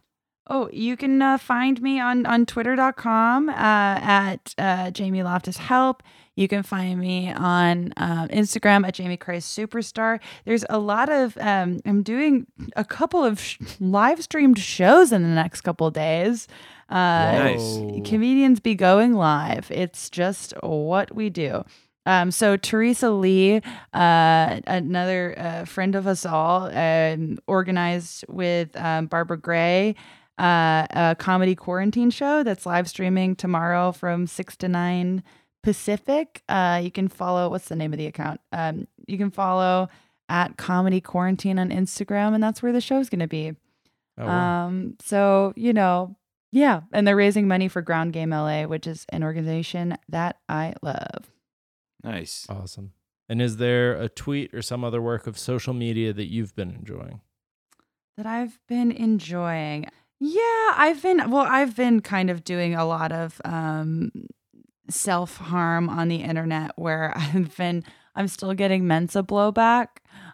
Oh, 0.52 0.70
you 0.74 0.98
can 0.98 1.22
uh, 1.22 1.38
find 1.38 1.82
me 1.82 2.00
on 2.00 2.26
on 2.26 2.46
twitter.com 2.46 3.50
uh, 3.50 3.54
at 3.56 4.56
uh, 4.58 4.90
Jamie 4.92 5.22
Loftus 5.24 5.58
Help. 5.58 6.02
You 6.40 6.48
can 6.48 6.64
find 6.64 6.98
me 6.98 7.34
on 7.34 7.92
um, 7.98 8.30
Instagram 8.30 8.88
at 8.88 8.94
Jamie 8.94 9.18
Christ 9.18 9.58
Superstar. 9.58 10.22
There's 10.46 10.64
a 10.70 10.80
lot 10.80 11.10
of 11.10 11.38
um, 11.38 11.82
I'm 11.86 12.02
doing 12.02 12.48
a 12.78 12.86
couple 12.86 13.22
of 13.26 13.42
sh- 13.42 13.58
live 13.82 14.24
streamed 14.24 14.58
shows 14.58 15.12
in 15.12 15.22
the 15.22 15.28
next 15.28 15.62
couple 15.62 15.88
of 15.88 15.94
days. 15.94 16.48
Uh, 16.90 16.96
Nice. 17.58 17.80
Comedians 18.10 18.62
be 18.62 18.74
going 18.74 19.16
live. 19.16 19.70
It's 19.70 20.10
just 20.10 20.54
what 20.64 21.14
we 21.14 21.30
do. 21.30 21.66
Um, 22.06 22.32
so 22.32 22.56
Teresa 22.56 23.12
Lee, 23.12 23.58
uh, 23.94 24.62
another 24.66 25.36
uh, 25.38 25.66
friend 25.66 25.94
of 25.94 26.08
us 26.08 26.26
all, 26.26 26.74
um, 26.74 27.38
organized 27.48 28.24
with 28.30 28.74
um, 28.78 29.08
Barbara 29.08 29.38
Gray 29.38 29.94
uh, 30.40 30.88
a 30.92 31.16
comedy 31.20 31.54
quarantine 31.54 32.10
show 32.10 32.44
that's 32.44 32.66
live 32.66 32.88
streaming 32.88 33.36
tomorrow 33.36 33.92
from 33.92 34.26
six 34.26 34.56
to 34.56 34.70
nine 34.70 35.22
Pacific. 35.64 36.44
Uh, 36.50 36.80
you 36.84 36.92
can 36.92 37.08
follow. 37.08 37.50
What's 37.50 37.68
the 37.68 37.76
name 37.76 37.94
of 37.94 38.00
the 38.00 38.08
account? 38.08 38.40
Um, 38.52 38.88
you 39.08 39.18
can 39.18 39.32
follow 39.32 39.90
at 40.30 40.58
Comedy 40.58 41.02
Quarantine 41.02 41.60
on 41.60 41.70
Instagram, 41.70 42.34
and 42.34 42.44
that's 42.44 42.62
where 42.62 42.72
the 42.72 42.82
show's 42.82 43.10
going 43.10 43.20
to 43.20 43.28
be. 43.28 43.54
Oh, 44.18 44.26
wow. 44.26 44.66
Um, 44.66 44.96
so 45.02 45.54
you 45.56 45.74
know, 45.74 46.16
yeah, 46.52 46.82
and 46.92 47.08
they're 47.08 47.16
raising 47.16 47.48
money 47.48 47.68
for 47.68 47.82
Ground 47.82 48.14
Game 48.14 48.32
LA, 48.32 48.64
which 48.64 48.88
is 48.88 49.06
an 49.10 49.24
organization 49.24 49.98
that 50.08 50.38
I 50.48 50.74
love. 50.82 51.32
Nice. 52.04 52.46
awesome. 52.50 52.94
And 53.28 53.42
is 53.42 53.58
there 53.58 53.94
a 53.94 54.10
tweet 54.10 54.54
or 54.54 54.62
some 54.62 54.84
other 54.84 55.02
work 55.02 55.28
of 55.28 55.38
social 55.38 55.74
media 55.74 56.14
that 56.14 56.32
you've 56.32 56.56
been 56.56 56.72
enjoying? 56.72 57.22
That 58.18 58.26
I've 58.26 58.60
been 58.68 58.92
enjoying. 58.92 59.86
Yeah, 60.20 60.74
I've 60.76 61.02
been 61.02 61.30
well, 61.30 61.46
I've 61.48 61.76
been 61.76 62.02
kind 62.02 62.30
of 62.30 62.44
doing 62.44 62.76
a 62.76 62.86
lot 62.86 63.12
of 63.12 63.40
um 63.46 64.12
self 64.90 65.38
harm 65.38 65.90
on 65.90 66.08
the 66.08 66.18
internet 66.18 66.72
where 66.76 67.14
I've 67.18 67.56
been 67.58 67.84
I'm 68.16 68.28
still 68.28 68.54
getting 68.54 68.88
Mensa 68.88 69.24
blowback. 69.24 69.88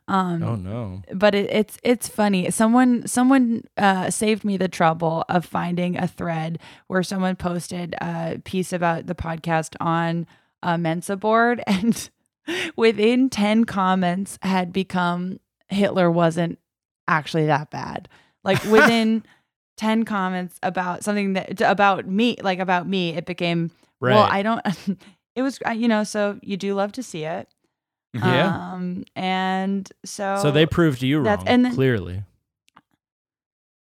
Um 0.08 0.44
Oh 0.44 0.56
no. 0.56 1.02
but 1.14 1.36
it, 1.36 1.50
it's 1.52 1.78
it's 1.84 2.08
funny. 2.08 2.50
Someone 2.52 3.08
someone 3.08 3.64
uh, 3.78 4.10
saved 4.10 4.44
me 4.44 4.58
the 4.58 4.68
trouble 4.68 5.26
of 5.30 5.46
finding 5.46 5.98
a 5.98 6.08
thread 6.08 6.60
where 6.88 7.04
someone 7.04 7.36
posted 7.36 7.96
a 8.02 8.40
piece 8.44 8.72
about 8.74 9.08
the 9.08 9.16
podcast 9.16 9.76
on 9.80 10.28
a 10.64 10.78
Mensa 10.78 11.16
board, 11.16 11.62
and 11.68 12.10
within 12.76 13.30
ten 13.30 13.66
comments 13.66 14.38
had 14.42 14.72
become 14.72 15.40
Hitler 15.68 16.10
wasn't 16.10 16.60
actually 17.08 17.48
that 17.48 17.72
bad. 17.72 18.08
Like 18.44 18.64
within 18.72 19.24
ten 19.78 20.04
comments 20.06 20.58
about 20.64 21.04
something 21.04 21.34
that 21.34 21.62
about 21.62 22.08
me, 22.08 22.38
like 22.42 22.60
about 22.60 22.88
me, 22.88 23.10
it 23.16 23.26
became 23.26 23.72
Right. 24.00 24.14
well. 24.16 24.28
I 24.30 24.42
don't. 24.44 24.62
It 25.36 25.42
was 25.42 25.60
you 25.76 25.90
know 25.90 26.06
so 26.06 26.40
you 26.42 26.56
do 26.56 26.74
love 26.76 26.94
to 26.94 27.04
see 27.04 27.26
it. 27.26 27.50
yeah. 28.14 28.72
Um, 28.74 29.04
and 29.18 29.92
so 30.06 30.40
so 30.42 30.50
they 30.50 30.66
proved 30.66 31.02
you 31.04 31.20
wrong. 31.20 31.44
and 31.46 31.66
then- 31.66 31.76
clearly. 31.76 32.24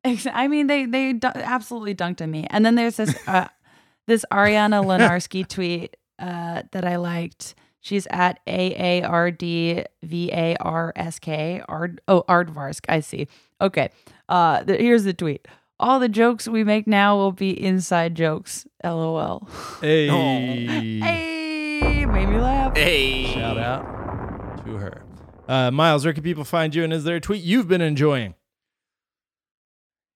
I 0.05 0.49
mean, 0.49 0.67
they 0.67 0.87
they 0.87 1.15
absolutely 1.23 1.95
dunked 1.95 2.21
on 2.23 2.31
me. 2.31 2.47
And 2.51 2.65
then 2.67 2.75
there's 2.75 2.97
this 2.97 3.15
uh, 3.29 3.49
this 4.07 4.25
Ariana 4.33 4.85
Lenarski 4.85 5.47
tweet 5.47 5.97
uh, 6.19 6.63
that 6.73 6.85
I 6.85 6.97
liked. 6.97 7.55
She's 7.81 8.07
at 8.11 8.41
A 8.47 9.01
A 9.03 9.03
R 9.07 9.31
D 9.31 9.85
V 10.03 10.31
A 10.33 10.57
R 10.57 10.93
S 10.97 11.19
K 11.19 11.63
Ard 11.69 12.01
oh 12.09 12.25
Ardvarsk. 12.29 12.87
I 12.89 13.01
see. 13.01 13.29
Okay. 13.61 13.91
Uh, 14.29 14.63
the, 14.65 14.77
here's 14.77 15.05
the 15.05 15.13
tweet. 15.15 15.47
All 15.83 15.99
the 15.99 16.09
jokes 16.09 16.47
we 16.47 16.63
make 16.63 16.87
now 16.87 17.17
will 17.17 17.33
be 17.33 17.51
inside 17.61 18.15
jokes. 18.15 18.69
LOL. 18.85 19.49
Hey. 19.81 20.07
hey, 21.01 22.07
made 22.07 22.27
me 22.27 22.39
laugh. 22.39 22.77
Hey. 22.77 23.27
Shout 23.35 23.59
out 23.59 24.65
to 24.65 24.77
her. 24.77 25.03
Uh, 25.49 25.73
Miles, 25.73 26.05
where 26.05 26.15
can 26.15 26.23
people 26.23 26.45
find 26.45 26.73
you? 26.73 26.85
And 26.85 26.93
is 26.93 27.03
there 27.03 27.17
a 27.17 27.21
tweet 27.21 27.43
you've 27.43 27.67
been 27.67 27.81
enjoying? 27.81 28.37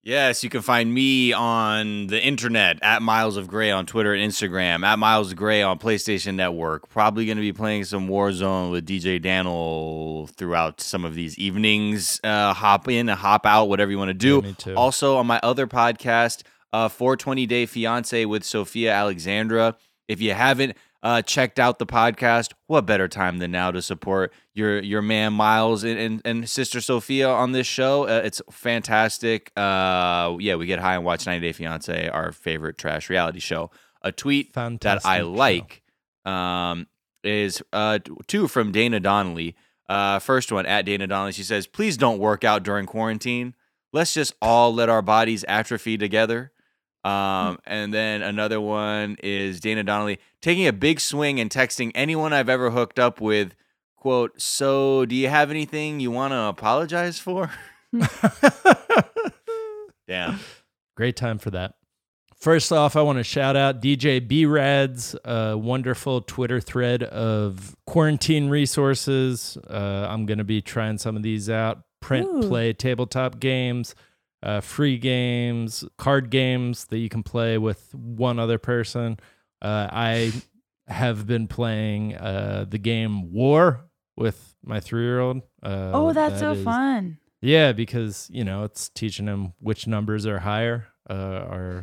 Yes, 0.07 0.45
you 0.45 0.51
can 0.51 0.63
find 0.63 0.95
me 0.95 1.33
on 1.33 2.07
the 2.07 2.25
internet 2.25 2.79
at 2.81 3.03
Miles 3.03 3.37
of 3.37 3.49
Gray 3.49 3.73
on 3.73 3.87
Twitter 3.87 4.15
and 4.15 4.23
Instagram, 4.23 4.85
at 4.85 5.01
Miles 5.01 5.33
of 5.33 5.37
Gray 5.37 5.63
on 5.63 5.81
PlayStation 5.81 6.37
Network. 6.37 6.89
Probably 6.89 7.27
going 7.27 7.39
to 7.39 7.43
be 7.43 7.53
playing 7.53 7.87
some 7.87 8.07
Warzone 8.07 8.71
with 8.71 8.87
DJ 8.87 9.21
Daniel 9.21 10.29
throughout 10.29 10.81
some 10.81 11.05
of 11.05 11.17
these 11.17 11.37
evenings. 11.41 12.21
Uh, 12.23 12.55
hop 12.55 12.87
in, 12.87 13.09
hop 13.09 13.45
out, 13.47 13.65
whatever 13.65 13.91
you 13.91 13.99
want 13.99 14.11
to 14.11 14.15
do. 14.15 14.55
Yeah. 14.65 14.75
Also 14.75 15.17
on 15.17 15.27
my 15.27 15.41
other 15.43 15.67
podcast, 15.67 16.45
uh, 16.73 16.89
420 16.89 17.45
Day 17.47 17.67
Fiance 17.67 18.25
with 18.27 18.45
Sophia 18.45 18.93
Alexandra. 18.93 19.77
If 20.07 20.21
you 20.21 20.35
haven't 20.35 20.77
uh, 21.07 21.23
checked 21.23 21.61
out 21.61 21.79
the 21.79 21.87
podcast, 21.87 22.51
what 22.67 22.85
better 22.85 23.07
time 23.07 23.39
than 23.39 23.53
now 23.53 23.71
to 23.71 23.81
support 23.81 24.33
your 24.55 24.83
your 24.83 25.01
man 25.01 25.33
Miles 25.33 25.85
and, 25.85 25.97
and, 26.01 26.21
and 26.25 26.51
sister 26.51 26.81
Sophia 26.81 27.29
on 27.29 27.53
this 27.53 27.67
show? 27.69 28.09
Uh, 28.09 28.23
it's 28.25 28.43
fantastic. 28.51 29.53
Uh, 29.57 30.37
yeah, 30.41 30.57
we 30.57 30.67
get 30.67 30.81
high 30.81 30.97
and 30.97 31.05
watch 31.05 31.25
90 31.25 31.47
Day 31.47 31.53
Fiance, 31.53 32.09
our 32.09 32.33
favorite 32.33 32.77
trash 32.77 33.09
reality 33.09 33.39
show. 33.39 33.71
A 34.03 34.11
tweet 34.11 34.53
Fantastic. 34.53 35.05
that 35.05 35.09
I 35.09 35.21
like 35.21 35.85
um, 36.25 36.89
is 37.23 37.63
uh, 37.73 38.01
two 38.27 38.49
from 38.49 38.73
Dana 38.73 38.99
Donnelly. 38.99 39.55
Uh, 39.89 40.19
first 40.19 40.51
one 40.51 40.67
at 40.67 40.87
Dana 40.87 41.07
Donnelly. 41.07 41.31
She 41.31 41.45
says, 41.45 41.69
"Please 41.69 41.97
don't 41.97 42.19
work 42.19 42.43
out 42.43 42.65
during 42.65 42.85
quarantine. 42.85 43.55
Let's 43.93 44.13
just 44.13 44.35
all 44.43 44.75
let 44.75 44.89
our 44.89 45.03
bodies 45.03 45.45
atrophy 45.47 45.97
together." 45.97 46.51
Um, 47.07 47.59
and 47.65 47.95
then 47.95 48.23
another 48.23 48.61
one 48.61 49.17
is 49.23 49.61
Dana 49.61 49.85
Donnelly 49.85 50.19
taking 50.41 50.67
a 50.67 50.73
big 50.73 50.99
swing 50.99 51.39
and 51.39 51.49
texting 51.49 51.93
anyone 51.95 52.33
I've 52.33 52.49
ever 52.49 52.71
hooked 52.71 52.99
up 52.99 53.21
with. 53.21 53.55
Quote, 53.95 54.41
so 54.41 55.07
do 55.07 55.15
you 55.15 55.29
have 55.29 55.51
anything 55.51 56.01
you 56.01 56.11
want 56.11 56.33
to 56.33 56.41
apologize 56.41 57.21
for? 57.21 57.53
Damn. 60.09 60.41
Great 60.97 61.15
time 61.15 61.39
for 61.39 61.53
that. 61.53 61.75
First 62.35 62.73
off, 62.73 62.97
I 62.97 63.03
want 63.03 63.19
to 63.19 63.25
shout 63.25 63.55
out 63.55 63.81
DJ 63.81 64.27
B 64.27 64.45
Rad's 64.45 65.15
uh, 65.25 65.55
wonderful 65.57 66.23
Twitter 66.23 66.61
thread 66.61 67.05
of 67.05 67.77
quarantine 67.87 68.49
resources. 68.49 69.57
Uh, 69.71 70.09
I'm 70.11 70.27
going 70.27 70.39
to 70.39 70.45
be 70.45 70.61
trying 70.61 70.99
some 70.99 71.17
of 71.17 71.23
these 71.23 71.49
out 71.49 71.83
print, 72.01 72.29
Ooh. 72.29 72.49
play, 72.49 72.73
tabletop 72.73 73.39
games, 73.39 73.95
uh, 74.47 74.61
free 74.61 74.97
games, 74.97 75.85
card 75.99 76.31
games 76.31 76.85
that 76.87 76.99
you 76.99 77.09
can 77.09 77.25
play 77.25 77.59
with 77.59 77.93
one 77.95 78.39
other 78.39 78.59
person. 78.59 79.19
Uh, 79.61 79.89
I 79.91 80.33
have 80.87 81.27
been 81.27 81.49
playing 81.49 82.15
uh, 82.15 82.65
the 82.69 82.79
game 82.79 83.33
War 83.33 83.87
with 84.17 84.55
my 84.65 84.79
three 84.79 85.03
year 85.03 85.19
old. 85.19 85.39
Uh, 85.65 85.91
oh, 85.93 86.13
that's 86.13 86.35
that 86.35 86.41
so 86.41 86.53
is- 86.53 86.63
fun. 86.65 87.19
Yeah, 87.43 87.73
because 87.73 88.29
you 88.33 88.45
know 88.45 88.63
it's 88.65 88.89
teaching 88.89 89.27
him 89.27 89.53
which 89.59 89.87
numbers 89.87 90.27
are 90.27 90.39
higher. 90.39 90.87
Uh, 91.09 91.83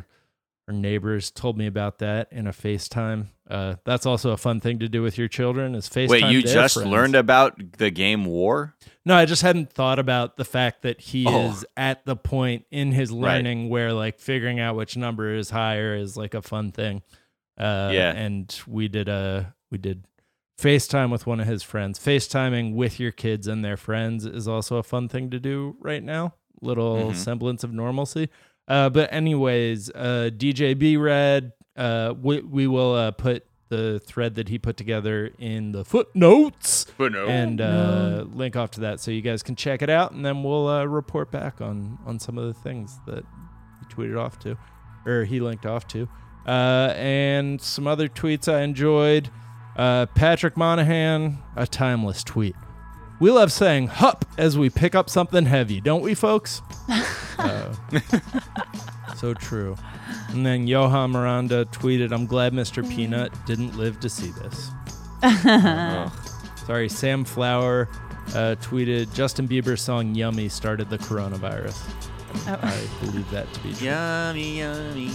our 0.68 0.74
our 0.74 0.78
neighbors 0.80 1.30
told 1.30 1.58
me 1.58 1.66
about 1.66 1.98
that 1.98 2.28
in 2.32 2.46
a 2.46 2.50
FaceTime. 2.52 3.26
Uh, 3.48 3.74
that's 3.84 4.06
also 4.06 4.30
a 4.30 4.36
fun 4.36 4.60
thing 4.60 4.78
to 4.78 4.88
do 4.88 5.02
with 5.02 5.18
your 5.18 5.28
children. 5.28 5.74
Is 5.74 5.88
FaceTime. 5.88 6.08
Wait, 6.08 6.24
you 6.32 6.42
just 6.42 6.76
learned 6.76 7.14
about 7.14 7.76
the 7.78 7.90
game 7.90 8.24
War? 8.24 8.74
No, 9.04 9.14
I 9.14 9.26
just 9.26 9.42
hadn't 9.42 9.70
thought 9.72 9.98
about 9.98 10.36
the 10.36 10.44
fact 10.44 10.82
that 10.82 11.00
he 11.00 11.26
Oh. 11.28 11.50
is 11.50 11.66
at 11.76 12.06
the 12.06 12.16
point 12.16 12.64
in 12.70 12.92
his 12.92 13.10
Right. 13.10 13.20
learning 13.36 13.68
where 13.68 13.92
like 13.92 14.18
figuring 14.18 14.58
out 14.60 14.76
which 14.76 14.96
number 14.96 15.34
is 15.34 15.50
higher 15.50 15.94
is 15.94 16.16
like 16.16 16.32
a 16.32 16.40
fun 16.42 16.72
thing. 16.72 17.02
Uh, 17.58 17.90
Yeah. 17.92 18.12
and 18.12 18.58
we 18.66 18.88
did 18.88 19.08
a 19.08 19.54
we 19.70 19.76
did 19.78 20.06
FaceTime 20.58 21.10
with 21.10 21.26
one 21.26 21.40
of 21.40 21.46
his 21.46 21.62
friends. 21.62 21.98
FaceTiming 21.98 22.74
with 22.74 22.98
your 23.00 23.10
kids 23.12 23.46
and 23.48 23.62
their 23.64 23.76
friends 23.76 24.24
is 24.24 24.46
also 24.48 24.76
a 24.76 24.82
fun 24.84 25.08
thing 25.08 25.28
to 25.30 25.38
do 25.40 25.76
right 25.80 26.02
now. 26.02 26.34
Little 26.62 27.10
Mhm. 27.10 27.16
semblance 27.16 27.64
of 27.64 27.72
normalcy. 27.72 28.30
Uh, 28.66 28.90
but 28.90 29.12
anyways, 29.12 29.90
uh, 29.90 30.30
DJ 30.36 30.78
B 30.78 30.96
Red, 30.96 31.52
uh, 31.76 32.14
we 32.20 32.40
we 32.40 32.66
will 32.66 32.94
uh, 32.94 33.10
put 33.10 33.46
the 33.68 34.00
thread 34.00 34.34
that 34.36 34.48
he 34.48 34.58
put 34.58 34.76
together 34.76 35.30
in 35.38 35.72
the 35.72 35.84
footnotes. 35.84 36.86
And 37.28 37.60
uh, 37.60 38.24
link 38.32 38.56
off 38.56 38.70
to 38.72 38.80
that 38.80 39.00
so 39.00 39.10
you 39.10 39.20
guys 39.20 39.42
can 39.42 39.56
check 39.56 39.82
it 39.82 39.90
out. 39.90 40.12
And 40.12 40.24
then 40.24 40.42
we'll 40.42 40.68
uh, 40.68 40.84
report 40.84 41.30
back 41.30 41.60
on 41.60 41.98
on 42.06 42.18
some 42.18 42.38
of 42.38 42.46
the 42.46 42.54
things 42.54 42.98
that 43.06 43.24
he 43.80 43.94
tweeted 43.94 44.18
off 44.18 44.38
to 44.40 44.56
or 45.06 45.24
he 45.24 45.40
linked 45.40 45.66
off 45.66 45.86
to. 45.88 46.08
Uh, 46.46 46.92
and 46.96 47.60
some 47.60 47.86
other 47.86 48.08
tweets 48.08 48.52
i 48.52 48.60
enjoyed. 48.62 49.30
Uh, 49.76 50.06
patrick 50.14 50.56
monahan 50.56 51.36
a 51.56 51.66
timeless 51.66 52.22
tweet 52.22 52.54
we 53.24 53.30
love 53.30 53.50
saying 53.50 53.86
hup 53.86 54.26
as 54.36 54.58
we 54.58 54.68
pick 54.68 54.94
up 54.94 55.08
something 55.08 55.46
heavy 55.46 55.80
don't 55.80 56.02
we 56.02 56.14
folks? 56.14 56.60
Uh, 57.36 57.74
so 59.16 59.34
true. 59.34 59.76
And 60.28 60.46
then 60.46 60.68
johan 60.68 61.10
miranda 61.10 61.64
tweeted 61.66 62.12
i'm 62.12 62.26
glad 62.26 62.52
mr 62.52 62.88
peanut 62.88 63.32
didn't 63.44 63.76
live 63.76 63.98
to 64.00 64.08
see 64.08 64.30
this. 64.30 64.70
Sorry, 66.66 66.88
Sam 66.88 67.24
Flower 67.24 67.88
uh, 68.28 68.54
tweeted 68.60 69.12
Justin 69.12 69.48
Bieber's 69.48 69.82
song 69.82 70.14
"Yummy" 70.14 70.48
started 70.48 70.88
the 70.90 70.98
coronavirus. 70.98 71.76
Oh. 72.46 72.58
I 72.62 72.86
believe 73.04 73.30
that 73.30 73.52
to 73.52 73.60
be 73.60 73.72
true. 73.72 73.88
Yummy, 73.88 74.58
yummy. 74.58 75.10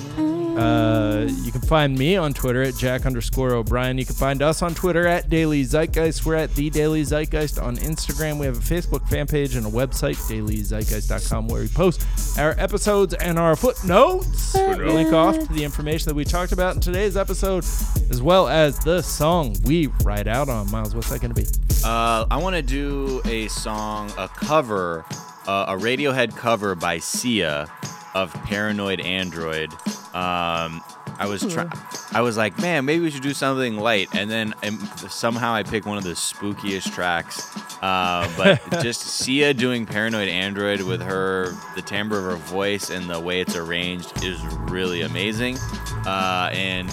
Uh, 0.58 1.28
you 1.44 1.52
can 1.52 1.62
find 1.62 1.98
me 1.98 2.16
on 2.18 2.34
Twitter 2.34 2.64
at 2.64 2.76
Jack 2.76 3.06
underscore 3.06 3.54
O'Brien. 3.54 3.98
You 3.98 4.06
can 4.06 4.16
find 4.16 4.42
us 4.42 4.62
on 4.62 4.74
Twitter 4.74 5.08
at 5.08 5.30
Daily 5.30 5.64
Zeitgeist. 5.64 6.26
We're 6.26 6.36
at 6.36 6.54
The 6.56 6.70
Daily 6.70 7.04
Zeitgeist 7.04 7.62
on 7.62 7.78
Instagram. 7.78 8.40
We 8.40 8.46
have 8.46 8.58
a 8.58 8.62
Facebook 8.62 9.08
fan 9.08 9.28
page 9.28 9.56
and 9.56 9.66
a 9.66 9.70
website, 9.70 10.16
dailyzeitgeist.com, 10.30 11.48
where 11.48 11.62
we 11.62 11.68
post 11.68 12.06
our 12.38 12.56
episodes 12.58 13.14
and 13.14 13.38
our 13.38 13.56
footnotes. 13.56 14.52
Footnotes. 14.54 14.94
Link 14.94 15.14
off 15.14 15.38
to 15.40 15.54
the 15.54 15.64
information 15.64 16.10
that 16.10 16.16
we 16.16 16.26
talked 16.26 16.52
about 16.52 16.76
in 16.76 16.82
today's 16.82 17.16
episode, 17.16 17.64
as 18.10 18.22
well 18.22 18.48
as 18.48 18.80
the 18.80 19.02
song 19.02 19.56
we 19.66 19.88
write 20.04 20.28
out 20.28 20.50
on. 20.50 20.70
Miles, 20.72 20.96
what's 20.96 21.10
that 21.10 21.22
going 21.22 21.34
to 21.34 21.42
be? 21.42 21.48
Uh, 21.86 22.26
I 22.30 22.38
want 22.38 22.56
to 22.56 22.62
do 22.62 23.22
a 23.26 23.48
song, 23.48 24.12
a 24.18 24.28
cover, 24.28 25.06
uh, 25.48 25.66
a 25.68 25.76
Radiohead 25.76 26.36
cover 26.36 26.76
by 26.76 27.00
Sia 27.00 27.68
of 28.14 28.34
"Paranoid 28.44 29.00
Android." 29.00 29.72
Um, 30.14 30.82
I 31.20 31.26
was 31.28 31.46
trying. 31.46 31.72
I 32.14 32.22
was 32.22 32.38
like, 32.38 32.58
man, 32.60 32.86
maybe 32.86 33.04
we 33.04 33.12
should 33.12 33.22
do 33.22 33.34
something 33.34 33.78
light, 33.78 34.08
and 34.14 34.32
then 34.32 34.54
um, 34.64 34.80
somehow 35.10 35.54
I 35.54 35.64
picked 35.64 35.86
one 35.86 35.98
of 35.98 36.04
the 36.04 36.12
spookiest 36.12 36.94
tracks. 36.94 37.56
Uh, 37.82 38.30
but 38.38 38.62
just 38.82 39.02
Sia 39.02 39.54
doing 39.54 39.86
"Paranoid 39.86 40.30
Android" 40.30 40.82
with 40.82 41.02
her, 41.02 41.54
the 41.76 41.82
timbre 41.82 42.18
of 42.18 42.26
her 42.26 42.36
voice 42.36 42.90
and 42.90 43.10
the 43.10 43.20
way 43.20 43.42
it's 43.42 43.56
arranged 43.56 44.24
is 44.24 44.42
really 44.70 45.02
amazing. 45.02 45.58
Uh, 46.06 46.50
and 46.54 46.90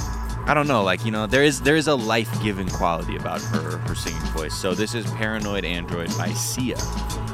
I 0.48 0.54
don't 0.54 0.68
know, 0.68 0.84
like 0.84 1.04
you 1.04 1.10
know, 1.10 1.26
there 1.26 1.42
is 1.42 1.60
there 1.62 1.74
is 1.76 1.88
a 1.88 1.94
life-giving 1.94 2.68
quality 2.68 3.16
about 3.16 3.40
her 3.42 3.78
her 3.78 3.94
singing 3.96 4.20
voice. 4.32 4.54
So 4.54 4.74
this 4.74 4.94
is 4.94 5.04
"Paranoid 5.12 5.64
Android" 5.64 6.08
by 6.16 6.28
Sia. 6.34 6.76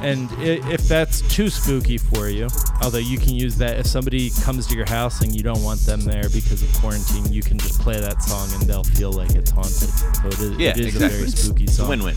And 0.01 0.29
if 0.39 0.81
that's 0.89 1.21
too 1.33 1.49
spooky 1.49 1.97
for 1.97 2.27
you, 2.27 2.47
although 2.81 2.97
you 2.97 3.17
can 3.17 3.35
use 3.35 3.55
that 3.57 3.79
if 3.79 3.85
somebody 3.85 4.31
comes 4.41 4.67
to 4.67 4.75
your 4.75 4.85
house 4.87 5.21
and 5.21 5.33
you 5.33 5.43
don't 5.43 5.63
want 5.63 5.79
them 5.85 6.01
there 6.01 6.27
because 6.29 6.61
of 6.61 6.73
quarantine, 6.81 7.31
you 7.31 7.41
can 7.41 7.57
just 7.57 7.79
play 7.79 7.99
that 8.01 8.21
song 8.21 8.49
and 8.53 8.63
they'll 8.63 8.83
feel 8.83 9.13
like 9.13 9.31
it's 9.31 9.51
haunted. 9.51 9.89
So 9.89 10.27
it 10.27 10.39
is, 10.39 10.57
Yeah, 10.57 10.69
it 10.71 10.79
is 10.79 10.85
exactly. 10.87 11.05
a 11.05 11.19
very 11.19 11.29
spooky 11.29 11.67
song. 11.67 11.87
Win-win. 11.87 12.15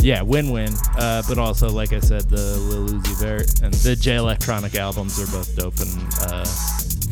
Yeah, 0.00 0.20
win-win. 0.20 0.74
Uh, 0.98 1.22
but 1.26 1.38
also, 1.38 1.70
like 1.70 1.94
I 1.94 2.00
said, 2.00 2.28
the 2.28 2.58
Lil 2.58 2.88
Uzi 3.00 3.18
Vert 3.18 3.62
and 3.62 3.72
the 3.74 3.96
Jay 3.96 4.16
Electronica 4.16 4.80
albums 4.80 5.18
are 5.18 5.26
both 5.34 5.56
dope 5.56 5.78
and 5.78 6.14
uh, 6.22 6.44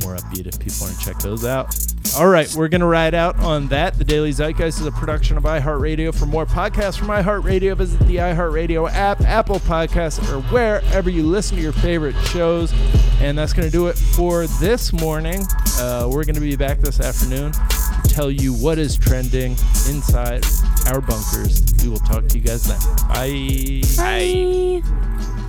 more 0.02 0.16
upbeat 0.16 0.46
if 0.46 0.58
people 0.58 0.86
want 0.86 0.98
to 0.98 1.04
check 1.04 1.18
those 1.18 1.44
out. 1.44 1.74
All 2.18 2.26
right, 2.26 2.52
we're 2.54 2.68
going 2.68 2.80
to 2.80 2.86
ride 2.86 3.14
out 3.14 3.38
on 3.38 3.68
that. 3.68 3.96
The 3.96 4.04
Daily 4.04 4.32
Zeitgeist 4.32 4.80
is 4.80 4.86
a 4.86 4.90
production 4.90 5.36
of 5.36 5.44
iHeartRadio. 5.44 6.12
For 6.12 6.26
more 6.26 6.44
podcasts 6.44 6.98
from 6.98 7.08
iHeartRadio, 7.08 7.76
visit 7.76 8.00
the 8.00 8.16
iHeartRadio 8.16 8.90
app, 8.90 9.20
Apple 9.20 9.60
Podcasts, 9.60 10.20
or 10.32 10.40
wherever 10.52 11.08
you 11.08 11.22
listen 11.22 11.56
to 11.56 11.62
your 11.62 11.72
favorite 11.72 12.16
shows. 12.26 12.72
And 13.20 13.38
that's 13.38 13.52
going 13.52 13.66
to 13.66 13.72
do 13.72 13.86
it 13.86 13.96
for 13.96 14.46
this 14.46 14.92
morning. 14.92 15.44
Uh, 15.78 16.08
we're 16.10 16.24
going 16.24 16.34
to 16.34 16.40
be 16.40 16.56
back 16.56 16.78
this 16.78 16.98
afternoon 16.98 17.52
to 17.52 18.08
tell 18.08 18.30
you 18.30 18.54
what 18.54 18.78
is 18.78 18.98
trending 18.98 19.52
inside 19.88 20.44
our 20.88 21.00
bunkers. 21.00 21.62
We 21.82 21.90
will 21.90 21.98
talk 21.98 22.26
to 22.26 22.38
you 22.38 22.44
guys 22.44 22.64
then. 22.64 22.80
Bye. 23.08 23.82
Bye 23.96 25.39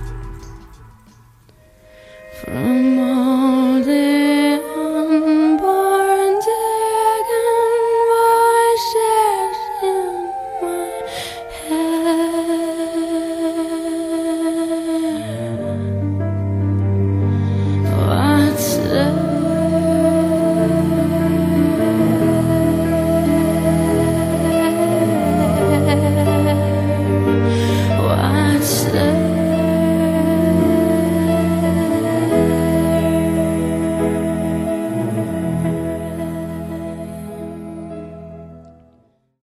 from 2.44 2.98
all 2.98 3.80
the 3.80 4.60
unborn. 4.74 5.81